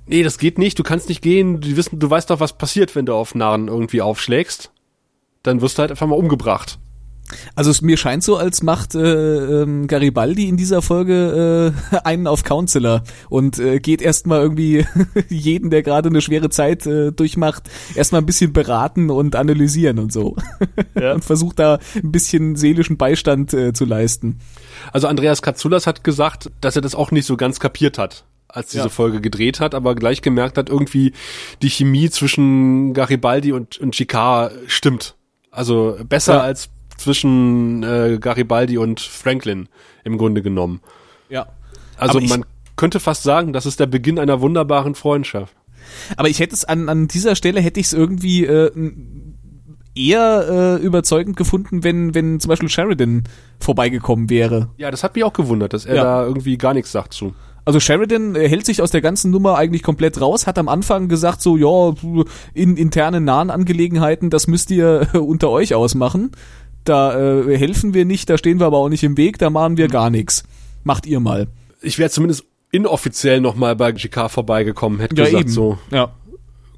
nee, 0.06 0.24
das 0.24 0.38
geht 0.38 0.58
nicht, 0.58 0.78
du 0.80 0.84
kannst 0.84 1.10
nicht 1.10 1.22
gehen, 1.22 1.62
die 1.62 1.78
wissen, 1.78 2.00
du 2.00 2.10
weißt 2.10 2.30
doch, 2.30 2.40
was 2.40 2.58
passiert, 2.58 2.96
wenn 2.96 3.06
du 3.06 3.14
auf 3.14 3.36
Narren 3.36 3.68
irgendwie 3.68 4.02
aufschlägst. 4.02 4.72
Dann 5.42 5.62
wirst 5.62 5.78
du 5.78 5.82
halt 5.82 5.92
einfach 5.92 6.08
mal 6.08 6.16
umgebracht. 6.16 6.80
Also 7.56 7.72
es, 7.72 7.82
mir 7.82 7.98
scheint 7.98 8.24
so, 8.24 8.38
als 8.38 8.62
macht 8.64 8.96
äh, 8.96 9.62
ähm, 9.64 9.88
Garibaldi 9.88 10.48
in 10.48 10.58
dieser 10.58 10.82
Folge 10.82 11.74
äh, 11.92 11.98
einen 12.04 12.28
auf 12.28 12.44
Counselor 12.44 13.04
und 13.30 13.58
äh, 13.60 13.80
geht 13.80 14.02
erstmal 14.02 14.42
irgendwie 14.42 14.86
jeden, 15.30 15.70
der 15.70 15.84
gerade 15.84 16.10
eine 16.10 16.22
schwere 16.22 16.50
Zeit 16.50 16.86
äh, 16.86 17.12
durchmacht, 17.12 17.64
erstmal 17.96 18.22
ein 18.22 18.26
bisschen 18.26 18.54
beraten 18.54 19.10
und 19.10 19.36
analysieren 19.36 20.00
und 20.00 20.12
so. 20.14 20.36
Ja. 21.00 21.14
und 21.14 21.26
versucht 21.26 21.60
da 21.60 21.80
ein 21.96 22.12
bisschen 22.12 22.56
seelischen 22.56 22.98
Beistand 22.98 23.54
äh, 23.54 23.74
zu 23.74 23.86
leisten. 23.86 24.40
Also 24.92 25.08
Andreas 25.08 25.42
Katsoulas 25.42 25.88
hat 25.88 26.04
gesagt, 26.04 26.52
dass 26.62 26.76
er 26.76 26.82
das 26.82 26.94
auch 26.96 27.12
nicht 27.12 27.26
so 27.26 27.36
ganz 27.36 27.60
kapiert 27.60 27.98
hat, 27.98 28.26
als 28.48 28.70
diese 28.70 28.84
Ja. 28.84 28.90
Folge 28.90 29.20
gedreht 29.22 29.60
hat, 29.60 29.74
aber 29.76 29.96
gleich 29.96 30.22
gemerkt 30.22 30.58
hat, 30.58 30.70
irgendwie 30.70 31.14
die 31.62 31.70
Chemie 31.70 32.10
zwischen 32.10 32.94
Garibaldi 32.94 33.52
und, 33.54 33.78
und 33.80 33.94
Chicard 33.96 34.54
stimmt. 34.68 35.16
Also 35.52 35.98
besser 36.08 36.36
Ja. 36.36 36.42
als 36.42 36.70
zwischen 36.98 37.84
äh, 37.84 38.18
Garibaldi 38.20 38.78
und 38.78 39.00
Franklin 39.00 39.68
im 40.04 40.18
Grunde 40.18 40.42
genommen. 40.42 40.82
Ja. 41.30 41.48
Also 41.98 42.20
ich- 42.20 42.30
man 42.30 42.46
könnte 42.76 43.00
fast 43.00 43.24
sagen, 43.24 43.54
das 43.54 43.66
ist 43.66 43.80
der 43.80 43.86
Beginn 43.86 44.18
einer 44.20 44.42
wunderbaren 44.42 44.96
Freundschaft. 44.96 45.56
Aber 46.18 46.30
ich 46.30 46.40
hätte 46.40 46.56
es 46.56 46.66
an, 46.66 46.90
an 46.90 47.08
dieser 47.08 47.36
Stelle 47.36 47.60
hätte 47.62 47.80
ich 47.80 47.88
es 47.88 47.94
irgendwie 47.94 48.46
äh, 48.46 48.72
eher 49.96 50.80
äh, 50.82 50.84
überzeugend 50.84 51.38
gefunden, 51.38 51.84
wenn, 51.84 52.16
wenn 52.16 52.40
zum 52.40 52.50
Beispiel 52.50 52.70
Sheridan 52.70 53.24
vorbeigekommen 53.60 54.30
wäre. 54.30 54.70
Ja, 54.78 54.90
das 54.90 55.04
hat 55.04 55.14
mich 55.16 55.24
auch 55.24 55.34
gewundert, 55.34 55.74
dass 55.74 55.86
er 55.86 55.96
Ja. 55.96 56.04
da 56.04 56.26
irgendwie 56.26 56.58
gar 56.58 56.74
nichts 56.74 56.92
sagt 56.92 57.14
zu. 57.14 57.34
Also 57.66 57.80
Sheridan 57.80 58.36
hält 58.36 58.66
sich 58.66 58.82
aus 58.82 58.92
der 58.92 59.02
ganzen 59.02 59.32
Nummer 59.32 59.56
eigentlich 59.58 59.84
komplett 59.84 60.20
raus, 60.20 60.48
hat 60.48 60.58
am 60.58 60.68
Anfang 60.68 61.08
gesagt 61.08 61.42
so, 61.42 61.56
ja, 61.56 61.96
in 62.54 62.76
internen 62.76 63.24
nahen 63.24 63.50
Angelegenheiten, 63.52 64.30
das 64.30 64.48
müsst 64.48 64.70
ihr 64.72 65.08
unter 65.14 65.50
euch 65.50 65.74
ausmachen. 65.76 66.32
Da 66.84 67.18
äh, 67.48 67.58
helfen 67.58 67.94
wir 67.94 68.06
nicht, 68.06 68.30
da 68.30 68.38
stehen 68.38 68.60
wir 68.60 68.66
aber 68.66 68.78
auch 68.78 68.90
nicht 68.90 69.04
im 69.04 69.16
Weg, 69.18 69.38
da 69.38 69.50
machen 69.50 69.78
wir 69.78 69.88
gar 69.88 70.10
nichts. 70.10 70.44
Macht 70.84 71.06
ihr 71.06 71.20
mal. 71.20 71.48
Ich 71.82 71.98
wäre 72.00 72.10
zumindest 72.10 72.44
inoffiziell 72.72 73.40
nochmal 73.40 73.76
bei 73.76 73.92
GK 73.92 74.30
vorbeigekommen, 74.30 75.00
hätte 75.00 75.16
gesagt 75.16 75.50
so, 75.50 75.78
Ja. 75.92 76.12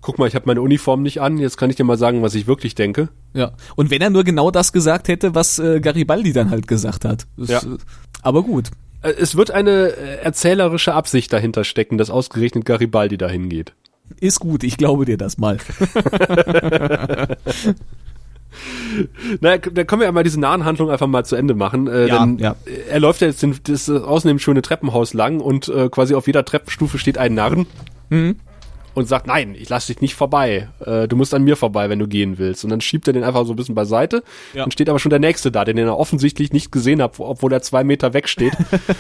guck 0.01 0.19
mal, 0.19 0.27
ich 0.27 0.35
habe 0.35 0.45
meine 0.47 0.61
Uniform 0.61 1.01
nicht 1.01 1.21
an, 1.21 1.37
jetzt 1.39 1.57
kann 1.57 1.69
ich 1.69 1.75
dir 1.75 1.83
mal 1.85 1.97
sagen, 1.97 2.21
was 2.21 2.35
ich 2.35 2.45
wirklich 2.47 2.75
denke. 2.75 3.09
Ja. 3.33 3.53
Und 3.75 3.89
wenn 3.89 4.01
er 4.01 4.09
nur 4.11 4.23
genau 4.23 4.51
das 4.51 4.73
gesagt 4.73 5.07
hätte, 5.07 5.33
was 5.33 5.57
äh, 5.57 5.79
Garibaldi 5.79 6.33
dann 6.33 6.49
halt 6.51 6.67
gesagt 6.67 7.05
hat. 7.05 7.25
Das, 7.37 7.49
Ja. 7.49 7.59
äh, 7.59 7.77
Aber 8.21 8.43
gut. 8.43 8.69
Äh, 9.01 9.13
Es 9.17 9.35
wird 9.35 9.49
eine 9.51 9.87
äh, 9.95 10.17
erzählerische 10.21 10.93
Absicht 10.93 11.33
dahinter 11.33 11.63
stecken, 11.63 11.97
dass 11.97 12.09
ausgerechnet 12.11 12.65
Garibaldi 12.65 13.17
dahin 13.17 13.49
geht. 13.49 13.73
Ist 14.19 14.39
gut, 14.39 14.63
ich 14.63 14.77
glaube 14.77 15.05
dir 15.05 15.17
das 15.17 15.37
mal. 15.39 15.57
Na, 19.41 19.57
da 19.57 19.83
können 19.83 20.01
wir 20.01 20.05
ja 20.05 20.11
mal 20.11 20.23
diese 20.23 20.39
nahen 20.39 20.65
Handlung 20.65 20.89
einfach 20.89 21.07
mal 21.07 21.23
zu 21.25 21.35
Ende 21.35 21.53
machen. 21.53 21.87
Äh, 21.87 22.07
Ja, 22.07 22.19
denn 22.25 22.37
ja. 22.37 22.55
Er 22.89 22.99
läuft 22.99 23.21
ja 23.21 23.27
jetzt 23.27 23.41
den, 23.43 23.55
das 23.63 23.89
äh, 23.89 23.97
außerdem 23.97 24.39
schöne 24.39 24.61
Treppenhaus 24.61 25.13
lang 25.13 25.39
und 25.39 25.67
äh, 25.67 25.89
quasi 25.89 26.15
auf 26.15 26.27
jeder 26.27 26.45
Treppenstufe 26.45 26.97
steht 26.97 27.17
ein 27.17 27.33
Narren 27.33 27.65
Mhm. 28.09 28.35
Und 28.95 29.07
sagt, 29.07 29.27
nein, 29.27 29.55
ich 29.59 29.69
lass 29.69 29.87
dich 29.87 30.01
nicht 30.01 30.15
vorbei. 30.15 30.69
Äh, 30.83 31.07
du 31.07 31.17
musst 31.17 31.33
an 31.33 31.43
mir 31.43 31.57
vorbei, 31.57 31.89
wenn 31.89 31.99
du 31.99 32.07
gehen 32.07 32.37
willst. 32.37 32.63
Und 32.63 32.69
dann 32.69 32.81
schiebt 32.81 33.07
er 33.07 33.13
den 33.13 33.23
einfach 33.23 33.45
so 33.45 33.53
ein 33.53 33.55
bisschen 33.57 33.75
beiseite. 33.75 34.23
Ja. 34.53 34.63
Dann 34.63 34.71
steht 34.71 34.89
aber 34.89 34.99
schon 34.99 35.09
der 35.09 35.19
Nächste 35.19 35.51
da, 35.51 35.65
den 35.65 35.77
er 35.77 35.97
offensichtlich 35.97 36.53
nicht 36.53 36.71
gesehen 36.71 37.01
hat, 37.01 37.19
obwohl 37.19 37.51
er 37.51 37.61
zwei 37.61 37.83
Meter 37.83 38.13
weg 38.13 38.29
steht. 38.29 38.53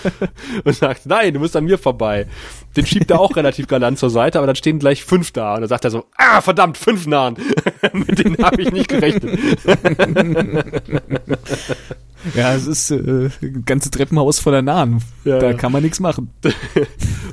und 0.63 0.75
sagt, 0.75 1.05
nein, 1.05 1.33
du 1.33 1.39
musst 1.39 1.55
an 1.55 1.63
mir 1.63 1.77
vorbei. 1.77 2.27
Den 2.75 2.85
schiebt 2.85 3.09
er 3.09 3.21
auch 3.21 3.35
relativ 3.37 3.67
galant 3.67 3.97
zur 3.97 4.09
Seite, 4.09 4.37
aber 4.37 4.47
dann 4.47 4.57
stehen 4.57 4.79
gleich 4.79 5.05
fünf 5.05 5.31
da. 5.31 5.55
Und 5.55 5.61
dann 5.61 5.69
sagt 5.69 5.85
er 5.85 5.91
so, 5.91 6.03
ah, 6.17 6.41
verdammt, 6.41 6.77
fünf 6.77 7.07
Nahen. 7.07 7.37
Mit 7.93 8.19
denen 8.19 8.37
habe 8.43 8.61
ich 8.61 8.71
nicht 8.71 8.89
gerechnet. 8.89 9.39
Ja, 12.33 12.55
es 12.55 12.65
ist 12.65 12.91
äh, 12.91 13.29
ein 13.41 13.63
ganzes 13.65 13.91
Treppenhaus 13.91 14.39
voller 14.39 14.61
Nahen. 14.61 15.01
Ja, 15.25 15.37
da 15.37 15.51
ja. 15.51 15.53
kann 15.53 15.71
man 15.71 15.83
nichts 15.83 15.99
machen. 15.99 16.31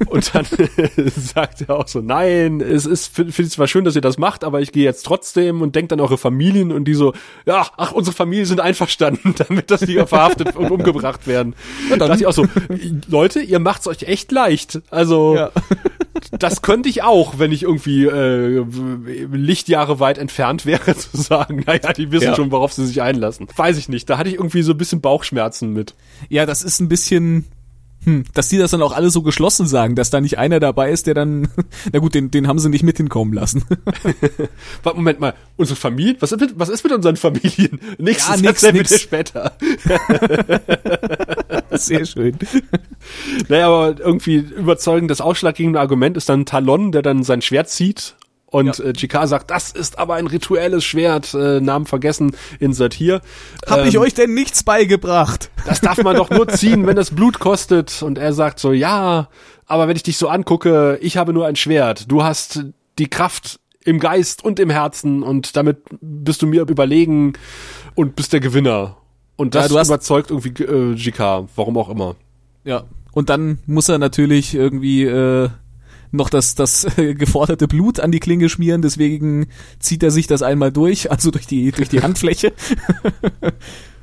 Und 0.06 0.34
dann 0.34 0.46
sagt 1.16 1.62
er 1.62 1.76
auch 1.76 1.88
so, 1.88 2.00
nein, 2.00 2.51
es 2.60 2.86
ist, 2.86 3.14
finde 3.14 3.32
find 3.32 3.48
ich 3.48 3.54
zwar 3.54 3.66
schön, 3.66 3.84
dass 3.84 3.94
ihr 3.94 4.00
das 4.00 4.18
macht, 4.18 4.44
aber 4.44 4.60
ich 4.60 4.72
gehe 4.72 4.84
jetzt 4.84 5.04
trotzdem 5.04 5.62
und 5.62 5.74
denkt 5.76 5.92
an 5.92 6.00
eure 6.00 6.18
Familien 6.18 6.72
und 6.72 6.84
die 6.86 6.94
so, 6.94 7.12
ja, 7.46 7.66
ach, 7.76 7.92
unsere 7.92 8.14
Familien 8.14 8.46
sind 8.46 8.60
einverstanden, 8.60 9.34
damit, 9.48 9.70
dass 9.70 9.80
die 9.80 9.94
verhaftet 10.06 10.54
und 10.56 10.70
umgebracht 10.70 11.26
werden. 11.26 11.54
Ja, 11.84 11.90
dann- 11.90 11.98
da 12.00 12.08
dachte 12.08 12.20
ich 12.22 12.26
auch 12.26 12.32
so, 12.32 12.46
Leute, 13.08 13.40
ihr 13.40 13.58
macht's 13.58 13.86
euch 13.86 14.02
echt 14.02 14.30
leicht. 14.32 14.80
Also, 14.90 15.36
Ja. 15.36 15.50
das 16.38 16.62
könnte 16.62 16.88
ich 16.88 17.02
auch, 17.02 17.38
wenn 17.38 17.52
ich 17.52 17.62
irgendwie 17.64 18.04
äh, 18.04 18.64
Lichtjahre 19.32 20.00
weit 20.00 20.18
entfernt 20.18 20.66
wäre, 20.66 20.94
zu 20.96 21.16
sagen, 21.16 21.62
naja, 21.66 21.92
die 21.92 22.10
wissen 22.12 22.26
Ja. 22.26 22.34
schon, 22.36 22.50
worauf 22.50 22.72
sie 22.72 22.86
sich 22.86 23.02
einlassen. 23.02 23.46
Weiß 23.56 23.76
ich 23.78 23.88
nicht, 23.88 24.08
da 24.10 24.18
hatte 24.18 24.28
ich 24.28 24.36
irgendwie 24.36 24.62
so 24.62 24.72
ein 24.72 24.78
bisschen 24.78 25.00
Bauchschmerzen 25.00 25.72
mit. 25.72 25.94
Ja, 26.28 26.46
das 26.46 26.62
ist 26.62 26.80
ein 26.80 26.88
bisschen, 26.88 27.46
hm, 28.04 28.24
dass 28.34 28.48
die 28.48 28.58
das 28.58 28.72
dann 28.72 28.82
auch 28.82 28.92
alle 28.92 29.10
so 29.10 29.22
geschlossen 29.22 29.66
sagen, 29.66 29.94
dass 29.94 30.10
da 30.10 30.20
nicht 30.20 30.38
einer 30.38 30.60
dabei 30.60 30.90
ist, 30.90 31.06
der 31.06 31.14
dann, 31.14 31.48
na 31.92 32.00
gut, 32.00 32.14
den, 32.14 32.30
den 32.30 32.48
haben 32.48 32.58
sie 32.58 32.68
nicht 32.68 32.82
mit 32.82 32.96
hinkommen 32.96 33.32
lassen. 33.32 33.64
Warte, 34.82 34.98
Moment 34.98 35.20
mal, 35.20 35.34
unsere 35.56 35.76
Familien? 35.76 36.16
Was 36.20 36.32
ist 36.32 36.40
mit, 36.40 36.58
was 36.58 36.68
ist 36.68 36.82
mit 36.84 36.92
unseren 36.92 37.16
Familien? 37.16 37.80
Nächstes 37.98 38.40
Ja, 38.40 38.48
nix, 38.48 38.62
nix. 38.62 38.90
dir 38.90 38.98
später. 38.98 39.52
Sehr 41.70 42.04
schön. 42.04 42.36
Naja, 43.48 43.68
aber 43.68 44.00
irgendwie 44.00 44.36
überzeugend, 44.36 45.10
das 45.10 45.20
ausschlaggebende 45.20 45.80
Argument 45.80 46.16
ist 46.16 46.28
dann 46.28 46.44
Talon, 46.44 46.92
der 46.92 47.02
dann 47.02 47.22
sein 47.22 47.42
Schwert 47.42 47.68
zieht 47.68 48.14
und 48.52 48.78
Ja. 48.78 48.84
äh, 48.84 48.92
GK 48.92 49.26
sagt, 49.26 49.50
das 49.50 49.72
ist 49.72 49.98
aber 49.98 50.14
ein 50.14 50.28
rituelles 50.28 50.84
Schwert, 50.84 51.34
äh, 51.34 51.60
Namen 51.60 51.86
vergessen, 51.86 52.36
insert 52.60 52.94
hier. 52.94 53.20
Hab 53.66 53.84
ich 53.86 53.94
Ähm, 53.96 54.02
euch 54.02 54.14
denn 54.14 54.32
nichts 54.34 54.62
beigebracht? 54.62 55.50
Das 55.66 55.80
darf 55.80 56.00
man 56.04 56.14
doch 56.14 56.30
nur 56.30 56.46
ziehen, 56.48 56.86
wenn 56.86 56.96
es 56.98 57.10
Blut 57.10 57.40
kostet. 57.40 58.02
Und 58.02 58.18
er 58.18 58.32
sagt 58.32 58.60
so, 58.60 58.70
ja, 58.72 59.28
aber 59.66 59.88
wenn 59.88 59.96
ich 59.96 60.04
dich 60.04 60.18
so 60.18 60.28
angucke, 60.28 60.98
ich 61.02 61.16
habe 61.16 61.32
nur 61.32 61.46
ein 61.46 61.56
Schwert. 61.56 62.10
Du 62.12 62.22
hast 62.22 62.64
die 62.98 63.08
Kraft 63.08 63.58
im 63.84 63.98
Geist 63.98 64.44
und 64.44 64.60
im 64.60 64.70
Herzen 64.70 65.22
und 65.24 65.56
damit 65.56 65.78
bist 66.00 66.40
du 66.42 66.46
mir 66.46 66.62
überlegen 66.68 67.32
und 67.96 68.14
bist 68.14 68.32
der 68.32 68.38
Gewinner. 68.40 68.96
Und 69.36 69.54
Ja, 69.54 69.62
das 69.62 69.70
du 69.72 69.78
hast- 69.78 69.88
überzeugt 69.88 70.30
irgendwie 70.30 70.62
äh, 70.62 70.94
GK, 70.94 71.48
warum 71.56 71.76
auch 71.78 71.88
immer. 71.88 72.14
Ja. 72.64 72.84
Und 73.12 73.28
dann 73.30 73.58
muss 73.66 73.88
er 73.88 73.98
natürlich 73.98 74.54
irgendwie 74.54 75.04
äh, 75.04 75.48
noch 76.12 76.30
das, 76.30 76.54
das 76.54 76.98
äh, 76.98 77.14
geforderte 77.14 77.66
Blut 77.66 77.98
an 78.00 78.12
die 78.12 78.20
Klinge 78.20 78.48
schmieren, 78.48 78.82
deswegen 78.82 79.46
zieht 79.78 80.02
er 80.02 80.10
sich 80.10 80.26
das 80.26 80.42
einmal 80.42 80.70
durch, 80.70 81.10
also 81.10 81.30
durch 81.30 81.46
die, 81.46 81.72
durch 81.72 81.88
die 81.88 82.02
Handfläche. 82.02 82.52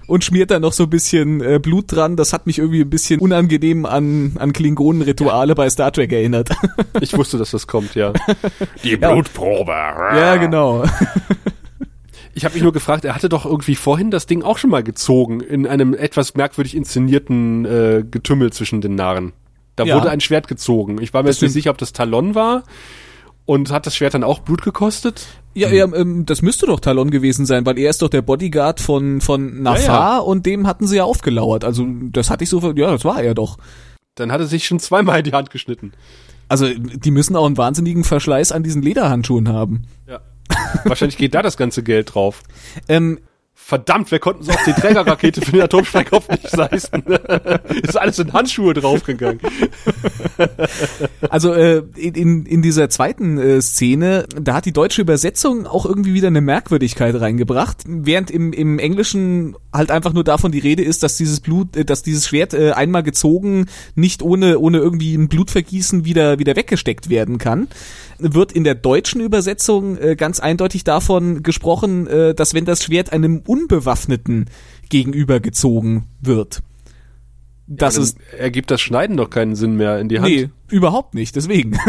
Und 0.08 0.24
schmiert 0.24 0.50
dann 0.50 0.64
noch 0.64 0.74
so 0.74 0.86
ein 0.86 0.90
bisschen 0.90 1.40
äh, 1.40 1.60
Blut 1.60 1.92
dran. 1.92 2.16
Das 2.16 2.34
hat 2.34 2.48
mich 2.48 2.58
irgendwie 2.58 2.82
ein 2.82 2.90
bisschen 2.90 3.20
unangenehm 3.20 3.86
an, 3.86 4.32
an 4.40 4.54
Klingonenrituale 4.54 5.54
bei 5.54 5.70
Star 5.70 5.92
Trek 5.92 6.12
erinnert. 6.12 6.50
Ich 7.00 7.16
wusste, 7.16 7.38
dass 7.38 7.52
das 7.52 7.68
kommt, 7.68 7.94
ja. 7.94 8.12
Die 8.84 8.98
Blutprobe. 8.98 9.72
ja, 9.72 10.38
genau. 10.38 10.84
Ich 12.34 12.44
habe 12.44 12.56
mich 12.56 12.64
nur 12.64 12.74
gefragt, 12.74 13.06
er 13.06 13.14
hatte 13.14 13.30
doch 13.30 13.46
irgendwie 13.46 13.76
vorhin 13.76 14.10
das 14.10 14.26
Ding 14.26 14.42
auch 14.42 14.58
schon 14.58 14.72
mal 14.72 14.82
gezogen 14.82 15.42
in 15.42 15.68
einem 15.68 15.94
etwas 15.94 16.36
merkwürdig 16.36 16.76
inszenierten 16.76 17.66
äh, 17.66 18.04
Getümmel 18.10 18.52
zwischen 18.52 18.82
den 18.82 18.96
Narren. 18.96 19.34
Da 19.80 19.86
Ja. 19.86 19.96
wurde 19.96 20.10
ein 20.10 20.20
Schwert 20.20 20.48
gezogen. 20.50 21.02
Ich 21.02 21.14
war 21.14 21.24
mir 21.24 21.30
Das 21.30 21.38
jetzt 21.38 21.44
nicht 21.44 21.54
sicher, 21.54 21.72
ob 21.72 21.78
das 21.78 21.94
Talon 21.94 22.36
war. 22.36 22.64
Und 23.46 23.72
hat 23.72 23.88
das 23.88 23.96
Schwert 23.96 24.14
dann 24.14 24.24
auch 24.24 24.40
Blut 24.40 24.62
gekostet? 24.62 25.26
Ja, 25.56 25.70
ja 25.70 25.86
ähm, 25.96 26.26
das 26.26 26.42
müsste 26.42 26.66
doch 26.68 26.80
Talon 26.82 27.10
gewesen 27.10 27.46
sein, 27.46 27.66
weil 27.66 27.80
er 27.80 27.90
ist 27.90 28.02
doch 28.02 28.10
der 28.10 28.22
Bodyguard 28.22 28.80
von, 28.80 29.22
von 29.22 29.64
Nafar 29.64 29.80
Ja, 29.86 30.16
ja. 30.16 30.18
und 30.20 30.46
dem 30.46 30.68
hatten 30.68 30.86
sie 30.86 30.98
ja 30.98 31.06
aufgelauert. 31.06 31.64
Also 31.64 31.88
das 32.12 32.30
hatte 32.30 32.44
ich 32.44 32.50
so, 32.50 32.60
ja, 32.74 32.92
das 32.92 33.06
war 33.06 33.24
er 33.24 33.34
doch. 33.34 33.58
Dann 34.16 34.32
hat 34.32 34.42
er 34.42 34.48
sich 34.48 34.66
schon 34.68 34.80
zweimal 34.80 35.20
in 35.20 35.24
die 35.24 35.32
Hand 35.32 35.50
geschnitten. 35.50 35.94
Also 36.50 36.68
die 36.68 37.12
müssen 37.12 37.36
auch 37.36 37.46
einen 37.46 37.58
wahnsinnigen 37.58 38.04
Verschleiß 38.04 38.52
an 38.52 38.64
diesen 38.64 38.82
Lederhandschuhen 38.82 39.48
haben. 39.50 39.86
Ja. 40.08 40.20
Wahrscheinlich 40.84 41.18
geht 41.18 41.34
da 41.34 41.42
das 41.42 41.58
ganze 41.58 41.84
Geld 41.84 42.14
drauf. 42.14 42.44
Ähm, 42.88 43.20
Verdammt, 43.70 44.10
wir 44.10 44.18
konnten 44.18 44.40
uns 44.40 44.50
auch 44.50 44.64
die 44.66 44.74
Trägerrakete 44.74 45.42
für 45.42 45.52
den 45.52 45.62
Atomsprengkopf 45.62 46.28
nicht 46.28 46.56
leisten. 46.56 47.04
Ist 47.84 48.00
alles 48.00 48.18
in 48.18 48.34
Handschuhe 48.34 48.74
draufgegangen. 48.74 49.40
Also 51.30 51.54
äh, 51.54 51.84
in, 51.96 52.48
in 52.48 52.64
dieser 52.64 52.90
zweiten 52.90 53.38
äh, 53.38 53.62
Szene, 53.62 54.26
da 54.42 54.56
hat 54.56 54.66
die 54.66 54.74
deutsche 54.74 55.04
Übersetzung 55.04 55.68
auch 55.68 55.86
irgendwie 55.86 56.16
wieder 56.16 56.30
eine 56.30 56.42
Merkwürdigkeit 56.42 57.14
reingebracht, 57.14 57.84
während 57.86 58.32
im, 58.32 58.54
im 58.54 58.80
Englischen 58.80 59.56
halt 59.72 59.92
einfach 59.92 60.14
nur 60.14 60.24
davon 60.24 60.52
die 60.52 60.58
Rede 60.58 60.82
ist, 60.82 61.04
dass 61.04 61.18
dieses 61.18 61.40
Blut, 61.40 61.78
äh, 61.78 61.86
dass 61.86 62.02
dieses 62.02 62.28
Schwert 62.28 62.56
äh, 62.56 62.72
einmal 62.72 63.04
gezogen 63.04 63.68
nicht 63.94 64.24
ohne 64.24 64.58
ohne 64.58 64.80
irgendwie 64.80 65.14
ein 65.14 65.30
Blutvergießen 65.30 66.06
wieder 66.06 66.40
wieder 66.40 66.56
weggesteckt 66.56 67.12
werden 67.12 67.38
kann, 67.38 67.68
wird 68.20 68.52
in 68.52 68.64
der 68.64 68.76
deutschen 68.76 69.22
Übersetzung 69.22 69.98
äh, 69.98 70.16
ganz 70.16 70.40
eindeutig 70.40 70.84
davon 70.84 71.44
gesprochen, 71.44 72.08
äh, 72.08 72.34
dass 72.36 72.54
wenn 72.54 72.66
das 72.66 72.84
Schwert 72.84 73.12
einem 73.12 73.42
Unbewaffneten 73.46 74.50
gegenübergezogen 74.90 76.04
wird, 76.22 76.62
das 77.68 77.98
Ja, 77.98 78.02
ist 78.04 78.18
ergibt 78.38 78.72
das 78.72 78.82
Schneiden 78.82 79.18
doch 79.18 79.30
keinen 79.30 79.56
Sinn 79.56 79.76
mehr 79.76 80.00
in 80.00 80.10
die 80.10 80.20
Hand. 80.20 80.30
nee 80.30 80.50
überhaupt 80.70 81.14
nicht. 81.16 81.36
Deswegen 81.36 81.80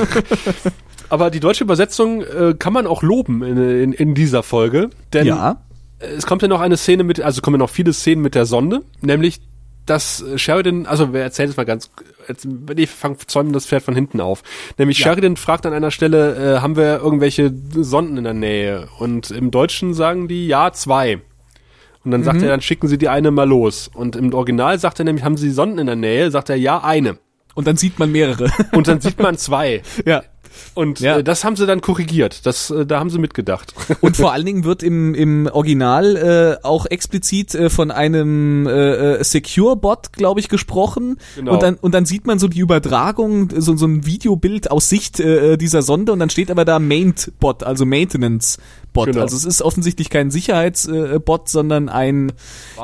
Aber 1.08 1.30
die 1.30 1.40
deutsche 1.40 1.64
Übersetzung 1.64 2.22
äh, 2.22 2.54
kann 2.58 2.72
man 2.72 2.86
auch 2.86 3.02
loben 3.02 3.42
in, 3.42 3.56
in, 3.56 3.92
in 3.92 4.14
dieser 4.14 4.42
Folge, 4.42 4.90
denn 5.12 5.26
ja 5.26 5.60
es 5.98 6.26
kommt 6.26 6.42
ja 6.42 6.48
noch 6.48 6.60
eine 6.60 6.76
Szene 6.76 7.04
mit, 7.04 7.20
also 7.20 7.40
kommen 7.40 7.54
ja 7.54 7.58
noch 7.58 7.70
viele 7.70 7.92
Szenen 7.92 8.22
mit 8.22 8.34
der 8.34 8.46
Sonde, 8.46 8.82
nämlich 9.00 9.40
dass 9.86 10.24
Sheridan, 10.34 10.84
also 10.84 11.12
wer 11.12 11.22
erzählt 11.22 11.50
es 11.50 11.56
mal 11.56 11.64
ganz, 11.64 11.90
jetzt, 12.28 12.46
ich 12.76 12.90
fang, 12.90 13.16
zäumen 13.26 13.52
das 13.52 13.66
Pferd 13.66 13.82
von 13.82 13.94
hinten 13.94 14.20
auf. 14.20 14.42
Nämlich 14.78 14.98
Ja. 14.98 15.06
Sheridan 15.06 15.36
fragt 15.36 15.66
an 15.66 15.72
einer 15.72 15.90
Stelle, 15.90 16.56
äh, 16.56 16.60
haben 16.60 16.76
wir 16.76 16.98
irgendwelche 16.98 17.52
Sonden 17.74 18.16
in 18.18 18.24
der 18.24 18.34
Nähe? 18.34 18.88
Und 18.98 19.30
im 19.30 19.50
Deutschen 19.50 19.94
sagen 19.94 20.28
die, 20.28 20.46
ja, 20.46 20.72
zwei. 20.72 21.20
Und 22.04 22.12
dann 22.12 22.22
sagt 22.22 22.40
er, 22.42 22.48
dann 22.48 22.60
schicken 22.60 22.86
sie 22.86 22.98
die 22.98 23.08
eine 23.08 23.32
mal 23.32 23.48
los. 23.48 23.90
Und 23.92 24.14
im 24.14 24.32
Original 24.32 24.78
sagt 24.78 25.00
er 25.00 25.04
nämlich, 25.04 25.24
haben 25.24 25.36
sie 25.36 25.50
Sonden 25.50 25.78
in 25.78 25.86
der 25.86 25.96
Nähe? 25.96 26.30
Sagt 26.30 26.50
er, 26.50 26.56
ja, 26.56 26.82
eine. 26.84 27.18
und 27.56 27.66
dann 27.66 27.76
sieht 27.76 27.98
man 27.98 28.12
mehrere. 28.12 28.50
Und 28.72 28.86
dann 28.86 29.00
sieht 29.00 29.18
man 29.18 29.36
zwei. 29.38 29.82
ja. 30.04 30.22
Und 30.74 31.00
Ja. 31.00 31.18
äh, 31.18 31.24
das 31.24 31.44
haben 31.44 31.56
sie 31.56 31.66
dann 31.66 31.80
korrigiert. 31.80 32.46
Das, 32.46 32.70
äh, 32.70 32.86
da 32.86 32.98
haben 33.00 33.10
sie 33.10 33.18
mitgedacht. 33.18 33.74
Und 34.00 34.16
vor 34.16 34.32
allen 34.32 34.46
Dingen 34.46 34.64
wird 34.64 34.82
im, 34.82 35.14
im 35.14 35.46
Original 35.52 36.16
äh, 36.62 36.64
auch 36.66 36.86
explizit 36.86 37.54
äh, 37.54 37.70
von 37.70 37.90
einem 37.90 38.66
äh, 38.66 39.16
äh, 39.16 39.24
Secure-Bot, 39.24 40.12
glaube 40.12 40.40
ich, 40.40 40.48
gesprochen. 40.48 41.18
Genau. 41.36 41.52
Und, 41.54 41.62
dann, 41.62 41.74
und 41.76 41.94
dann 41.94 42.04
sieht 42.06 42.26
man 42.26 42.38
so 42.38 42.48
die 42.48 42.60
Übertragung, 42.60 43.50
so, 43.56 43.76
so 43.76 43.86
ein 43.86 44.06
Videobild 44.06 44.70
aus 44.70 44.88
Sicht 44.88 45.20
äh, 45.20 45.56
dieser 45.56 45.82
Sonde 45.82 46.12
und 46.12 46.18
dann 46.18 46.30
steht 46.30 46.50
aber 46.50 46.64
da 46.64 46.78
Maint-Bot, 46.78 47.62
also 47.62 47.84
Maintenance-Bot. 47.86 49.06
Genau. 49.06 49.20
Also 49.22 49.36
es 49.36 49.44
ist 49.44 49.62
offensichtlich 49.62 50.10
kein 50.10 50.30
Sicherheits-Bot, 50.30 51.48
sondern 51.48 51.88
ein 51.88 52.32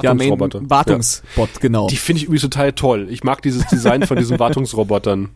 ja, 0.02 0.10
Wartungsroboter. 0.10 0.60
Wartungsbot, 0.70 1.60
genau. 1.60 1.86
Die 1.88 1.96
finde 1.96 2.18
ich 2.18 2.24
übrigens 2.24 2.42
total 2.42 2.72
toll. 2.72 3.06
Ich 3.10 3.24
mag 3.24 3.42
dieses 3.42 3.66
Design 3.66 4.06
von 4.06 4.16
diesen 4.16 4.38
Wartungsrobotern. 4.38 5.28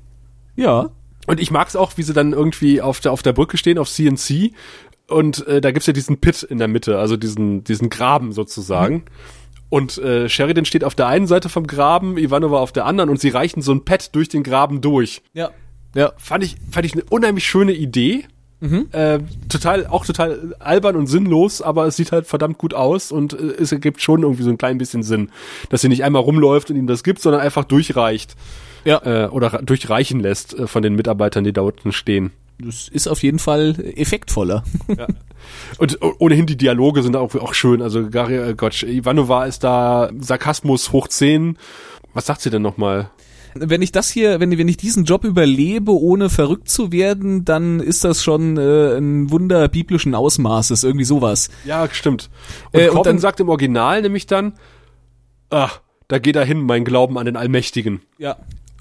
ja. 0.56 0.90
Und 1.26 1.40
ich 1.40 1.50
mag 1.50 1.68
es 1.68 1.76
auch, 1.76 1.92
wie 1.96 2.02
sie 2.02 2.12
dann 2.12 2.32
irgendwie 2.32 2.80
auf 2.80 3.00
der, 3.00 3.12
auf 3.12 3.22
der 3.22 3.32
Brücke 3.32 3.56
stehen, 3.56 3.78
auf 3.78 3.90
CNC. 3.90 4.52
Und 5.08 5.46
äh, 5.46 5.60
da 5.60 5.70
gibt's 5.70 5.86
ja 5.86 5.92
diesen 5.92 6.18
Pit 6.18 6.42
in 6.42 6.58
der 6.58 6.68
Mitte, 6.68 6.98
also 6.98 7.16
diesen, 7.16 7.64
diesen 7.64 7.90
Graben 7.90 8.32
sozusagen. 8.32 9.04
Und 9.68 9.98
äh, 9.98 10.28
Sheridan 10.28 10.64
steht 10.64 10.84
auf 10.84 10.94
der 10.94 11.08
einen 11.08 11.26
Seite 11.26 11.48
vom 11.48 11.66
Graben, 11.66 12.18
Ivanova 12.18 12.58
auf 12.58 12.72
der 12.72 12.86
anderen 12.86 13.10
und 13.10 13.20
sie 13.20 13.30
reichen 13.30 13.62
so 13.62 13.72
ein 13.72 13.84
Pad 13.84 14.14
durch 14.14 14.28
den 14.28 14.42
Graben 14.42 14.80
durch. 14.80 15.22
Ja. 15.32 15.50
Ja. 15.94 16.12
Fand 16.18 16.44
ich, 16.44 16.56
fand 16.70 16.86
ich 16.86 16.92
eine 16.92 17.04
unheimlich 17.10 17.46
schöne 17.46 17.72
Idee. 17.72 18.26
Äh, 18.92 19.18
total, 19.48 19.86
auch 19.86 20.06
total 20.06 20.56
albern 20.60 20.96
und 20.96 21.08
sinnlos, 21.08 21.60
aber 21.60 21.86
es 21.86 21.96
sieht 21.96 22.10
halt 22.10 22.26
verdammt 22.26 22.58
gut 22.58 22.74
aus 22.74 23.12
und 23.12 23.34
äh, 23.34 23.54
es 23.60 23.70
ergibt 23.70 24.00
schon 24.00 24.22
irgendwie 24.22 24.44
so 24.44 24.50
ein 24.50 24.58
klein 24.58 24.78
bisschen 24.78 25.02
Sinn, 25.02 25.30
dass 25.68 25.82
sie 25.82 25.88
nicht 25.88 26.04
einmal 26.04 26.22
rumläuft 26.22 26.70
und 26.70 26.76
ihm 26.76 26.86
das 26.86 27.02
gibt, 27.02 27.20
sondern 27.20 27.42
einfach 27.42 27.64
durchreicht 27.64 28.34
Ja. 28.84 29.00
äh, 29.04 29.28
oder 29.28 29.50
durchreichen 29.62 30.20
lässt 30.20 30.54
äh, 30.58 30.66
von 30.66 30.82
den 30.82 30.94
Mitarbeitern, 30.94 31.44
die 31.44 31.52
da 31.52 31.62
unten 31.62 31.92
stehen. 31.92 32.32
Das 32.58 32.88
ist 32.88 33.06
auf 33.06 33.22
jeden 33.22 33.38
Fall 33.38 33.76
effektvoller. 33.96 34.64
Und 35.78 36.02
o- 36.02 36.14
ohnehin 36.18 36.46
die 36.46 36.56
Dialoge 36.56 37.02
sind 37.02 37.14
auch, 37.16 37.34
auch 37.34 37.52
schön. 37.54 37.82
Also 37.82 38.08
Gary, 38.08 38.36
äh, 38.36 38.54
Gott, 38.54 38.82
Ivanova 38.82 39.44
ist 39.44 39.62
da 39.64 40.10
Sarkasmus 40.18 40.92
hoch 40.92 41.08
10. 41.08 41.58
Was 42.14 42.26
sagt 42.26 42.40
sie 42.40 42.50
denn 42.50 42.62
nochmal? 42.62 43.10
wenn 43.58 43.80
ich 43.80 43.90
das 43.90 44.10
hier, 44.10 44.38
wenn, 44.38 44.56
wenn 44.58 44.68
ich 44.68 44.76
diesen 44.76 45.06
Job 45.06 45.24
überlebe, 45.24 45.90
ohne 45.92 46.28
verrückt 46.28 46.68
zu 46.68 46.92
werden, 46.92 47.46
dann 47.46 47.80
ist 47.80 48.04
das 48.04 48.22
schon 48.22 48.58
äh, 48.58 48.98
ein 48.98 49.30
Wunder 49.30 49.68
biblischen 49.68 50.14
Ausmaßes, 50.14 50.84
irgendwie 50.84 51.06
sowas. 51.06 51.48
Ja, 51.64 51.88
stimmt. 51.90 52.28
Und 52.72 52.80
Äh, 52.80 52.88
und 52.88 52.94
Corbin 52.96 53.12
dann- 53.12 53.18
sagt 53.18 53.40
im 53.40 53.48
Original 53.48 54.02
nämlich 54.02 54.26
dann, 54.26 54.52
ach, 55.48 55.80
da 56.08 56.18
geht 56.18 56.36
er 56.36 56.44
hin, 56.44 56.60
mein 56.60 56.84
Glauben 56.84 57.16
an 57.16 57.24
den 57.24 57.36
Allmächtigen. 57.36 58.02
Ja. 58.18 58.36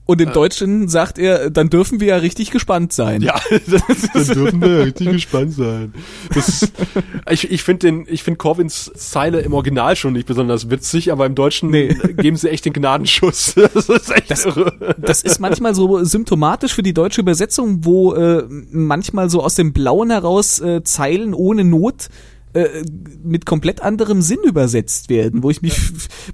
Und 0.08 0.22
im 0.22 0.32
Deutschen 0.34 0.88
sagt 0.88 1.18
er, 1.18 1.50
dann 1.50 1.70
dürfen 1.70 2.00
wir 2.00 2.08
ja 2.08 2.18
richtig 2.18 2.52
gespannt 2.52 2.94
sein. 2.94 3.22
Ja, 3.22 3.40
dann 3.50 4.26
dürfen 4.36 4.62
wir 4.62 4.86
richtig 4.86 5.12
gespannt 5.12 5.54
sein. 5.54 5.94
Das 6.34 6.48
ist, 6.48 6.74
ich 7.30 7.52
ich 7.52 7.64
finde 7.64 7.88
den, 7.88 8.06
ich 8.08 8.22
finde 8.22 8.38
Corvins 8.38 8.92
Zeile 8.96 9.40
im 9.40 9.54
Original 9.54 9.96
schon 9.96 10.14
nicht 10.14 10.28
besonders 10.28 10.70
witzig, 10.70 11.12
aber 11.12 11.26
im 11.26 11.34
Deutschen 11.34 11.72
Nee. 11.72 11.88
geben 12.18 12.38
sie 12.38 12.50
echt 12.50 12.66
den 12.66 12.74
Gnadenschuss. 12.74 13.56
Das 13.56 13.90
ist 13.90 14.12
echt 14.12 14.46
irre. 14.46 14.96
Das 15.00 15.24
ist 15.24 15.40
manchmal 15.40 15.74
so 15.74 16.04
symptomatisch 16.04 16.74
für 16.74 16.84
die 16.84 16.94
deutsche 16.94 17.22
Übersetzung, 17.22 17.84
wo 17.84 18.14
äh, 18.14 18.44
manchmal 18.72 19.30
so 19.32 19.42
aus 19.42 19.56
dem 19.56 19.74
Blauen 19.74 20.12
heraus 20.12 20.60
äh, 20.60 20.84
Zeilen 20.84 21.34
ohne 21.34 21.64
Not 21.64 22.10
äh, 22.54 22.84
mit 23.24 23.46
komplett 23.46 23.82
anderem 23.82 24.22
Sinn 24.22 24.40
übersetzt 24.44 25.10
werden, 25.10 25.44
wo 25.44 25.50
ich 25.50 25.62
mich, 25.62 25.78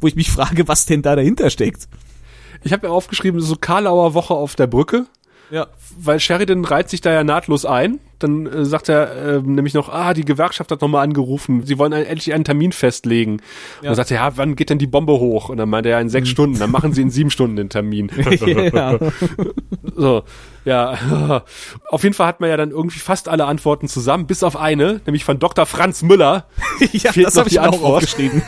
wo 0.01 0.07
ich 0.07 0.15
mich 0.15 0.29
frage, 0.29 0.67
was 0.67 0.85
denn 0.85 1.01
da 1.01 1.15
dahinter 1.15 1.49
steckt. 1.49 1.87
Ich 2.63 2.73
habe 2.73 2.87
ja 2.87 2.93
aufgeschrieben, 2.93 3.41
so 3.41 3.55
Karlauer 3.55 4.13
Woche 4.13 4.33
auf 4.33 4.55
der 4.55 4.67
Brücke. 4.67 5.05
Ja. 5.51 5.67
weil 5.99 6.21
Sheridan 6.21 6.63
reiht 6.63 6.89
sich 6.89 7.01
da 7.01 7.11
ja 7.11 7.25
nahtlos 7.25 7.65
ein. 7.65 7.99
Dann 8.19 8.45
äh, 8.45 8.63
sagt 8.63 8.87
er 8.87 9.11
äh, 9.11 9.41
nämlich 9.41 9.73
noch, 9.73 9.89
ah, 9.89 10.13
die 10.13 10.23
Gewerkschaft 10.23 10.71
hat 10.71 10.79
nochmal 10.79 11.03
angerufen. 11.03 11.65
Sie 11.65 11.77
wollen 11.77 11.91
ein, 11.91 12.05
endlich 12.05 12.33
einen 12.33 12.45
Termin 12.45 12.71
festlegen. 12.71 13.33
Und 13.33 13.41
dann 13.81 13.95
sagt 13.95 14.11
er, 14.11 14.15
ja, 14.17 14.37
wann 14.37 14.55
geht 14.55 14.69
denn 14.69 14.77
die 14.77 14.87
Bombe 14.87 15.11
hoch? 15.11 15.49
Und 15.49 15.57
dann 15.57 15.67
meint 15.67 15.85
er, 15.85 15.93
ja, 15.93 15.99
in 15.99 16.07
sechs 16.07 16.29
Stunden. 16.29 16.57
Dann 16.57 16.71
machen 16.71 16.93
sie 16.93 17.01
in 17.01 17.09
sieben 17.09 17.31
Stunden 17.31 17.57
den 17.57 17.67
Termin. 17.67 18.09
ja. 18.73 18.97
so, 19.93 20.23
ja. 20.63 21.43
Auf 21.89 22.03
jeden 22.03 22.15
Fall 22.15 22.27
hat 22.27 22.39
man 22.39 22.49
ja 22.49 22.55
dann 22.55 22.71
irgendwie 22.71 22.99
fast 22.99 23.27
alle 23.27 23.43
Antworten 23.43 23.89
zusammen, 23.89 24.27
bis 24.27 24.43
auf 24.43 24.55
eine, 24.55 25.01
nämlich 25.05 25.25
von 25.25 25.37
Dr. 25.37 25.65
Franz 25.65 26.01
Müller. 26.01 26.45
ja 26.93 27.11
Fehlt 27.11 27.27
das 27.27 27.35
habe 27.35 27.49
ich 27.49 27.55
mir 27.55 27.63
auch 27.63 27.73
Antwort. 27.73 28.03
aufgeschrieben. 28.03 28.41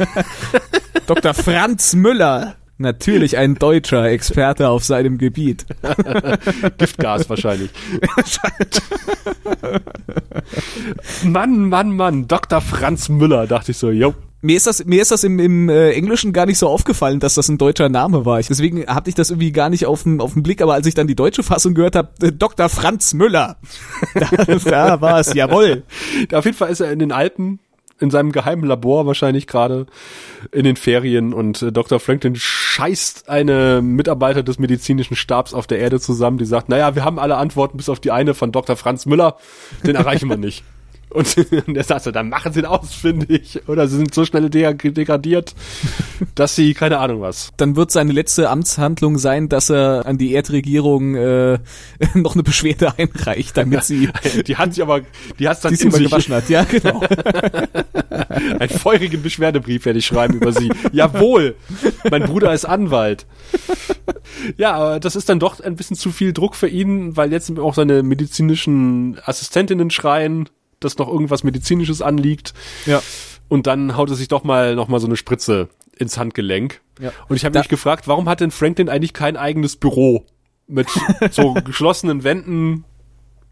Dr. 1.05 1.33
Franz 1.33 1.95
Müller. 1.95 2.55
Natürlich 2.77 3.37
ein 3.37 3.55
deutscher 3.55 4.05
Experte 4.05 4.69
auf 4.69 4.83
seinem 4.83 5.17
Gebiet. 5.17 5.65
Giftgas 6.77 7.29
wahrscheinlich. 7.29 7.69
Mann, 11.23 11.69
Mann, 11.69 11.95
Mann, 11.95 12.27
Dr. 12.27 12.61
Franz 12.61 13.09
Müller, 13.09 13.45
dachte 13.45 13.71
ich 13.71 13.77
so, 13.77 13.91
jo. 13.91 14.15
Mir 14.41 14.57
ist 14.57 14.67
das, 14.67 14.83
mir 14.83 15.01
ist 15.01 15.11
das 15.11 15.23
im, 15.23 15.39
im 15.39 15.69
äh, 15.69 15.91
Englischen 15.91 16.33
gar 16.33 16.45
nicht 16.45 16.57
so 16.57 16.67
aufgefallen, 16.67 17.21
dass 17.21 17.35
das 17.35 17.47
ein 17.47 17.57
deutscher 17.57 17.87
Name 17.87 18.25
war. 18.25 18.41
Ich, 18.41 18.47
deswegen 18.47 18.85
hatte 18.87 19.09
ich 19.09 19.15
das 19.15 19.29
irgendwie 19.29 19.53
gar 19.53 19.69
nicht 19.69 19.85
auf 19.85 20.03
dem 20.03 20.19
auf 20.19 20.33
dem 20.33 20.43
Blick, 20.43 20.61
aber 20.61 20.73
als 20.73 20.85
ich 20.85 20.95
dann 20.95 21.07
die 21.07 21.15
deutsche 21.15 21.43
Fassung 21.43 21.75
gehört 21.75 21.95
habe, 21.95 22.09
äh, 22.21 22.33
Dr. 22.33 22.67
Franz 22.67 23.13
Müller, 23.13 23.55
da, 24.15 24.29
da 24.65 24.99
war 24.99 25.19
es, 25.21 25.33
jawohl. 25.33 25.83
Auf 26.33 26.43
jeden 26.43 26.57
Fall 26.57 26.71
ist 26.71 26.81
er 26.81 26.91
in 26.91 26.99
den 26.99 27.13
Alpen 27.13 27.59
in 27.99 28.11
seinem 28.11 28.31
geheimen 28.31 28.65
Labor 28.65 29.05
wahrscheinlich 29.05 29.47
gerade 29.47 29.85
in 30.51 30.63
den 30.63 30.75
Ferien 30.75 31.33
und 31.33 31.61
äh, 31.61 31.71
Dr. 31.71 31.99
Franklin 31.99 32.35
scheißt 32.35 33.29
eine 33.29 33.81
Mitarbeiter 33.81 34.43
des 34.43 34.59
medizinischen 34.59 35.15
Stabs 35.15 35.53
auf 35.53 35.67
der 35.67 35.79
Erde 35.79 35.99
zusammen, 35.99 36.37
die 36.37 36.45
sagt, 36.45 36.69
naja, 36.69 36.95
wir 36.95 37.05
haben 37.05 37.19
alle 37.19 37.37
Antworten 37.37 37.77
bis 37.77 37.89
auf 37.89 37.99
die 37.99 38.11
eine 38.11 38.33
von 38.33 38.51
Dr. 38.51 38.75
Franz 38.75 39.05
Müller, 39.05 39.37
den 39.85 39.95
erreichen 39.95 40.29
wir 40.29 40.37
nicht. 40.37 40.63
Und 41.67 41.77
er 41.77 41.83
sagt 41.83 42.03
so, 42.03 42.11
dann 42.11 42.29
machen 42.29 42.53
sie 42.53 42.59
ihn 42.61 42.65
ausfindig 42.65 43.61
oder 43.67 43.87
sie 43.87 43.97
sind 43.97 44.13
so 44.13 44.25
schnell 44.25 44.49
de 44.49 44.73
degradiert, 44.73 45.53
dass 46.35 46.55
sie, 46.55 46.73
keine 46.73 46.97
Ahnung 46.97 47.21
was. 47.21 47.51
Dann 47.57 47.75
wird 47.75 47.91
seine 47.91 48.11
letzte 48.11 48.49
Amtshandlung 48.49 49.17
sein, 49.17 49.49
dass 49.49 49.69
er 49.69 50.05
an 50.05 50.17
die 50.17 50.33
Erdregierung 50.33 51.15
äh, 51.15 51.59
noch 52.15 52.33
eine 52.33 52.43
Beschwerde 52.43 52.97
einreicht, 52.97 53.55
damit 53.57 53.83
sie 53.83 54.09
Die 54.47 54.57
hat 54.57 54.73
sich 54.73 54.81
aber, 54.81 55.01
die 55.39 55.47
hat 55.47 55.63
dann 55.63 55.71
die 55.71 55.77
sie 55.77 55.85
in 55.85 55.91
sich, 55.91 56.09
gewaschen 56.09 56.33
hat. 56.33 56.49
Ja, 56.49 56.63
genau. 56.63 57.01
einen 58.59 58.69
feurigen 58.69 59.21
Beschwerdebrief 59.21 59.85
werde 59.85 59.99
ich 59.99 60.05
schreiben 60.05 60.35
über 60.35 60.51
sie. 60.51 60.71
Jawohl, 60.91 61.55
mein 62.09 62.23
Bruder 62.23 62.53
ist 62.53 62.65
Anwalt. 62.65 63.25
Ja, 64.57 64.73
aber 64.73 64.99
das 64.99 65.15
ist 65.15 65.29
dann 65.29 65.39
doch 65.39 65.59
ein 65.59 65.75
bisschen 65.75 65.95
zu 65.95 66.11
viel 66.11 66.33
Druck 66.33 66.55
für 66.55 66.67
ihn, 66.67 67.15
weil 67.15 67.31
jetzt 67.31 67.57
auch 67.59 67.73
seine 67.73 68.03
medizinischen 68.03 69.19
Assistentinnen 69.25 69.89
schreien, 69.91 70.49
dass 70.83 70.97
noch 70.97 71.07
irgendwas 71.07 71.43
Medizinisches 71.43 72.01
anliegt. 72.01 72.53
Ja. 72.85 73.01
Und 73.47 73.67
dann 73.67 73.95
haut 73.97 74.09
er 74.09 74.15
sich 74.15 74.27
doch 74.27 74.43
mal 74.43 74.75
noch 74.75 74.87
mal 74.87 74.99
so 74.99 75.07
eine 75.07 75.17
Spritze 75.17 75.69
ins 75.97 76.17
Handgelenk. 76.17 76.81
Ja. 76.99 77.11
Und 77.27 77.35
ich 77.35 77.45
habe 77.45 77.57
mich 77.57 77.69
gefragt, 77.69 78.07
warum 78.07 78.29
hat 78.29 78.39
denn 78.39 78.51
Franklin 78.51 78.89
eigentlich 78.89 79.13
kein 79.13 79.37
eigenes 79.37 79.75
Büro 79.75 80.25
mit 80.67 80.87
so 81.31 81.53
geschlossenen 81.53 82.23
Wänden? 82.23 82.85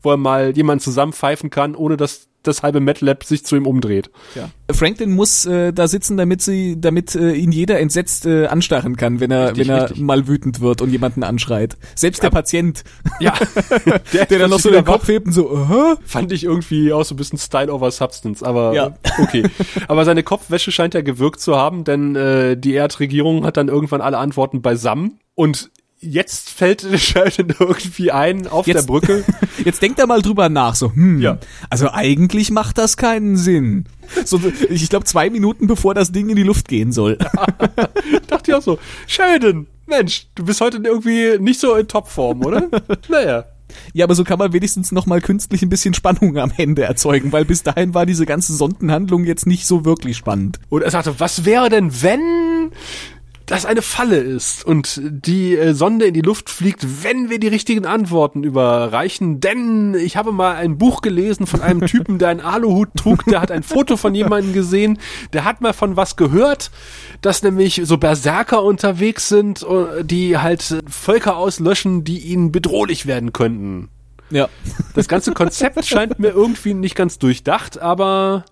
Wo 0.01 0.11
er 0.11 0.17
mal 0.17 0.55
jemanden 0.55 0.83
zusammenpfeifen 0.83 1.49
kann, 1.49 1.75
ohne 1.75 1.97
dass 1.97 2.27
das 2.43 2.63
halbe 2.63 2.79
MATLAB 2.79 3.23
sich 3.23 3.45
zu 3.45 3.55
ihm 3.55 3.67
umdreht. 3.67 4.09
Ja. 4.33 4.49
Franklin 4.73 5.11
muss 5.11 5.45
äh, 5.45 5.71
da 5.73 5.87
sitzen, 5.87 6.17
damit 6.17 6.41
sie, 6.41 6.79
damit 6.79 7.13
äh, 7.15 7.33
ihn 7.33 7.51
jeder 7.51 7.79
entsetzt 7.79 8.25
äh, 8.25 8.47
anstarren 8.47 8.95
kann, 8.97 9.19
wenn 9.19 9.29
er, 9.29 9.49
Richtig, 9.49 9.67
wenn 9.67 9.75
er 9.75 9.83
richtig. 9.83 10.01
mal 10.01 10.27
wütend 10.27 10.59
wird 10.59 10.81
und 10.81 10.89
jemanden 10.89 11.23
anschreit. 11.23 11.77
Selbst 11.93 12.23
der 12.23 12.31
Patient, 12.31 12.83
Ja, 13.19 13.35
der 14.29 14.39
dann 14.39 14.49
noch 14.49 14.59
so 14.59 14.71
den 14.71 14.85
Kopf 14.85 15.07
hebt 15.07 15.27
und 15.27 15.33
so, 15.33 15.67
Hä? 15.69 15.95
Fand 16.03 16.31
ich 16.31 16.43
irgendwie 16.43 16.91
auch 16.93 17.03
so 17.05 17.13
ein 17.13 17.17
bisschen 17.17 17.37
Style 17.37 17.71
over 17.71 17.91
Substance, 17.91 18.43
aber 18.43 18.73
Ja. 18.73 18.97
okay. 19.19 19.43
Aber 19.87 20.03
seine 20.03 20.23
Kopfwäsche 20.23 20.71
scheint 20.71 20.95
ja 20.95 21.01
gewirkt 21.01 21.41
zu 21.41 21.55
haben, 21.55 21.83
denn 21.83 22.15
äh, 22.15 22.57
die 22.57 22.73
Erdregierung 22.73 23.45
hat 23.45 23.55
dann 23.57 23.67
irgendwann 23.67 24.01
alle 24.01 24.17
Antworten 24.17 24.63
beisammen 24.63 25.19
und 25.35 25.69
jetzt 26.01 26.49
fällt 26.49 26.85
Sheldon 26.99 27.53
irgendwie 27.59 28.11
ein 28.11 28.47
auf 28.47 28.67
Jetzt- 28.67 28.81
der 28.81 28.83
Brücke. 28.87 29.23
Jetzt 29.63 29.81
denkt 29.83 29.99
er 29.99 30.07
mal 30.07 30.21
drüber 30.23 30.49
nach, 30.49 30.73
so, 30.73 30.91
hm, 30.91 31.21
Ja. 31.21 31.37
also 31.69 31.91
eigentlich 31.91 32.49
macht 32.49 32.79
das 32.79 32.97
keinen 32.97 33.37
Sinn. 33.37 33.85
So, 34.25 34.41
ich 34.69 34.89
glaube, 34.89 35.05
zwei 35.05 35.29
Minuten 35.29 35.67
bevor 35.67 35.93
das 35.93 36.11
Ding 36.11 36.29
in 36.29 36.35
die 36.35 36.41
Luft 36.43 36.67
gehen 36.67 36.91
soll. 36.91 37.17
Dachte 38.27 38.51
ich 38.51 38.53
auch 38.55 38.61
so, 38.63 38.79
Sheldon, 39.05 39.67
Mensch, 39.85 40.27
du 40.35 40.45
bist 40.45 40.59
heute 40.61 40.77
irgendwie 40.83 41.37
nicht 41.39 41.59
so 41.59 41.75
in 41.75 41.87
Topform, 41.87 42.43
oder? 42.43 42.67
naja. 43.09 43.45
Ja, 43.93 44.03
aber 44.05 44.15
so 44.15 44.23
kann 44.25 44.37
man 44.39 44.51
wenigstens 44.51 44.91
noch 44.91 45.05
mal 45.05 45.21
künstlich 45.21 45.61
ein 45.61 45.69
bisschen 45.69 45.93
Spannung 45.93 46.37
am 46.37 46.51
Ende 46.57 46.83
erzeugen, 46.83 47.31
weil 47.31 47.45
bis 47.45 47.63
dahin 47.63 47.93
war 47.93 48.05
diese 48.05 48.25
ganze 48.25 48.53
Sondenhandlung 48.53 49.23
jetzt 49.23 49.45
nicht 49.47 49.65
so 49.65 49.85
wirklich 49.85 50.17
spannend. 50.17 50.59
Und 50.69 50.81
er 50.81 50.91
sagte, 50.91 51.19
was 51.19 51.45
wäre 51.45 51.69
denn, 51.69 52.01
wenn 52.01 52.71
das 53.51 53.65
eine 53.65 53.81
Falle 53.81 54.17
ist 54.17 54.65
und 54.65 55.01
die 55.03 55.57
äh, 55.57 55.73
Sonde 55.73 56.05
in 56.05 56.13
die 56.13 56.21
Luft 56.21 56.49
fliegt, 56.49 57.03
wenn 57.03 57.29
wir 57.29 57.37
die 57.37 57.49
richtigen 57.49 57.85
Antworten 57.85 58.45
überreichen? 58.45 59.41
Denn 59.41 59.93
ich 59.93 60.15
habe 60.15 60.31
mal 60.31 60.55
ein 60.55 60.77
Buch 60.77 61.01
gelesen 61.01 61.45
von 61.47 61.61
einem 61.61 61.85
Typen, 61.85 62.17
der 62.17 62.29
einen 62.29 62.39
Aluhut 62.39 62.95
trug, 62.95 63.25
der 63.25 63.41
hat 63.41 63.51
ein 63.51 63.63
Foto 63.63 63.97
von 63.97 64.15
jemandem 64.15 64.53
gesehen, 64.53 64.99
der 65.33 65.43
hat 65.43 65.59
mal 65.59 65.73
von 65.73 65.97
was 65.97 66.15
gehört, 66.15 66.71
dass 67.19 67.43
nämlich 67.43 67.81
so 67.83 67.97
Berserker 67.97 68.63
unterwegs 68.63 69.27
sind, 69.27 69.63
äh, 69.63 70.05
die 70.05 70.37
halt 70.37 70.71
äh, 70.71 70.79
Völker 70.87 71.35
auslöschen, 71.35 72.05
die 72.05 72.19
ihnen 72.19 72.53
bedrohlich 72.53 73.05
werden 73.05 73.33
könnten. 73.33 73.89
Ja. 74.29 74.47
Das 74.95 75.09
ganze 75.09 75.33
Konzept 75.33 75.85
scheint 75.85 76.19
mir 76.19 76.29
irgendwie 76.29 76.73
nicht 76.73 76.95
ganz 76.95 77.19
durchdacht, 77.19 77.81
aber 77.81 78.45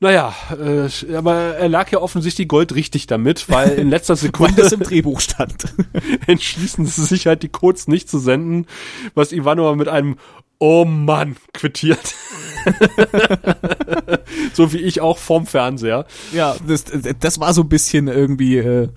naja, 0.00 0.34
äh, 0.50 1.14
aber 1.14 1.34
er 1.34 1.68
lag 1.68 1.90
ja 1.92 2.00
offensichtlich 2.00 2.48
goldrichtig 2.48 3.06
damit, 3.06 3.50
weil 3.50 3.72
in 3.72 3.90
letzter 3.90 4.14
Weil 4.14 4.18
Sekunde 4.18 4.62
das 4.62 4.72
im 4.72 4.80
Drehbuch 4.80 5.20
stand. 5.20 5.74
entschließen 6.26 6.86
sie 6.86 7.04
sich 7.04 7.26
halt 7.26 7.42
die 7.42 7.48
Codes 7.48 7.86
nicht 7.86 8.08
zu 8.08 8.18
senden, 8.18 8.66
was 9.14 9.32
Ivanova 9.32 9.74
mit 9.76 9.88
einem 9.88 10.16
Oh 10.58 10.84
Mann 10.84 11.36
quittiert. 11.52 12.14
so 14.52 14.72
wie 14.72 14.78
ich 14.78 15.00
auch 15.00 15.16
vorm 15.16 15.46
Fernseher. 15.46 16.06
Ja, 16.32 16.56
das, 16.66 16.84
das 17.18 17.40
war 17.40 17.54
so 17.54 17.62
ein 17.62 17.68
bisschen 17.68 18.08
irgendwie, 18.08 18.58
äh, 18.58 18.88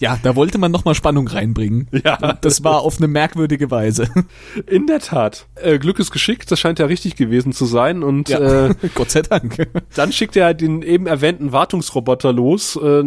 ja, 0.00 0.18
da 0.22 0.34
wollte 0.34 0.58
man 0.58 0.72
noch 0.72 0.84
mal 0.84 0.94
Spannung 0.94 1.28
reinbringen. 1.28 1.88
Ja. 2.04 2.16
Und 2.18 2.44
das 2.44 2.64
war 2.64 2.80
auf 2.80 2.96
eine 2.98 3.06
merkwürdige 3.06 3.70
Weise. 3.70 4.08
In 4.66 4.86
der 4.86 4.98
Tat. 5.00 5.46
Äh, 5.54 5.78
Glück 5.78 5.98
ist 6.00 6.10
geschickt, 6.10 6.50
das 6.50 6.58
scheint 6.58 6.78
ja 6.78 6.86
richtig 6.86 7.14
gewesen 7.14 7.52
zu 7.52 7.66
sein. 7.66 8.02
Und 8.02 8.30
äh, 8.30 8.74
Gott 8.94 9.10
sei 9.10 9.22
Dank. 9.22 9.68
Dann 9.94 10.12
schickt 10.12 10.34
er 10.36 10.54
den 10.54 10.82
eben 10.82 11.06
erwähnten 11.06 11.52
Wartungsroboter 11.52 12.32
los 12.32 12.76
äh, 12.76 13.04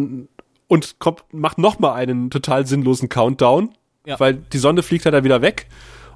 und 0.67 0.99
kommt, 0.99 1.23
macht 1.31 1.57
nochmal 1.57 1.95
einen 1.95 2.29
total 2.29 2.65
sinnlosen 2.65 3.09
Countdown, 3.09 3.69
Ja. 4.05 4.19
weil 4.19 4.35
die 4.35 4.57
Sonde 4.59 4.83
fliegt 4.83 5.05
halt 5.05 5.13
da 5.15 5.23
wieder 5.23 5.41
weg. 5.41 5.67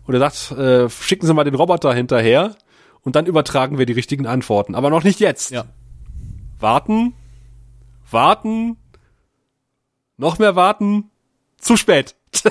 Und 0.05 0.13
er 0.13 0.19
sagt, 0.31 0.57
äh, 0.57 0.89
schicken 0.89 1.25
Sie 1.27 1.33
mal 1.33 1.43
den 1.43 1.55
Roboter 1.55 1.93
hinterher 1.93 2.55
und 3.01 3.15
dann 3.15 3.25
übertragen 3.25 3.77
wir 3.77 3.85
die 3.85 3.93
richtigen 3.93 4.25
Antworten. 4.25 4.73
Aber 4.75 4.89
noch 4.89 5.03
nicht 5.03 5.19
jetzt. 5.19 5.51
Ja. 5.51 5.65
Warten, 6.59 7.13
warten, 8.09 8.77
noch 10.17 10.39
mehr 10.39 10.55
warten, 10.55 11.09
zu 11.59 11.77
spät. 11.77 12.15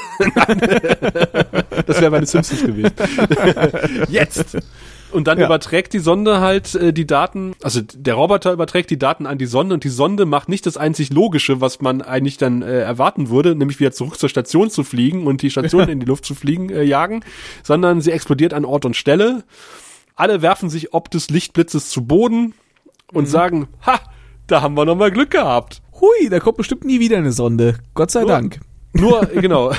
das 1.86 2.00
wäre 2.00 2.10
meine 2.10 2.26
Simpsons 2.26 2.62
gewesen. 2.62 2.92
Jetzt. 4.08 4.56
Und 5.12 5.28
dann 5.28 5.38
Ja. 5.38 5.46
überträgt 5.46 5.92
die 5.92 6.00
Sonde 6.00 6.40
halt 6.40 6.74
äh, 6.74 6.92
die 6.92 7.06
Daten, 7.06 7.54
also 7.62 7.80
der 7.80 8.14
Roboter 8.14 8.52
überträgt 8.52 8.90
die 8.90 8.98
Daten 8.98 9.26
an 9.26 9.38
die 9.38 9.46
Sonde 9.46 9.74
und 9.74 9.84
die 9.84 9.88
Sonde 9.88 10.26
macht 10.26 10.48
nicht 10.48 10.66
das 10.66 10.76
einzig 10.76 11.12
Logische, 11.12 11.60
was 11.60 11.80
man 11.80 12.02
eigentlich 12.02 12.38
dann 12.38 12.62
äh, 12.62 12.80
erwarten 12.80 13.28
würde, 13.30 13.54
nämlich 13.54 13.78
wieder 13.78 13.92
zurück 13.92 14.18
zur 14.18 14.28
Station 14.28 14.68
zu 14.68 14.82
fliegen 14.82 15.26
und 15.26 15.42
die 15.42 15.50
Station 15.50 15.88
in 15.88 16.00
die 16.00 16.06
Luft 16.06 16.24
zu 16.24 16.34
fliegen, 16.34 16.70
äh, 16.70 16.82
jagen, 16.82 17.24
sondern 17.62 18.00
sie 18.00 18.10
explodiert 18.10 18.52
an 18.52 18.64
Ort 18.64 18.84
und 18.84 18.96
Stelle. 18.96 19.44
Alle 20.16 20.42
werfen 20.42 20.70
sich 20.70 20.92
ob 20.92 21.10
des 21.10 21.30
Lichtblitzes 21.30 21.90
zu 21.90 22.04
Boden 22.04 22.54
und 23.12 23.26
sagen, 23.26 23.68
ha, 23.86 24.00
da 24.48 24.60
haben 24.62 24.74
wir 24.74 24.84
noch 24.84 24.96
mal 24.96 25.10
Glück 25.12 25.30
gehabt. 25.30 25.82
Hui, 26.00 26.28
da 26.30 26.40
kommt 26.40 26.56
bestimmt 26.58 26.84
nie 26.84 27.00
wieder 27.00 27.16
eine 27.18 27.32
Sonde. 27.32 27.76
Gott 27.94 28.10
sei 28.10 28.20
Nur- 28.20 28.28
Dank. 28.28 28.60
Nur, 28.92 29.20
genau. 29.34 29.72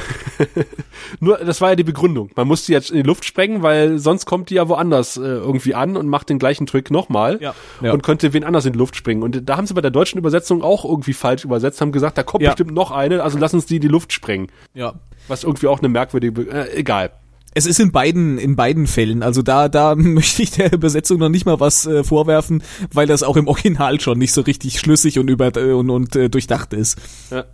Nur, 1.19 1.37
das 1.39 1.59
war 1.61 1.69
ja 1.69 1.75
die 1.75 1.83
Begründung. 1.83 2.29
Man 2.35 2.47
muss 2.47 2.65
die 2.65 2.71
jetzt 2.73 2.91
in 2.91 2.97
die 2.97 3.03
Luft 3.03 3.25
sprengen, 3.25 3.63
weil 3.63 3.97
sonst 3.97 4.25
kommt 4.27 4.49
die 4.51 4.55
ja 4.55 4.67
woanders 4.69 5.17
äh, 5.17 5.21
irgendwie 5.21 5.73
an 5.73 5.97
und 5.97 6.07
macht 6.07 6.29
den 6.29 6.37
gleichen 6.37 6.67
Trick 6.67 6.91
nochmal 6.91 7.39
Ja. 7.41 7.55
Ja. 7.81 7.93
und 7.93 8.03
könnte 8.03 8.33
wen 8.33 8.43
anders 8.43 8.65
in 8.65 8.73
die 8.73 8.79
Luft 8.79 8.95
springen. 8.95 9.23
Und 9.23 9.49
da 9.49 9.57
haben 9.57 9.65
sie 9.65 9.73
bei 9.73 9.81
der 9.81 9.89
deutschen 9.91 10.19
Übersetzung 10.19 10.61
auch 10.61 10.85
irgendwie 10.85 11.13
falsch 11.13 11.45
übersetzt, 11.45 11.81
haben 11.81 11.91
gesagt, 11.91 12.17
da 12.17 12.23
kommt 12.23 12.43
Ja. 12.43 12.51
bestimmt 12.51 12.73
noch 12.73 12.91
eine, 12.91 13.23
also 13.23 13.37
lass 13.39 13.53
uns 13.55 13.65
die 13.65 13.77
in 13.77 13.81
die 13.81 13.87
Luft 13.87 14.13
sprengen. 14.13 14.47
Ja. 14.75 14.93
Was 15.27 15.43
irgendwie 15.43 15.67
auch 15.67 15.79
eine 15.79 15.89
merkwürdige, 15.89 16.31
Be 16.43 16.51
äh, 16.51 16.75
egal. 16.77 17.11
Es 17.53 17.65
ist 17.65 17.79
in 17.79 17.91
beiden, 17.91 18.37
in 18.37 18.55
beiden 18.55 18.87
Fällen. 18.87 19.23
Also 19.23 19.41
da, 19.41 19.69
da 19.69 19.95
möchte 19.97 20.43
ich 20.43 20.51
der 20.51 20.73
Übersetzung 20.73 21.19
noch 21.19 21.29
nicht 21.29 21.45
mal 21.45 21.59
was 21.59 21.85
äh, 21.85 22.03
vorwerfen, 22.03 22.63
weil 22.93 23.07
das 23.07 23.23
auch 23.23 23.37
im 23.37 23.47
Original 23.47 23.99
schon 23.99 24.19
nicht 24.19 24.33
so 24.33 24.41
richtig 24.41 24.79
schlüssig 24.79 25.19
und 25.19 25.29
über 25.29 25.55
äh, 25.55 25.71
und, 25.71 25.89
und 25.89 26.15
äh, 26.15 26.29
durchdacht 26.29 26.73
ist. 26.73 26.97
Ja. 27.31 27.45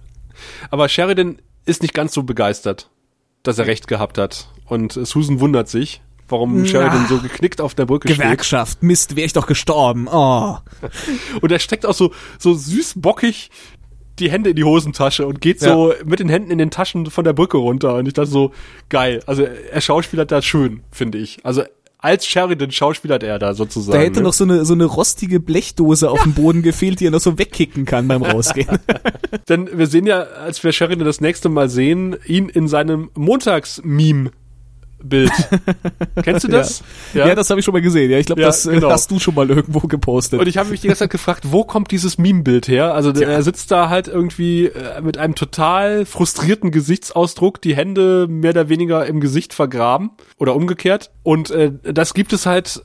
Aber 0.72 0.90
Sheridan 0.90 1.38
ist 1.66 1.82
nicht 1.82 1.94
ganz 1.94 2.14
so 2.14 2.24
begeistert, 2.24 2.90
dass 3.44 3.60
er 3.60 3.68
recht 3.68 3.88
gehabt 3.88 4.18
hat. 4.18 4.50
Und 4.66 4.94
Susan 4.94 5.40
wundert 5.40 5.70
sich, 5.70 6.02
warum 6.28 6.66
Sheridan 6.66 7.08
so 7.08 7.20
geknickt 7.20 7.62
auf 7.62 7.76
der 7.76 7.86
Brücke 7.86 8.08
steht. 8.08 8.18
Gewerkschaft, 8.20 8.84
Mist, 8.84 9.16
wäre 9.16 9.26
ich 9.26 9.34
doch 9.34 9.48
gestorben. 9.48 10.08
Oh. 10.12 10.58
Und 11.42 11.52
er 11.52 11.60
steckt 11.60 11.86
auch 11.86 11.94
so, 11.94 12.12
so 12.40 12.54
süß 12.54 12.96
bockig 12.98 13.52
die 14.20 14.30
Hände 14.30 14.52
in 14.52 14.56
die 14.56 14.64
Hosentasche 14.64 15.26
und 15.26 15.42
geht 15.42 15.60
so 15.60 15.94
mit 16.06 16.20
den 16.20 16.30
Händen 16.30 16.52
in 16.52 16.58
den 16.58 16.72
Taschen 16.72 17.08
von 17.08 17.24
der 17.24 17.34
Brücke 17.34 17.58
runter. 17.58 17.96
Und 17.96 18.08
ich 18.08 18.14
dachte 18.14 18.30
so, 18.30 18.52
geil. 18.90 19.22
Also 19.26 19.44
er 19.44 19.82
schauspielert 19.82 20.32
da 20.32 20.42
schön, 20.42 20.82
finde 20.92 21.18
ich. 21.18 21.40
Also 21.44 21.64
als 22.04 22.26
Sheridan 22.26 22.70
schauspielert 22.70 23.24
er 23.24 23.40
da 23.40 23.54
sozusagen. 23.54 23.98
Da 23.98 24.04
hätte 24.04 24.20
ne? 24.20 24.24
noch 24.24 24.34
so 24.34 24.44
eine, 24.44 24.66
so 24.66 24.74
eine 24.74 24.84
rostige 24.84 25.40
Blechdose 25.40 26.12
auf 26.12 26.22
dem 26.22 26.34
Boden 26.34 26.62
gefehlt, 26.62 27.00
die 27.00 27.08
er 27.08 27.12
noch 27.12 27.22
so 27.22 27.40
wegkicken 27.40 27.86
kann 27.86 28.10
beim 28.10 28.24
Rausgehen. 28.24 28.78
Denn 29.50 29.70
wir 29.78 29.88
sehen 29.88 30.06
ja, 30.06 30.24
als 30.24 30.62
wir 30.64 30.74
Sheridan 30.74 31.06
das 31.06 31.22
nächste 31.22 31.48
Mal 31.48 31.70
sehen, 31.70 32.18
ihn 32.26 32.50
in 32.50 32.68
seinem 32.68 33.10
Montags-Meme-Bild. 35.04 35.32
Kennst 36.24 36.44
du 36.46 36.48
das? 36.50 36.84
ja. 37.14 37.34
das 37.36 37.50
habe 37.50 37.60
ich 37.60 37.66
schon 37.66 37.74
mal 37.74 37.82
gesehen. 37.82 38.12
Ja, 38.12 38.18
ich 38.18 38.26
glaube, 38.26 38.42
Ja, 38.42 38.48
das 38.48 38.66
äh, 38.66 38.74
genau. 38.74 38.90
hast 38.90 39.12
du 39.12 39.20
schon 39.20 39.36
mal 39.36 39.50
irgendwo 39.50 39.80
gepostet. 39.82 40.40
Und 40.40 40.48
ich 40.48 40.58
habe 40.58 40.70
mich 40.70 40.82
die 40.82 40.88
ganze 40.88 41.00
Zeit 41.00 41.10
gefragt, 41.10 41.52
wo 41.52 41.64
kommt 41.64 41.92
dieses 41.92 42.18
Meme-Bild 42.18 42.68
her? 42.68 42.94
Also 42.94 43.12
der, 43.12 43.28
er 43.28 43.44
sitzt 43.44 43.72
da 43.72 43.90
halt 43.90 44.08
irgendwie 44.08 44.68
äh, 44.68 45.02
mit 45.02 45.18
einem 45.18 45.36
total 45.36 46.06
frustrierten 46.06 46.72
Gesichtsausdruck, 46.72 47.62
die 47.62 47.76
Hände 47.76 48.28
mehr 48.30 48.52
oder 48.52 48.70
weniger 48.70 49.06
im 49.06 49.20
Gesicht 49.20 49.54
vergraben 49.54 50.12
oder 50.38 50.56
umgekehrt. 50.56 51.12
Und 51.24 51.52
äh, 51.52 51.72
das 51.84 52.14
gibt 52.14 52.34
es 52.34 52.46
halt 52.46 52.84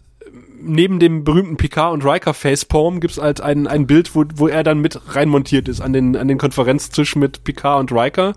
neben 0.60 0.98
dem 0.98 1.24
berühmten 1.24 1.56
Picard 1.56 1.92
und 1.92 2.04
Riker 2.04 2.34
Facepalm 2.34 3.00
gibt's 3.00 3.18
halt 3.18 3.40
ein, 3.40 3.66
ein 3.66 3.86
Bild, 3.86 4.14
wo, 4.14 4.24
wo 4.36 4.48
er 4.48 4.62
dann 4.62 4.80
mit 4.80 5.14
reinmontiert 5.14 5.68
ist 5.68 5.80
an 5.80 5.92
den, 5.92 6.16
an 6.16 6.28
den 6.28 6.38
Konferenztisch 6.38 7.16
mit 7.16 7.44
Picard 7.44 7.80
und 7.80 7.92
Riker, 7.92 8.34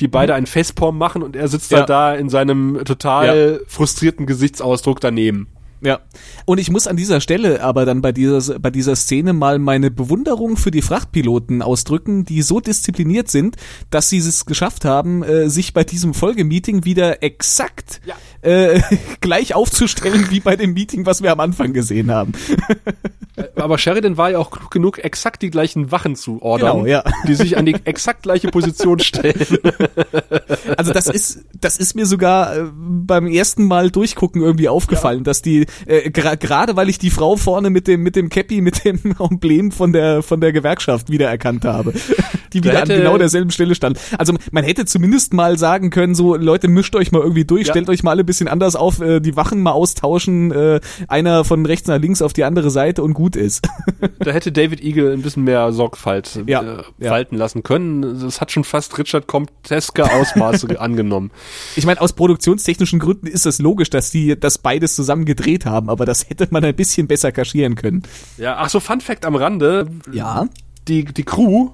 die 0.00 0.08
beide 0.08 0.34
einen 0.34 0.46
Facepalm 0.46 0.98
machen 0.98 1.22
und 1.22 1.36
er 1.36 1.48
sitzt 1.48 1.70
Ja. 1.70 1.78
halt 1.78 1.90
da 1.90 2.14
in 2.14 2.28
seinem 2.28 2.80
total 2.84 3.60
frustrierten 3.66 4.26
Gesichtsausdruck 4.26 5.00
daneben. 5.00 5.48
Ja. 5.84 6.00
Und 6.44 6.58
ich 6.58 6.70
muss 6.70 6.86
an 6.86 6.96
dieser 6.96 7.20
Stelle 7.20 7.62
aber 7.62 7.84
dann 7.84 8.02
bei 8.02 8.12
dieser, 8.12 8.58
bei 8.60 8.70
dieser 8.70 8.94
Szene 8.94 9.32
mal 9.32 9.58
meine 9.58 9.90
Bewunderung 9.90 10.56
für 10.56 10.70
die 10.70 10.80
Frachtpiloten 10.80 11.60
ausdrücken, 11.60 12.24
die 12.24 12.42
so 12.42 12.60
diszipliniert 12.60 13.28
sind, 13.30 13.56
dass 13.90 14.08
sie 14.08 14.18
es 14.18 14.46
geschafft 14.46 14.84
haben, 14.84 15.24
äh, 15.24 15.48
sich 15.50 15.74
bei 15.74 15.82
diesem 15.82 16.14
Folgemeeting 16.14 16.84
wieder 16.84 17.22
exakt 17.22 18.00
Ja. 18.06 18.14
äh, 18.48 18.80
gleich 19.20 19.54
aufzustellen 19.54 20.28
wie 20.30 20.40
bei 20.40 20.54
dem 20.54 20.72
Meeting, 20.72 21.04
was 21.04 21.22
wir 21.22 21.32
am 21.32 21.40
Anfang 21.40 21.72
gesehen 21.72 22.10
haben. 22.12 22.32
Aber 23.56 23.78
Sheridan 23.78 24.16
war 24.16 24.30
ja 24.30 24.38
auch 24.38 24.50
klug 24.50 24.70
genug, 24.70 24.98
exakt 25.04 25.42
die 25.42 25.50
gleichen 25.50 25.90
Wachen 25.92 26.16
zu 26.16 26.40
ordern, 26.42 26.78
Genau, 26.78 26.86
ja. 26.86 27.04
die 27.26 27.34
sich 27.34 27.56
an 27.56 27.66
die 27.66 27.76
exakt 27.84 28.22
gleiche 28.24 28.48
Position 28.48 28.98
stellen. 29.00 29.34
Also 30.76 30.92
das 30.92 31.06
ist, 31.08 31.44
das 31.60 31.76
ist 31.76 31.94
mir 31.94 32.06
sogar 32.06 32.56
äh, 32.56 32.64
beim 32.74 33.26
ersten 33.26 33.64
Mal 33.64 33.90
durchgucken 33.90 34.42
irgendwie 34.42 34.68
aufgefallen, 34.68 35.24
dass 35.24 35.42
die 35.42 35.66
äh, 35.86 36.08
gra- 36.10 36.36
gerade 36.36 36.76
weil 36.76 36.88
ich 36.88 36.98
die 36.98 37.10
Frau 37.10 37.36
vorne 37.36 37.70
mit 37.70 37.86
dem 37.88 38.02
mit 38.02 38.16
dem 38.16 38.28
Cappy 38.28 38.60
mit 38.60 38.84
dem 38.84 39.00
Emblem 39.18 39.70
von 39.72 39.92
der 39.92 40.22
von 40.22 40.40
der 40.40 40.52
Gewerkschaft 40.52 41.10
wiedererkannt 41.10 41.64
habe. 41.64 41.92
Die 42.52 42.62
wieder 42.62 42.82
an 42.82 42.88
genau 42.88 43.18
derselben 43.18 43.50
Stelle 43.50 43.74
standen. 43.74 43.98
Also 44.18 44.34
man 44.50 44.64
hätte 44.64 44.84
zumindest 44.84 45.34
mal 45.34 45.58
sagen 45.58 45.90
können, 45.90 46.14
so 46.14 46.36
Leute, 46.36 46.68
mischt 46.68 46.94
euch 46.96 47.12
mal 47.12 47.20
irgendwie 47.20 47.44
durch, 47.44 47.66
ja. 47.66 47.72
stellt 47.72 47.88
euch 47.88 48.02
mal 48.02 48.12
alle 48.12 48.22
ein 48.22 48.26
bisschen 48.26 48.48
anders 48.48 48.76
auf, 48.76 49.00
äh, 49.00 49.20
die 49.20 49.36
Wachen 49.36 49.62
mal 49.62 49.72
austauschen, 49.72 50.52
äh, 50.52 50.80
einer 51.08 51.44
von 51.44 51.66
rechts 51.66 51.88
nach 51.88 51.98
links 51.98 52.22
auf 52.22 52.32
die 52.32 52.44
andere 52.44 52.70
Seite 52.70 53.02
und 53.02 53.14
gut 53.14 53.36
ist. 53.36 53.68
da 54.18 54.30
hätte 54.30 54.52
David 54.52 54.82
Eagle 54.82 55.12
ein 55.12 55.22
bisschen 55.22 55.44
mehr 55.44 55.72
Sorgfalt 55.72 56.40
ja. 56.46 56.62
äh, 56.62 57.10
walten 57.10 57.36
lassen 57.36 57.62
können. 57.62 58.20
Das 58.20 58.40
hat 58.40 58.52
schon 58.52 58.64
fast 58.64 58.96
Richard 58.98 59.26
Comteske 59.26 60.04
Ausmaße 60.04 60.68
angenommen. 60.80 61.30
Ich 61.76 61.86
meine, 61.86 62.00
aus 62.00 62.12
produktionstechnischen 62.12 62.98
Gründen 62.98 63.26
ist 63.26 63.46
es 63.46 63.58
logisch, 63.58 63.90
dass 63.90 64.10
die 64.10 64.38
das 64.38 64.58
beides 64.58 64.94
zusammen 64.94 65.24
gedreht 65.24 65.66
haben, 65.66 65.88
aber 65.88 66.04
das 66.04 66.28
hätte 66.28 66.48
man 66.50 66.64
ein 66.64 66.74
bisschen 66.74 67.06
besser 67.06 67.32
kaschieren 67.32 67.74
können. 67.74 68.02
Ja, 68.36 68.56
ach 68.58 68.68
so, 68.68 68.80
Fun 68.80 69.00
Fact 69.00 69.24
am 69.24 69.36
Rande. 69.36 69.88
Ja. 70.12 70.48
Die, 70.88 71.04
die 71.04 71.22
Crew 71.22 71.70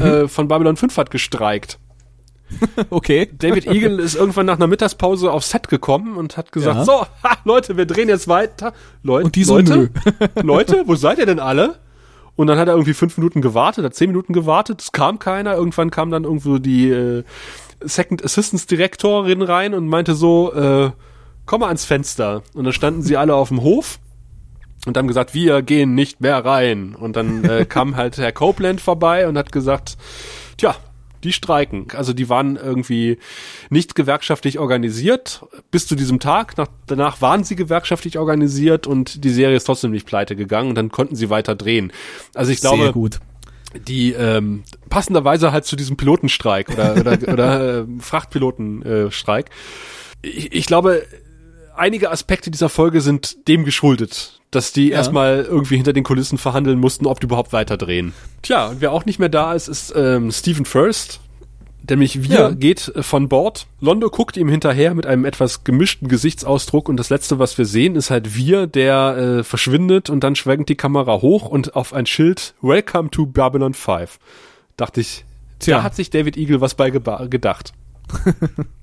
mhm. 0.00 0.24
äh, 0.24 0.28
von 0.28 0.48
Babylon 0.48 0.76
5 0.76 0.96
hat 0.96 1.10
gestreikt. 1.10 1.78
okay. 2.90 3.28
David 3.32 3.66
Eagle 3.66 4.00
ist 4.00 4.16
irgendwann 4.16 4.46
nach 4.46 4.56
einer 4.56 4.66
Mittagspause 4.66 5.30
aufs 5.30 5.50
Set 5.50 5.68
gekommen 5.68 6.16
und 6.16 6.36
hat 6.36 6.52
gesagt, 6.52 6.78
ja. 6.78 6.84
so, 6.84 7.02
ha, 7.22 7.36
Leute, 7.44 7.76
wir 7.76 7.86
drehen 7.86 8.08
jetzt 8.08 8.28
weiter. 8.28 8.72
Leute, 9.02 9.26
und 9.26 9.36
die 9.36 9.44
so, 9.44 9.56
Leute, 9.56 9.90
Leute, 10.42 10.82
wo 10.86 10.94
seid 10.94 11.18
ihr 11.18 11.26
denn 11.26 11.38
alle? 11.38 11.78
Und 12.36 12.46
dann 12.46 12.58
hat 12.58 12.68
er 12.68 12.74
irgendwie 12.74 12.94
fünf 12.94 13.16
Minuten 13.18 13.42
gewartet, 13.42 13.84
hat 13.84 13.94
zehn 13.94 14.08
Minuten 14.08 14.32
gewartet, 14.32 14.80
es 14.80 14.92
kam 14.92 15.18
keiner. 15.18 15.54
Irgendwann 15.54 15.90
kam 15.90 16.10
dann 16.10 16.24
irgendwo 16.24 16.58
die 16.58 16.88
äh, 16.88 17.24
Second 17.80 18.24
Assistance 18.24 18.66
Direktorin 18.66 19.42
rein 19.42 19.74
und 19.74 19.88
meinte 19.88 20.14
so, 20.14 20.52
äh, 20.54 20.90
komm 21.46 21.60
mal 21.60 21.66
ans 21.66 21.84
Fenster. 21.84 22.42
Und 22.54 22.64
dann 22.64 22.72
standen 22.72 23.02
sie 23.02 23.16
alle 23.16 23.34
auf 23.34 23.48
dem 23.48 23.62
Hof 23.62 23.98
und 24.86 24.96
haben 24.96 25.08
gesagt, 25.08 25.34
wir 25.34 25.62
gehen 25.62 25.94
nicht 25.94 26.20
mehr 26.20 26.44
rein. 26.44 26.94
Und 26.94 27.16
dann 27.16 27.44
äh, 27.44 27.64
kam 27.68 27.96
halt 27.96 28.18
Herr 28.18 28.32
Copeland 28.32 28.80
vorbei 28.80 29.28
und 29.28 29.36
hat 29.36 29.52
gesagt, 29.52 29.96
tja, 30.56 30.76
die 31.22 31.32
streiken. 31.32 31.88
Also 31.94 32.12
die 32.12 32.28
waren 32.28 32.56
irgendwie 32.56 33.18
nicht 33.68 33.94
gewerkschaftlich 33.94 34.58
organisiert 34.58 35.44
bis 35.70 35.86
zu 35.86 35.94
diesem 35.94 36.18
Tag. 36.18 36.56
Nach, 36.56 36.68
danach 36.86 37.20
waren 37.20 37.44
sie 37.44 37.56
gewerkschaftlich 37.56 38.18
organisiert 38.18 38.86
und 38.86 39.24
die 39.24 39.30
Serie 39.30 39.56
ist 39.56 39.64
trotzdem 39.64 39.90
nicht 39.90 40.06
pleite 40.06 40.36
gegangen 40.36 40.70
und 40.70 40.74
dann 40.76 40.90
konnten 40.90 41.16
sie 41.16 41.30
weiter 41.30 41.54
drehen. 41.54 41.92
Also 42.34 42.52
ich 42.52 42.60
glaube, 42.60 42.84
Sehr 42.84 42.92
gut. 42.92 43.20
die 43.86 44.12
ähm, 44.12 44.64
passenderweise 44.88 45.52
halt 45.52 45.66
zu 45.66 45.76
diesem 45.76 45.96
Pilotenstreik 45.96 46.70
oder, 46.70 46.96
oder, 46.96 47.12
oder 47.32 47.78
äh, 47.80 47.84
Frachtpilotenstreik. 47.98 49.50
Ich, 50.22 50.52
ich 50.52 50.66
glaube, 50.66 51.02
einige 51.76 52.10
Aspekte 52.10 52.50
dieser 52.50 52.68
Folge 52.70 53.02
sind 53.02 53.46
dem 53.48 53.64
geschuldet, 53.64 54.39
dass 54.50 54.72
die 54.72 54.88
ja. 54.88 54.96
erstmal 54.96 55.46
irgendwie 55.48 55.76
hinter 55.76 55.92
den 55.92 56.04
Kulissen 56.04 56.38
verhandeln 56.38 56.78
mussten, 56.78 57.06
ob 57.06 57.20
die 57.20 57.26
überhaupt 57.26 57.52
weiterdrehen. 57.52 58.12
Tja, 58.42 58.68
und 58.68 58.80
wer 58.80 58.92
auch 58.92 59.04
nicht 59.04 59.18
mehr 59.18 59.28
da 59.28 59.54
ist, 59.54 59.68
ist 59.68 59.92
ähm, 59.96 60.30
Stephen 60.32 60.64
First. 60.64 61.20
Nämlich 61.88 62.22
wir 62.22 62.38
ja. 62.38 62.50
geht 62.50 62.92
von 63.00 63.28
Bord. 63.28 63.66
Londo 63.80 64.10
guckt 64.10 64.36
ihm 64.36 64.48
hinterher 64.48 64.94
mit 64.94 65.06
einem 65.06 65.24
etwas 65.24 65.64
gemischten 65.64 66.08
Gesichtsausdruck 66.08 66.88
und 66.88 66.96
das 66.96 67.10
letzte, 67.10 67.38
was 67.38 67.58
wir 67.58 67.64
sehen, 67.64 67.96
ist 67.96 68.10
halt 68.10 68.36
wir, 68.36 68.66
der 68.66 69.16
äh, 69.16 69.44
verschwindet 69.44 70.08
und 70.08 70.22
dann 70.22 70.36
schwenkt 70.36 70.68
die 70.68 70.76
Kamera 70.76 71.20
hoch 71.20 71.46
und 71.46 71.74
auf 71.74 71.92
ein 71.92 72.06
Schild 72.06 72.54
Welcome 72.60 73.10
to 73.10 73.26
Babylon 73.26 73.74
5. 73.74 74.18
Dachte 74.76 75.00
ich, 75.00 75.24
Tja. 75.58 75.78
da 75.78 75.82
hat 75.82 75.96
sich 75.96 76.10
David 76.10 76.36
Eagle 76.36 76.60
was 76.60 76.74
bei 76.74 76.90
gedacht. 76.90 77.72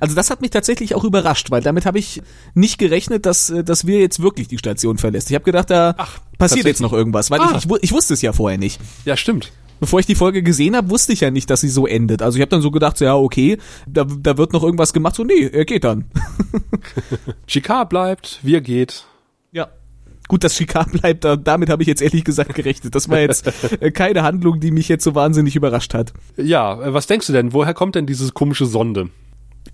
Also 0.00 0.14
das 0.14 0.30
hat 0.30 0.40
mich 0.40 0.50
tatsächlich 0.50 0.94
auch 0.94 1.04
überrascht, 1.04 1.50
weil 1.50 1.62
damit 1.62 1.86
habe 1.86 1.98
ich 1.98 2.22
nicht 2.54 2.78
gerechnet, 2.78 3.26
dass, 3.26 3.50
äh, 3.50 3.64
dass 3.64 3.86
wir 3.86 4.00
jetzt 4.00 4.22
wirklich 4.22 4.48
die 4.48 4.58
Station 4.58 4.98
verlässt. 4.98 5.30
Ich 5.30 5.34
habe 5.34 5.44
gedacht, 5.44 5.70
da 5.70 5.94
Ach, 5.96 6.18
passiert 6.38 6.66
jetzt 6.66 6.80
noch 6.80 6.92
irgendwas, 6.92 7.30
weil 7.30 7.40
ah. 7.40 7.54
ich, 7.56 7.64
ich, 7.64 7.82
ich 7.82 7.92
wusste 7.92 8.14
es 8.14 8.22
ja 8.22 8.32
vorher 8.32 8.58
nicht. 8.58 8.80
Ja, 9.04 9.16
stimmt 9.16 9.52
bevor 9.80 10.00
ich 10.00 10.06
die 10.06 10.14
Folge 10.14 10.42
gesehen 10.42 10.76
habe, 10.76 10.90
wusste 10.90 11.12
ich 11.12 11.20
ja 11.20 11.30
nicht, 11.30 11.50
dass 11.50 11.60
sie 11.60 11.68
so 11.68 11.86
endet. 11.86 12.22
Also 12.22 12.36
ich 12.36 12.42
habe 12.42 12.50
dann 12.50 12.62
so 12.62 12.70
gedacht, 12.70 12.96
so, 12.96 13.04
ja, 13.04 13.14
okay, 13.14 13.58
da, 13.86 14.04
da 14.04 14.38
wird 14.38 14.52
noch 14.52 14.62
irgendwas 14.62 14.92
gemacht. 14.92 15.14
So, 15.14 15.24
nee, 15.24 15.48
er 15.52 15.64
geht 15.64 15.84
dann. 15.84 16.06
Chicard 17.46 17.88
bleibt, 17.88 18.40
wir 18.42 18.60
geht. 18.60 19.04
Ja. 19.52 19.68
Gut, 20.28 20.44
dass 20.44 20.54
Chicard 20.54 20.92
bleibt, 21.00 21.24
da, 21.24 21.36
damit 21.36 21.68
habe 21.68 21.82
ich 21.82 21.88
jetzt 21.88 22.02
ehrlich 22.02 22.24
gesagt 22.24 22.54
gerechnet. 22.54 22.94
Das 22.94 23.08
war 23.08 23.18
jetzt 23.18 23.46
äh, 23.80 23.90
keine 23.90 24.22
Handlung, 24.22 24.60
die 24.60 24.70
mich 24.70 24.88
jetzt 24.88 25.04
so 25.04 25.14
wahnsinnig 25.14 25.56
überrascht 25.56 25.94
hat. 25.94 26.12
Ja, 26.36 26.80
äh, 26.80 26.94
was 26.94 27.06
denkst 27.06 27.26
du 27.26 27.32
denn? 27.32 27.52
Woher 27.52 27.74
kommt 27.74 27.94
denn 27.94 28.06
diese 28.06 28.32
komische 28.32 28.66
Sonde? 28.66 29.10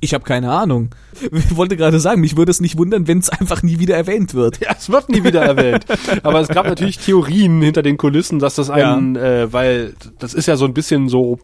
Ich 0.02 0.14
habe 0.14 0.24
keine 0.24 0.50
Ahnung. 0.50 0.90
Ich 1.30 1.56
wollte 1.56 1.76
gerade 1.76 2.00
sagen, 2.00 2.20
mich 2.20 2.36
würde 2.36 2.50
es 2.50 2.60
nicht 2.60 2.76
wundern, 2.76 3.06
wenn 3.06 3.20
es 3.20 3.30
einfach 3.30 3.62
nie 3.62 3.78
wieder 3.78 3.96
erwähnt 3.96 4.34
wird. 4.34 4.58
Ja, 4.58 4.74
es 4.76 4.90
wird 4.90 5.08
nie 5.08 5.22
wieder 5.22 5.42
erwähnt. 5.42 5.86
Aber 6.24 6.40
es 6.40 6.48
gab 6.48 6.66
natürlich 6.66 6.98
Theorien 6.98 7.62
hinter 7.62 7.84
den 7.84 7.96
Kulissen, 7.98 8.40
dass 8.40 8.56
das 8.56 8.68
ein, 8.68 9.14
ja. 9.14 9.22
äh, 9.22 9.52
weil 9.52 9.94
das 10.18 10.34
ist 10.34 10.46
ja 10.46 10.56
so 10.56 10.64
ein 10.64 10.74
bisschen 10.74 11.08
so, 11.08 11.38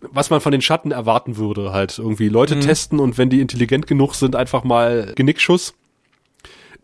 was 0.00 0.30
man 0.30 0.40
von 0.40 0.50
den 0.50 0.62
Schatten 0.62 0.92
erwarten 0.92 1.36
würde, 1.36 1.72
halt 1.72 1.98
irgendwie 1.98 2.30
Leute 2.30 2.56
mhm. 2.56 2.62
testen 2.62 2.98
und 2.98 3.18
wenn 3.18 3.28
die 3.28 3.42
intelligent 3.42 3.86
genug 3.86 4.14
sind, 4.14 4.34
einfach 4.34 4.64
mal 4.64 5.12
Genickschuss 5.14 5.74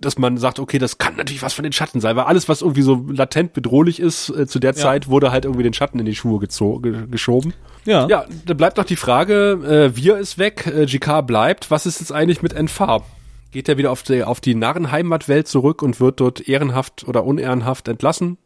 dass 0.01 0.19
man 0.19 0.39
sagt, 0.39 0.59
okay, 0.59 0.79
das 0.79 0.99
kann 0.99 1.17
natürlich 1.17 1.43
was 1.43 1.53
von 1.53 1.63
den 1.63 1.73
Schatten 1.73 2.01
sein, 2.01 2.17
weil 2.17 2.25
alles, 2.25 2.49
was 2.49 2.63
irgendwie 2.63 2.83
so 2.83 3.07
latent 3.09 3.53
bedrohlich 3.53 4.01
ist, 4.01 4.31
äh, 4.31 4.47
zu 4.47 4.59
der 4.59 4.73
ja. 4.73 4.77
Zeit 4.77 5.09
wurde 5.09 5.31
halt 5.31 5.45
irgendwie 5.45 5.63
den 5.63 5.75
Schatten 5.75 5.99
in 5.99 6.07
die 6.07 6.15
Schuhe 6.15 6.41
geschoben. 6.41 7.53
Ja. 7.85 8.07
Ja, 8.09 8.25
da 8.47 8.55
bleibt 8.55 8.77
noch 8.77 8.85
die 8.85 8.97
Frage, 8.97 9.91
äh, 9.93 9.97
Wir 9.97 10.19
ist 10.19 10.39
weg, 10.39 10.67
äh, 10.67 10.87
GK 10.87 11.23
bleibt, 11.23 11.71
was 11.71 11.87
ist 11.87 12.01
jetzt 12.01 12.13
eigentlich 12.13 12.43
mit 12.43 12.53
Enfar? 12.53 13.05
Geht 13.53 13.69
er 13.69 13.79
wieder 13.79 13.91
auf 13.91 14.03
die, 14.03 14.23
auf 14.23 14.41
die 14.41 14.55
Narrenheimatwelt 14.55 15.49
zurück 15.49 15.83
und 15.83 16.01
wird 16.01 16.21
dort 16.21 16.49
ehrenhaft 16.49 17.07
oder 17.07 17.25
unehrenhaft 17.25 17.89
entlassen? 17.89 18.39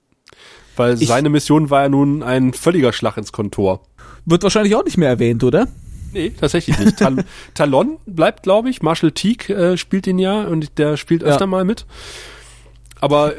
Weil 0.77 1.01
ich 1.01 1.09
seine 1.09 1.29
Mission 1.29 1.71
war 1.71 1.83
ja 1.83 1.89
nun 1.89 2.23
ein 2.23 2.53
völliger 2.53 2.93
Schlag 2.93 3.17
ins 3.17 3.31
Kontor. 3.31 3.83
Wird 4.25 4.43
wahrscheinlich 4.43 4.75
auch 4.75 4.85
nicht 4.85 4.97
mehr 4.97 5.09
erwähnt, 5.09 5.45
oder? 5.45 5.69
Nee, 6.15 6.31
tatsächlich 6.31 6.79
nicht. 6.79 6.97
Tal 6.97 7.25
Talon 7.55 7.99
bleibt, 8.07 8.45
glaube 8.45 8.71
ich. 8.71 8.83
Marshall 8.83 9.13
Teague 9.13 9.55
äh, 9.55 9.77
spielt 9.77 10.07
ihn 10.07 10.19
ja 10.19 10.45
und 10.45 10.79
der 10.79 10.97
spielt 10.97 11.23
öfter 11.23 11.43
ja. 11.43 11.47
mal 11.47 11.65
mit. 11.65 11.85
Aber 13.01 13.35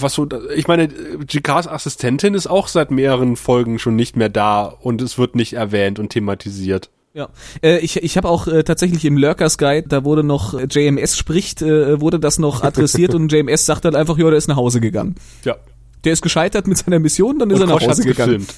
was 0.00 0.14
so, 0.14 0.28
ich 0.54 0.68
meine, 0.68 0.88
GKs 0.88 1.66
Assistentin 1.66 2.34
ist 2.34 2.46
auch 2.46 2.68
seit 2.68 2.90
mehreren 2.90 3.36
Folgen 3.36 3.78
schon 3.78 3.96
nicht 3.96 4.16
mehr 4.16 4.28
da 4.28 4.64
und 4.64 5.00
es 5.00 5.16
wird 5.16 5.34
nicht 5.34 5.54
erwähnt 5.54 5.98
und 5.98 6.10
thematisiert. 6.10 6.90
Ja, 7.12 7.28
äh, 7.62 7.78
ich, 7.78 7.96
ich 7.96 8.16
habe 8.16 8.28
auch 8.28 8.46
äh, 8.46 8.62
tatsächlich 8.62 9.04
im 9.04 9.16
Lurkers 9.16 9.58
Guide, 9.58 9.88
da 9.88 10.04
wurde 10.04 10.22
noch 10.22 10.54
äh, 10.54 10.66
JMS 10.70 11.16
spricht, 11.16 11.60
äh, 11.60 12.00
wurde 12.00 12.20
das 12.20 12.38
noch 12.38 12.62
adressiert 12.62 13.14
und 13.16 13.32
JMS 13.32 13.66
sagt 13.66 13.84
dann 13.84 13.96
einfach, 13.96 14.16
ja, 14.16 14.28
der 14.28 14.36
ist 14.36 14.48
nach 14.48 14.56
Hause 14.56 14.80
gegangen. 14.80 15.16
Ja, 15.44 15.56
der 16.04 16.12
ist 16.12 16.22
gescheitert 16.22 16.66
mit 16.66 16.78
seiner 16.78 16.98
Mission, 16.98 17.38
dann 17.38 17.50
ist 17.50 17.60
und 17.60 17.68
er 17.68 17.74
nach 17.74 17.86
Hause 17.86 18.02
gegangen. 18.02 18.38
Gefilmt. 18.38 18.54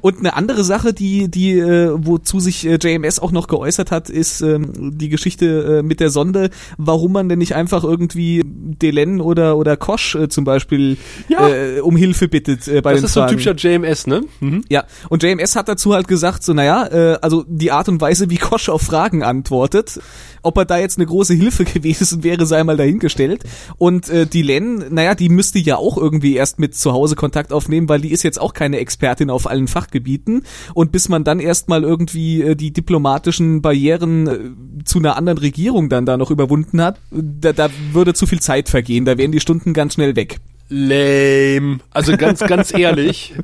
Und 0.00 0.18
eine 0.18 0.34
andere 0.34 0.64
Sache, 0.64 0.94
die, 0.94 1.30
die, 1.30 1.52
äh, 1.58 1.90
wozu 1.94 2.40
sich 2.40 2.66
äh, 2.66 2.78
JMS 2.80 3.18
auch 3.18 3.32
noch 3.32 3.46
geäußert 3.46 3.90
hat, 3.90 4.08
ist 4.08 4.40
ähm, 4.40 4.96
die 4.96 5.10
Geschichte 5.10 5.80
äh, 5.80 5.82
mit 5.82 6.00
der 6.00 6.08
Sonde, 6.08 6.50
warum 6.78 7.12
man 7.12 7.28
denn 7.28 7.38
nicht 7.38 7.54
einfach 7.54 7.84
irgendwie 7.84 8.42
Delen 8.44 9.20
oder, 9.20 9.56
oder 9.56 9.76
Kosch 9.76 10.14
äh, 10.14 10.28
zum 10.28 10.44
Beispiel 10.44 10.96
ja. 11.28 11.48
äh, 11.48 11.80
um 11.80 11.96
Hilfe 11.96 12.28
bittet 12.28 12.68
äh, 12.68 12.80
bei 12.80 12.92
das 12.92 13.00
den 13.00 13.02
Das 13.02 13.10
ist 13.10 13.12
Fragen. 13.12 13.12
so 13.12 13.20
ein 13.20 13.54
typischer 13.54 13.70
JMS, 13.70 14.06
ne? 14.06 14.22
Mhm. 14.40 14.64
Ja, 14.68 14.84
und 15.10 15.22
JMS 15.22 15.56
hat 15.56 15.68
dazu 15.68 15.92
halt 15.92 16.08
gesagt, 16.08 16.42
so 16.42 16.54
naja, 16.54 16.86
äh, 16.86 17.18
also 17.20 17.44
die 17.46 17.70
Art 17.70 17.88
und 17.88 18.00
Weise, 18.00 18.30
wie 18.30 18.38
Kosch 18.38 18.68
auf 18.68 18.82
Fragen 18.82 19.22
antwortet, 19.22 20.00
ob 20.42 20.56
er 20.56 20.64
da 20.64 20.78
jetzt 20.78 20.98
eine 20.98 21.06
große 21.06 21.34
Hilfe 21.34 21.64
gewesen 21.72 22.24
wäre, 22.24 22.46
sei 22.46 22.64
mal 22.64 22.76
dahingestellt. 22.76 23.44
Und 23.78 24.08
äh, 24.08 24.26
die 24.26 24.42
Len, 24.42 24.86
naja, 24.90 25.14
die 25.14 25.28
müsste 25.28 25.58
ja 25.58 25.76
auch 25.76 25.98
irgendwie 25.98 26.34
erst 26.34 26.58
mit 26.58 26.74
zu 26.82 26.92
Hause 26.92 27.16
Kontakt 27.16 27.52
aufnehmen, 27.52 27.88
weil 27.88 28.00
die 28.00 28.12
ist 28.12 28.22
jetzt 28.22 28.40
auch 28.40 28.52
keine 28.52 28.78
Expertin 28.78 29.30
auf 29.30 29.48
allen 29.48 29.68
Fachgebieten. 29.68 30.42
Und 30.74 30.92
bis 30.92 31.08
man 31.08 31.24
dann 31.24 31.40
erstmal 31.40 31.82
irgendwie 31.82 32.42
äh, 32.42 32.54
die 32.54 32.72
diplomatischen 32.72 33.62
Barrieren 33.62 34.26
äh, 34.26 34.84
zu 34.84 34.98
einer 34.98 35.16
anderen 35.16 35.38
Regierung 35.38 35.88
dann 35.88 36.06
da 36.06 36.16
noch 36.16 36.30
überwunden 36.30 36.82
hat, 36.82 36.98
da, 37.10 37.52
da 37.52 37.70
würde 37.92 38.14
zu 38.14 38.26
viel 38.26 38.40
Zeit 38.40 38.68
vergehen. 38.68 39.04
Da 39.04 39.16
wären 39.16 39.32
die 39.32 39.40
Stunden 39.40 39.72
ganz 39.72 39.94
schnell 39.94 40.16
weg. 40.16 40.38
Lame. 40.68 41.78
Also 41.90 42.16
ganz, 42.16 42.40
ganz 42.46 42.76
ehrlich, 42.76 43.34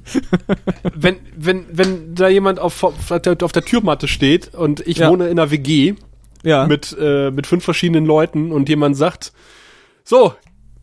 wenn, 0.94 1.16
wenn, 1.36 1.66
wenn 1.70 2.14
da 2.14 2.28
jemand 2.28 2.58
auf, 2.58 2.82
auf, 2.82 3.20
der, 3.20 3.36
auf 3.42 3.52
der 3.52 3.64
Türmatte 3.64 4.08
steht 4.08 4.54
und 4.54 4.80
ich 4.86 4.98
ja. 4.98 5.10
wohne 5.10 5.28
in 5.28 5.38
einer 5.38 5.50
WG 5.50 5.94
ja. 6.42 6.66
mit, 6.66 6.96
äh, 6.98 7.30
mit 7.30 7.46
fünf 7.46 7.64
verschiedenen 7.64 8.06
Leuten 8.06 8.50
und 8.52 8.68
jemand 8.68 8.96
sagt, 8.96 9.32
so, 10.04 10.34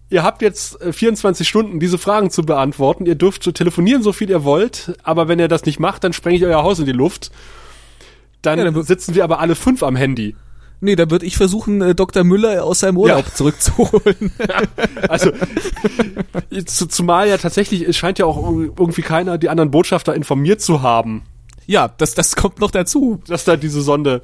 ihr 0.09 0.23
habt 0.23 0.41
jetzt 0.41 0.77
24 0.83 1.45
äh, 1.45 1.49
Stunden, 1.49 1.79
diese 1.79 1.97
Fragen 1.97 2.29
zu 2.29 2.43
beantworten. 2.43 3.05
Ihr 3.05 3.15
dürft 3.15 3.43
so 3.43 3.51
telefonieren, 3.51 4.03
so 4.03 4.13
viel 4.13 4.29
ihr 4.29 4.43
wollt, 4.43 4.93
aber 5.03 5.27
wenn 5.27 5.39
ihr 5.39 5.47
das 5.47 5.65
nicht 5.65 5.79
macht, 5.79 6.03
dann 6.03 6.13
sprenge 6.13 6.37
ich 6.37 6.45
euer 6.45 6.63
Haus 6.63 6.79
in 6.79 6.85
die 6.85 6.91
Luft. 6.91 7.31
Dann, 8.41 8.59
ja, 8.59 8.65
dann 8.65 8.83
sitzen 8.83 9.15
wir 9.15 9.23
aber 9.23 9.39
alle 9.39 9.55
fünf 9.55 9.81
am 9.83 9.95
Handy. 9.95 10.35
Nee, 10.81 10.95
da 10.95 11.09
würde 11.09 11.25
ich 11.25 11.37
versuchen, 11.37 11.81
äh, 11.81 11.95
Dr. 11.95 12.23
Müller 12.23 12.63
aus 12.63 12.81
seinem 12.81 12.97
Urlaub 12.97 13.25
ja. 13.25 13.33
zurückzuholen. 13.33 14.31
also, 15.09 15.31
zumal 16.65 17.27
ja 17.27 17.37
tatsächlich, 17.37 17.81
es 17.81 17.97
scheint 17.97 18.19
ja 18.19 18.25
auch 18.25 18.51
irgendwie 18.51 19.01
keiner 19.01 19.37
die 19.37 19.49
anderen 19.49 19.71
Botschafter 19.71 20.13
informiert 20.13 20.61
zu 20.61 20.81
haben. 20.81 21.23
Ja, 21.65 21.87
das, 21.87 22.13
das 22.13 22.35
kommt 22.35 22.59
noch 22.59 22.71
dazu. 22.71 23.19
Dass 23.27 23.45
da 23.45 23.57
diese 23.57 23.81
Sonde 23.81 24.21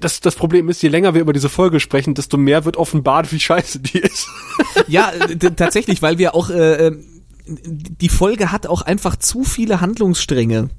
das, 0.00 0.20
das 0.20 0.34
Problem 0.34 0.68
ist, 0.68 0.82
je 0.82 0.88
länger 0.88 1.14
wir 1.14 1.20
über 1.20 1.32
diese 1.32 1.48
Folge 1.48 1.80
sprechen, 1.80 2.14
desto 2.14 2.36
mehr 2.36 2.64
wird 2.64 2.76
offenbart, 2.76 3.32
wie 3.32 3.40
scheiße 3.40 3.80
die 3.80 3.98
ist. 3.98 4.26
ja, 4.88 5.12
tatsächlich, 5.56 6.02
weil 6.02 6.18
wir 6.18 6.34
auch, 6.34 6.50
äh, 6.50 6.86
ähm, 6.86 7.04
die 7.46 8.08
Folge 8.08 8.52
hat 8.52 8.66
auch 8.66 8.82
einfach 8.82 9.16
zu 9.16 9.44
viele 9.44 9.80
Handlungsstränge. 9.80 10.70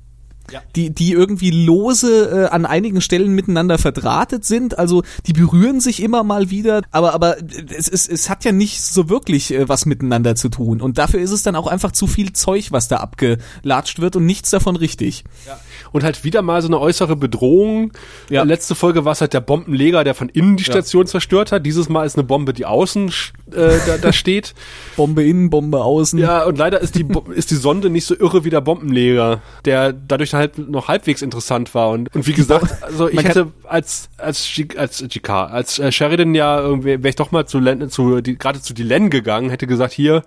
ja. 0.51 0.61
die, 0.75 0.89
die 0.89 1.11
irgendwie 1.11 1.51
lose 1.51 2.29
äh, 2.29 2.49
an 2.49 2.65
einigen 2.65 2.99
Stellen 2.99 3.33
miteinander 3.33 3.77
verdrahtet 3.77 4.43
sind. 4.43 4.77
Also 4.77 5.03
die 5.25 5.33
berühren 5.33 5.79
sich 5.79 6.01
immer 6.01 6.23
mal 6.23 6.49
wieder, 6.49 6.81
aber, 6.91 7.13
aber 7.13 7.37
es, 7.69 7.87
es, 7.87 8.07
es 8.07 8.29
hat 8.29 8.43
ja 8.43 8.51
nicht 8.51 8.81
so 8.81 9.07
wirklich 9.07 9.53
äh, 9.53 9.69
was 9.69 9.85
miteinander 9.85 10.35
zu 10.35 10.49
tun. 10.49 10.81
Und 10.81 10.97
dafür 10.97 11.21
ist 11.21 11.31
es 11.31 11.43
dann 11.43 11.55
auch 11.55 11.67
einfach 11.67 11.91
zu 11.91 12.07
viel 12.07 12.33
Zeug, 12.33 12.71
was 12.71 12.87
da 12.87 12.97
abgelatscht 12.97 13.99
wird 13.99 14.17
und 14.17 14.25
nichts 14.25 14.49
davon 14.49 14.75
richtig. 14.75 15.23
Ja. 15.45 15.59
Und 15.91 16.03
halt 16.03 16.23
wieder 16.23 16.41
mal 16.41 16.61
so 16.61 16.67
eine 16.67 16.79
äußere 16.79 17.15
Bedrohung. 17.15 17.91
Ja. 18.29 18.43
Letzte 18.43 18.75
Folge 18.75 19.05
war 19.05 19.11
es 19.11 19.21
halt 19.21 19.33
der 19.33 19.41
Bombenleger, 19.41 20.03
der 20.03 20.15
von 20.15 20.29
innen 20.29 20.57
die 20.57 20.63
Station 20.63 21.03
ja. 21.03 21.07
zerstört 21.07 21.51
hat. 21.51 21.65
Dieses 21.65 21.89
Mal 21.89 22.05
ist 22.05 22.17
eine 22.17 22.23
Bombe, 22.23 22.53
die 22.53 22.65
außen 22.65 23.09
äh, 23.51 23.77
da, 23.85 23.97
da 24.01 24.13
steht. 24.13 24.53
Bombe 24.95 25.23
innen, 25.23 25.49
Bombe 25.49 25.83
außen. 25.83 26.17
Ja, 26.19 26.43
und 26.43 26.57
leider 26.57 26.79
ist 26.79 26.95
die, 26.95 27.05
ist 27.35 27.51
die 27.51 27.55
Sonde 27.55 27.89
nicht 27.89 28.05
so 28.05 28.15
irre 28.15 28.43
wie 28.45 28.49
der 28.49 28.61
Bombenleger, 28.61 29.41
der 29.65 29.93
dadurch 29.93 30.33
halt 30.33 30.57
noch 30.57 30.87
halbwegs 30.87 31.21
interessant 31.21 31.73
war. 31.75 31.89
Und, 31.89 32.13
und 32.15 32.27
wie 32.27 32.33
gesagt, 32.33 32.81
also 32.81 33.09
ich 33.09 33.23
hätte 33.23 33.47
als, 33.63 34.09
als, 34.17 34.49
G, 34.55 34.67
als 34.77 35.03
GK, 35.07 35.29
als 35.29 35.79
äh, 35.79 35.91
Sheridan 35.91 36.35
ja 36.35 36.59
irgendwie, 36.59 37.03
wäre 37.03 37.09
ich 37.09 37.15
doch 37.15 37.31
mal 37.31 37.45
zu, 37.45 37.59
Len, 37.59 37.89
zu 37.89 38.21
die, 38.21 38.37
gerade 38.37 38.61
zu 38.61 38.73
Dylan 38.73 39.09
gegangen, 39.09 39.49
hätte 39.49 39.67
gesagt, 39.67 39.93
hier, 39.93 40.23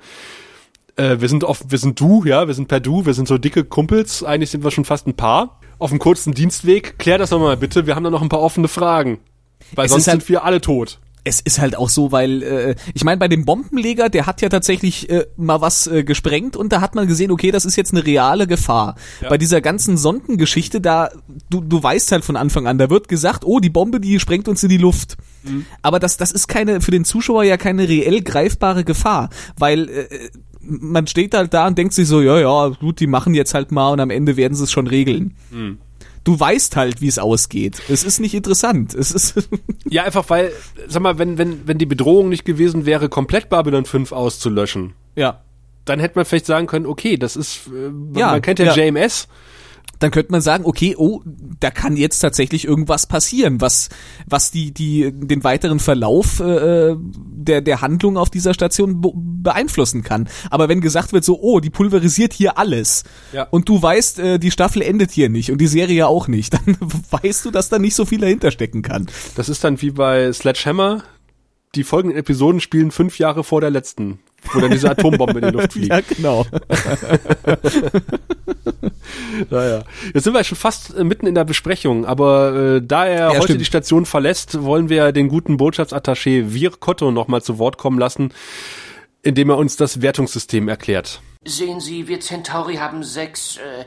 äh, 0.96 1.20
wir 1.20 1.28
sind 1.28 1.44
oft, 1.44 1.70
wir 1.70 1.78
sind 1.78 2.00
du, 2.00 2.24
ja, 2.24 2.46
wir 2.46 2.54
sind 2.54 2.68
per 2.68 2.80
du, 2.80 3.06
wir 3.06 3.14
sind 3.14 3.28
so 3.28 3.38
dicke 3.38 3.64
Kumpels, 3.64 4.22
eigentlich 4.22 4.50
sind 4.50 4.64
wir 4.64 4.70
schon 4.70 4.84
fast 4.84 5.06
ein 5.06 5.14
Paar. 5.14 5.60
Auf 5.78 5.90
einem 5.90 5.98
kurzen 5.98 6.34
Dienstweg, 6.34 6.98
klär 6.98 7.18
das 7.18 7.30
doch 7.30 7.40
mal 7.40 7.56
bitte, 7.56 7.86
wir 7.86 7.96
haben 7.96 8.04
da 8.04 8.10
noch 8.10 8.22
ein 8.22 8.28
paar 8.28 8.40
offene 8.40 8.68
Fragen. 8.68 9.18
Weil 9.74 9.86
es 9.86 9.92
sonst 9.92 10.06
halt, 10.06 10.20
sind 10.20 10.28
wir 10.28 10.44
alle 10.44 10.60
tot 10.60 11.00
es 11.24 11.40
ist 11.40 11.58
halt 11.58 11.76
auch 11.76 11.88
so, 11.88 12.12
weil 12.12 12.42
äh, 12.42 12.74
ich 12.92 13.02
meine, 13.02 13.18
bei 13.18 13.28
dem 13.28 13.44
Bombenleger, 13.44 14.10
der 14.10 14.26
hat 14.26 14.42
ja 14.42 14.48
tatsächlich 14.50 15.08
äh, 15.08 15.26
mal 15.36 15.60
was 15.60 15.86
äh, 15.86 16.04
gesprengt 16.04 16.56
und 16.56 16.72
da 16.72 16.80
hat 16.80 16.94
man 16.94 17.08
gesehen, 17.08 17.30
okay, 17.30 17.50
das 17.50 17.64
ist 17.64 17.76
jetzt 17.76 17.92
eine 17.92 18.04
reale 18.04 18.46
Gefahr. 18.46 18.96
Ja. 19.22 19.30
Bei 19.30 19.38
dieser 19.38 19.60
ganzen 19.60 19.96
Sondengeschichte, 19.96 20.80
da 20.80 21.10
du 21.48 21.62
du 21.62 21.82
weißt 21.82 22.12
halt 22.12 22.24
von 22.24 22.36
Anfang 22.36 22.66
an, 22.66 22.78
da 22.78 22.90
wird 22.90 23.08
gesagt, 23.08 23.44
oh, 23.44 23.58
die 23.58 23.70
Bombe, 23.70 24.00
die 24.00 24.20
sprengt 24.20 24.48
uns 24.48 24.62
in 24.62 24.68
die 24.68 24.76
Luft. 24.76 25.16
Mhm. 25.42 25.64
Aber 25.82 25.98
das 25.98 26.18
das 26.18 26.30
ist 26.30 26.46
keine 26.46 26.80
für 26.80 26.90
den 26.90 27.04
Zuschauer 27.04 27.44
ja 27.44 27.56
keine 27.56 27.88
reell 27.88 28.20
greifbare 28.20 28.84
Gefahr, 28.84 29.30
weil 29.58 29.88
äh, 29.88 30.08
man 30.60 31.06
steht 31.06 31.34
halt 31.34 31.52
da 31.52 31.66
und 31.66 31.76
denkt 31.76 31.94
sich 31.94 32.08
so, 32.08 32.22
ja, 32.22 32.38
ja, 32.38 32.68
gut, 32.68 33.00
die 33.00 33.06
machen 33.06 33.34
jetzt 33.34 33.54
halt 33.54 33.70
mal 33.72 33.90
und 33.90 34.00
am 34.00 34.10
Ende 34.10 34.36
werden 34.36 34.54
sie 34.54 34.64
es 34.64 34.72
schon 34.72 34.86
regeln. 34.86 35.34
Mhm 35.50 35.78
du 36.24 36.40
weißt 36.40 36.76
halt, 36.76 37.00
wie 37.00 37.08
es 37.08 37.18
ausgeht. 37.18 37.80
Es 37.88 38.02
ist 38.02 38.18
nicht 38.18 38.34
interessant. 38.34 38.94
Es 38.94 39.12
ist 39.12 39.48
ja 39.88 40.04
einfach, 40.04 40.28
weil, 40.28 40.50
sag 40.88 41.02
mal, 41.02 41.18
wenn, 41.18 41.38
wenn, 41.38 41.68
wenn 41.68 41.78
die 41.78 41.86
Bedrohung 41.86 42.30
nicht 42.30 42.44
gewesen 42.44 42.86
wäre, 42.86 43.08
komplett 43.08 43.50
Babylon 43.50 43.84
5 43.84 44.12
auszulöschen. 44.12 44.94
Ja. 45.14 45.42
Dann 45.84 46.00
hätte 46.00 46.18
man 46.18 46.24
vielleicht 46.24 46.46
sagen 46.46 46.66
können, 46.66 46.86
okay, 46.86 47.18
das 47.18 47.36
ist, 47.36 47.68
äh, 47.68 48.18
ja, 48.18 48.32
man 48.32 48.42
kennt 48.42 48.58
ja, 48.58 48.74
ja. 48.74 48.74
JMS 48.74 49.28
dann 49.98 50.10
könnte 50.10 50.32
man 50.32 50.40
sagen, 50.40 50.64
okay, 50.64 50.94
oh, 50.96 51.22
da 51.60 51.70
kann 51.70 51.96
jetzt 51.96 52.18
tatsächlich 52.18 52.64
irgendwas 52.64 53.06
passieren, 53.06 53.60
was 53.60 53.88
was 54.26 54.50
die 54.50 54.72
die 54.72 55.12
den 55.12 55.44
weiteren 55.44 55.80
Verlauf 55.80 56.40
äh, 56.40 56.96
der 56.98 57.60
der 57.60 57.80
Handlung 57.80 58.16
auf 58.16 58.30
dieser 58.30 58.54
Station 58.54 59.02
beeinflussen 59.42 60.02
kann. 60.02 60.28
Aber 60.50 60.68
wenn 60.68 60.80
gesagt 60.80 61.12
wird 61.12 61.24
so, 61.24 61.40
oh, 61.40 61.60
die 61.60 61.70
pulverisiert 61.70 62.32
hier 62.32 62.58
alles 62.58 63.04
ja. 63.32 63.46
und 63.50 63.68
du 63.68 63.80
weißt, 63.80 64.18
äh, 64.18 64.38
die 64.38 64.50
Staffel 64.50 64.82
endet 64.82 65.10
hier 65.10 65.28
nicht 65.28 65.50
und 65.50 65.58
die 65.58 65.66
Serie 65.66 66.08
auch 66.08 66.28
nicht, 66.28 66.54
dann 66.66 66.76
weißt 67.10 67.44
du, 67.44 67.50
dass 67.50 67.68
da 67.68 67.78
nicht 67.78 67.94
so 67.94 68.04
viel 68.04 68.20
dahinter 68.20 68.50
stecken 68.50 68.82
kann. 68.82 69.06
Das 69.36 69.48
ist 69.48 69.64
dann 69.64 69.80
wie 69.80 69.90
bei 69.90 70.32
Sledgehammer. 70.32 71.04
Die 71.74 71.84
folgenden 71.84 72.18
Episoden 72.18 72.60
spielen 72.60 72.92
fünf 72.92 73.18
Jahre 73.18 73.42
vor 73.42 73.60
der 73.60 73.70
letzten 73.70 74.20
wo 74.52 74.60
dann 74.60 74.70
diese 74.70 74.90
Atombombe 74.90 75.40
in 75.40 75.46
die 75.46 75.52
Luft 75.52 75.72
fliegt. 75.72 75.88
Ja, 75.88 76.00
genau. 76.00 76.46
naja. 79.50 79.82
Jetzt 80.12 80.24
sind 80.24 80.34
wir 80.34 80.44
schon 80.44 80.58
fast 80.58 80.96
äh, 80.96 81.04
mitten 81.04 81.26
in 81.26 81.34
der 81.34 81.44
Besprechung, 81.44 82.06
aber 82.06 82.76
äh, 82.76 82.82
da 82.82 83.06
er 83.06 83.18
ja, 83.18 83.28
heute 83.30 83.44
stimmt. 83.44 83.60
die 83.60 83.64
Station 83.64 84.06
verlässt, 84.06 84.62
wollen 84.62 84.88
wir 84.88 85.12
den 85.12 85.28
guten 85.28 85.56
Botschaftsattaché 85.56 86.52
Vir 86.52 86.70
Kotto 86.70 87.10
nochmal 87.10 87.42
zu 87.42 87.58
Wort 87.58 87.78
kommen 87.78 87.98
lassen, 87.98 88.32
indem 89.22 89.50
er 89.50 89.58
uns 89.58 89.76
das 89.76 90.02
Wertungssystem 90.02 90.68
erklärt. 90.68 91.20
Sehen 91.44 91.80
Sie, 91.80 92.08
wir 92.08 92.20
Centauri 92.20 92.76
haben 92.76 93.02
sechs 93.02 93.58
äh, 93.58 93.84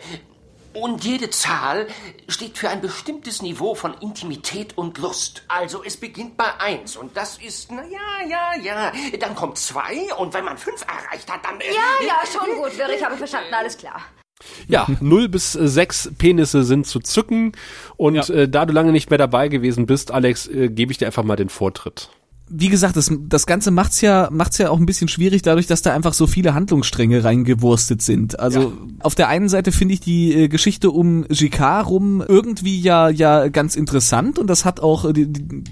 und 0.81 1.03
jede 1.03 1.29
Zahl 1.29 1.87
steht 2.27 2.57
für 2.57 2.69
ein 2.69 2.81
bestimmtes 2.81 3.41
Niveau 3.41 3.75
von 3.75 3.93
Intimität 4.01 4.77
und 4.77 4.97
Lust. 4.97 5.43
Also 5.47 5.83
es 5.83 5.97
beginnt 5.97 6.37
bei 6.37 6.59
eins 6.59 6.95
und 6.95 7.15
das 7.17 7.37
ist, 7.37 7.71
na 7.71 7.83
ja, 7.83 8.27
ja, 8.27 8.61
ja. 8.61 8.91
Dann 9.19 9.35
kommt 9.35 9.57
zwei 9.57 10.13
und 10.17 10.33
wenn 10.33 10.45
man 10.45 10.57
fünf 10.57 10.81
erreicht 10.81 11.31
hat, 11.31 11.43
dann... 11.45 11.59
Äh, 11.59 11.67
ja, 11.67 12.07
ja, 12.07 12.15
schon 12.31 12.55
gut, 12.55 12.77
Wirr, 12.77 12.89
ich 12.95 13.03
habe 13.03 13.17
verstanden, 13.17 13.53
alles 13.53 13.77
klar. 13.77 14.01
Ja, 14.67 14.85
0 14.99 15.29
bis 15.29 15.53
6 15.53 16.11
Penisse 16.17 16.63
sind 16.63 16.85
zu 16.85 16.99
zücken 16.99 17.53
und 17.95 18.15
ja. 18.15 18.29
äh, 18.29 18.47
da 18.47 18.65
du 18.65 18.73
lange 18.73 18.91
nicht 18.91 19.09
mehr 19.09 19.17
dabei 19.17 19.47
gewesen 19.47 19.87
bist, 19.87 20.11
Alex, 20.11 20.47
äh, 20.47 20.69
gebe 20.69 20.91
ich 20.91 20.99
dir 20.99 21.07
einfach 21.07 21.23
mal 21.23 21.35
den 21.35 21.49
Vortritt 21.49 22.09
wie 22.49 22.69
gesagt, 22.69 22.95
das, 22.95 23.11
das 23.27 23.45
Ganze 23.45 23.71
macht's 23.71 24.01
ja, 24.01 24.29
macht's 24.31 24.57
ja 24.57 24.69
auch 24.69 24.79
ein 24.79 24.85
bisschen 24.85 25.07
schwierig 25.07 25.41
dadurch, 25.41 25.67
dass 25.67 25.81
da 25.81 25.93
einfach 25.93 26.13
so 26.13 26.27
viele 26.27 26.53
Handlungsstränge 26.53 27.23
reingewurstet 27.23 28.01
sind. 28.01 28.39
Also 28.39 28.61
ja. 28.61 28.71
auf 29.01 29.15
der 29.15 29.27
einen 29.27 29.49
Seite 29.49 29.71
finde 29.71 29.95
ich 29.95 29.99
die 29.99 30.33
äh, 30.33 30.47
Geschichte 30.47 30.91
um 30.91 31.25
Jicquard 31.29 31.87
rum 31.87 32.23
irgendwie 32.25 32.79
ja, 32.79 33.09
ja 33.09 33.49
ganz 33.49 33.75
interessant 33.75 34.39
und 34.39 34.47
das 34.47 34.63
hat 34.63 34.79
auch 34.79 35.05
äh, 35.05 35.13
die, 35.13 35.27
die, 35.31 35.63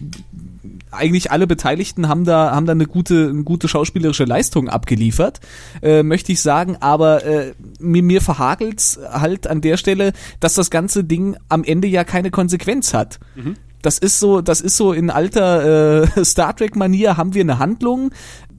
eigentlich 0.92 1.32
alle 1.32 1.48
Beteiligten 1.48 2.08
haben 2.08 2.24
da 2.24 2.52
haben 2.52 2.66
da 2.66 2.72
eine 2.72 2.86
gute 2.88 3.30
eine 3.30 3.44
gute 3.44 3.68
schauspielerische 3.68 4.24
Leistung 4.24 4.70
abgeliefert, 4.70 5.42
äh, 5.82 6.04
möchte 6.04 6.32
ich 6.32 6.42
sagen. 6.42 6.78
Aber 6.80 7.26
äh, 7.26 7.54
mir 7.80 8.04
mir 8.04 8.22
verhagelt's 8.22 9.00
halt 9.12 9.48
an 9.48 9.62
der 9.62 9.78
Stelle, 9.78 10.14
dass 10.40 10.54
das 10.54 10.70
ganze 10.70 11.04
Ding 11.04 11.38
am 11.50 11.64
Ende 11.64 11.88
ja 11.88 12.04
keine 12.04 12.32
Konsequenz 12.32 12.94
hat. 12.94 13.20
Mhm 13.36 13.56
das 13.86 14.00
ist 14.00 14.20
so, 14.20 14.42
das 14.42 14.62
ist 14.62 14.78
so 14.78 14.94
in 14.94 15.10
alter 15.10 16.04
äh, 16.04 16.24
Star 16.26 16.56
Trek 16.56 16.76
Manier 16.76 17.18
haben 17.18 17.34
wir 17.34 17.42
eine 17.42 17.60
Handlung, 17.60 18.12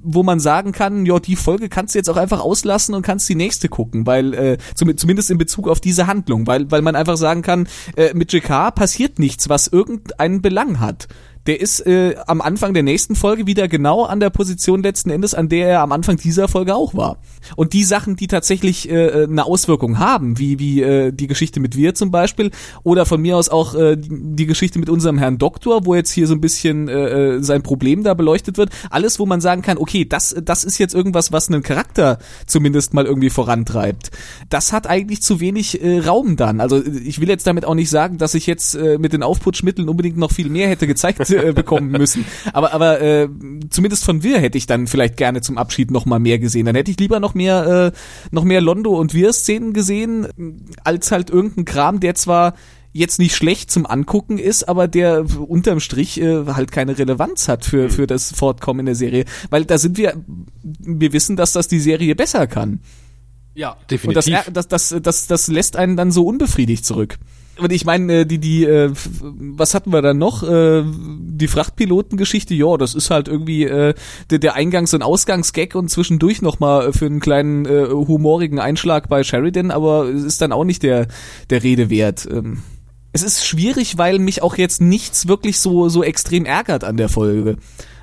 wo 0.02 0.22
man 0.22 0.38
sagen 0.38 0.70
kann, 0.72 1.04
ja, 1.04 1.18
die 1.18 1.34
Folge 1.34 1.68
kannst 1.68 1.94
du 1.94 1.98
jetzt 1.98 2.08
auch 2.08 2.16
einfach 2.16 2.40
auslassen 2.40 2.94
und 2.94 3.02
kannst 3.02 3.28
die 3.28 3.34
nächste 3.34 3.68
gucken, 3.68 4.06
weil 4.06 4.34
äh, 4.34 4.58
zum, 4.74 4.96
zumindest 4.96 5.30
in 5.30 5.38
Bezug 5.38 5.68
auf 5.68 5.80
diese 5.80 6.06
Handlung, 6.06 6.46
weil 6.46 6.70
weil 6.70 6.82
man 6.82 6.94
einfach 6.94 7.16
sagen 7.16 7.42
kann, 7.42 7.66
äh, 7.96 8.14
mit 8.14 8.32
JK 8.32 8.72
passiert 8.74 9.18
nichts, 9.18 9.48
was 9.48 9.66
irgendeinen 9.66 10.42
Belang 10.42 10.78
hat 10.78 11.08
der 11.46 11.60
ist 11.60 11.86
äh, 11.86 12.16
am 12.26 12.40
Anfang 12.40 12.74
der 12.74 12.82
nächsten 12.82 13.14
Folge 13.14 13.46
wieder 13.46 13.68
genau 13.68 14.04
an 14.04 14.20
der 14.20 14.30
Position 14.30 14.82
letzten 14.82 15.10
Endes, 15.10 15.34
an 15.34 15.48
der 15.48 15.68
er 15.68 15.80
am 15.80 15.92
Anfang 15.92 16.16
dieser 16.16 16.48
Folge 16.48 16.74
auch 16.74 16.94
war. 16.94 17.18
Und 17.54 17.72
die 17.72 17.84
Sachen, 17.84 18.16
die 18.16 18.26
tatsächlich 18.26 18.90
äh, 18.90 19.24
eine 19.24 19.44
Auswirkung 19.44 19.98
haben, 19.98 20.38
wie 20.38 20.58
wie 20.58 20.82
äh, 20.82 21.12
die 21.12 21.26
Geschichte 21.26 21.60
mit 21.60 21.76
wir 21.76 21.94
zum 21.94 22.10
Beispiel, 22.10 22.50
oder 22.82 23.06
von 23.06 23.20
mir 23.20 23.36
aus 23.36 23.48
auch 23.48 23.74
äh, 23.74 23.96
die, 23.96 24.08
die 24.10 24.46
Geschichte 24.46 24.78
mit 24.78 24.90
unserem 24.90 25.18
Herrn 25.18 25.38
Doktor, 25.38 25.86
wo 25.86 25.94
jetzt 25.94 26.10
hier 26.10 26.26
so 26.26 26.34
ein 26.34 26.40
bisschen 26.40 26.88
äh, 26.88 27.36
äh, 27.36 27.42
sein 27.42 27.62
Problem 27.62 28.02
da 28.02 28.14
beleuchtet 28.14 28.58
wird, 28.58 28.70
alles, 28.90 29.18
wo 29.18 29.26
man 29.26 29.40
sagen 29.40 29.62
kann, 29.62 29.78
okay, 29.78 30.04
das 30.04 30.34
das 30.42 30.64
ist 30.64 30.78
jetzt 30.78 30.94
irgendwas, 30.94 31.32
was 31.32 31.48
einen 31.48 31.62
Charakter 31.62 32.18
zumindest 32.46 32.94
mal 32.94 33.06
irgendwie 33.06 33.30
vorantreibt. 33.30 34.10
Das 34.48 34.72
hat 34.72 34.86
eigentlich 34.86 35.22
zu 35.22 35.40
wenig 35.40 35.82
äh, 35.82 36.00
Raum 36.00 36.36
dann. 36.36 36.60
Also 36.60 36.82
ich 36.84 37.20
will 37.20 37.28
jetzt 37.28 37.46
damit 37.46 37.64
auch 37.64 37.74
nicht 37.74 37.90
sagen, 37.90 38.18
dass 38.18 38.34
ich 38.34 38.46
jetzt 38.46 38.74
äh, 38.74 38.98
mit 38.98 39.12
den 39.12 39.22
Aufputschmitteln 39.22 39.88
unbedingt 39.88 40.16
noch 40.16 40.32
viel 40.32 40.48
mehr 40.48 40.68
hätte 40.68 40.86
gezeigt 40.86 41.20
äh, 41.44 41.52
bekommen 41.52 41.90
müssen. 41.90 42.24
Aber, 42.52 42.72
aber 42.72 43.00
äh, 43.00 43.28
zumindest 43.70 44.04
von 44.04 44.22
Wir 44.22 44.38
hätte 44.38 44.58
ich 44.58 44.66
dann 44.66 44.86
vielleicht 44.86 45.16
gerne 45.16 45.40
zum 45.40 45.58
Abschied 45.58 45.90
noch 45.90 46.06
mal 46.06 46.18
mehr 46.18 46.38
gesehen. 46.38 46.66
Dann 46.66 46.74
hätte 46.74 46.90
ich 46.90 46.98
lieber 46.98 47.20
noch 47.20 47.34
mehr, 47.34 47.92
äh, 47.92 47.98
noch 48.30 48.44
mehr 48.44 48.60
Londo 48.60 48.98
und 48.98 49.14
Wir-Szenen 49.14 49.72
gesehen, 49.72 50.66
als 50.84 51.10
halt 51.10 51.30
irgendein 51.30 51.64
Kram, 51.64 52.00
der 52.00 52.14
zwar 52.14 52.54
jetzt 52.96 53.18
nicht 53.18 53.36
schlecht 53.36 53.70
zum 53.70 53.86
Angucken 53.86 54.38
ist, 54.38 54.68
aber 54.68 54.88
der 54.88 55.26
unterm 55.38 55.80
Strich 55.80 56.20
äh, 56.20 56.46
halt 56.46 56.72
keine 56.72 56.98
Relevanz 56.98 57.48
hat 57.48 57.64
für, 57.64 57.84
mhm. 57.84 57.90
für 57.90 58.06
das 58.06 58.32
Fortkommen 58.32 58.80
in 58.80 58.86
der 58.86 58.94
Serie. 58.94 59.24
Weil 59.50 59.64
da 59.64 59.78
sind 59.78 59.98
wir, 59.98 60.14
wir 60.62 61.12
wissen, 61.12 61.36
dass 61.36 61.52
das 61.52 61.68
die 61.68 61.80
Serie 61.80 62.14
besser 62.14 62.46
kann. 62.46 62.80
Ja, 63.54 63.76
definitiv. 63.90 64.46
Und 64.46 64.56
das, 64.56 64.68
das, 64.68 64.90
das, 64.90 65.02
das, 65.02 65.26
das 65.26 65.48
lässt 65.48 65.76
einen 65.76 65.96
dann 65.96 66.10
so 66.10 66.26
unbefriedigt 66.26 66.84
zurück. 66.84 67.18
Und 67.58 67.72
ich 67.72 67.84
meine, 67.86 68.20
äh, 68.20 68.26
die, 68.26 68.38
die, 68.38 68.64
äh, 68.64 68.90
was 69.22 69.74
hatten 69.74 69.92
wir 69.92 70.02
dann 70.02 70.18
noch? 70.18 70.42
Äh, 70.42 70.84
die 70.84 71.48
Frachtpilotengeschichte, 71.48 72.54
ja, 72.54 72.76
das 72.76 72.94
ist 72.94 73.10
halt 73.10 73.28
irgendwie 73.28 73.64
der, 73.64 74.56
Eingangs- 74.56 74.94
und 74.94 75.02
Ausgangsgag 75.02 75.74
und 75.74 75.90
zwischendurch 75.90 76.40
nochmal 76.40 76.92
für 76.92 77.06
einen 77.06 77.20
kleinen 77.20 77.66
humorigen 77.66 78.58
Einschlag 78.58 79.08
bei 79.08 79.22
Sheridan, 79.22 79.70
aber 79.70 80.08
es 80.08 80.22
ist 80.22 80.40
dann 80.40 80.52
auch 80.52 80.64
nicht 80.64 80.82
der, 80.82 81.08
der 81.50 81.62
Rede 81.62 81.90
wert. 81.90 82.26
Ähm, 82.30 82.62
es 83.12 83.22
ist 83.22 83.46
schwierig, 83.46 83.98
weil 83.98 84.18
mich 84.18 84.42
auch 84.42 84.56
jetzt 84.56 84.80
nichts 84.80 85.28
wirklich 85.28 85.58
so, 85.58 85.88
so 85.88 86.02
extrem 86.02 86.46
ärgert 86.46 86.84
an 86.84 86.96
der 86.96 87.08
Folge. 87.08 87.56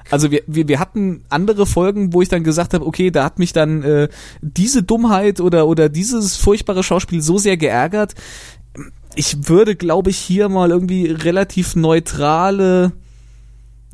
Also 0.09 0.31
wir, 0.31 0.43
wir, 0.47 0.67
wir 0.67 0.79
hatten 0.79 1.23
andere 1.29 1.65
Folgen, 1.65 2.13
wo 2.13 2.21
ich 2.21 2.29
dann 2.29 2.43
gesagt 2.43 2.73
habe, 2.73 2.85
okay, 2.85 3.09
da 3.09 3.23
hat 3.23 3.39
mich 3.39 3.53
dann 3.53 3.83
äh, 3.83 4.09
diese 4.41 4.83
Dummheit 4.83 5.39
oder, 5.39 5.67
oder 5.67 5.89
dieses 5.89 6.37
furchtbare 6.37 6.83
Schauspiel 6.83 7.21
so 7.21 7.37
sehr 7.37 7.57
geärgert 7.57 8.13
ich 9.15 9.47
würde, 9.49 9.75
glaube 9.75 10.09
ich, 10.09 10.17
hier 10.17 10.49
mal 10.49 10.69
irgendwie 10.71 11.07
relativ 11.07 11.75
neutrale 11.75 12.91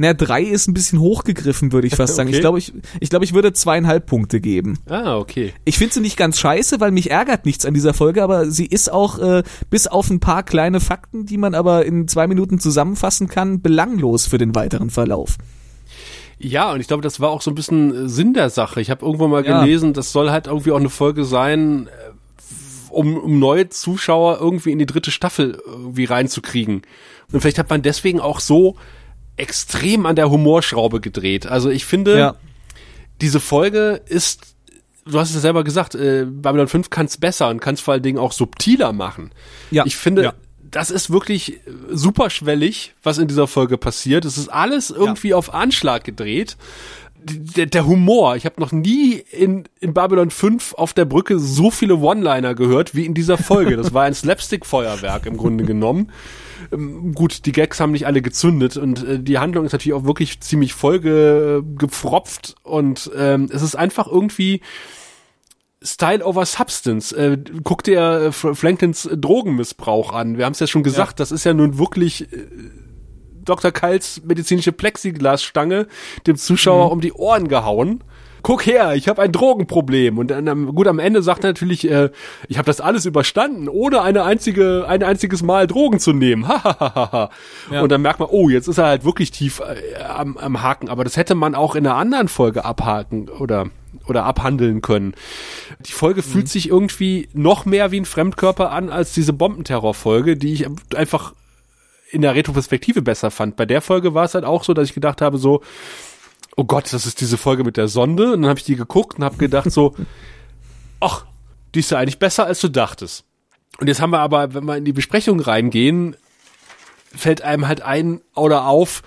Na, 0.01 0.13
drei 0.13 0.43
ist 0.43 0.67
ein 0.67 0.74
bisschen 0.74 0.99
hochgegriffen, 0.99 1.74
würde 1.74 1.88
ich 1.88 1.95
fast 1.97 2.15
sagen. 2.15 2.30
Okay. 2.30 2.38
Ich 2.38 2.41
glaube, 2.41 2.57
ich, 2.59 2.74
ich 3.01 3.09
glaube, 3.09 3.26
ich 3.26 3.34
würde 3.34 3.51
zweieinhalb 3.51 4.05
Punkte 4.05 4.39
geben. 4.39 4.80
Ah, 4.88 5.17
okay. 5.17 5.53
Ich 5.65 5.78
finde 5.78 5.93
sie 5.93 5.99
nicht 5.99 6.15
ganz 6.15 6.39
scheiße, 6.39 6.80
weil 6.80 6.91
mich 6.91 7.11
ärgert 7.11 7.45
nichts 7.45 7.65
an 7.65 7.74
dieser 7.74 7.93
Folge, 7.93 8.24
aber 8.24 8.49
sie 8.49 8.65
ist 8.65 8.91
auch 8.91 9.20
äh, 9.20 9.43
bis 9.70 9.88
auf 9.88 10.09
ein 10.09 10.22
paar 10.22 10.43
kleine 10.43 10.80
Fakten, 10.80 11.26
die 11.26 11.38
man 11.38 11.53
aber 11.53 11.86
in 11.86 12.07
zwei 12.07 12.28
Minuten 12.28 12.59
zusammenfassen 12.59 13.28
kann, 13.28 13.61
belanglos 13.61 14.26
für 14.26 14.38
den 14.38 14.55
weiteren 14.55 14.89
Verlauf. 14.89 15.36
Ja, 16.41 16.72
und 16.72 16.80
ich 16.80 16.88
glaube, 16.88 17.03
das 17.03 17.20
war 17.20 17.32
auch 17.32 17.41
so 17.41 17.51
ein 17.51 17.55
bisschen 17.55 18.05
äh, 18.05 18.07
Sinn 18.07 18.34
der 18.34 18.49
Sache. 18.49 18.80
Ich 18.80 18.89
habe 18.89 19.05
irgendwo 19.05 19.28
mal 19.28 19.45
Ja. 19.45 19.59
gelesen, 19.61 19.91
das 19.91 20.13
soll 20.13 20.32
halt 20.32 20.47
irgendwie 20.47 20.72
auch 20.72 20.80
eine 20.80 20.89
Folge 20.89 21.26
sein, 21.26 21.88
äh, 21.88 21.89
um, 22.92 23.18
um 23.18 23.40
neue 23.40 23.70
Zuschauer 23.70 24.40
irgendwie 24.40 24.72
in 24.72 24.80
die 24.80 24.86
dritte 24.86 25.12
Staffel 25.12 25.62
irgendwie 25.66 26.06
reinzukriegen. 26.06 26.82
Und 27.32 27.42
vielleicht 27.42 27.60
hat 27.60 27.70
man 27.70 27.82
deswegen 27.82 28.20
auch 28.20 28.40
so 28.40 28.76
extrem 29.38 30.06
an 30.06 30.16
der 30.16 30.30
Humorschraube 30.30 31.00
gedreht. 31.00 31.46
Also 31.48 31.70
ich 31.70 31.86
finde, 31.86 32.18
Ja. 32.18 32.36
diese 33.22 33.40
Folge 33.40 34.02
ist, 34.06 34.56
du 35.06 35.20
hast 35.20 35.30
es 35.30 35.36
ja 35.36 35.42
selber 35.42 35.64
gesagt, 35.64 35.96
äh, 35.96 36.26
Babylon 36.30 36.68
5 36.68 36.90
kann 36.90 37.06
es 37.06 37.18
besser 37.18 37.50
und 37.50 37.60
kann 37.62 37.76
es 37.76 37.82
vor 37.82 37.94
allen 37.94 38.04
Dingen 38.04 38.18
auch 38.20 38.32
subtiler 38.34 38.92
machen. 38.92 39.32
Ja. 39.72 39.86
Ich 39.86 39.96
finde, 39.96 40.24
Ja. 40.24 40.34
das 40.62 40.92
ist 40.92 41.10
wirklich 41.10 41.60
superschwellig, 41.90 42.94
was 43.04 43.18
in 43.18 43.28
dieser 43.28 43.48
Folge 43.48 43.78
passiert. 43.78 44.26
Es 44.26 44.38
ist 44.38 44.50
alles 44.50 44.90
irgendwie 44.90 45.34
auf 45.34 45.54
Anschlag 45.54 46.04
gedreht. 46.04 46.58
Der, 47.22 47.65
der 47.65 47.86
Humor, 47.86 48.36
ich 48.36 48.45
habe 48.45 48.61
noch 48.61 48.72
nie 48.72 49.15
in, 49.32 49.65
in 49.80 49.93
Babylon 49.93 50.30
5 50.32 50.74
auf 50.76 50.93
der 50.93 51.05
Brücke 51.05 51.38
so 51.38 51.70
viele 51.70 51.97
One-Liner 51.97 52.55
gehört 52.55 52.95
wie 52.95 53.05
in 53.05 53.13
dieser 53.13 53.38
Folge. 53.38 53.76
Das 53.76 53.93
war 53.93 54.03
ein 54.03 54.13
Slapstick-Feuerwerk 54.15 55.26
im 55.26 55.36
Grunde 55.38 55.65
genommen. 55.65 56.11
Ähm, 56.72 57.13
gut, 57.13 57.45
die 57.45 57.51
Gags 57.51 57.80
haben 57.80 57.91
nicht 57.91 58.05
alle 58.07 58.22
gezündet 58.22 58.78
und 58.78 59.05
äh, 59.05 59.20
die 59.20 59.38
Handlung 59.38 59.65
ist 59.65 59.74
natürlich 59.74 59.93
auch 59.93 60.05
wirklich 60.05 60.39
ziemlich 60.39 60.74
voll 60.74 60.99
ge, 60.99 61.61
gepfropft 61.78 62.55
und 62.63 63.11
ähm, 63.17 63.49
es 63.51 63.61
ist 63.61 63.76
einfach 63.76 64.07
irgendwie 64.07 64.61
Style 65.82 66.26
over 66.26 66.45
Substance. 66.45 67.13
Äh, 67.13 67.38
guck 67.63 67.84
dir 67.84 67.99
äh, 67.99 68.28
Fr- 68.30 68.55
Franklins 68.55 69.09
Drogenmissbrauch 69.13 70.11
an. 70.13 70.38
Wir 70.38 70.45
haben 70.45 70.53
es 70.53 70.59
ja 70.59 70.67
schon 70.67 70.84
gesagt, 70.84 71.20
das 71.20 71.32
ist 71.32 71.45
ja 71.45 71.53
nun 71.53 71.78
wirklich 71.78 72.32
äh, 72.34 72.47
Dr. 73.46 73.72
Kals 73.72 74.22
medizinische 74.26 74.72
Plexiglasstange 74.72 75.88
dem 76.28 76.36
Zuschauer 76.36 76.92
um 76.92 77.02
die 77.02 77.14
Ohren 77.14 77.48
gehauen. 77.48 78.04
Guck 78.42 78.66
her, 78.66 78.96
ich 78.96 79.10
habe 79.10 79.22
ein 79.22 79.34
Drogenproblem. 79.34 80.18
Und 80.18 80.32
dann, 80.32 80.48
am- 80.48 80.74
gut, 80.74 80.88
am 80.88 80.98
Ende 81.00 81.22
sagt 81.22 81.44
er 81.44 81.50
natürlich, 81.50 81.90
äh, 81.92 82.10
ich 82.48 82.58
habe 82.58 82.66
das 82.68 82.80
alles 82.80 83.06
überstanden, 83.06 83.68
ohne 83.68 84.02
eine 84.02 84.24
einzige, 84.24 84.86
ein 84.88 85.04
einziges 85.04 85.44
Mal 85.44 85.68
Drogen 85.68 86.00
zu 86.00 86.14
nehmen. 86.14 86.46
Ja. 87.72 87.82
Und 87.82 87.92
dann 87.92 88.02
merkt 88.02 88.20
man, 88.20 88.30
oh, 88.32 88.50
jetzt 88.50 88.68
ist 88.68 88.78
er 88.78 88.86
halt 88.86 89.04
wirklich 89.06 89.32
tief 89.32 89.60
äh, 89.60 90.02
am, 90.02 90.38
am 90.38 90.62
Haken. 90.62 90.90
Aber 90.90 91.04
das 91.04 91.18
hätte 91.18 91.36
man 91.36 91.54
auch 91.54 91.76
in 91.76 91.86
einer 91.86 91.98
anderen 91.98 92.28
Folge 92.30 92.66
abhaken 92.66 93.30
oder 93.30 93.68
oder 94.08 94.24
abhandeln 94.24 94.82
können. 94.82 95.14
Die 95.86 95.92
Folge 95.92 96.24
fühlt 96.24 96.48
sich 96.48 96.70
irgendwie 96.70 97.28
noch 97.34 97.66
mehr 97.66 97.92
wie 97.92 98.00
ein 98.00 98.06
Fremdkörper 98.06 98.72
an 98.72 98.90
als 98.90 99.14
diese 99.14 99.34
Bombenterror-Folge, 99.34 100.36
die 100.38 100.54
ich 100.54 100.66
einfach 100.96 101.34
in 102.12 102.22
der 102.22 102.36
Retroperspektive 102.36 103.01
besser 103.01 103.32
fand. 103.32 103.55
Bei 103.55 103.66
der 103.66 103.82
Folge 103.82 104.14
war 104.14 104.26
es 104.26 104.34
halt 104.34 104.45
auch 104.45 104.64
so, 104.64 104.74
dass 104.74 104.88
ich 104.88 104.93
gedacht 104.93 105.22
habe, 105.22 105.38
so, 105.38 105.62
oh 106.55 106.64
Gott, 106.64 106.91
das 106.91 107.05
ist 107.05 107.22
diese 107.22 107.38
Folge 107.38 107.64
mit 107.64 107.78
der 107.78 107.88
Sonde. 107.88 108.34
Und 108.34 108.41
dann 108.41 108.49
habe 108.49 108.60
ich 108.60 108.66
die 108.66 108.76
geguckt 108.76 109.18
und 109.18 109.24
habe 109.24 109.38
gedacht 109.38 109.72
so, 109.72 109.95
ach, 110.99 111.26
die 111.76 111.80
ist 111.80 111.91
ja 111.91 111.99
eigentlich 111.99 112.20
besser, 112.20 112.45
als 112.45 112.60
du 112.60 112.70
dachtest. 112.70 113.26
Und 113.80 113.88
jetzt 113.88 114.01
haben 114.01 114.12
wir 114.12 114.20
aber, 114.20 114.53
wenn 114.53 114.66
wir 114.66 114.78
in 114.78 114.86
die 114.86 114.93
Besprechung 114.93 115.39
reingehen, 115.39 116.16
fällt 117.16 117.41
einem 117.41 117.68
halt 117.68 117.82
ein 117.82 118.22
oder 118.36 118.66
auf, 118.66 119.03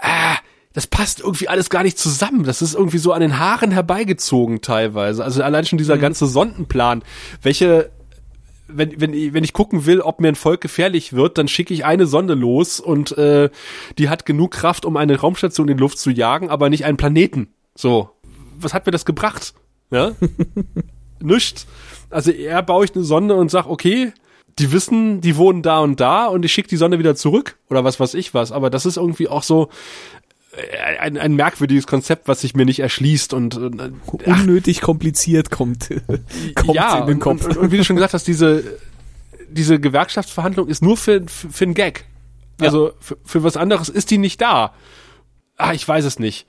ah, 0.00 0.36
das 0.72 0.86
passt 0.86 1.20
irgendwie 1.20 1.48
alles 1.48 1.68
gar 1.68 1.82
nicht 1.82 1.98
zusammen. 1.98 2.44
Das 2.44 2.62
ist 2.62 2.74
irgendwie 2.74 2.98
so 2.98 3.12
an 3.12 3.20
den 3.20 3.38
Haaren 3.38 3.72
herbeigezogen 3.72 4.62
teilweise. 4.62 5.22
Also 5.22 5.42
allein 5.42 5.66
schon 5.66 5.78
dieser 5.78 5.98
ganze 5.98 6.26
Sondenplan. 6.26 7.02
Welche, 7.42 7.90
wenn, 8.74 9.00
wenn, 9.00 9.12
ich- 9.14 9.32
wenn 9.32 9.44
ich 9.44 9.52
gucken 9.52 9.86
will, 9.86 10.00
ob 10.00 10.20
mir 10.20 10.28
ein 10.28 10.34
Volk 10.34 10.60
gefährlich 10.60 11.12
wird, 11.12 11.38
dann 11.38 11.48
schicke 11.48 11.72
ich 11.74 11.84
eine 11.84 12.06
Sonde 12.06 12.34
los 12.34 12.80
und 12.80 13.16
äh, 13.18 13.50
die 13.98 14.08
hat 14.08 14.26
genug 14.26 14.52
Kraft, 14.52 14.84
um 14.84 14.96
eine 14.96 15.18
Raumstation 15.20 15.68
in 15.68 15.76
die 15.76 15.80
Luft 15.80 15.98
zu 15.98 16.10
jagen, 16.10 16.50
aber 16.50 16.70
nicht 16.70 16.84
einen 16.84 16.96
Planeten. 16.96 17.48
So, 17.74 18.10
was 18.58 18.74
hat 18.74 18.86
mir 18.86 18.92
das 18.92 19.04
gebracht? 19.04 19.54
Ja? 19.90 20.12
Nischt. 21.20 21.66
Also 22.10 22.30
eher 22.30 22.62
baue 22.62 22.84
ich 22.84 22.94
eine 22.94 23.04
Sonde 23.04 23.34
und 23.36 23.50
sag, 23.50 23.66
okay, 23.66 24.12
die 24.58 24.70
wissen, 24.72 25.20
die 25.22 25.36
wohnen 25.38 25.62
da 25.62 25.78
und 25.80 25.98
da 26.00 26.26
und 26.26 26.44
ich 26.44 26.52
schicke 26.52 26.68
die 26.68 26.76
Sonde 26.76 26.98
wieder 26.98 27.14
zurück 27.14 27.56
oder 27.70 27.84
was 27.84 27.98
weiß 28.00 28.12
ich 28.14 28.34
was. 28.34 28.52
Aber 28.52 28.68
das 28.68 28.84
ist 28.84 28.98
irgendwie 28.98 29.28
auch 29.28 29.42
so 29.42 29.70
ein, 31.00 31.16
ein 31.16 31.34
merkwürdiges 31.34 31.86
Konzept, 31.86 32.28
was 32.28 32.42
sich 32.42 32.54
mir 32.54 32.64
nicht 32.64 32.80
erschließt 32.80 33.32
und 33.32 33.56
äh, 33.56 33.70
ach, 34.26 34.40
Unnötig 34.40 34.80
kompliziert 34.80 35.50
kommt, 35.50 35.88
kommt 36.54 36.74
ja, 36.74 36.98
in 36.98 37.06
den 37.06 37.14
und, 37.14 37.20
Kopf. 37.20 37.44
Und, 37.44 37.56
und, 37.56 37.64
und 37.64 37.72
wie 37.72 37.78
du 37.78 37.84
schon 37.84 37.96
gesagt 37.96 38.14
hast, 38.14 38.26
diese, 38.26 38.62
diese 39.48 39.80
Gewerkschaftsverhandlung 39.80 40.68
ist 40.68 40.82
nur 40.82 40.96
für, 40.96 41.22
für, 41.26 41.50
für 41.50 41.64
einen 41.64 41.74
Gag. 41.74 42.04
Also 42.60 42.92
für, 43.00 43.16
für 43.24 43.42
was 43.42 43.56
anderes 43.56 43.88
ist 43.88 44.10
die 44.10 44.18
nicht 44.18 44.40
da. 44.40 44.74
Ah, 45.56 45.72
ich 45.72 45.86
weiß 45.86 46.04
es 46.04 46.18
nicht. 46.18 46.46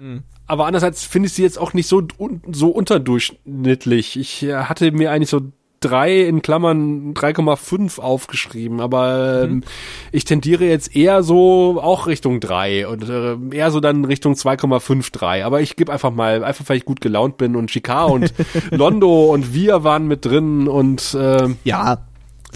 Mhm. 0.00 0.22
Aber 0.46 0.66
andererseits 0.66 1.04
finde 1.04 1.28
ich 1.28 1.34
sie 1.34 1.42
jetzt 1.42 1.58
auch 1.58 1.72
nicht 1.72 1.86
so, 1.86 2.02
so 2.50 2.70
unterdurchschnittlich. 2.70 4.18
Ich 4.18 4.42
äh, 4.42 4.64
hatte 4.64 4.90
mir 4.92 5.12
eigentlich 5.12 5.30
so 5.30 5.52
drei 5.84 6.20
in 6.22 6.40
Klammern 6.42 7.12
3,5 7.14 7.98
aufgeschrieben, 8.00 8.80
aber 8.80 9.46
Mhm. 9.46 9.52
ähm, 9.52 9.64
ich 10.12 10.24
tendiere 10.24 10.64
jetzt 10.64 10.96
eher 10.96 11.22
so 11.22 11.80
auch 11.82 12.06
Richtung 12.06 12.40
drei 12.40 12.86
und 12.88 13.08
äh, 13.08 13.36
eher 13.54 13.70
so 13.70 13.80
dann 13.80 14.04
Richtung 14.04 14.34
2,53. 14.34 15.42
Aber 15.44 15.60
ich 15.60 15.76
gebe 15.76 15.92
einfach 15.92 16.10
mal, 16.10 16.44
einfach 16.44 16.68
weil 16.68 16.76
ich 16.78 16.84
gut 16.84 17.00
gelaunt 17.00 17.36
bin 17.36 17.56
und 17.56 17.68
Chicard 17.70 18.10
und 18.10 18.32
Londo 18.70 19.26
und 19.32 19.52
wir 19.54 19.84
waren 19.84 20.06
mit 20.06 20.24
drin 20.24 20.68
und 20.68 21.14
äh, 21.14 21.48
Ja, 21.64 21.98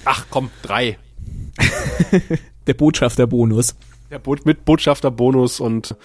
ach 0.05 0.27
komm, 0.31 0.51
drei. 0.63 0.99
der 2.67 2.75
Botschafterbonus. 2.75 3.75
Der 4.11 4.19
Bo 4.19 4.37
mit 4.45 4.65
Botschafterbonus 4.65 5.61
und 5.61 5.97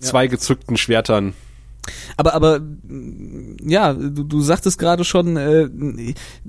zwei 0.00 0.26
gezückten 0.28 0.76
Schwertern. 0.76 1.34
Aber, 2.16 2.34
aber 2.34 2.60
mm, 2.60 3.56
ja, 3.66 3.92
du, 3.92 4.24
du 4.24 4.40
sagtest 4.40 4.78
gerade 4.78 5.04
schon, 5.04 5.36
äh, 5.36 5.68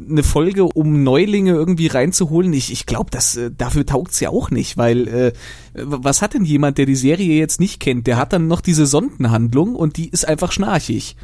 eine 0.10 0.24
Folge, 0.24 0.66
um 0.66 1.04
Neulinge 1.04 1.52
irgendwie 1.52 1.88
reinzuholen. 1.88 2.54
Ich, 2.54 2.72
ich 2.72 2.86
glaube, 2.86 3.12
das 3.12 3.36
äh, 3.38 3.52
dafür 3.56 3.86
taugt's 3.86 4.20
ja 4.20 4.30
auch 4.30 4.52
nicht, 4.52 4.78
weil 4.78 5.08
äh, 5.08 5.34
was 5.74 6.22
hat 6.22 6.34
denn 6.34 6.46
jemand, 6.46 6.78
der 6.78 6.86
die 6.86 6.96
Serie 6.96 7.38
jetzt 7.38 7.60
nicht 7.60 7.80
kennt? 7.80 8.08
Der 8.08 8.18
hat 8.18 8.34
dann 8.34 8.48
noch 8.48 8.62
diese 8.62 8.86
Sondenhandlung 8.86 9.76
und 9.76 9.98
die 9.98 10.10
ist 10.10 10.28
einfach 10.28 10.52
schnarchig. 10.52 11.16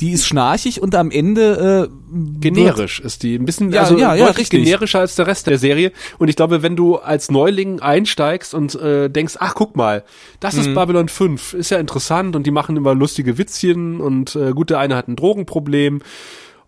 Die 0.00 0.12
ist 0.12 0.26
schnarchig 0.26 0.82
und 0.82 0.94
am 0.94 1.10
Ende 1.10 1.88
äh, 1.90 2.38
generisch 2.40 3.00
ist 3.00 3.22
die. 3.22 3.34
Ein 3.36 3.46
bisschen, 3.46 3.72
Ja, 3.72 3.80
also 3.82 3.96
ja, 3.96 4.14
ja, 4.14 4.26
richtig. 4.26 4.50
generischer 4.50 5.00
als 5.00 5.14
der 5.14 5.26
Rest 5.26 5.46
der 5.46 5.56
Serie. 5.58 5.90
Und 6.18 6.28
ich 6.28 6.36
glaube, 6.36 6.62
wenn 6.62 6.76
du 6.76 6.96
als 6.96 7.30
Neuling 7.30 7.80
einsteigst 7.80 8.52
und 8.52 8.74
äh, 8.74 9.08
denkst, 9.08 9.36
ach 9.40 9.54
guck 9.54 9.74
mal, 9.74 10.04
das 10.40 10.54
Mhm. 10.54 10.60
ist 10.60 10.74
Babylon 10.74 11.08
5, 11.08 11.54
ist 11.54 11.70
ja 11.70 11.78
interessant 11.78 12.36
und 12.36 12.46
die 12.46 12.50
machen 12.50 12.76
immer 12.76 12.94
lustige 12.94 13.38
Witzchen 13.38 14.00
und 14.02 14.36
äh, 14.36 14.52
gut, 14.52 14.68
der 14.68 14.80
eine 14.80 14.96
hat 14.96 15.08
ein 15.08 15.16
Drogenproblem. 15.16 16.02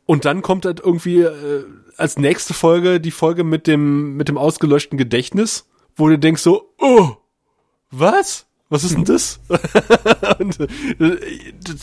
Und 0.06 0.24
dann 0.24 0.40
kommt 0.40 0.64
halt 0.64 0.80
irgendwie 0.80 1.20
äh, 1.20 1.64
als 1.98 2.16
nächste 2.18 2.54
Folge 2.54 2.98
die 2.98 3.10
Folge 3.10 3.44
mit 3.44 3.66
dem, 3.66 4.16
mit 4.16 4.28
dem 4.28 4.38
ausgelöschten 4.38 4.96
Gedächtnis, 4.96 5.66
wo 5.96 6.08
du 6.08 6.18
denkst 6.18 6.40
so, 6.40 6.72
oh, 6.80 7.08
was? 7.90 8.46
Was 8.70 8.84
ist 8.84 8.94
denn 8.94 9.04
das? 9.04 9.40
und, 10.38 10.60
äh, 10.60 11.16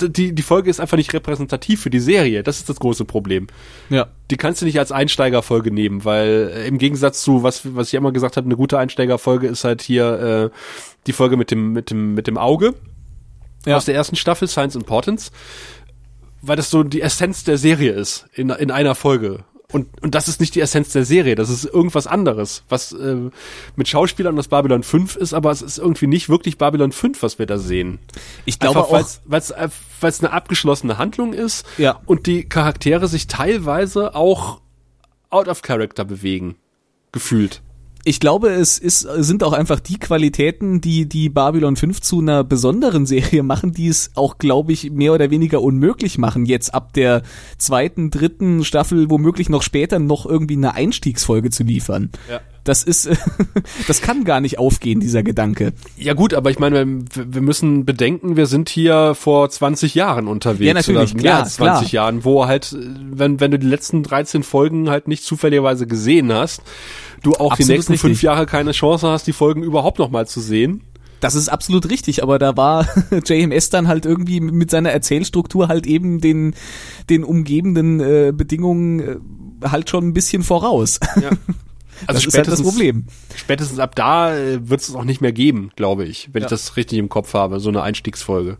die, 0.09 0.33
die 0.35 0.41
Folge 0.43 0.69
ist 0.69 0.79
einfach 0.79 0.97
nicht 0.97 1.11
repräsentativ 1.13 1.81
für 1.81 1.89
die 1.89 1.99
Serie. 1.99 2.43
Das 2.43 2.57
ist 2.57 2.69
das 2.69 2.79
große 2.79 3.05
Problem. 3.05 3.47
ja. 3.89 4.07
Die 4.31 4.37
kannst 4.37 4.61
du 4.61 4.65
nicht 4.65 4.79
als 4.79 4.91
Einsteigerfolge 4.91 5.71
nehmen, 5.71 6.03
weil 6.03 6.51
äh, 6.53 6.67
im 6.67 6.77
Gegensatz 6.79 7.21
zu 7.21 7.43
was 7.43 7.75
was 7.75 7.87
ich 7.89 7.93
immer 7.93 8.11
gesagt 8.11 8.37
habe, 8.37 8.45
eine 8.45 8.55
gute 8.55 8.77
Einsteigerfolge 8.79 9.47
ist 9.47 9.63
halt 9.63 9.81
hier 9.83 10.51
äh, 10.51 10.57
die 11.07 11.13
Folge 11.13 11.37
mit 11.37 11.51
dem 11.51 11.73
mit 11.73 11.91
dem 11.91 12.13
mit 12.15 12.25
dem 12.27 12.37
Auge 12.37 12.73
Ja. 13.67 13.77
aus 13.77 13.85
der 13.85 13.93
ersten 13.95 14.15
Staffel 14.15 14.47
Science 14.47 14.75
Importance, 14.75 15.31
weil 16.41 16.55
das 16.55 16.69
so 16.71 16.81
die 16.83 17.01
Essenz 17.01 17.43
der 17.43 17.57
Serie 17.57 17.91
ist 17.91 18.25
in 18.33 18.49
in 18.49 18.71
einer 18.71 18.95
Folge. 18.95 19.43
Und, 19.71 19.87
und 20.03 20.13
das 20.15 20.27
ist 20.27 20.39
nicht 20.39 20.53
die 20.55 20.61
Essenz 20.61 20.89
der 20.93 21.05
Serie, 21.05 21.35
das 21.35 21.49
ist 21.49 21.65
irgendwas 21.65 22.05
anderes, 22.07 22.63
was 22.69 22.91
äh, 22.93 23.17
mit 23.75 23.87
Schauspielern 23.87 24.37
aus 24.37 24.47
Babylon 24.47 24.83
5 24.83 25.15
ist, 25.15 25.33
aber 25.33 25.49
es 25.51 25.61
ist 25.63 25.79
irgendwie 25.79 26.07
nicht 26.07 26.29
wirklich 26.29 26.57
Babylon 26.57 26.91
5, 26.91 27.23
was 27.23 27.39
wir 27.39 27.45
da 27.47 27.57
sehen. 27.57 27.97
Ich 28.45 28.59
glaube 28.59 28.79
Einfach, 28.79 28.89
auch, 28.89 29.21
weil 29.25 29.39
es 29.39 29.53
weil 30.01 30.09
es 30.09 30.19
eine 30.23 30.31
abgeschlossene 30.31 30.97
Handlung 30.97 31.33
ist 31.33 31.65
Ja. 31.77 31.99
und 32.05 32.27
die 32.27 32.47
Charaktere 32.47 33.07
sich 33.07 33.27
teilweise 33.27 34.13
auch 34.15 34.61
out 35.31 35.47
of 35.47 35.61
character 35.63 36.05
bewegen. 36.05 36.55
Gefühlt. 37.11 37.61
Ich 38.07 38.19
glaube, 38.19 38.49
es 38.49 38.77
ist, 38.77 38.99
sind 39.01 39.43
auch 39.43 39.51
einfach 39.51 39.79
die 39.79 39.97
Qualitäten, 39.97 40.79
die 40.79 41.09
die 41.09 41.27
Babylon 41.27 41.75
5 41.75 42.01
zu 42.01 42.19
einer 42.19 42.43
besonderen 42.43 43.07
Serie 43.07 43.41
machen, 43.41 43.71
die 43.71 43.87
es 43.87 44.11
auch, 44.13 44.37
glaube 44.37 44.73
ich, 44.73 44.91
mehr 44.91 45.11
oder 45.11 45.31
weniger 45.31 45.61
unmöglich 45.61 46.19
machen, 46.19 46.45
jetzt 46.45 46.73
ab 46.73 46.93
der 46.93 47.23
zweiten, 47.57 48.11
dritten 48.11 48.63
Staffel, 48.63 49.09
womöglich 49.09 49.49
noch 49.49 49.63
später, 49.63 49.97
noch 49.97 50.27
irgendwie 50.27 50.55
eine 50.55 50.75
Einstiegsfolge 50.75 51.49
zu 51.49 51.63
liefern. 51.63 52.11
Ja. 52.29 52.41
Das 52.65 52.83
ist, 52.83 53.07
das 53.87 54.01
kann 54.01 54.25
gar 54.25 54.41
nicht 54.41 54.59
aufgehen, 54.59 54.99
dieser 54.99 55.23
Gedanke. 55.23 55.71
Ja 55.97 56.13
gut, 56.13 56.33
aber 56.33 56.49
ich 56.49 56.59
meine, 56.59 56.85
wir, 56.85 57.33
wir 57.33 57.41
müssen 57.41 57.85
bedenken, 57.85 58.35
wir 58.35 58.47
sind 58.47 58.69
hier 58.69 59.13
vor 59.15 59.49
20 59.49 59.95
Jahren 59.95 60.27
unterwegs. 60.27 60.67
Ja, 60.67 60.73
natürlich, 60.73 61.13
oder 61.13 61.21
mehr 61.21 61.31
klar, 61.31 61.43
als 61.43 61.55
20 61.55 61.89
klar. 61.89 62.03
Jahren, 62.03 62.25
wo 62.25 62.47
halt, 62.47 62.75
wenn, 62.77 63.39
wenn 63.39 63.51
du 63.51 63.59
die 63.59 63.67
letzten 63.67 64.01
13 64.03 64.43
Folgen 64.43 64.89
halt 64.89 65.07
nicht 65.07 65.23
zufälligerweise 65.23 65.85
gesehen 65.85 66.33
hast, 66.33 66.63
du 67.21 67.33
auch 67.33 67.51
Absolut 67.51 67.59
die 67.59 67.73
nächsten 67.73 67.93
richtig. 67.93 68.01
fünf 68.01 68.23
Jahre 68.23 68.47
keine 68.47 68.71
Chance 68.71 69.07
hast, 69.07 69.27
die 69.27 69.33
Folgen 69.33 69.63
überhaupt 69.63 69.99
noch 69.99 70.09
mal 70.09 70.27
zu 70.27 70.41
sehen. 70.41 70.81
Das 71.19 71.35
ist 71.35 71.49
absolut 71.49 71.89
richtig, 71.89 72.23
aber 72.23 72.39
da 72.39 72.57
war 72.57 72.87
JMS 73.25 73.69
dann 73.69 73.87
halt 73.87 74.05
irgendwie 74.05 74.39
mit 74.39 74.69
seiner 74.71 74.91
Erzählstruktur 74.91 75.67
halt 75.67 75.87
eben 75.87 76.19
den, 76.19 76.55
den 77.09 77.23
umgebenden 77.23 77.99
äh, 77.99 78.33
Bedingungen 78.35 78.99
äh, 78.99 79.17
halt 79.69 79.89
schon 79.89 80.07
ein 80.07 80.13
bisschen 80.13 80.43
voraus. 80.43 80.99
Ja. 81.21 81.29
Also 82.07 82.13
das 82.13 82.25
ist 82.25 82.37
halt 82.37 82.47
das 82.47 82.61
Problem. 82.61 83.05
Spätestens 83.35 83.79
ab 83.79 83.95
da 83.95 84.35
äh, 84.35 84.67
wird 84.69 84.81
es 84.81 84.93
auch 84.95 85.03
nicht 85.05 85.21
mehr 85.21 85.33
geben, 85.33 85.71
glaube 85.75 86.05
ich, 86.05 86.29
wenn 86.33 86.41
Ja. 86.41 86.47
ich 86.47 86.49
das 86.49 86.77
richtig 86.77 86.99
im 86.99 87.09
Kopf 87.09 87.33
habe, 87.33 87.59
so 87.59 87.69
eine 87.69 87.81
Einstiegsfolge. 87.83 88.57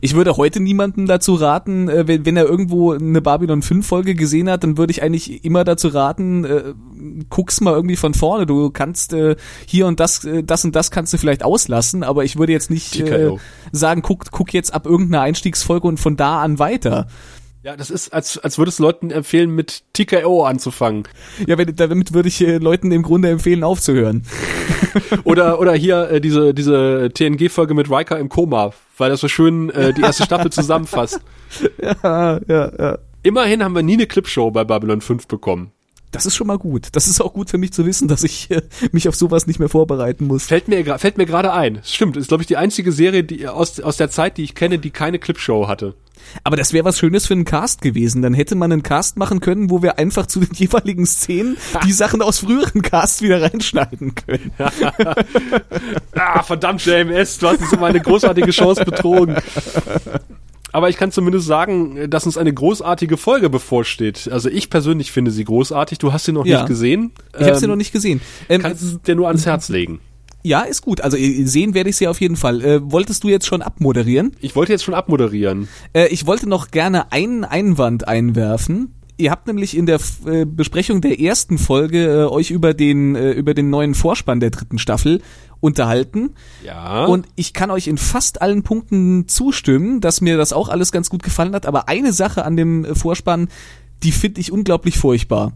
Ich 0.00 0.14
würde 0.14 0.36
heute 0.36 0.60
niemandem 0.60 1.06
dazu 1.06 1.34
raten, 1.34 1.88
äh, 1.88 2.08
wenn, 2.08 2.24
wenn 2.26 2.36
er 2.36 2.46
irgendwo 2.46 2.92
eine 2.92 3.20
Babylon 3.20 3.62
5 3.62 3.86
Folge 3.86 4.14
gesehen 4.14 4.48
hat, 4.50 4.64
dann 4.64 4.78
würde 4.78 4.90
ich 4.90 5.02
eigentlich 5.02 5.44
immer 5.44 5.62
dazu 5.62 5.88
raten, 5.88 6.44
äh, 6.44 6.74
guck's 7.28 7.60
mal 7.60 7.74
irgendwie 7.74 7.96
von 7.96 8.14
vorne. 8.14 8.46
Du 8.46 8.70
kannst 8.70 9.12
äh, 9.12 9.36
hier 9.66 9.86
und 9.86 10.00
das, 10.00 10.24
äh, 10.24 10.42
das 10.42 10.64
und 10.64 10.74
das 10.74 10.90
kannst 10.90 11.12
du 11.12 11.18
vielleicht 11.18 11.44
auslassen, 11.44 12.02
aber 12.02 12.24
ich 12.24 12.38
würde 12.38 12.52
jetzt 12.52 12.70
nicht 12.70 12.98
äh, 12.98 13.30
sagen, 13.72 14.02
guck, 14.02 14.30
guck 14.30 14.52
jetzt 14.54 14.72
ab 14.72 14.86
irgendeiner 14.86 15.22
Einstiegsfolge 15.22 15.86
und 15.86 16.00
von 16.00 16.16
da 16.16 16.40
an 16.42 16.58
weiter. 16.58 17.06
Ja, 17.64 17.78
das 17.78 17.88
ist, 17.88 18.12
als, 18.12 18.36
als 18.36 18.58
würdest 18.58 18.78
du 18.78 18.82
Leuten 18.82 19.10
empfehlen, 19.10 19.48
mit 19.50 19.84
TKO 19.94 20.44
anzufangen. 20.44 21.04
Ja, 21.46 21.56
wenn, 21.56 21.74
damit 21.74 22.12
würde 22.12 22.28
ich 22.28 22.42
äh, 22.42 22.58
Leuten 22.58 22.92
im 22.92 23.02
Grunde 23.02 23.30
empfehlen, 23.30 23.64
aufzuhören. 23.64 24.22
Oder, 25.24 25.58
oder 25.58 25.72
hier 25.74 26.10
äh, 26.10 26.20
diese, 26.20 26.54
diese 26.54 27.10
TNG-Folge 27.12 27.74
mit 27.74 27.90
Riker 27.90 28.18
im 28.18 28.28
Koma, 28.28 28.72
weil 28.96 29.10
das 29.10 29.20
so 29.20 29.28
schön 29.28 29.70
äh, 29.70 29.92
die 29.92 30.02
erste 30.02 30.24
Staffel 30.24 30.52
zusammenfasst. 30.52 31.20
ja, 31.82 32.38
ja, 32.46 32.72
ja. 32.78 32.98
Immerhin 33.22 33.64
haben 33.64 33.74
wir 33.74 33.82
nie 33.82 33.94
eine 33.94 34.06
Clipshow 34.06 34.50
bei 34.50 34.64
Babylon 34.64 35.00
5 35.00 35.26
bekommen. 35.26 35.72
Das 36.12 36.26
ist 36.26 36.36
schon 36.36 36.46
mal 36.46 36.58
gut. 36.58 36.88
Das 36.92 37.08
ist 37.08 37.20
auch 37.20 37.32
gut 37.32 37.50
für 37.50 37.58
mich 37.58 37.72
zu 37.72 37.86
wissen, 37.86 38.06
dass 38.06 38.22
ich 38.22 38.50
äh, 38.50 38.62
mich 38.92 39.08
auf 39.08 39.16
sowas 39.16 39.46
nicht 39.46 39.58
mehr 39.58 39.68
vorbereiten 39.68 40.26
muss. 40.26 40.44
Fällt 40.44 40.68
mir, 40.68 40.98
fällt 40.98 41.18
mir 41.18 41.26
gerade 41.26 41.52
ein. 41.52 41.80
Stimmt, 41.82 42.16
ist 42.16 42.28
glaube 42.28 42.42
ich 42.42 42.46
die 42.46 42.56
einzige 42.56 42.92
Serie 42.92 43.24
die 43.24 43.48
aus, 43.48 43.80
aus 43.80 43.96
der 43.96 44.10
Zeit, 44.10 44.36
die 44.36 44.44
ich 44.44 44.54
kenne, 44.54 44.78
die 44.78 44.90
keine 44.90 45.18
Clipshow 45.18 45.66
hatte. 45.66 45.94
Aber 46.42 46.56
das 46.56 46.72
wäre 46.72 46.84
was 46.84 46.98
Schönes 46.98 47.26
für 47.26 47.34
einen 47.34 47.44
Cast 47.44 47.80
gewesen. 47.82 48.22
Dann 48.22 48.34
hätte 48.34 48.54
man 48.54 48.72
einen 48.72 48.82
Cast 48.82 49.16
machen 49.16 49.40
können, 49.40 49.70
wo 49.70 49.82
wir 49.82 49.98
einfach 49.98 50.26
zu 50.26 50.40
den 50.40 50.50
jeweiligen 50.54 51.06
Szenen 51.06 51.56
die 51.84 51.92
Sachen 51.92 52.22
aus 52.22 52.38
früheren 52.40 52.82
Casts 52.82 53.22
wieder 53.22 53.42
reinschneiden 53.42 54.14
können. 54.14 54.52
Ah, 56.14 56.42
verdammt, 56.42 56.84
JMS, 56.84 57.38
du 57.38 57.48
hast 57.48 57.60
uns 57.60 57.72
um 57.72 57.82
eine 57.82 58.00
großartige 58.00 58.50
Chance 58.50 58.84
betrogen. 58.84 59.36
Aber 60.72 60.88
ich 60.88 60.96
kann 60.96 61.12
zumindest 61.12 61.46
sagen, 61.46 62.10
dass 62.10 62.26
uns 62.26 62.36
eine 62.36 62.52
großartige 62.52 63.16
Folge 63.16 63.48
bevorsteht. 63.50 64.28
Also 64.30 64.48
ich 64.48 64.70
persönlich 64.70 65.12
finde 65.12 65.30
sie 65.30 65.44
großartig. 65.44 65.98
Du 65.98 66.12
hast 66.12 66.24
sie 66.24 66.32
noch 66.32 66.44
Ja. 66.46 66.58
nicht 66.58 66.68
gesehen. 66.68 67.12
Ich 67.38 67.46
habe 67.46 67.56
sie 67.56 67.64
Ähm, 67.64 67.70
noch 67.70 67.76
nicht 67.76 67.92
gesehen. 67.92 68.20
Ähm, 68.48 68.62
Kannst 68.62 68.82
du 68.82 68.98
dir 68.98 69.14
nur 69.14 69.28
ans 69.28 69.46
Herz 69.46 69.68
legen. 69.68 70.00
Ja, 70.44 70.60
ist 70.60 70.82
gut. 70.82 71.00
Also 71.00 71.16
äh, 71.16 71.44
sehen 71.46 71.74
werde 71.74 71.90
ich 71.90 71.96
sie 71.96 72.06
auf 72.06 72.20
jeden 72.20 72.36
Fall. 72.36 72.62
Äh, 72.62 72.80
wolltest 72.92 73.24
du 73.24 73.28
jetzt 73.28 73.46
schon 73.46 73.62
abmoderieren? 73.62 74.36
Ich 74.40 74.54
wollte 74.54 74.72
jetzt 74.72 74.84
schon 74.84 74.94
abmoderieren. 74.94 75.68
Äh, 75.94 76.08
ich 76.08 76.26
wollte 76.26 76.48
noch 76.48 76.70
gerne 76.70 77.10
einen 77.12 77.44
Einwand 77.44 78.06
einwerfen. 78.06 78.94
Ihr 79.16 79.30
habt 79.30 79.46
nämlich 79.46 79.76
in 79.76 79.86
der 79.86 80.00
äh, 80.26 80.44
Besprechung 80.44 81.00
der 81.00 81.18
ersten 81.18 81.56
Folge 81.56 82.04
äh, 82.04 82.24
euch 82.24 82.50
über 82.50 82.74
den 82.74 83.14
äh, 83.14 83.30
über 83.30 83.54
den 83.54 83.70
neuen 83.70 83.94
Vorspann 83.94 84.40
der 84.40 84.50
dritten 84.50 84.78
Staffel 84.78 85.22
unterhalten. 85.60 86.34
Ja. 86.62 87.06
Und 87.06 87.26
ich 87.36 87.54
kann 87.54 87.70
euch 87.70 87.86
in 87.86 87.96
fast 87.96 88.42
allen 88.42 88.64
Punkten 88.64 89.28
zustimmen, 89.28 90.02
dass 90.02 90.20
mir 90.20 90.36
das 90.36 90.52
auch 90.52 90.68
alles 90.68 90.92
ganz 90.92 91.08
gut 91.08 91.22
gefallen 91.22 91.54
hat. 91.54 91.64
Aber 91.64 91.88
eine 91.88 92.12
Sache 92.12 92.44
an 92.44 92.56
dem 92.56 92.84
Vorspann, 92.94 93.48
die 94.04 94.12
finde 94.12 94.40
ich 94.40 94.52
unglaublich 94.52 94.98
furchtbar. 94.98 95.52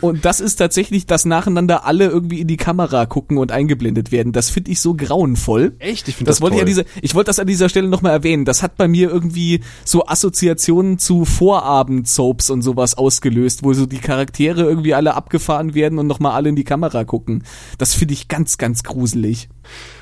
Und 0.00 0.26
das 0.26 0.40
ist 0.40 0.56
tatsächlich, 0.56 1.06
dass 1.06 1.24
nacheinander 1.24 1.86
alle 1.86 2.06
irgendwie 2.06 2.40
in 2.40 2.46
die 2.46 2.58
Kamera 2.58 3.06
gucken 3.06 3.38
und 3.38 3.50
eingeblendet 3.52 4.12
werden. 4.12 4.32
Das 4.32 4.50
finde 4.50 4.70
ich 4.70 4.80
so 4.80 4.94
grauenvoll. 4.94 5.76
Echt? 5.78 6.08
Ich 6.08 6.16
finde 6.16 6.28
Das 6.28 6.36
das, 6.36 6.42
wollte 6.42 6.56
ich 6.56 6.60
toll. 6.60 6.68
an 6.68 6.84
dieser, 6.84 7.00
ich 7.00 7.14
wollte 7.14 7.28
das 7.28 7.38
an 7.38 7.46
dieser 7.46 7.70
Stelle 7.70 7.88
nochmal 7.88 8.12
erwähnen. 8.12 8.44
Das 8.44 8.62
hat 8.62 8.76
bei 8.76 8.86
mir 8.86 9.08
irgendwie 9.08 9.60
so 9.84 10.06
Assoziationen 10.06 10.98
zu 10.98 11.24
Vorabend-Soaps 11.24 12.50
und 12.50 12.60
sowas 12.60 12.98
ausgelöst, 12.98 13.62
wo 13.62 13.72
so 13.72 13.86
die 13.86 13.98
Charaktere 13.98 14.64
irgendwie 14.64 14.92
alle 14.92 15.14
abgefahren 15.14 15.74
werden 15.74 15.98
und 15.98 16.06
nochmal 16.06 16.32
alle 16.32 16.50
in 16.50 16.56
die 16.56 16.64
Kamera 16.64 17.04
gucken. 17.04 17.44
Das 17.78 17.94
finde 17.94 18.12
ich 18.12 18.28
ganz, 18.28 18.58
ganz 18.58 18.82
gruselig. 18.82 19.48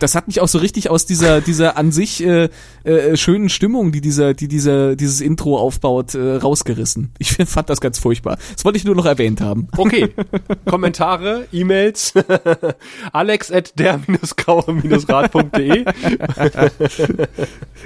Das 0.00 0.16
hat 0.16 0.26
mich 0.26 0.40
auch 0.40 0.48
so 0.48 0.58
richtig 0.58 0.90
aus 0.90 1.06
dieser, 1.06 1.40
dieser 1.40 1.76
an 1.76 1.92
sich 1.92 2.24
äh, 2.24 2.48
äh, 2.82 3.16
schönen 3.16 3.48
Stimmung, 3.48 3.92
die 3.92 4.00
dieser, 4.00 4.34
die 4.34 4.48
dieser, 4.48 4.96
dieses 4.96 5.20
Intro 5.20 5.56
aufbaut, 5.58 6.16
äh, 6.16 6.34
rausgerissen. 6.36 7.12
Ich 7.18 7.34
fand 7.34 7.70
das 7.72 7.80
ganz 7.80 7.98
furchtbar. 7.98 8.38
Das 8.54 8.64
wollte 8.64 8.78
ich 8.78 8.84
nur 8.84 8.94
noch 8.94 9.06
erwähnt 9.06 9.40
haben. 9.40 9.66
Okay. 9.76 10.10
Kommentare, 10.66 11.46
E-Mails. 11.52 12.14
Alex 13.12 13.50
at 13.50 13.78
der-grauer-rad.de. 13.78 15.84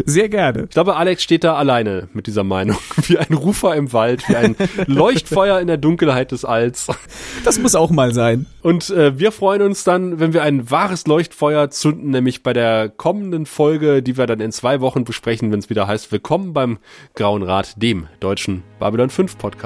Sehr 0.05 0.29
gerne. 0.29 0.65
Ich 0.65 0.71
glaube, 0.71 0.97
Alex 0.97 1.23
steht 1.23 1.45
da 1.45 1.55
alleine 1.55 2.09
mit 2.13 2.27
dieser 2.27 2.45
Meinung. 2.45 2.77
Wie 3.07 3.19
ein 3.19 3.33
Rufer 3.33 3.75
im 3.77 3.93
Wald, 3.93 4.29
wie 4.29 4.37
ein 4.37 4.57
Leuchtfeuer 4.87 5.61
in 5.61 5.69
der 5.69 5.77
Dunkelheit 5.77 6.33
des 6.33 6.45
Alls. 6.45 6.89
Das 7.45 7.59
muss 7.59 7.75
auch 7.75 7.91
mal 7.91 8.13
sein. 8.13 8.47
Und 8.63 8.91
äh, 8.91 9.19
wir 9.19 9.33
freuen 9.33 9.63
uns 9.63 9.85
dann, 9.85 10.19
wenn 10.19 10.33
wir 10.33 10.43
ein 10.43 10.71
wahres 10.71 11.07
Leuchtfeuer 11.07 11.71
zünden, 11.71 12.11
nämlich 12.11 12.43
bei 12.43 12.53
der 12.53 12.89
kommenden 12.89 13.47
Folge, 13.47 14.03
die 14.03 14.19
wir 14.19 14.27
dann 14.27 14.41
in 14.41 14.53
zwei 14.53 14.81
Wochen 14.81 15.05
besprechen, 15.05 15.53
wenn 15.53 15.61
es 15.61 15.71
wieder 15.71 15.87
heißt, 15.87 16.11
willkommen 16.11 16.53
beim 16.53 16.79
Grauen 17.15 17.43
Rat, 17.43 17.81
dem 17.81 18.09
deutschen 18.21 18.63
Babylon 18.79 19.11
5 19.11 19.39
Podcast. 19.39 19.66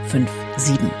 8257. 0.11 1.00